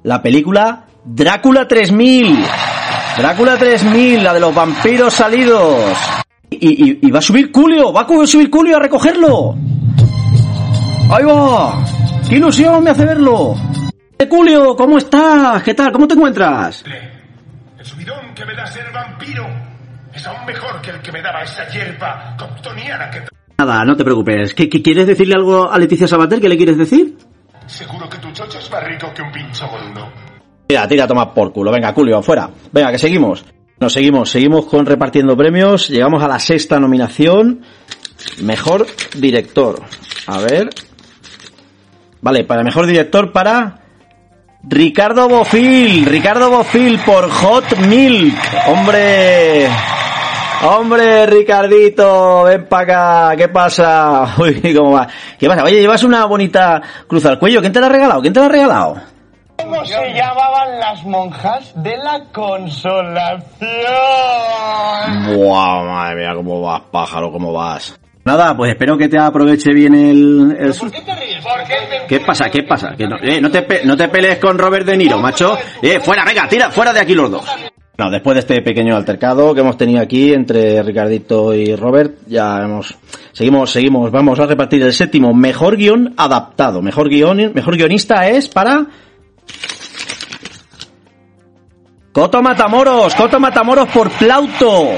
La 0.02 0.22
película 0.22 0.86
Drácula 1.08 1.68
3000. 1.68 2.36
Drácula 3.18 3.56
3000, 3.56 4.24
la 4.24 4.34
de 4.34 4.40
los 4.40 4.54
vampiros 4.54 5.14
salidos. 5.14 5.96
Y, 6.50 7.10
va 7.10 7.20
a 7.20 7.22
subir 7.22 7.50
Julio, 7.54 7.92
va 7.92 8.02
a 8.02 8.26
subir 8.26 8.50
Julio 8.50 8.76
a 8.76 8.80
recogerlo. 8.80 9.56
Ahí 11.10 11.24
va. 11.24 11.84
¡Qué 12.28 12.36
ilusión 12.36 12.82
me 12.82 12.90
hace 12.90 13.04
verlo! 13.04 13.54
Julio, 14.28 14.74
¿cómo 14.74 14.98
estás? 14.98 15.62
¿Qué 15.62 15.74
tal? 15.74 15.92
¿Cómo 15.92 16.08
te 16.08 16.14
encuentras? 16.14 16.82
Que 18.34 18.44
me 18.46 18.54
da 18.54 18.66
ser 18.66 18.90
vampiro 18.92 19.44
es 20.14 20.26
aún 20.26 20.46
mejor 20.46 20.80
que 20.80 20.90
el 20.90 21.00
que 21.00 21.10
me 21.12 21.20
daba 21.22 21.42
esa 21.42 21.68
hierba 21.68 22.36
coptoniana 22.38 23.10
que 23.10 23.22
Nada, 23.58 23.84
no 23.86 23.96
te 23.96 24.04
preocupes. 24.04 24.52
¿Qué, 24.54 24.68
qué- 24.68 24.82
quieres 24.82 25.06
decirle 25.06 25.34
algo 25.34 25.70
a 25.70 25.78
Leticia 25.78 26.06
Sabater? 26.06 26.40
¿Qué 26.40 26.48
le 26.48 26.56
quieres 26.56 26.76
decir? 26.78 27.16
seguro 27.66 28.08
que 28.08 28.18
tu 28.18 28.30
chocho 28.30 28.58
es 28.58 28.70
más 28.70 28.84
rico 28.84 29.12
que 29.12 29.22
un 29.22 29.32
pincho 29.32 29.66
moruno 29.66 30.08
Tira, 30.68 30.86
tira, 30.86 31.06
toma 31.06 31.32
por 31.34 31.52
culo. 31.52 31.72
Venga, 31.72 31.92
Julio, 31.92 32.22
fuera. 32.22 32.48
Venga, 32.72 32.90
que 32.92 32.98
seguimos. 32.98 33.44
Nos 33.80 33.92
seguimos, 33.92 34.30
seguimos 34.30 34.66
con 34.66 34.84
repartiendo 34.86 35.36
premios. 35.36 35.88
Llegamos 35.88 36.22
a 36.22 36.28
la 36.28 36.38
sexta 36.38 36.78
nominación. 36.80 37.62
Mejor 38.42 38.86
director. 39.16 39.80
A 40.26 40.38
ver. 40.38 40.68
Vale, 42.20 42.44
para 42.44 42.62
mejor 42.64 42.86
director 42.86 43.32
para 43.32 43.80
Ricardo 44.68 45.28
Bofil. 45.28 46.04
Ricardo 46.06 46.50
Bofil 46.50 46.98
por 47.00 47.30
Hot 47.30 47.76
Milk. 47.86 48.36
Hombre. 48.66 49.68
Hombre, 50.64 51.26
Ricardito, 51.26 52.44
ven 52.44 52.66
para 52.66 53.28
acá. 53.28 53.36
¿Qué 53.36 53.48
pasa? 53.48 54.34
Uy, 54.38 54.74
¿cómo 54.74 54.92
va? 54.92 55.06
¿Qué 55.38 55.46
pasa? 55.46 55.62
Oye, 55.62 55.80
llevas 55.80 56.02
una 56.02 56.24
bonita 56.24 56.82
cruz 57.06 57.24
al 57.26 57.38
cuello. 57.38 57.60
¿Quién 57.60 57.72
te 57.72 57.80
la 57.80 57.86
ha 57.86 57.90
regalado? 57.90 58.20
¿Quién 58.20 58.32
te 58.32 58.40
la 58.40 58.46
ha 58.46 58.48
regalado? 58.48 58.96
¿Cómo 59.56 59.84
se 59.84 60.12
llamaban 60.12 60.80
las 60.80 61.04
monjas 61.04 61.72
de 61.82 61.96
la 61.98 62.24
consolación? 62.32 63.46
Buah, 65.36 65.82
madre 65.84 66.16
mía, 66.16 66.34
cómo 66.34 66.60
vas, 66.60 66.82
pájaro, 66.90 67.30
cómo 67.30 67.52
vas. 67.52 67.98
Nada, 68.26 68.56
pues 68.56 68.72
espero 68.72 68.98
que 68.98 69.08
te 69.08 69.18
aproveche 69.20 69.72
bien 69.72 69.94
el... 69.94 70.56
¿Qué 72.08 72.18
pasa? 72.20 72.50
¿Qué 72.50 72.64
pasa? 72.64 72.94
Que 72.96 73.06
no, 73.06 73.16
eh, 73.22 73.40
no, 73.40 73.50
te, 73.52 73.62
pe- 73.62 73.82
no 73.84 73.96
te 73.96 74.08
pelees 74.08 74.38
con 74.38 74.58
Robert 74.58 74.84
De 74.84 74.96
Niro, 74.96 75.18
macho. 75.18 75.56
Eh, 75.80 76.00
fuera, 76.00 76.24
venga, 76.24 76.48
tira, 76.48 76.68
fuera 76.70 76.92
de 76.92 76.98
aquí 76.98 77.14
los 77.14 77.30
dos. 77.30 77.44
No, 77.96 78.10
después 78.10 78.34
de 78.34 78.40
este 78.40 78.62
pequeño 78.62 78.96
altercado 78.96 79.54
que 79.54 79.60
hemos 79.60 79.76
tenido 79.78 80.00
aquí 80.02 80.32
entre 80.34 80.82
Ricardito 80.82 81.54
y 81.54 81.76
Robert, 81.76 82.16
ya 82.26 82.58
hemos... 82.64 82.96
Seguimos, 83.32 83.70
seguimos, 83.70 84.10
vamos 84.10 84.40
a 84.40 84.46
repartir 84.46 84.82
el 84.82 84.92
séptimo. 84.92 85.32
Mejor 85.32 85.76
guion 85.76 86.12
adaptado. 86.16 86.82
Mejor 86.82 87.08
guion, 87.08 87.52
mejor 87.54 87.76
guionista 87.76 88.28
es 88.28 88.48
para... 88.48 88.86
Coto 92.10 92.42
Matamoros, 92.42 93.14
Coto 93.14 93.38
Matamoros 93.38 93.88
por 93.88 94.10
Plauto. 94.10 94.90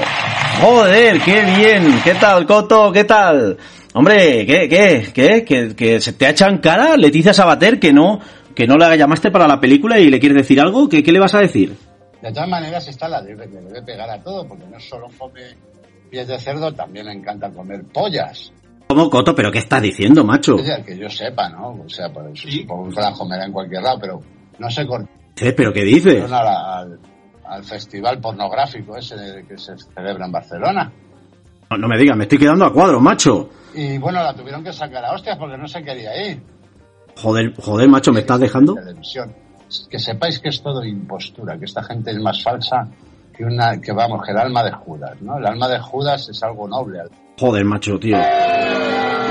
Joder, 0.61 1.21
qué 1.21 1.41
bien. 1.45 2.01
¿Qué 2.03 2.15
tal, 2.15 2.45
Coto? 2.45 2.91
¿Qué 2.91 3.05
tal? 3.05 3.57
Hombre, 3.93 4.45
¿qué, 4.45 4.67
qué, 4.67 5.09
qué? 5.13 5.45
¿Que, 5.45 5.75
que 5.75 6.01
se 6.01 6.13
te 6.13 6.25
ha 6.25 6.31
echado 6.31 6.51
en 6.51 6.57
cara 6.57 6.97
Leticia 6.97 7.33
Sabater 7.33 7.79
que 7.79 7.93
no, 7.93 8.19
que 8.53 8.67
no 8.67 8.75
la 8.75 8.95
llamaste 8.95 9.31
para 9.31 9.47
la 9.47 9.59
película 9.59 9.99
y 9.99 10.09
le 10.09 10.19
quieres 10.19 10.37
decir 10.37 10.59
algo? 10.59 10.89
¿Qué, 10.89 11.01
qué 11.01 11.13
le 11.13 11.19
vas 11.19 11.33
a 11.33 11.39
decir? 11.39 11.75
De 12.21 12.31
todas 12.33 12.49
maneras 12.49 12.85
está 12.89 13.07
la 13.07 13.21
de 13.21 13.35
que 13.35 13.47
debe 13.47 13.81
pegar 13.83 14.09
a 14.09 14.21
todo, 14.21 14.45
porque 14.47 14.65
no 14.65 14.79
solo 14.79 15.07
come 15.17 15.41
pies 16.09 16.27
de 16.27 16.37
cerdo, 16.37 16.73
también 16.73 17.05
le 17.05 17.13
encanta 17.13 17.49
comer 17.49 17.83
pollas. 17.93 18.51
¿Cómo, 18.87 19.09
Coto? 19.09 19.33
¿Pero 19.33 19.51
qué 19.51 19.59
estás 19.59 19.81
diciendo, 19.81 20.25
macho? 20.25 20.57
Es 20.57 20.85
que 20.85 20.97
yo 20.97 21.09
sepa, 21.09 21.47
¿no? 21.49 21.83
O 21.85 21.89
sea, 21.89 22.11
por 22.11 22.29
eso 22.29 22.49
supongo 22.49 22.89
que 22.89 22.99
la 22.99 23.13
comerá 23.13 23.45
en 23.45 23.53
cualquier 23.53 23.81
lado, 23.81 23.99
pero 24.01 24.21
no 24.57 24.69
se 24.69 24.85
cortaron 24.85 25.09
Eh, 25.39 25.53
¿Pero 25.53 25.71
qué 25.71 25.83
dices? 25.83 26.29
al, 26.29 26.99
al, 27.49 27.57
al 27.57 27.63
festival 27.63 28.19
pornográfico 28.19 28.95
ese 28.97 29.45
que 29.47 29.57
se 29.57 29.77
celebra 29.77 30.25
en 30.25 30.31
Barcelona. 30.31 30.91
No, 31.69 31.77
no 31.77 31.87
me 31.87 31.97
digas, 31.97 32.17
me 32.17 32.23
estoy 32.23 32.39
quedando 32.39 32.65
a 32.65 32.73
cuadro, 32.73 32.99
macho. 32.99 33.49
Y 33.73 33.97
bueno, 33.97 34.23
la 34.23 34.33
tuvieron 34.33 34.63
que 34.63 34.73
sacar 34.73 35.05
a 35.05 35.13
hostias 35.13 35.37
porque 35.37 35.57
no 35.57 35.67
se 35.67 35.83
quería 35.83 36.31
ir. 36.31 36.41
Joder, 37.15 37.53
joder, 37.61 37.89
macho, 37.89 38.11
¿me 38.11 38.21
estás 38.21 38.39
dejando? 38.39 38.73
televisión. 38.75 39.33
Que 39.89 39.99
sepáis 39.99 40.39
que 40.39 40.49
es 40.49 40.63
todo 40.63 40.83
impostura, 40.83 41.57
que 41.59 41.65
esta 41.65 41.83
gente 41.83 42.09
es 42.09 42.19
más 42.19 42.41
falsa 42.41 42.87
que 43.35 43.43
una, 43.43 43.79
que 43.79 43.91
vamos, 43.91 44.25
que 44.25 44.31
el 44.31 44.37
alma 44.37 44.63
de 44.63 44.71
Judas, 44.71 45.21
¿no? 45.21 45.37
El 45.37 45.45
alma 45.45 45.67
de 45.67 45.79
Judas 45.79 46.27
es 46.29 46.41
algo 46.41 46.67
noble. 46.67 46.99
Joder, 47.37 47.63
macho, 47.65 47.99
tío. 47.99 48.17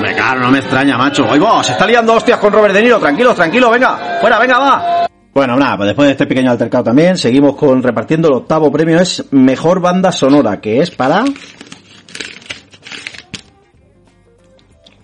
Me 0.01 0.15
claro, 0.15 0.41
no 0.41 0.51
me 0.51 0.59
extraña, 0.59 0.97
macho. 0.97 1.27
Vos, 1.27 1.67
se 1.67 1.73
está 1.73 1.87
liando 1.87 2.15
hostias 2.15 2.39
con 2.39 2.53
Robert 2.53 2.73
De 2.73 2.83
Niro. 2.83 3.01
Tranquilo, 3.01 3.35
tranquilo, 3.35 3.69
venga. 3.69 4.19
Fuera, 4.21 4.39
venga, 4.39 4.59
va. 4.59 5.08
Bueno, 5.39 5.55
nada, 5.55 5.77
pues 5.77 5.87
después 5.87 6.07
de 6.09 6.13
este 6.15 6.27
pequeño 6.27 6.51
altercado 6.51 6.83
también, 6.83 7.17
seguimos 7.17 7.55
con 7.55 7.81
repartiendo 7.81 8.27
el 8.27 8.35
octavo 8.35 8.73
premio. 8.73 8.99
Es 8.99 9.25
Mejor 9.31 9.79
Banda 9.79 10.11
Sonora, 10.11 10.61
que 10.61 10.81
es 10.81 10.91
para... 10.91 11.25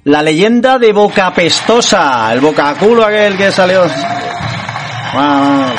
La 0.02 0.23
leyenda 0.24 0.77
de 0.81 0.93
Boca 0.93 1.32
Pestosa. 1.32 2.32
El 2.32 2.40
bocaculo 2.40 3.05
aquel 3.05 3.36
que 3.36 3.52
salió... 3.52 3.85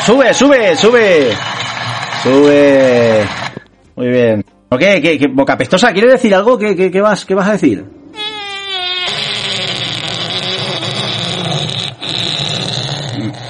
Sube, 0.06 0.34
sube, 0.34 0.78
sube. 0.78 1.34
Sube. 2.24 3.26
Muy 3.98 4.08
bien. 4.08 4.46
¿O 4.70 4.78
qué? 4.78 5.02
¿Qué, 5.02 5.28
boca 5.28 5.58
pestosa? 5.58 5.92
¿Quieres 5.92 6.14
decir 6.14 6.34
algo? 6.34 6.58
¿Qué, 6.58 6.78
qué, 6.78 6.90
qué 6.90 7.02
vas, 7.02 7.26
¿Qué 7.26 7.36
vas 7.36 7.50
a 7.50 7.52
decir? 7.52 7.84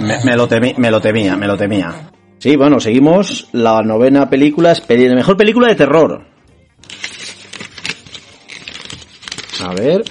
Me, 0.06 0.36
lo 0.36 0.48
temí- 0.48 0.76
me 0.78 0.92
lo 0.92 1.02
temía, 1.02 1.36
me 1.36 1.48
lo 1.48 1.58
temía. 1.58 2.12
Sí, 2.38 2.56
bueno, 2.56 2.80
seguimos 2.80 3.48
la 3.54 3.82
novena 3.82 4.30
película, 4.30 4.74
la 4.88 5.16
mejor 5.16 5.38
película 5.38 5.68
de 5.68 5.76
terror. 5.76 6.26
A 9.64 9.74
ver. 9.74 10.04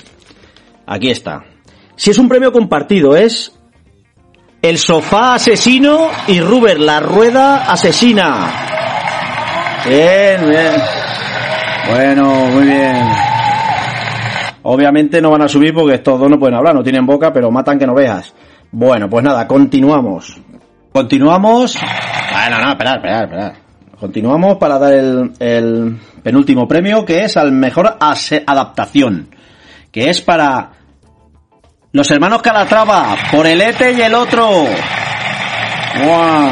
Aquí 0.87 1.11
está. 1.11 1.45
Si 1.97 2.11
es 2.11 2.19
un 2.19 2.29
premio 2.29 2.51
compartido, 2.53 3.17
es 3.17 3.53
El 4.63 4.79
sofá 4.79 5.35
asesino 5.35 6.09
y 6.27 6.41
Ruber 6.41 6.81
la 6.81 7.01
rueda 7.01 7.71
asesina. 7.71 8.51
Bien, 9.87 10.49
bien. 10.49 10.73
Bueno, 11.91 12.47
muy 12.47 12.65
bien. 12.65 12.97
Obviamente 14.63 15.21
no 15.21 15.31
van 15.31 15.43
a 15.43 15.49
subir 15.49 15.75
porque 15.75 15.97
estos 15.97 16.19
dos 16.19 16.31
no 16.31 16.39
pueden 16.39 16.55
hablar, 16.57 16.75
no 16.75 16.83
tienen 16.83 17.05
boca, 17.05 17.31
pero 17.33 17.51
matan 17.51 17.79
que 17.79 17.87
no 17.87 17.95
veas. 17.95 18.33
Bueno, 18.77 19.09
pues 19.09 19.25
nada, 19.25 19.47
continuamos. 19.47 20.37
Continuamos. 20.93 21.79
Bueno, 22.35 22.59
no, 22.61 22.71
esperad, 22.73 22.97
esperad, 22.97 23.23
esperad. 23.25 23.53
Continuamos 24.01 24.59
para 24.59 24.77
dar 24.77 24.93
el, 24.93 25.33
el 25.39 26.01
penúltimo 26.21 26.67
premio, 26.67 27.05
que 27.05 27.23
es 27.23 27.37
al 27.37 27.53
mejor 27.53 27.97
ase- 28.01 28.43
adaptación. 28.45 29.29
Que 29.93 30.11
es 30.11 30.21
para 30.21 30.71
los 31.93 32.11
hermanos 32.11 32.43
Calatrava, 32.43 33.15
por 33.31 33.47
el 33.47 33.61
Ete 33.63 33.93
y 33.93 34.01
el 34.03 34.15
otro. 34.15 34.65
¡Guau! 36.05 36.51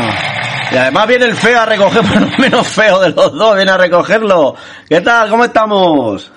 Y 0.71 0.77
además 0.77 1.07
viene 1.09 1.25
el 1.25 1.35
feo 1.35 1.59
a 1.61 1.67
recoger, 1.67 2.03
bueno, 2.07 2.29
el 2.33 2.39
menos 2.39 2.69
feo 2.69 3.01
de 3.01 3.11
los 3.11 3.33
dos, 3.33 3.57
viene 3.57 3.73
a 3.73 3.77
recogerlo. 3.79 4.55
¿Qué 4.89 5.01
tal? 5.01 5.29
¿Cómo 5.31 5.45
estamos? 5.45 6.31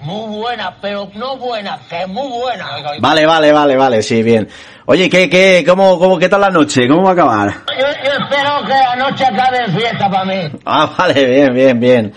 Muy 0.00 0.36
buena, 0.38 0.76
pero 0.80 1.10
no 1.16 1.36
buena, 1.36 1.76
que 1.90 2.06
muy 2.06 2.28
buena. 2.28 2.68
Vale, 3.00 3.26
vale, 3.26 3.52
vale, 3.52 3.76
vale, 3.76 4.02
sí, 4.02 4.22
bien. 4.22 4.48
Oye, 4.90 5.10
¿qué, 5.10 5.28
qué, 5.28 5.62
cómo, 5.68 5.98
cómo, 5.98 6.18
qué 6.18 6.30
tal 6.30 6.40
la 6.40 6.48
noche? 6.48 6.88
¿Cómo 6.88 7.02
va 7.02 7.10
a 7.10 7.12
acabar? 7.12 7.48
Yo, 7.78 7.84
yo 7.84 8.24
espero 8.24 8.62
que 8.66 8.72
la 8.72 8.96
noche 8.96 9.22
acabe 9.26 9.64
en 9.66 9.76
fiesta 9.76 10.08
para 10.10 10.24
mí. 10.24 10.50
Ah, 10.64 10.90
vale, 10.98 11.26
bien, 11.26 11.52
bien, 11.54 11.78
bien. 11.80 12.12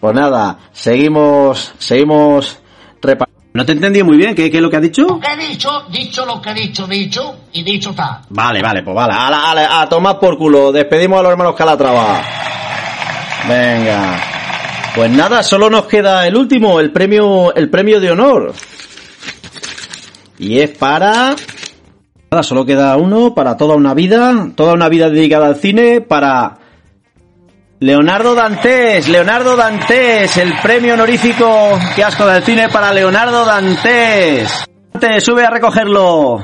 Pues 0.00 0.14
nada, 0.14 0.56
seguimos, 0.72 1.74
seguimos 1.78 2.60
repa- 3.00 3.26
No 3.52 3.66
te 3.66 3.72
entendí 3.72 4.04
muy 4.04 4.16
bien, 4.16 4.36
¿qué, 4.36 4.52
qué 4.52 4.58
es 4.58 4.62
lo 4.62 4.70
que 4.70 4.76
has 4.76 4.82
dicho? 4.82 5.02
Lo 5.02 5.18
que 5.18 5.32
he 5.32 5.48
dicho, 5.48 5.82
dicho 5.90 6.24
lo 6.24 6.40
que 6.40 6.50
he 6.50 6.54
dicho, 6.54 6.86
dicho, 6.86 7.34
y 7.54 7.64
dicho 7.64 7.90
está. 7.90 8.22
Vale, 8.28 8.62
vale, 8.62 8.84
pues 8.84 8.94
vale. 8.94 9.14
A, 9.18 9.28
la- 9.28 9.50
a, 9.50 9.54
la- 9.56 9.80
a 9.80 9.88
tomar 9.88 10.20
por 10.20 10.38
culo. 10.38 10.70
Despedimos 10.70 11.18
a 11.18 11.22
los 11.24 11.32
hermanos 11.32 11.56
Calatrava. 11.56 12.22
Venga. 13.48 14.20
Pues 14.94 15.10
nada, 15.10 15.42
solo 15.42 15.68
nos 15.68 15.86
queda 15.86 16.24
el 16.28 16.36
último, 16.36 16.78
el 16.78 16.92
premio, 16.92 17.52
el 17.52 17.68
premio 17.68 17.98
de 17.98 18.12
honor. 18.12 18.54
Y 20.38 20.60
es 20.60 20.70
para... 20.70 21.34
Nada, 22.32 22.42
solo 22.42 22.64
queda 22.64 22.96
uno 22.96 23.34
para 23.34 23.58
toda 23.58 23.76
una 23.76 23.92
vida, 23.92 24.32
toda 24.56 24.72
una 24.72 24.88
vida 24.88 25.10
dedicada 25.10 25.48
al 25.48 25.56
cine 25.56 26.00
para 26.00 26.54
Leonardo 27.78 28.34
Dantes, 28.34 29.06
Leonardo 29.10 29.54
Dantes, 29.54 30.34
el 30.38 30.54
premio 30.62 30.94
honorífico 30.94 31.78
que 31.94 32.02
asco 32.02 32.24
del 32.26 32.42
cine 32.42 32.70
para 32.70 32.90
Leonardo 32.94 33.44
Dantes. 33.44 34.64
Te 34.98 35.20
sube 35.20 35.44
a 35.44 35.50
recogerlo. 35.50 36.42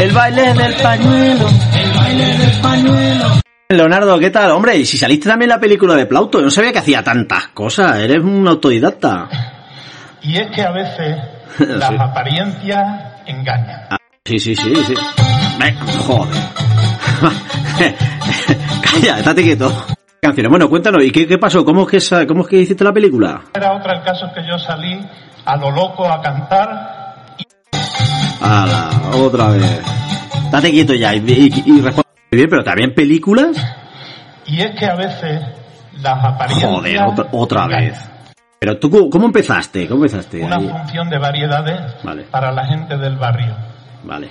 El 0.00 0.10
baile 0.10 0.54
del 0.54 0.74
pañuelo. 0.82 1.46
El 1.80 1.92
baile 1.96 2.38
del 2.38 2.60
pañuelo. 2.60 3.26
Leonardo, 3.68 4.18
¿qué 4.18 4.30
tal? 4.30 4.50
Hombre, 4.50 4.78
y 4.78 4.84
si 4.84 4.98
saliste 4.98 5.28
también 5.28 5.48
en 5.52 5.54
la 5.54 5.60
película 5.60 5.94
de 5.94 6.06
Plauto, 6.06 6.38
yo 6.40 6.44
no 6.46 6.50
sabía 6.50 6.72
que 6.72 6.80
hacía 6.80 7.04
tantas 7.04 7.46
cosas, 7.54 7.98
eres 8.00 8.18
un 8.18 8.48
autodidacta. 8.48 9.28
Y 10.22 10.38
es 10.38 10.50
que 10.52 10.62
a 10.62 10.72
veces 10.72 11.18
las 11.60 11.88
Sí. 11.88 11.94
apariencias 12.00 13.14
engañan. 13.28 13.88
Sí, 14.24 14.38
sí, 14.38 14.54
sí, 14.56 14.74
sí. 14.86 14.94
Ve, 15.58 15.74
joder. 16.06 16.34
Calla, 18.82 19.18
estate 19.18 19.42
quieto. 19.42 19.72
Canciones. 20.20 20.50
Bueno, 20.50 20.68
cuéntanos, 20.68 21.04
¿y 21.04 21.10
qué, 21.10 21.26
qué 21.26 21.38
pasó? 21.38 21.64
¿Cómo 21.64 21.82
es, 21.82 21.88
que 21.88 21.96
esa- 21.98 22.26
¿Cómo 22.26 22.42
es 22.42 22.48
que 22.48 22.56
hiciste 22.58 22.84
la 22.84 22.92
película? 22.92 23.40
Era 23.54 23.72
otro 23.72 23.92
el 23.92 24.02
caso 24.02 24.26
que 24.34 24.40
yo 24.46 24.58
salí 24.58 25.00
a 25.44 25.56
lo 25.56 25.70
loco 25.70 26.06
a 26.06 26.20
cantar 26.20 26.96
Ala, 28.40 28.90
otra 29.14 29.48
vez. 29.48 29.80
Estate 30.44 30.70
quieto 30.70 30.94
ya 30.94 31.14
y, 31.14 31.18
y, 31.26 31.62
y 31.66 31.80
responde 31.80 32.08
bien, 32.30 32.48
pero 32.50 32.64
también 32.64 32.94
películas. 32.94 33.56
y 34.46 34.60
es 34.60 34.78
que 34.78 34.86
a 34.86 34.94
veces 34.94 35.42
las 36.02 36.24
apariencias 36.24 36.70
Joder, 36.70 37.00
otra, 37.02 37.26
otra 37.32 37.66
vez. 37.68 37.98
Pero 38.60 38.78
tú, 38.78 38.90
¿cómo- 38.90 39.08
¿cómo 39.10 39.26
empezaste? 39.26 39.86
¿Cómo 39.86 40.04
empezaste? 40.04 40.42
una 40.44 40.56
Ahí. 40.56 40.68
función 40.68 41.08
de 41.08 41.18
variedades 41.18 41.94
Vale. 42.02 42.24
para 42.24 42.50
la 42.52 42.66
gente 42.66 42.96
del 42.96 43.16
barrio. 43.16 43.54
Vale. 44.04 44.30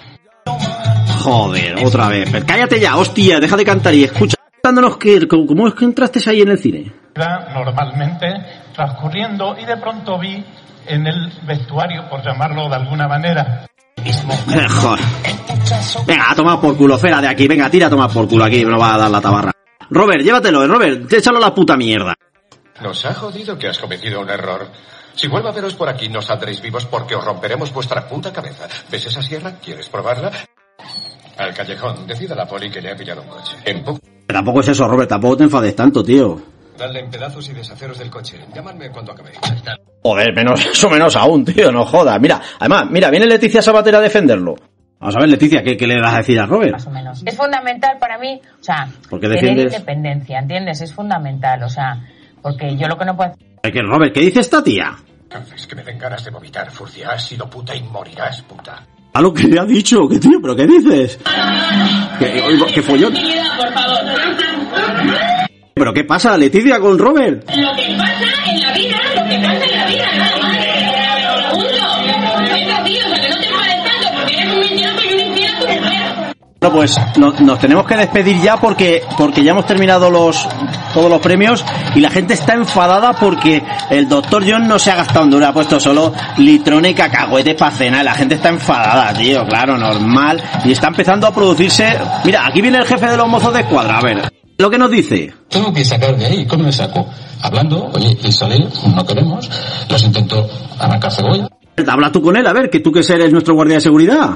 Joder, 1.23 1.75
otra 1.85 2.07
vez. 2.09 2.29
Pero 2.31 2.45
cállate 2.45 2.79
ya, 2.79 2.95
hostia, 2.97 3.39
deja 3.39 3.55
de 3.57 3.65
cantar 3.65 3.93
y 3.93 4.03
escucha. 4.03 4.35
Contándonos 4.61 4.97
que, 4.97 5.27
¿cómo 5.27 5.67
es 5.67 5.73
que 5.75 5.85
entraste 5.85 6.19
ahí 6.29 6.41
en 6.41 6.49
el 6.49 6.57
cine? 6.57 6.91
Normalmente 7.53 8.27
transcurriendo 8.75 9.55
y 9.59 9.65
de 9.65 9.77
pronto 9.77 10.19
vi 10.19 10.43
en 10.87 11.07
el 11.07 11.31
vestuario, 11.45 12.07
por 12.09 12.23
llamarlo 12.23 12.69
de 12.69 12.75
alguna 12.75 13.07
manera, 13.07 13.65
Joder. 14.81 15.03
Venga, 16.05 16.31
a 16.31 16.35
tomar 16.35 16.61
por 16.61 16.77
culo, 16.77 16.97
fuera 16.97 17.19
de 17.19 17.27
aquí. 17.27 17.47
Venga, 17.47 17.69
tira 17.69 17.87
a 17.87 17.89
tomar 17.89 18.09
por 18.11 18.27
culo 18.27 18.45
aquí, 18.45 18.63
no 18.63 18.77
va 18.77 18.95
a 18.95 18.97
dar 18.97 19.11
la 19.11 19.19
tabarra. 19.19 19.51
Robert, 19.89 20.21
llévatelo, 20.21 20.63
eh, 20.63 20.67
Robert, 20.67 21.11
échalo 21.11 21.37
a 21.37 21.41
la 21.41 21.53
puta 21.55 21.75
mierda. 21.75 22.13
Nos 22.81 23.05
ha 23.05 23.13
jodido 23.13 23.57
que 23.57 23.67
has 23.67 23.79
cometido 23.79 24.21
un 24.21 24.29
error. 24.29 24.67
Si 25.15 25.27
vuelvo 25.27 25.49
a 25.49 25.51
veros 25.51 25.73
por 25.73 25.89
aquí, 25.89 26.09
no 26.09 26.21
saldréis 26.21 26.61
vivos 26.61 26.85
porque 26.85 27.15
os 27.15 27.25
romperemos 27.25 27.73
vuestra 27.73 28.07
puta 28.07 28.31
cabeza. 28.31 28.67
¿Ves 28.91 29.07
esa 29.07 29.21
sierra? 29.21 29.53
¿Quieres 29.63 29.89
probarla? 29.89 30.31
Al 31.37 31.53
callejón. 31.53 32.05
Decida 32.05 32.35
la 32.35 32.45
poli 32.45 32.69
que 32.69 32.81
le 32.81 32.91
ha 32.91 32.95
pillado 32.95 33.23
un 33.23 33.27
coche. 33.29 33.57
En 33.65 33.83
poco. 33.83 33.99
Tampoco 34.27 34.59
es 34.59 34.67
eso, 34.67 34.87
Robert, 34.87 35.09
tampoco 35.09 35.37
te 35.37 35.43
enfades 35.45 35.75
tanto, 35.75 36.03
tío. 36.03 36.39
Dadle 36.77 36.99
en 36.99 37.09
pedazos 37.09 37.49
y 37.49 37.53
deshaceros 37.53 37.97
del 37.97 38.11
coche. 38.11 38.39
Llamadme 38.53 38.91
cuando 38.91 39.13
acabéis. 39.13 39.39
Joder, 40.03 40.35
menos, 40.35 40.63
eso 40.71 40.89
menos 40.89 41.15
aún, 41.15 41.43
tío, 41.43 41.71
no 41.71 41.83
jodas. 41.85 42.19
Mira, 42.21 42.39
además, 42.59 42.85
mira, 42.91 43.09
viene 43.09 43.25
Leticia 43.25 43.63
Sabater 43.63 43.95
a 43.95 44.01
defenderlo. 44.01 44.55
Vamos 44.99 45.15
a 45.15 45.19
ver, 45.19 45.29
Leticia, 45.29 45.63
¿qué, 45.63 45.77
qué 45.77 45.87
le 45.87 45.99
vas 45.99 46.13
a 46.13 46.17
decir 46.17 46.39
a 46.39 46.45
Robert? 46.45 46.75
Es 47.25 47.35
fundamental 47.35 47.97
para 47.99 48.17
mí, 48.17 48.41
o 48.59 48.63
sea, 48.63 48.87
¿Por 49.09 49.19
qué 49.19 49.27
tener 49.29 49.59
independencia, 49.59 50.39
¿entiendes? 50.39 50.81
Es 50.81 50.91
fundamental, 50.93 51.61
o 51.61 51.69
sea, 51.69 52.03
porque 52.47 52.77
yo 52.77 52.87
lo 52.87 52.97
que 52.97 53.05
no 53.05 53.15
puedo 53.17 53.33
que, 53.61 53.81
Robert, 53.81 54.13
¿qué 54.13 54.21
dice 54.21 54.39
esta 54.39 54.63
tía? 54.63 54.95
Es 55.53 55.67
que 55.67 55.75
me 55.75 55.83
den 55.83 55.99
ganas 55.99 56.23
de 56.23 56.31
vomitar, 56.31 56.71
Furcia. 56.71 57.09
Has 57.11 57.27
sido 57.27 57.49
puta 57.49 57.75
y 57.75 57.83
morirás, 57.83 58.41
puta. 58.43 58.81
A 59.13 59.21
lo 59.21 59.33
que 59.33 59.43
le 59.43 59.59
ha 59.59 59.65
dicho, 59.65 60.07
¿qué 60.07 60.17
tío? 60.19 60.39
¿Pero 60.41 60.55
qué 60.55 60.65
dices? 60.65 61.19
¿Qué, 62.17 62.41
oigo, 62.41 62.65
qué 62.73 62.81
follón? 62.81 63.13
por 63.13 63.73
favor. 63.73 63.99
¿Pero 65.73 65.93
qué 65.93 66.05
pasa, 66.05 66.37
Leticia, 66.37 66.79
con 66.79 66.97
Robert? 66.97 67.43
Lo 67.49 67.75
que 67.75 67.93
pasa 67.97 68.51
en 68.51 68.61
la 68.61 68.73
vida, 68.73 68.97
Bueno, 76.69 76.79
pues 76.79 76.95
no- 77.17 77.31
nos 77.31 77.59
tenemos 77.59 77.85
que 77.85 77.95
despedir 77.95 78.41
ya 78.41 78.57
porque 78.57 79.03
porque 79.17 79.43
ya 79.43 79.51
hemos 79.51 79.65
terminado 79.65 80.09
los 80.09 80.47
todos 80.93 81.09
los 81.09 81.21
premios 81.21 81.63
y 81.95 81.99
la 82.01 82.09
gente 82.09 82.33
está 82.33 82.53
enfadada 82.53 83.13
porque 83.13 83.63
el 83.89 84.07
doctor 84.09 84.43
John 84.47 84.67
no 84.67 84.77
se 84.79 84.91
ha 84.91 84.95
gastado 84.95 85.23
en 85.25 85.31
dura, 85.31 85.49
ha 85.49 85.53
puesto 85.53 85.79
solo 85.79 86.13
litrones 86.37 86.91
y 86.91 86.95
cacahuetes 86.95 87.55
para 87.55 87.71
cenar. 87.71 88.03
La 88.03 88.13
gente 88.13 88.35
está 88.35 88.49
enfadada, 88.49 89.13
tío, 89.13 89.45
claro, 89.45 89.77
normal. 89.77 90.41
Y 90.65 90.71
está 90.71 90.87
empezando 90.87 91.27
a 91.27 91.33
producirse... 91.33 91.97
Mira, 92.25 92.45
aquí 92.47 92.61
viene 92.61 92.77
el 92.79 92.85
jefe 92.85 93.07
de 93.07 93.17
los 93.17 93.27
mozos 93.27 93.53
de 93.53 93.61
escuadra, 93.61 93.99
a 93.99 94.01
ver. 94.01 94.31
Lo 94.57 94.69
que 94.69 94.77
nos 94.77 94.89
dice. 94.89 95.33
Tengo 95.49 95.71
que 95.71 95.85
sacar 95.85 96.17
de 96.17 96.25
ahí. 96.25 96.45
¿Cómo 96.47 96.63
me 96.63 96.71
saco? 96.71 97.05
Hablando, 97.41 97.89
oye, 97.93 98.17
y 98.23 98.31
salir, 98.31 98.67
no 98.93 99.05
queremos. 99.05 99.49
Los 99.89 100.03
intento 100.03 100.47
arrancar 100.79 101.11
cebolla. 101.11 101.47
Habla 101.87 102.11
tú 102.11 102.21
con 102.21 102.35
él, 102.35 102.47
a 102.47 102.53
ver, 102.53 102.69
que 102.71 102.79
tú 102.79 102.91
que 102.91 103.01
eres 103.01 103.31
nuestro 103.31 103.53
guardia 103.53 103.75
de 103.75 103.81
seguridad. 103.81 104.29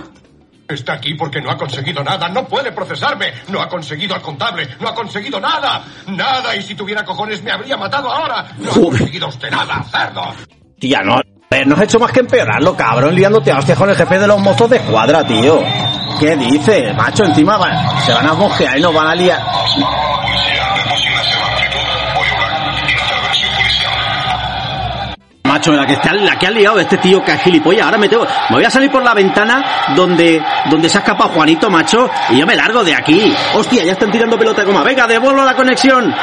Está 0.72 0.93
aquí 0.93 1.14
porque 1.15 1.41
no 1.41 1.52
ha 1.52 1.57
conseguido 1.57 2.03
nada, 2.03 2.30
no 2.30 2.45
puede 2.45 2.72
procesarme, 2.72 3.34
no 3.49 3.61
ha 3.61 3.68
conseguido 3.68 4.15
al 4.15 4.22
contable, 4.22 4.68
no 4.80 4.88
ha 4.88 4.93
conseguido 4.93 5.39
nada, 5.39 5.84
nada, 6.07 6.56
y 6.56 6.61
si 6.61 6.76
tuviera 6.76 7.03
cojones 7.03 7.43
me 7.43 7.52
habría 7.52 7.77
matado 7.77 8.11
ahora, 8.11 8.48
no 8.57 8.72
ha 8.72 8.73
conseguido 8.73 9.27
usted 9.27 9.52
nada, 9.52 9.84
cerdo. 9.84 10.34
Tía, 10.80 11.02
no, 11.03 11.22
no 11.65 11.76
has 11.76 11.81
hecho 11.81 11.99
más 11.99 12.11
que 12.11 12.22
empeorarlo, 12.22 12.76
cabrón, 12.76 13.14
liándote 13.14 13.52
a 13.52 13.60
hostias 13.60 13.77
con 13.77 13.89
el 13.89 13.95
jefe 13.95 14.18
de 14.18 14.27
los 14.27 14.39
mozos 14.39 14.69
de 14.69 14.77
escuadra, 14.77 15.26
tío. 15.26 15.61
¿Qué 16.19 16.35
dices, 16.35 16.95
macho? 16.95 17.23
Encima 17.23 17.57
se 18.06 18.14
van 18.14 18.27
a 18.27 18.34
mosquear 18.34 18.77
y 18.77 18.81
nos 18.81 18.93
van 18.93 19.07
a 19.07 19.15
liar. 19.15 19.41
La 25.69 25.85
que, 25.85 25.93
está, 25.93 26.13
la 26.13 26.38
que 26.38 26.47
ha 26.47 26.51
liado 26.51 26.79
este 26.79 26.97
tío 26.97 27.23
que 27.23 27.33
es 27.33 27.41
gilipollas. 27.41 27.85
Ahora 27.85 27.97
me 27.97 28.09
tengo, 28.09 28.25
me 28.49 28.55
voy 28.55 28.65
a 28.65 28.69
salir 28.69 28.89
por 28.89 29.03
la 29.03 29.13
ventana 29.13 29.63
donde, 29.95 30.41
donde 30.69 30.89
se 30.89 30.97
ha 30.97 31.01
escapado 31.01 31.29
Juanito, 31.29 31.69
macho, 31.69 32.09
y 32.29 32.38
yo 32.38 32.45
me 32.45 32.55
largo 32.55 32.83
de 32.83 32.95
aquí. 32.95 33.33
Hostia, 33.53 33.83
ya 33.83 33.93
están 33.93 34.11
tirando 34.11 34.38
pelota 34.38 34.61
de 34.61 34.67
goma. 34.67 34.83
Venga, 34.83 35.07
devuelvo 35.07 35.43
la 35.43 35.55
conexión. 35.55 36.13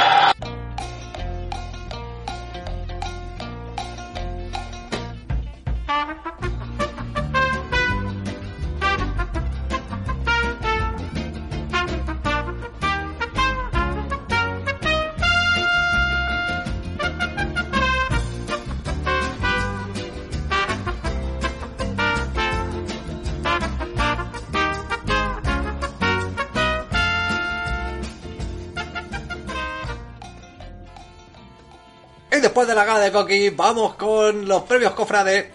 De 33.09 33.12
de 33.12 33.18
Coqui, 33.18 33.51
vamos 33.51 33.94
con 33.94 34.47
los 34.47 34.62
premios 34.62 34.93
cofrades. 34.93 35.47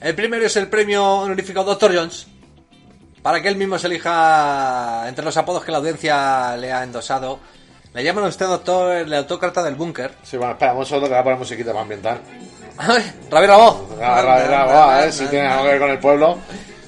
El 0.00 0.14
primero 0.14 0.44
es 0.46 0.56
el 0.56 0.68
premio 0.68 1.04
honorífico 1.04 1.62
Dr. 1.64 1.94
Jones. 1.94 2.26
Para 3.22 3.42
que 3.42 3.48
él 3.48 3.56
mismo 3.56 3.78
se 3.78 3.86
elija 3.86 5.04
entre 5.06 5.24
los 5.24 5.36
apodos 5.36 5.62
que 5.64 5.70
la 5.72 5.78
audiencia 5.78 6.56
le 6.56 6.72
ha 6.72 6.82
endosado. 6.82 7.38
Le 7.92 8.02
llaman 8.04 8.24
a 8.24 8.28
usted 8.28 8.46
doctor 8.46 8.92
el 8.92 9.12
autócrata 9.12 9.62
del 9.62 9.74
búnker. 9.74 10.14
Sí, 10.22 10.36
bueno, 10.36 10.52
espera 10.52 10.72
un 10.72 10.86
segundo 10.86 11.06
que 11.08 11.12
voy 11.14 11.20
a 11.20 11.24
poner 11.24 11.38
musiquita 11.38 11.70
para 11.72 11.82
ambientar. 11.82 12.20
Rabi 13.30 13.46
Rabó. 13.46 13.88
Ah, 14.00 14.22
ra- 14.22 14.46
ra- 14.46 14.64
ra- 14.66 14.96
a 14.96 15.00
ver 15.02 15.12
si 15.12 15.26
tiene 15.26 15.48
algo 15.48 15.64
que 15.64 15.70
ver 15.70 15.80
con 15.80 15.90
el 15.90 15.98
pueblo. 15.98 16.38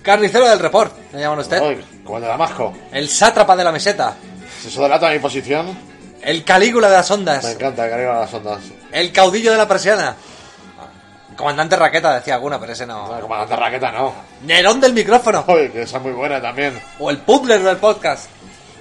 Carnicero 0.02 0.48
del 0.48 0.58
report, 0.58 0.94
le 1.12 1.20
llaman 1.20 1.38
a 1.38 1.42
usted. 1.42 1.60
Uy, 1.60 1.84
como 2.04 2.16
el 2.16 2.22
de 2.22 2.28
Damasco. 2.28 2.72
El 2.92 3.08
sátrapa 3.08 3.54
de 3.56 3.64
la 3.64 3.72
meseta. 3.72 4.16
Eso 4.66 4.82
delata 4.82 5.10
mi 5.10 5.18
posición, 5.18 5.76
El 6.22 6.44
calígula 6.44 6.88
de 6.88 6.96
las 6.96 7.10
ondas. 7.10 7.44
me 7.44 7.50
encanta 7.52 7.86
que 7.88 7.94
arriba 7.94 8.20
las 8.20 8.32
ondas. 8.32 8.60
El 8.92 9.12
caudillo 9.12 9.52
de 9.52 9.58
la 9.58 9.66
persiana. 9.68 10.14
Comandante 11.36 11.76
Raqueta 11.76 12.14
decía 12.14 12.34
alguna, 12.34 12.60
pero 12.60 12.72
ese 12.72 12.86
no. 12.86 13.08
Comandante 13.20 13.56
Raqueta 13.56 13.90
no. 13.90 14.12
Nerón 14.44 14.80
del 14.80 14.92
micrófono. 14.92 15.44
Uy, 15.48 15.70
que 15.70 15.82
esa 15.82 15.96
es 15.96 16.02
muy 16.02 16.12
buena 16.12 16.40
también. 16.40 16.78
O 16.98 17.10
el 17.10 17.18
puzzler 17.18 17.62
del 17.62 17.78
podcast. 17.78 18.28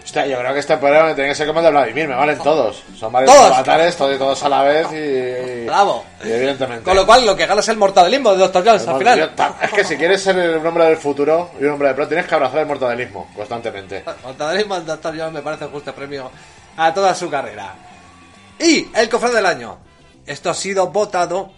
Hostia, 0.03 0.25
yo 0.25 0.37
creo 0.39 0.51
que 0.53 0.59
este 0.59 0.75
programa 0.77 1.13
tiene 1.15 1.29
que 1.29 1.35
ser 1.35 1.47
como 1.47 1.59
el 1.59 1.65
de 1.65 1.71
Vladimir, 1.71 2.07
me 2.07 2.15
valen 2.15 2.37
todos. 2.39 2.83
Son 2.99 3.11
varios 3.13 3.33
Todos. 3.33 3.51
avatares, 3.51 3.95
todos, 3.95 4.17
todos 4.17 4.43
a 4.43 4.49
la 4.49 4.63
vez 4.63 4.87
y... 4.91 5.65
Bravo. 5.65 6.03
y 6.25 6.29
evidentemente. 6.31 6.83
Con 6.83 6.95
lo 6.95 7.05
cual, 7.05 7.25
lo 7.25 7.35
que 7.35 7.45
gana 7.45 7.61
es 7.61 7.67
el 7.69 7.77
mortadelismo 7.77 8.31
de 8.31 8.37
Dr. 8.39 8.65
Jones 8.65 8.87
al 8.87 8.97
final. 8.97 9.31
Es 9.61 9.71
que 9.71 9.83
si 9.85 9.95
quieres 9.95 10.21
ser 10.21 10.35
un 10.57 10.65
hombre 10.65 10.85
del 10.85 10.97
futuro 10.97 11.51
y 11.59 11.63
un 11.63 11.73
hombre 11.73 11.89
del 11.89 11.95
pro, 11.95 12.07
tienes 12.07 12.25
que 12.25 12.35
abrazar 12.35 12.59
el 12.59 12.65
mortadelismo 12.65 13.29
constantemente. 13.35 14.03
Mortadelismo 14.23 14.75
del 14.75 14.85
Dr. 14.87 15.17
Jones 15.17 15.33
me 15.33 15.41
parece 15.41 15.65
justo 15.67 15.93
premio 15.93 16.31
a 16.75 16.93
toda 16.93 17.13
su 17.15 17.29
carrera. 17.29 17.73
Y 18.59 18.89
el 18.95 19.07
cofre 19.07 19.29
del 19.29 19.45
año. 19.45 19.77
Esto 20.25 20.49
ha 20.49 20.53
sido 20.53 20.87
votado. 20.87 21.51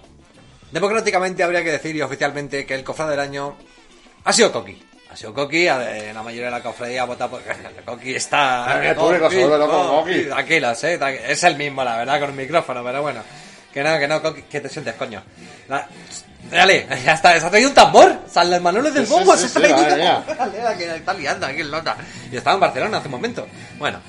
Democráticamente 0.72 1.44
habría 1.44 1.64
que 1.64 1.72
decir 1.72 1.96
y 1.96 2.02
oficialmente 2.02 2.66
que 2.66 2.74
el 2.76 2.84
cofre 2.84 3.06
del 3.08 3.20
año 3.20 3.56
ha 4.24 4.34
sido 4.34 4.52
Coqui. 4.52 4.82
Ha 5.12 5.16
sido 5.16 5.34
Coqui, 5.34 5.66
la 5.66 6.24
mayoría 6.24 6.46
de 6.46 6.52
la 6.52 6.64
cofradía 6.64 7.04
ha 7.04 7.06
votado 7.06 7.32
por 7.32 7.42
Coqui 7.86 8.16
está. 8.16 8.84
El 8.84 8.96
público 8.96 9.30
se 9.30 9.40
vuelve 9.46 9.58
loco 9.60 9.72
con 9.88 9.88
Coqui. 10.04 10.24
Tranquilos, 10.26 10.84
eh, 10.86 11.00
es 11.28 11.44
el 11.44 11.56
mismo, 11.56 11.84
la 11.84 11.98
verdad, 11.98 12.20
con 12.20 12.30
el 12.32 12.36
micrófono, 12.36 12.84
pero 12.84 13.02
bueno. 13.04 13.22
Que 13.72 13.84
no, 13.84 13.98
que 14.00 14.08
no, 14.08 14.22
Coqui, 14.22 14.42
que 14.44 14.62
te 14.62 14.70
sientes, 14.70 14.96
coño. 14.96 15.22
La- 15.70 15.88
Dale, 16.52 16.88
ya 17.06 17.14
está, 17.14 17.40
se 17.40 17.46
ha 17.46 17.50
traído 17.50 17.70
un 17.70 17.76
tambor. 17.76 18.22
San 18.28 18.50
los 18.50 18.60
manuales 18.62 18.94
del 18.94 19.06
Sí, 19.06 19.14
bombo, 19.14 19.36
sí, 19.36 19.44
se 19.48 19.50
sí, 19.50 19.58
ha 19.58 19.62
traído 19.76 19.78
un 19.78 20.26
tambor. 20.26 20.38
Dale, 20.54 20.78
que 20.78 20.96
está 20.96 21.14
liando 21.14 21.46
aquí 21.46 21.62
el 21.62 21.70
nota. 21.72 21.96
Y 22.32 22.36
estaba 22.38 22.56
en 22.56 22.60
Barcelona 22.62 22.98
hace 22.98 23.08
un 23.08 23.12
momento. 23.12 23.48
Bueno. 23.78 24.00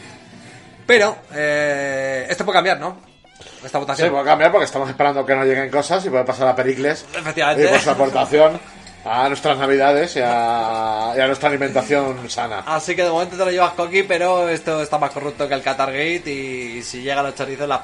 Pero, 0.86 1.16
eh, 1.34 2.26
esto 2.28 2.44
puede 2.44 2.56
cambiar, 2.56 2.78
¿no? 2.80 3.13
Esta 3.64 3.68
Sí, 3.68 3.76
votación. 3.78 4.10
puede 4.10 4.24
cambiar 4.24 4.50
porque 4.52 4.64
estamos 4.66 4.88
esperando 4.88 5.24
que 5.26 5.34
nos 5.34 5.44
lleguen 5.46 5.70
cosas 5.70 6.04
y 6.06 6.10
puede 6.10 6.24
pasar 6.24 6.48
a 6.48 6.54
Pericles. 6.56 7.04
Efectivamente. 7.16 7.64
Y 7.64 7.68
por 7.68 7.80
su 7.80 7.90
aportación 7.90 8.60
a 9.04 9.28
nuestras 9.28 9.58
navidades 9.58 10.16
y 10.16 10.20
a, 10.22 11.12
y 11.16 11.20
a 11.20 11.26
nuestra 11.26 11.48
alimentación 11.48 12.28
sana. 12.30 12.60
Así 12.66 12.94
que 12.96 13.02
de 13.04 13.10
momento 13.10 13.36
te 13.36 13.44
lo 13.44 13.50
llevas 13.50 13.72
Coqui, 13.72 14.02
pero 14.04 14.48
esto 14.48 14.82
está 14.82 14.98
más 14.98 15.10
corrupto 15.10 15.46
que 15.48 15.54
el 15.54 15.62
Qatargate 15.62 16.30
y 16.30 16.82
si 16.82 17.02
llegan 17.02 17.24
los 17.24 17.34
chorizos 17.34 17.68
las... 17.68 17.80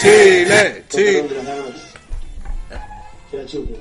Chile, 0.00 0.84
Chile. 0.88 1.24
Que 3.30 3.36
la 3.38 3.46
chupe. 3.46 3.74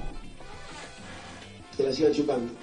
Que 1.77 1.84
la 1.84 2.11
chupando. 2.11 2.53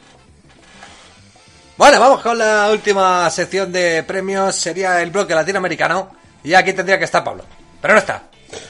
Bueno, 1.76 1.98
vamos 1.98 2.20
con 2.20 2.36
la 2.36 2.70
última 2.70 3.28
sección 3.30 3.72
de 3.72 4.02
premios. 4.02 4.54
Sería 4.54 5.00
el 5.00 5.10
bloque 5.10 5.34
latinoamericano. 5.34 6.10
Y 6.44 6.54
aquí 6.54 6.72
tendría 6.74 6.98
que 6.98 7.04
estar 7.04 7.24
Pablo. 7.24 7.44
Pero 7.80 7.94
no 7.94 8.00
está. 8.00 8.22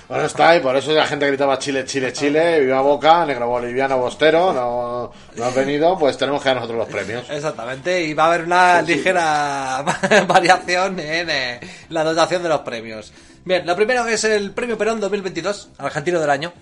Bueno, 0.08 0.24
está 0.24 0.56
y 0.56 0.60
por 0.60 0.76
eso 0.76 0.92
la 0.92 1.06
gente 1.06 1.26
gritaba 1.26 1.58
Chile, 1.58 1.84
Chile, 1.84 2.12
Chile, 2.12 2.60
viva 2.60 2.80
Boca, 2.80 3.26
negro 3.26 3.48
boliviano 3.48 3.98
bostero, 3.98 4.52
no, 4.52 5.12
no 5.34 5.44
han 5.44 5.54
venido, 5.54 5.98
pues 5.98 6.16
tenemos 6.16 6.40
que 6.40 6.50
dar 6.50 6.56
nosotros 6.56 6.78
los 6.78 6.88
premios. 6.88 7.28
Exactamente, 7.28 8.02
y 8.04 8.14
va 8.14 8.24
a 8.24 8.26
haber 8.28 8.42
una 8.42 8.80
ligera 8.82 9.84
variación 10.28 11.00
en 11.00 11.30
eh, 11.30 11.60
la 11.88 12.04
dotación 12.04 12.44
de 12.44 12.48
los 12.48 12.60
premios. 12.60 13.12
Bien, 13.44 13.66
lo 13.66 13.74
primero 13.74 14.06
es 14.06 14.22
el 14.22 14.52
premio 14.52 14.78
Perón 14.78 15.00
2022, 15.00 15.70
Argentino 15.78 16.20
del 16.20 16.30
Año. 16.30 16.52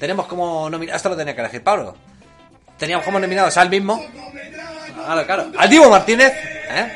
Tenemos 0.00 0.26
como 0.26 0.68
nominado, 0.68 0.96
esto 0.96 1.10
lo 1.10 1.16
tenía 1.16 1.34
que 1.36 1.42
elegir 1.42 1.62
Pablo. 1.62 1.94
Teníamos 2.78 3.04
como 3.04 3.20
nominados 3.20 3.56
al 3.58 3.68
mismo, 3.68 4.02
claro, 5.12 5.26
claro, 5.26 5.52
al 5.58 5.68
Divo 5.68 5.90
Martínez, 5.90 6.32
¿eh? 6.32 6.92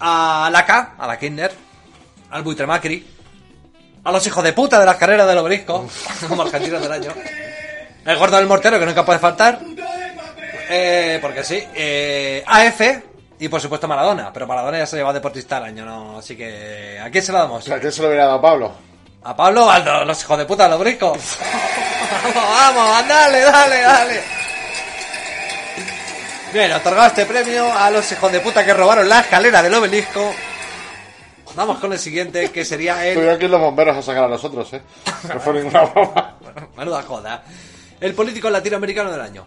a 0.00 0.48
la 0.52 0.66
K, 0.66 0.94
a 0.98 1.06
la 1.06 1.18
Kinder, 1.18 1.52
al 2.30 2.42
Buitre 2.42 2.66
Macri, 2.66 3.06
a 4.04 4.12
los 4.12 4.26
hijos 4.26 4.44
de 4.44 4.52
puta 4.52 4.78
de 4.78 4.86
las 4.86 4.96
carreras 4.96 5.26
del 5.26 5.38
obelisco, 5.38 5.88
como 6.28 6.42
Argentino 6.42 6.80
del 6.80 6.92
Año, 6.92 7.12
el 8.04 8.16
gordo 8.18 8.36
del 8.36 8.46
mortero 8.46 8.78
que 8.78 8.86
nunca 8.86 9.04
puede 9.04 9.18
faltar, 9.18 9.60
eh, 10.68 11.18
porque 11.20 11.44
sí. 11.44 11.62
Eh, 11.74 12.42
AF 12.46 12.80
y 13.38 13.48
por 13.48 13.60
supuesto 13.60 13.88
Maradona. 13.88 14.32
Pero 14.32 14.46
Maradona 14.46 14.78
ya 14.78 14.86
se 14.86 14.96
lleva 14.96 15.12
deportista 15.12 15.58
al 15.58 15.64
año, 15.64 15.84
¿no? 15.84 16.18
Así 16.18 16.36
que. 16.36 16.98
¿A 16.98 17.10
quién 17.10 17.22
se 17.22 17.32
lo 17.32 17.38
damos? 17.38 17.68
¿A 17.68 17.78
quién 17.78 17.92
se 17.92 18.02
lo 18.02 18.08
hubiera 18.08 18.26
dado 18.26 18.40
Pablo? 18.40 18.72
¿A 19.24 19.36
Pablo 19.36 19.70
a 19.70 20.04
los 20.04 20.20
hijos 20.22 20.38
de 20.38 20.44
puta 20.46 20.64
de 20.64 20.70
los 20.70 20.80
briscos? 20.80 21.18
vamos, 22.34 22.34
vamos, 22.34 23.08
dale, 23.08 23.40
dale, 23.40 23.80
dale. 23.80 24.41
Bien, 26.52 26.70
otorgado 26.72 27.08
este 27.08 27.24
premio 27.24 27.72
a 27.72 27.90
los 27.90 28.12
hijos 28.12 28.30
de 28.30 28.40
puta 28.40 28.62
que 28.62 28.74
robaron 28.74 29.08
la 29.08 29.20
escalera 29.20 29.62
del 29.62 29.72
obelisco. 29.72 30.34
Vamos 31.54 31.78
con 31.78 31.92
el 31.94 31.98
siguiente, 31.98 32.50
que 32.50 32.62
sería 32.62 33.06
el. 33.06 33.14
Tuvieron 33.14 33.38
que 33.38 33.44
ir 33.46 33.50
los 33.50 33.60
bomberos 33.60 33.96
a 33.96 34.02
sacar 34.02 34.24
a 34.24 34.28
los 34.28 34.44
otros, 34.44 34.70
¿eh? 34.74 34.82
No 35.32 35.40
fue 35.40 35.54
ninguna 35.54 35.84
broma. 35.84 36.36
Menuda 36.76 37.02
joda. 37.04 37.42
El 37.98 38.14
político 38.14 38.50
latinoamericano 38.50 39.10
del 39.10 39.22
año. 39.22 39.46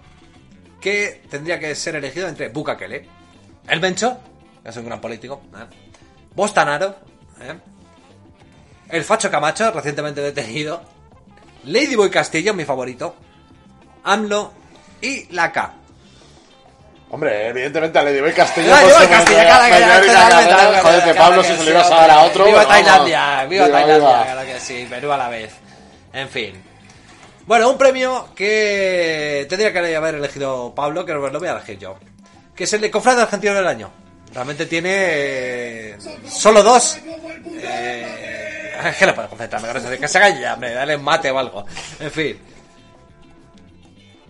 Que 0.81 1.21
tendría 1.29 1.59
que 1.59 1.75
ser 1.75 1.95
elegido 1.95 2.27
entre 2.27 2.49
Bukakele, 2.49 3.07
el 3.67 3.79
Bencho, 3.79 4.17
que 4.63 4.69
es 4.69 4.77
un 4.77 4.85
gran 4.85 4.99
político, 4.99 5.43
¿eh? 5.55 5.65
Bostanaro, 6.33 6.95
¿eh? 7.39 7.55
el 8.89 9.03
Facho 9.03 9.29
Camacho, 9.29 9.69
recientemente 9.71 10.21
detenido, 10.21 10.81
Ladyboy 11.65 12.09
Castillo, 12.09 12.55
mi 12.55 12.65
favorito, 12.65 13.15
AMLO 14.03 14.51
y 15.01 15.31
la 15.33 15.51
K. 15.51 15.84
Hombre, 17.11 17.47
evidentemente 17.49 17.99
a 17.99 18.03
cara, 18.03 18.11
mayor 18.11 18.33
cara, 18.33 19.25
carrera. 19.25 20.09
cara, 20.49 20.81
Joder, 20.81 21.03
que 21.03 21.13
cara, 21.13 21.19
Pablo 21.19 21.43
si 21.43 21.55
se 21.55 21.63
lo 21.63 21.69
iba 21.69 21.81
a 21.85 21.89
dar 21.89 22.11
a 22.11 22.21
otro. 22.23 22.45
Viva. 22.45 22.67
Tailandia, 22.67 23.45
viva, 23.45 23.69
Tailandia, 23.69 24.23
claro 24.23 24.45
que 24.45 24.59
sí, 24.59 24.87
Perú 24.89 25.11
a 25.11 25.17
la 25.17 25.29
vez. 25.29 25.53
En 26.11 26.29
fin. 26.29 26.63
Bueno, 27.45 27.69
un 27.69 27.77
premio 27.77 28.29
que 28.35 29.45
tendría 29.47 29.71
que 29.71 29.95
haber 29.95 30.15
elegido 30.15 30.73
Pablo, 30.73 31.05
que 31.05 31.13
lo 31.13 31.21
voy 31.21 31.47
a 31.47 31.51
elegir 31.51 31.77
yo. 31.77 31.95
Que 32.55 32.63
es 32.63 32.73
el 32.73 32.81
de 32.81 32.89
Cofrade 32.89 33.21
Argentino 33.21 33.53
del 33.53 33.67
Año. 33.67 33.91
Realmente 34.33 34.65
tiene 34.65 34.89
eh, 34.91 35.97
solo 36.27 36.63
dos. 36.63 36.97
Eh, 37.61 38.75
es 38.83 38.95
que 38.97 39.05
no 39.05 39.13
puedo 39.13 39.29
concentrarme 39.29 39.67
con 39.67 39.77
eso. 39.77 39.89
Que 39.89 40.07
se 40.07 40.17
haga 40.17 40.29
ya, 40.29 40.53
hombre, 40.55 40.73
dale 40.73 40.97
mate 40.97 41.29
o 41.29 41.37
algo. 41.37 41.65
En 41.99 42.11
fin. 42.11 42.39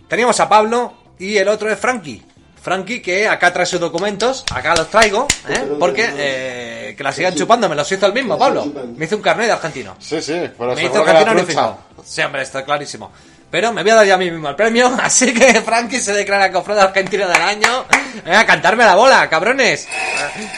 Teníamos 0.08 0.38
a 0.38 0.48
Pablo 0.48 0.94
y 1.18 1.36
el 1.38 1.48
otro 1.48 1.70
es 1.70 1.78
Frankie. 1.78 2.22
Frankie 2.66 3.00
que 3.00 3.28
acá 3.28 3.52
trae 3.52 3.64
sus 3.64 3.78
documentos, 3.78 4.44
acá 4.52 4.74
los 4.74 4.90
traigo, 4.90 5.28
¿eh? 5.48 5.76
porque 5.78 6.10
eh, 6.18 6.94
que 6.98 7.04
la 7.04 7.12
sigan 7.12 7.32
chupando, 7.32 7.68
me 7.68 7.76
los 7.76 7.92
hizo 7.92 8.06
el 8.06 8.12
mismo, 8.12 8.36
Pablo. 8.36 8.66
Me 8.96 9.04
hizo 9.04 9.14
un 9.14 9.22
carnet 9.22 9.46
de 9.46 9.52
argentino. 9.52 9.94
Sí, 10.00 10.20
sí, 10.20 10.50
pero 10.58 10.74
Me 10.74 10.82
hizo 10.82 11.00
argentino 11.00 11.30
unificado. 11.30 11.78
Sí, 12.04 12.22
hombre, 12.22 12.42
está 12.42 12.64
clarísimo. 12.64 13.12
Pero 13.52 13.72
me 13.72 13.82
voy 13.84 13.92
a 13.92 13.94
dar 13.94 14.04
ya 14.06 14.14
a 14.14 14.18
mí 14.18 14.28
mismo 14.32 14.48
el 14.48 14.56
premio, 14.56 14.90
así 15.00 15.32
que 15.32 15.60
Frankie 15.62 16.00
se 16.00 16.12
declara 16.12 16.50
cofrade 16.50 16.80
argentino 16.80 17.28
del 17.28 17.40
año. 17.40 17.84
Venga, 18.24 18.40
a 18.40 18.46
cantarme 18.46 18.84
la 18.84 18.96
bola, 18.96 19.28
cabrones. 19.28 19.86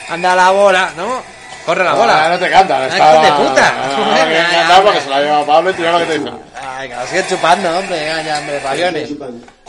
Anda 0.09 0.35
la 0.35 0.51
bola, 0.51 0.91
¿no? 0.97 1.23
Corre 1.67 1.85
la 1.85 1.91
Ah, 1.91 1.95
bola. 1.95 2.29
no 2.31 2.39
te 2.39 2.49
cantan, 2.51 2.83
Ah, 2.85 2.87
está- 2.87 3.21
de 3.21 3.33
puta. 3.33 3.75
Venga, 3.99 4.29
que 4.29 4.33
ya, 4.35 4.41
encantado 4.49 4.79
hombre. 4.79 4.93
porque 4.95 5.01
se 5.03 5.11
la 5.11 5.17
ha 5.17 5.21
llevado 5.21 5.47
Pablo 5.47 5.71
y 5.71 5.75
tira 5.75 5.93
lo 5.93 5.99
que 5.99 6.05
te. 6.07 6.33
Ay, 6.59 6.89
que 6.89 7.21
lo 7.21 7.29
chupando, 7.29 7.79
hombre. 7.79 8.07
Ya, 8.07 8.23
ya, 8.23 8.39
hombre, 8.39 8.61
paviones. 8.61 9.11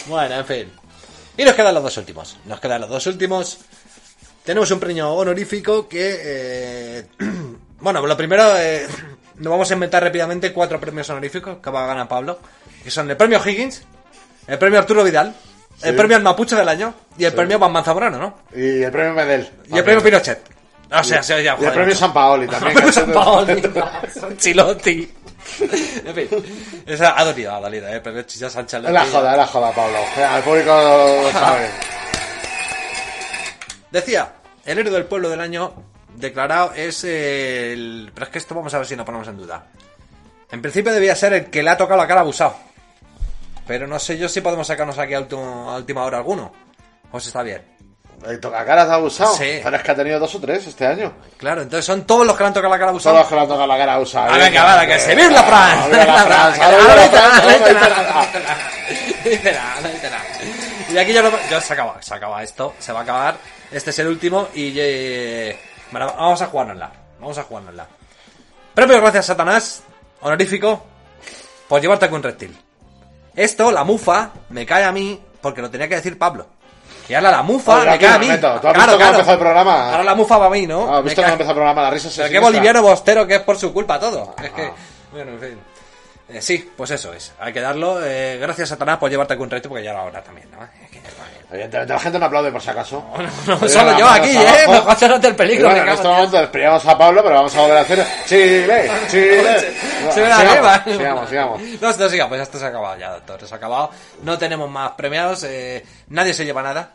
Bueno, 0.05 0.35
en 0.35 0.45
fin. 0.45 0.78
Y 1.39 1.45
nos 1.45 1.55
quedan 1.55 1.73
los 1.73 1.83
dos 1.83 1.95
últimos. 1.97 2.37
Nos 2.45 2.59
quedan 2.59 2.81
los 2.81 2.89
dos 2.89 3.07
últimos. 3.07 3.59
Tenemos 4.43 4.69
un 4.71 4.79
premio 4.79 5.11
honorífico 5.13 5.87
que... 5.87 6.17
eh, 6.21 7.05
bueno, 7.79 8.05
lo 8.05 8.17
primero... 8.17 8.57
eh, 8.57 8.85
nos 9.35 9.49
vamos 9.51 9.71
a 9.71 9.73
inventar 9.73 10.03
rápidamente 10.03 10.51
cuatro 10.51 10.79
premios 10.81 11.09
honoríficos 11.09 11.59
que 11.63 11.69
va 11.69 11.85
a 11.85 11.87
ganar 11.87 12.07
Pablo. 12.09 12.39
Que 12.83 12.91
son 12.91 13.09
el 13.09 13.15
premio 13.15 13.39
Higgins, 13.45 13.83
el 14.47 14.57
premio 14.57 14.79
Arturo 14.79 15.01
Vidal, 15.03 15.33
el 15.81 15.95
premio 15.95 16.17
al 16.17 16.23
Mapuche 16.23 16.57
del 16.57 16.67
año 16.67 16.93
y 17.17 17.23
el 17.23 17.31
Sí. 17.31 17.35
premio 17.37 17.57
Batman 17.57 17.83
Zamorano, 17.85 18.17
¿no? 18.17 18.39
Y 18.53 18.81
el 18.83 18.91
premio 18.91 19.13
Medel. 19.13 19.49
Y 19.71 19.77
el 19.77 19.83
premio 19.85 20.03
Pinochet. 20.03 20.41
O 20.91 21.03
sea, 21.03 21.23
se 21.23 21.35
oye, 21.35 21.43
Y 21.45 21.47
el 21.47 21.55
joder, 21.55 21.73
premio. 21.73 21.95
San 21.95 22.11
Paoli 22.11 22.47
también. 22.47 22.71
El 22.71 22.75
premio 22.83 22.91
San 22.91 23.11
Paoli. 23.13 23.61
Chilotti. 24.37 25.13
En 26.05 26.15
fin, 26.15 26.29
esa 26.85 27.19
ha 27.19 27.25
dolido, 27.25 27.53
ha 27.53 27.59
dolido, 27.59 27.87
¿eh? 27.87 27.99
Premio 27.99 28.23
Chicha 28.23 28.49
Sánchez. 28.49 28.83
Es 28.83 28.91
la 28.91 29.05
joda, 29.05 29.31
es 29.31 29.37
la 29.37 29.47
joda, 29.47 29.71
Pablo. 29.71 29.97
El 30.35 30.43
público 30.43 30.71
lo 30.71 31.31
sabe. 31.31 31.69
Decía, 33.91 34.33
el 34.65 34.77
héroe 34.77 34.93
del 34.93 35.05
pueblo 35.05 35.29
del 35.29 35.41
año 35.41 35.73
declarado 36.15 36.73
es 36.73 37.03
el... 37.03 38.11
Pero 38.13 38.25
es 38.25 38.31
que 38.31 38.37
esto 38.37 38.55
vamos 38.55 38.73
a 38.73 38.77
ver 38.77 38.87
si 38.87 38.95
lo 38.95 39.05
ponemos 39.05 39.27
en 39.27 39.37
duda. 39.37 39.65
En 40.51 40.61
principio 40.61 40.93
debía 40.93 41.15
ser 41.15 41.33
el 41.33 41.49
que 41.49 41.63
le 41.63 41.69
ha 41.69 41.77
tocado 41.77 41.99
la 41.99 42.07
cara 42.07 42.21
abusado. 42.21 42.55
Pero 43.67 43.87
no 43.87 43.99
sé 43.99 44.17
yo 44.17 44.27
si 44.27 44.41
podemos 44.41 44.67
sacarnos 44.67 44.97
aquí 44.97 45.13
a 45.13 45.19
última 45.19 46.03
hora 46.03 46.17
alguno. 46.17 46.51
Pues 47.11 47.27
está 47.27 47.43
bien. 47.43 47.61
¿El 48.25 48.39
tocacaras 48.39 48.89
ha 48.89 48.95
abusado? 48.95 49.33
Sí. 49.35 49.59
Pero 49.63 49.75
es 49.75 49.83
que 49.83 49.91
ha 49.91 49.95
tenido 49.95 50.19
dos 50.19 50.35
o 50.35 50.39
tres 50.39 50.67
este 50.67 50.85
año. 50.85 51.13
Claro, 51.37 51.61
entonces 51.61 51.85
son 51.85 52.05
todos 52.05 52.27
los 52.27 52.35
que 52.35 52.43
le 52.43 52.47
han 52.47 52.53
tocado 52.53 52.73
la 52.73 52.79
cara 52.79 52.89
abusado. 52.89 53.15
Todos 53.15 53.23
los 53.23 53.29
que 53.29 53.35
le 53.35 53.41
han 53.41 53.47
tocado 53.47 53.67
la 53.67 53.77
cara 53.77 53.93
abusada. 53.93 54.33
Ah, 54.33 54.37
venga, 54.37 54.63
va, 54.63 54.85
que 54.85 54.99
se 54.99 55.15
vive 55.15 55.31
la 55.31 55.43
Fran. 55.43 55.89
Dice 55.89 56.05
la 56.05 56.19
nada, 59.61 59.81
no 59.81 59.89
dice 59.89 60.09
nada. 60.09 60.23
Y 60.91 60.97
aquí 60.97 61.13
ya, 61.13 61.21
lo, 61.21 61.31
ya 61.49 61.61
se 61.61 61.73
acaba, 61.73 62.01
se 62.01 62.13
acaba 62.13 62.43
esto, 62.43 62.73
se 62.79 62.91
va 62.91 62.99
a 62.99 63.03
acabar. 63.03 63.37
Este 63.71 63.91
es 63.91 63.99
el 63.99 64.07
último 64.07 64.49
y 64.53 64.73
eh, 64.75 65.57
vamos 65.91 66.41
a 66.41 66.47
jugárnosla. 66.47 66.91
Vamos 67.19 67.37
a 67.37 67.43
jugárnosla. 67.43 67.87
Premio 68.73 68.99
gracias 68.99 69.27
Satanás, 69.27 69.83
honorífico, 70.21 70.83
por 71.67 71.81
llevarte 71.81 72.07
con 72.07 72.17
un 72.17 72.23
reptil. 72.23 72.57
Esto, 73.35 73.71
la 73.71 73.83
mufa, 73.83 74.31
me 74.49 74.65
cae 74.65 74.83
a 74.83 74.91
mí 74.91 75.21
porque 75.41 75.61
lo 75.61 75.69
tenía 75.69 75.87
que 75.87 75.95
decir 75.95 76.17
Pablo. 76.17 76.47
Y 77.09 77.13
ahora 77.15 77.31
la 77.31 77.41
mufa 77.43 77.79
Oye, 77.81 77.89
me 77.89 77.97
cae 77.97 78.09
a 78.15 78.19
mí. 78.19 78.27
¿Tú 78.39 78.47
has 78.47 78.61
visto 78.61 78.97
cómo 78.97 79.09
empezó 79.09 79.31
el 79.33 79.39
programa? 79.39 79.91
Ahora 79.91 80.03
la 80.03 80.15
mufa 80.15 80.37
va 80.37 80.45
a 80.45 80.49
mí, 80.49 80.67
¿no? 80.67 80.93
Ah, 80.93 80.99
¿Has 80.99 81.03
visto 81.03 81.21
cómo 81.21 81.33
empezó 81.33 81.49
el 81.49 81.55
programa? 81.55 81.81
La 81.81 81.89
risa 81.89 82.09
se 82.09 82.21
pero 82.21 82.31
qué 82.33 82.39
boliviano 82.39 82.81
bostero 82.83 83.25
que 83.27 83.35
es 83.35 83.41
por 83.41 83.57
su 83.57 83.73
culpa 83.73 83.99
todo. 83.99 84.35
Es 84.41 84.51
que, 84.51 84.61
Ah. 84.65 84.71
bueno, 85.11 85.31
en 85.31 85.39
fin. 85.39 85.59
Eh, 86.31 86.41
sí, 86.43 86.71
pues 86.77 86.91
eso 86.91 87.11
es. 87.11 87.33
Hay 87.39 87.51
que 87.51 87.59
darlo. 87.61 87.99
Eh, 88.05 88.37
gracias, 88.39 88.69
Satanás, 88.69 88.99
por 88.99 89.09
llevarte 89.09 89.35
un 89.35 89.49
reto, 89.49 89.67
porque 89.67 89.83
ya 89.83 89.89
era 89.91 90.03
hora 90.03 90.21
también, 90.21 90.47
¿no? 90.51 90.63
Es 90.63 90.89
que 90.91 90.97
ya 90.97 91.01
bien. 91.01 91.38
Evidentemente 91.51 91.93
la 91.93 91.99
gente 91.99 92.19
no 92.19 92.25
aplaude 92.27 92.51
por 92.51 92.61
si 92.61 92.69
acaso. 92.69 93.03
No, 93.47 93.55
Oye, 93.55 93.69
solo 93.69 93.91
la 93.91 93.97
yo 93.97 94.07
aquí. 94.07 94.37
¿eh? 94.37 94.67
Mejor 94.67 94.95
se 94.95 95.07
note 95.07 95.27
el 95.27 95.35
peligro. 95.35 95.67
Bueno, 95.69 95.83
en 95.83 95.89
este 95.89 96.07
en 96.07 96.13
momento 96.13 96.37
despedimos 96.37 96.85
a 96.85 96.97
Pablo, 96.97 97.23
pero 97.23 97.35
vamos 97.35 97.55
a 97.55 97.61
volver 97.61 97.77
a 97.77 97.81
hacer 97.81 98.05
Chile, 98.27 98.91
Chile. 99.09 99.73
Se 100.11 100.21
me 100.21 100.29
la 100.29 100.35
Sigamos, 100.37 100.55
beba. 100.55 100.83
Sigamos, 100.85 101.29
sigamos. 101.29 101.61
No, 101.81 101.91
no, 101.97 102.09
siga, 102.09 102.27
pues 102.29 102.41
esto 102.41 102.59
se 102.59 102.65
ha 102.65 102.67
acabado 102.67 102.97
ya, 102.97 103.11
doctor. 103.11 103.47
Se 103.47 103.53
ha 103.53 103.57
acabado. 103.57 103.89
No 104.21 104.37
tenemos 104.37 104.69
más 104.69 104.91
premiados. 104.91 105.43
eh, 105.45 105.83
nadie 106.09 106.33
se 106.35 106.45
lleva 106.45 106.61
nada. 106.61 106.91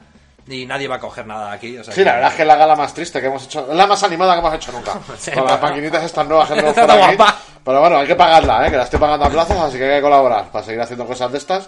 Y 0.46 0.66
nadie 0.66 0.86
va 0.86 0.96
a 0.96 1.00
coger 1.00 1.26
nada 1.26 1.50
aquí. 1.52 1.78
O 1.78 1.82
sea 1.82 1.94
Sí, 1.94 2.04
la 2.04 2.12
verdad 2.16 2.28
es 2.30 2.36
que 2.36 2.42
es 2.42 2.48
la 2.48 2.56
gala 2.56 2.76
más 2.76 2.92
triste 2.92 3.18
que 3.18 3.28
hemos 3.28 3.42
hecho, 3.44 3.66
es 3.68 3.74
la 3.74 3.86
más 3.86 4.02
animada 4.02 4.34
que 4.34 4.40
hemos 4.40 4.54
hecho 4.54 4.72
nunca. 4.72 4.92
Sí, 5.18 5.30
Con 5.30 5.46
las 5.46 5.60
maquinitas 5.60 6.04
estas 6.04 6.26
nuevas 6.26 6.48
que 6.48 6.54
tenemos 6.62 6.74
por 6.74 6.90
aquí. 6.90 7.16
Pero 7.64 7.80
bueno, 7.80 7.98
hay 7.98 8.06
que 8.06 8.14
pagarla, 8.14 8.66
¿eh? 8.66 8.70
que 8.70 8.76
la 8.76 8.82
estoy 8.82 9.00
pagando 9.00 9.24
a 9.24 9.30
plazos, 9.30 9.56
así 9.56 9.78
que 9.78 9.84
hay 9.84 9.96
que 9.96 10.02
colaborar 10.02 10.44
para 10.52 10.62
seguir 10.62 10.82
haciendo 10.82 11.06
cosas 11.06 11.32
de 11.32 11.38
estas. 11.38 11.66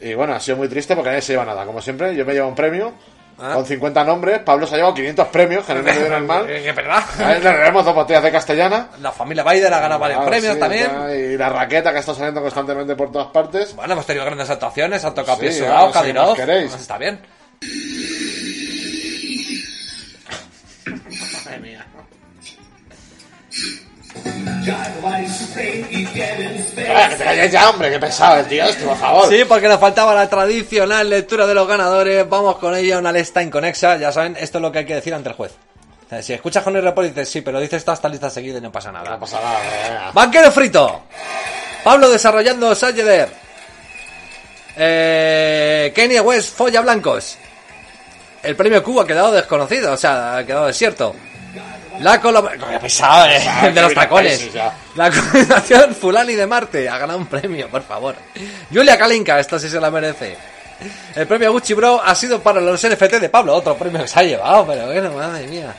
Y 0.00 0.14
bueno, 0.14 0.34
ha 0.34 0.40
sido 0.40 0.56
muy 0.56 0.68
triste 0.68 0.94
porque 0.94 1.10
nadie 1.10 1.22
se 1.22 1.32
lleva 1.32 1.44
nada. 1.44 1.64
Como 1.66 1.80
siempre, 1.82 2.14
yo 2.14 2.24
me 2.24 2.32
llevo 2.32 2.48
un 2.48 2.54
premio 2.54 2.92
Ah. 3.42 3.54
con 3.54 3.64
50 3.64 4.04
nombres. 4.04 4.40
Pablo 4.40 4.66
se 4.66 4.74
ha 4.74 4.76
llevado 4.76 4.94
500 4.94 5.28
premios, 5.28 5.64
que 5.64 5.72
no 5.74 5.82
me 5.82 5.92
viene 5.92 6.20
mal. 6.20 6.46
Que 6.46 6.72
verdad. 6.72 7.02
A 7.18 7.32
él 7.36 7.42
le 7.42 7.50
debemos 7.50 7.84
dos 7.86 7.94
botellas 7.94 8.22
de 8.22 8.30
castellana. 8.32 8.88
La 9.00 9.12
familia 9.12 9.42
Biden 9.44 9.72
ha 9.72 9.80
ganado 9.80 9.98
varios 10.00 10.24
premios 10.26 10.54
sí, 10.54 10.60
también. 10.60 10.90
Y 11.14 11.36
la 11.38 11.48
raqueta 11.48 11.90
que 11.92 12.00
está 12.00 12.14
saliendo 12.14 12.42
constantemente 12.42 12.94
por 12.96 13.10
todas 13.10 13.28
partes. 13.28 13.74
Bueno, 13.74 13.94
hemos 13.94 14.04
tenido 14.04 14.26
grandes 14.26 14.50
actuaciones. 14.50 15.02
Han 15.06 15.14
tocado 15.14 15.36
Sí, 15.38 15.42
Pies 15.46 15.62
ahora 15.62 15.70
Sudado, 15.72 15.86
sí, 15.92 15.98
Kadyrov. 15.98 16.28
más 16.28 16.36
queréis. 16.36 16.74
Está 16.74 16.98
bien. 16.98 17.20
Madre 21.44 21.58
mía. 21.60 21.86
Que 27.08 27.16
te 27.16 27.24
calles 27.24 27.52
ya, 27.52 27.70
hombre, 27.70 27.90
qué 27.90 27.98
pesado 27.98 28.40
el 28.40 28.46
tío 28.46 28.64
este, 28.64 28.84
por 28.84 28.96
favor. 28.96 29.28
Sí, 29.28 29.44
porque 29.44 29.68
nos 29.68 29.80
faltaba 29.80 30.14
la 30.14 30.28
tradicional 30.28 31.08
lectura 31.08 31.46
de 31.46 31.54
los 31.54 31.66
ganadores. 31.66 32.28
Vamos 32.28 32.56
con 32.58 32.76
ella, 32.76 32.98
una 32.98 33.12
lista 33.12 33.42
inconexa. 33.42 33.96
Ya 33.96 34.12
saben, 34.12 34.36
esto 34.38 34.58
es 34.58 34.62
lo 34.62 34.72
que 34.72 34.80
hay 34.80 34.86
que 34.86 34.94
decir 34.94 35.14
ante 35.14 35.30
el 35.30 35.34
juez. 35.34 35.52
O 36.06 36.08
sea, 36.08 36.22
si 36.22 36.32
escuchas 36.32 36.64
con 36.64 36.76
el 36.76 36.82
report 36.82 37.06
y 37.06 37.10
dices 37.10 37.28
sí, 37.28 37.40
pero 37.40 37.60
dices 37.60 37.78
esta, 37.78 37.92
esta 37.92 38.08
lista 38.08 38.28
seguida 38.30 38.58
y 38.58 38.60
no 38.60 38.72
pasa 38.72 38.90
nada. 38.90 39.10
No 39.10 39.20
pasa 39.20 39.40
nada, 39.40 39.58
venga. 39.60 40.10
Banquero 40.12 40.50
frito. 40.50 41.02
Pablo 41.84 42.10
desarrollando 42.10 42.74
Sayeder. 42.74 43.28
Eh, 44.76 45.92
Kenia 45.94 46.22
West 46.22 46.56
folla 46.56 46.80
blancos. 46.80 47.38
El 48.42 48.56
premio 48.56 48.82
Q 48.82 49.00
ha 49.00 49.06
quedado 49.06 49.32
desconocido, 49.32 49.92
o 49.92 49.96
sea, 49.96 50.38
ha 50.38 50.46
quedado 50.46 50.66
desierto. 50.66 51.14
La 52.00 52.20
colaboración. 52.20 52.78
Pesado, 52.80 53.26
eh, 53.30 53.72
de 53.72 53.82
los 53.82 53.94
tacones. 53.94 54.50
La 54.96 55.10
colaboración 55.10 55.94
Fulani 55.94 56.34
de 56.34 56.46
Marte 56.46 56.88
ha 56.88 56.98
ganado 56.98 57.18
un 57.18 57.26
premio, 57.26 57.68
por 57.68 57.82
favor. 57.82 58.14
Julia 58.72 58.98
Kalinka, 58.98 59.38
esto 59.38 59.58
sí 59.58 59.68
se 59.68 59.80
la 59.80 59.90
merece. 59.90 60.36
El 61.14 61.26
premio 61.26 61.52
Gucci 61.52 61.74
Bro 61.74 62.00
ha 62.02 62.14
sido 62.14 62.40
para 62.40 62.60
los 62.60 62.82
NFT 62.82 63.14
de 63.20 63.28
Pablo, 63.28 63.54
otro 63.54 63.76
premio 63.76 64.00
que 64.00 64.08
se 64.08 64.18
ha 64.18 64.22
llevado, 64.22 64.66
pero 64.66 64.86
bueno, 64.86 65.10
madre 65.12 65.46
mía. 65.46 65.74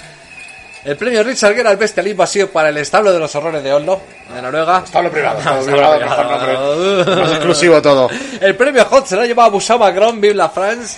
El 0.84 0.96
premio 0.98 1.24
Richard 1.24 1.56
Gere 1.56 1.70
al 1.70 1.78
bestialismo 1.78 2.24
ha 2.24 2.28
sido 2.28 2.50
para 2.50 2.70
el 2.70 2.78
establo 2.78 3.12
de 3.14 3.20
los 3.20 3.34
horrores 3.36 3.64
de 3.64 3.72
Oslo, 3.74 4.02
de 4.34 4.42
Noruega. 4.42 4.82
Establo 4.86 5.12
privado, 5.12 5.38
establo 5.40 5.60
Establo 5.70 5.98
privado, 5.98 5.98
privado. 6.00 6.40
mejor 6.40 7.06
nombre. 7.08 7.16
Más 7.22 7.32
exclusivo 7.32 7.82
todo. 7.82 8.10
El 8.40 8.56
premio 8.56 8.86
Hot 8.86 9.06
se 9.08 9.16
lo 9.16 9.22
ha 9.22 9.26
llevado 9.26 9.52
Busau 9.52 9.78
Macron, 9.80 10.20
Vive 10.22 10.34
la 10.36 10.50
France. 10.50 10.98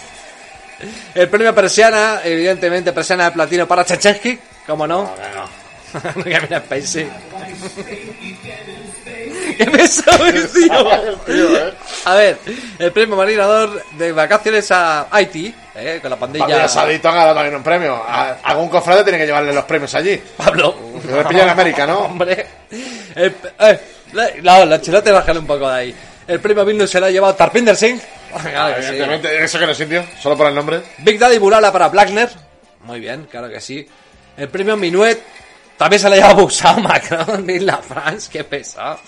El 1.15 1.29
premio 1.29 1.53
Persiana, 1.55 2.21
evidentemente 2.23 2.91
Persiana 2.91 3.25
de 3.25 3.31
platino 3.31 3.67
para 3.67 3.85
Chechensky, 3.85 4.37
¿cómo 4.67 4.87
no? 4.87 5.13
Kevin 6.23 6.59
Spacey. 6.59 7.09
¿Qué 9.57 9.65
pesado 9.65 10.25
es, 10.25 10.51
tío? 10.51 10.71
A 12.05 12.15
ver, 12.15 12.37
el 12.79 12.91
premio 12.91 13.15
marinador 13.15 13.83
de 13.97 14.11
vacaciones 14.11 14.69
a 14.71 15.07
Haití, 15.11 15.53
eh, 15.75 15.99
con 16.01 16.09
la 16.09 16.17
pandilla. 16.17 16.45
Pablo 16.47 16.67
Sadito 16.67 17.09
ha 17.09 17.11
ganado 17.13 17.33
también 17.35 17.55
un 17.55 17.63
premio. 17.63 17.95
A- 17.95 18.37
Algún 18.43 18.69
cofrade 18.69 19.03
tiene 19.03 19.19
que 19.19 19.25
llevarle 19.25 19.53
los 19.53 19.65
premios 19.65 19.93
allí. 19.95 20.21
Pablo. 20.37 20.75
Me 21.03 21.23
pilla 21.25 21.43
en 21.43 21.49
América, 21.49 21.85
¿no? 21.85 21.99
Hombre. 21.99 22.45
El, 23.15 23.35
eh, 23.59 23.79
la, 24.41 24.65
la, 24.65 24.81
chilote, 24.81 25.11
bájale 25.11 25.39
un 25.39 25.47
poco 25.47 25.69
de 25.69 25.75
ahí. 25.75 25.95
El 26.27 26.39
premio 26.39 26.65
Vilnius 26.65 26.89
se 26.89 26.99
lo 26.99 27.05
ha 27.07 27.11
llevado 27.11 27.35
Tarpinder 27.35 27.75
Singh. 27.75 27.99
Claro 28.41 28.75
que 28.75 28.81
sí. 28.81 28.87
Evidentemente, 28.89 29.43
eso 29.43 29.59
que 29.59 29.65
no 29.65 29.71
es 29.73 29.79
indio, 29.79 30.05
solo 30.21 30.37
por 30.37 30.47
el 30.47 30.55
nombre. 30.55 30.81
Big 30.99 31.19
Daddy 31.19 31.37
Bulala 31.37 31.71
para 31.71 31.89
Blackner. 31.89 32.29
Muy 32.81 32.99
bien, 32.99 33.27
claro 33.29 33.49
que 33.49 33.61
sí. 33.61 33.87
El 34.37 34.49
premio 34.49 34.75
Minuet 34.77 35.21
también 35.77 35.99
se 35.99 36.07
lo 36.07 36.13
ha 36.13 36.17
llevado 36.17 36.35
Busao 36.43 36.79
Macron 36.79 37.49
y 37.49 37.59
la 37.59 37.77
France, 37.77 38.29
qué 38.31 38.43
pesado. 38.43 38.99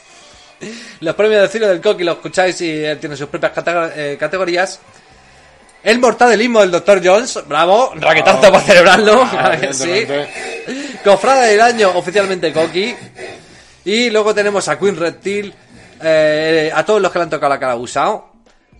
Los 1.01 1.15
premios 1.15 1.41
de 1.41 1.47
cine 1.49 1.67
del 1.67 1.81
Coqui 1.81 2.03
lo 2.03 2.13
escucháis 2.13 2.59
y 2.61 2.83
él 2.83 2.99
tiene 2.99 3.15
sus 3.15 3.27
propias 3.27 3.53
eh, 3.95 4.17
categorías. 4.19 4.79
El 5.83 5.99
mortadelismo 5.99 6.61
del 6.61 6.71
Dr. 6.71 7.01
Jones, 7.05 7.39
bravo, 7.47 7.93
raquetazo 7.95 8.51
para 8.51 8.61
celebrarlo, 8.61 9.21
Ah, 9.21 9.55
sí. 9.71 10.07
Cofrade 11.03 11.51
del 11.51 11.61
año, 11.61 11.91
oficialmente 11.93 12.51
Coqui. 12.51 12.95
Y 13.83 14.09
luego 14.09 14.33
tenemos 14.33 14.67
a 14.67 14.79
Queen 14.79 14.95
Reptil, 14.95 15.53
eh, 16.01 16.71
a 16.73 16.83
todos 16.83 16.99
los 17.01 17.11
que 17.11 17.19
le 17.19 17.23
han 17.23 17.29
tocado 17.29 17.53
la 17.53 17.59
cara 17.59 17.73
a 17.73 17.75
Busao. 17.75 18.31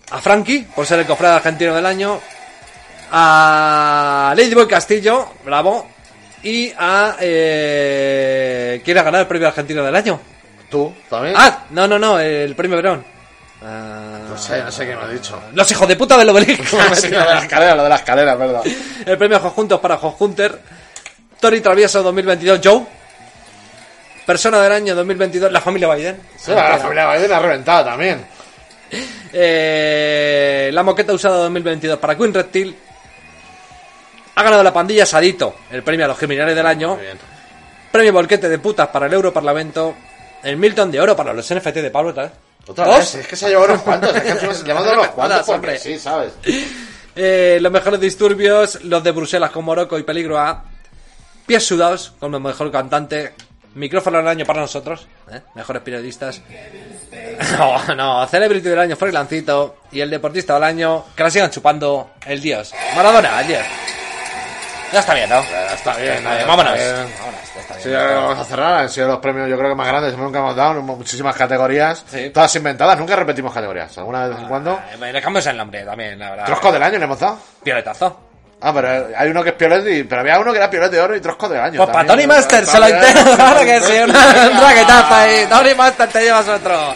A 0.10 0.20
Frankie, 0.20 0.66
por 0.76 0.86
ser 0.86 1.00
el 1.00 1.06
cofrade 1.06 1.36
argentino 1.36 1.76
del 1.76 1.86
año. 1.86 2.20
A 3.12 4.34
Ladyboy 4.36 4.68
Castillo, 4.68 5.30
bravo. 5.44 5.95
Y 6.46 6.72
a... 6.78 7.16
Eh, 7.20 8.80
¿Quién 8.86 8.98
ha 9.00 9.04
ganado 9.04 9.24
el 9.24 9.28
premio 9.28 9.48
argentino 9.48 9.84
del 9.84 9.96
año? 9.96 10.20
¿Tú 10.70 10.94
también? 11.10 11.34
Ah, 11.36 11.66
no, 11.72 11.88
no, 11.88 11.98
no, 11.98 12.20
el 12.20 12.56
premio 12.56 12.78
Verón. 12.78 13.04
Ah, 13.64 14.20
No 14.30 14.38
sé, 14.38 14.62
no 14.62 14.72
sé 14.72 14.86
qué 14.86 14.96
me 14.96 15.02
ha 15.02 15.08
dicho. 15.08 15.42
Los 15.54 15.72
hijos 15.72 15.88
de 15.88 15.96
puta 15.96 16.16
del 16.20 16.30
obelisco. 16.30 16.78
Sí, 16.94 17.10
lo 17.10 17.20
de 17.20 17.26
la 17.26 17.40
escalera, 17.40 17.74
lo 17.76 17.82
de 17.84 17.90
la 17.90 17.96
escalera, 17.96 18.34
es 18.34 18.38
verdad. 18.40 18.62
El 19.08 19.18
premio 19.18 19.38
Ojos 19.38 19.54
Juntos 19.54 19.80
para 19.80 19.96
Ojos 19.96 20.14
Hunter. 20.20 20.60
Tori 21.40 21.62
Travieso 21.62 22.04
2022, 22.04 22.60
Joe. 22.64 22.86
Persona 24.28 24.62
del 24.62 24.72
año 24.72 24.94
2022, 24.96 25.52
la 25.52 25.62
familia 25.62 25.94
Biden. 25.96 26.20
Sí, 26.38 26.52
la 26.52 26.78
familia 26.78 27.12
Biden 27.12 27.32
ha 27.34 27.40
reventado 27.40 27.86
también. 27.86 28.24
Eh, 29.34 30.70
la 30.72 30.84
moqueta 30.84 31.12
usada 31.14 31.38
2022 31.38 31.98
para 31.98 32.16
Queen 32.16 32.34
Reptil. 32.34 32.76
Ha 34.36 34.44
ganado 34.44 34.64
la 34.64 34.74
pandilla 34.74 35.06
Sadito, 35.06 35.56
el 35.72 35.82
premio 35.84 36.06
a 36.06 36.08
los 36.10 36.18
criminales 36.18 36.56
del 36.56 36.66
año. 36.66 36.98
premio 37.92 38.12
Volquete 38.14 38.50
de 38.50 38.60
putas 38.60 38.88
para 38.90 39.06
el 39.08 39.14
Europarlamento, 39.14 39.96
el 40.44 40.58
Milton 40.58 40.92
de 40.92 41.00
oro 41.00 41.16
para 41.16 41.34
los 41.34 41.54
NFT 41.54 41.76
de 41.76 41.90
Pablo, 41.92 42.14
¿sabes? 42.14 42.32
Otra 42.68 42.86
¿Dos? 42.86 42.98
vez, 42.98 43.16
es 43.16 43.28
que 43.28 43.36
se 43.36 43.46
ha 43.46 43.50
llevado 43.50 43.68
unos 43.74 43.82
cuantos. 43.84 44.16
Es 44.16 44.24
que 44.24 44.30
encima 44.30 44.54
se 44.54 44.64
le 44.66 44.74
mando 44.74 44.92
unos 44.92 45.08
cuantos 45.16 45.38
porque 45.40 45.54
hombre. 45.54 45.80
sí, 45.80 46.00
¿sabes? 46.00 46.34
Eh, 47.18 47.60
los 47.62 47.72
mejores 47.72 47.98
disturbios, 48.02 48.84
los 48.84 49.02
de 49.02 49.12
Bruselas 49.12 49.50
con 49.50 49.64
Morocco 49.64 49.98
y 49.98 50.04
Peligro 50.04 50.38
A. 50.38 50.66
Pies 51.46 51.66
sudados, 51.66 52.12
como 52.20 52.42
mejor 52.42 52.70
cantante. 52.74 53.34
Micrófono 53.76 54.18
del 54.18 54.28
año 54.28 54.46
para 54.46 54.60
nosotros, 54.60 55.08
¿eh? 55.32 55.40
mejores 55.56 55.82
periodistas. 55.82 56.42
No, 57.58 57.96
no, 57.96 58.28
Celebrity 58.28 58.68
del 58.68 58.80
año 58.80 58.96
Froilancito. 58.98 59.78
Y 59.94 60.02
el 60.02 60.10
deportista 60.10 60.56
del 60.56 60.64
año, 60.64 61.06
que 61.16 61.24
la 61.24 61.30
sigan 61.30 61.52
chupando 61.52 62.12
el 62.26 62.42
dios. 62.42 62.74
Maradona, 62.96 63.40
el 63.42 63.48
dios. 63.48 63.64
Ya 64.96 65.02
está 65.02 65.14
bien, 65.14 65.30
¿no? 65.30 65.44
Ya 65.44 65.74
está 65.74 65.94
bien, 65.98 66.14
Está 66.14 66.30
bien, 66.30 66.40
ya 66.40 66.48
vámonos. 66.48 66.80
está 66.80 66.94
bien. 67.04 67.14
Vámonos, 67.20 67.42
ya 67.54 67.60
está 67.60 67.74
bien. 67.74 67.84
Sí, 67.84 67.90
ya 67.92 68.04
vamos 68.16 68.40
a 68.40 68.46
cerrar. 68.46 68.74
Han 68.80 68.90
sido 68.90 69.08
los 69.10 69.20
premios, 69.20 69.50
yo 69.50 69.58
creo 69.58 69.70
que 69.72 69.76
más 69.76 69.88
grandes 69.90 70.18
nunca 70.18 70.40
hemos 70.40 70.56
dado. 70.56 70.82
Muchísimas 70.82 71.36
categorías. 71.36 72.06
Todas 72.34 72.56
inventadas. 72.56 72.98
Nunca 72.98 73.14
repetimos 73.18 73.54
categorías. 73.54 73.98
Alguna 73.98 74.30
vez 74.30 74.38
en 74.40 74.48
cuando. 74.48 74.80
Eh, 74.94 74.98
Le 74.98 75.22
cambiamos 75.22 75.46
el 75.48 75.58
nombre 75.58 75.84
también, 75.84 76.18
la 76.18 76.30
verdad. 76.30 76.46
Trosco 76.46 76.72
del 76.72 76.82
año 76.82 76.98
le 76.98 77.04
hemos 77.04 77.20
dado. 77.20 77.38
Pioletazo. 77.62 78.22
Ah, 78.62 78.72
pero 78.74 79.10
hay 79.18 79.30
uno 79.30 79.44
que 79.44 79.50
es 79.50 79.56
piolet, 79.56 79.86
y, 79.86 80.04
pero 80.06 80.22
había 80.22 80.40
uno 80.40 80.54
que 80.54 80.58
era 80.60 80.70
piolet 80.70 80.90
de 80.90 81.02
oro 81.02 81.14
y 81.14 81.20
trosco 81.20 81.50
del 81.50 81.60
año. 81.60 81.78
Pues 81.84 81.90
para. 81.94 82.08
Tony 82.08 82.26
Master 82.26 82.66
se 82.66 82.80
lo 82.80 82.88
intento, 82.88 83.32
claro 83.36 83.60
que 83.60 83.82
sí, 83.82 83.94
un 84.02 84.10
raquetazo 84.14 85.14
ahí. 85.14 85.46
Tony 85.50 85.76
Master 85.76 86.08
te 86.08 86.22
llevas 86.22 86.48
otro. 86.48 86.96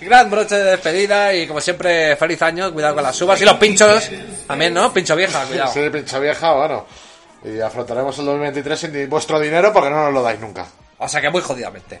Gran 0.00 0.28
broche 0.28 0.56
de 0.56 0.64
despedida 0.72 1.32
y 1.32 1.46
como 1.46 1.60
siempre, 1.60 2.16
feliz 2.16 2.42
año, 2.42 2.72
cuidado 2.72 2.94
con 2.96 3.04
las 3.04 3.22
uvas 3.22 3.40
y 3.40 3.44
los 3.44 3.54
pinchos. 3.54 4.10
También, 4.48 4.74
¿no? 4.74 4.92
Pincho 4.92 5.14
vieja, 5.14 5.44
cuidado. 5.44 5.72
Sí, 5.72 5.88
pincha 5.90 6.18
vieja, 6.18 6.52
bueno. 6.52 6.86
Y 7.44 7.60
afrontaremos 7.60 8.18
el 8.18 8.26
2023 8.26 8.78
sin 8.78 9.10
vuestro 9.10 9.38
dinero 9.38 9.72
porque 9.72 9.90
no 9.90 10.04
nos 10.04 10.12
lo 10.12 10.22
dais 10.22 10.40
nunca. 10.40 10.66
O 10.98 11.08
sea 11.08 11.20
que 11.20 11.30
muy 11.30 11.42
jodidamente. 11.42 12.00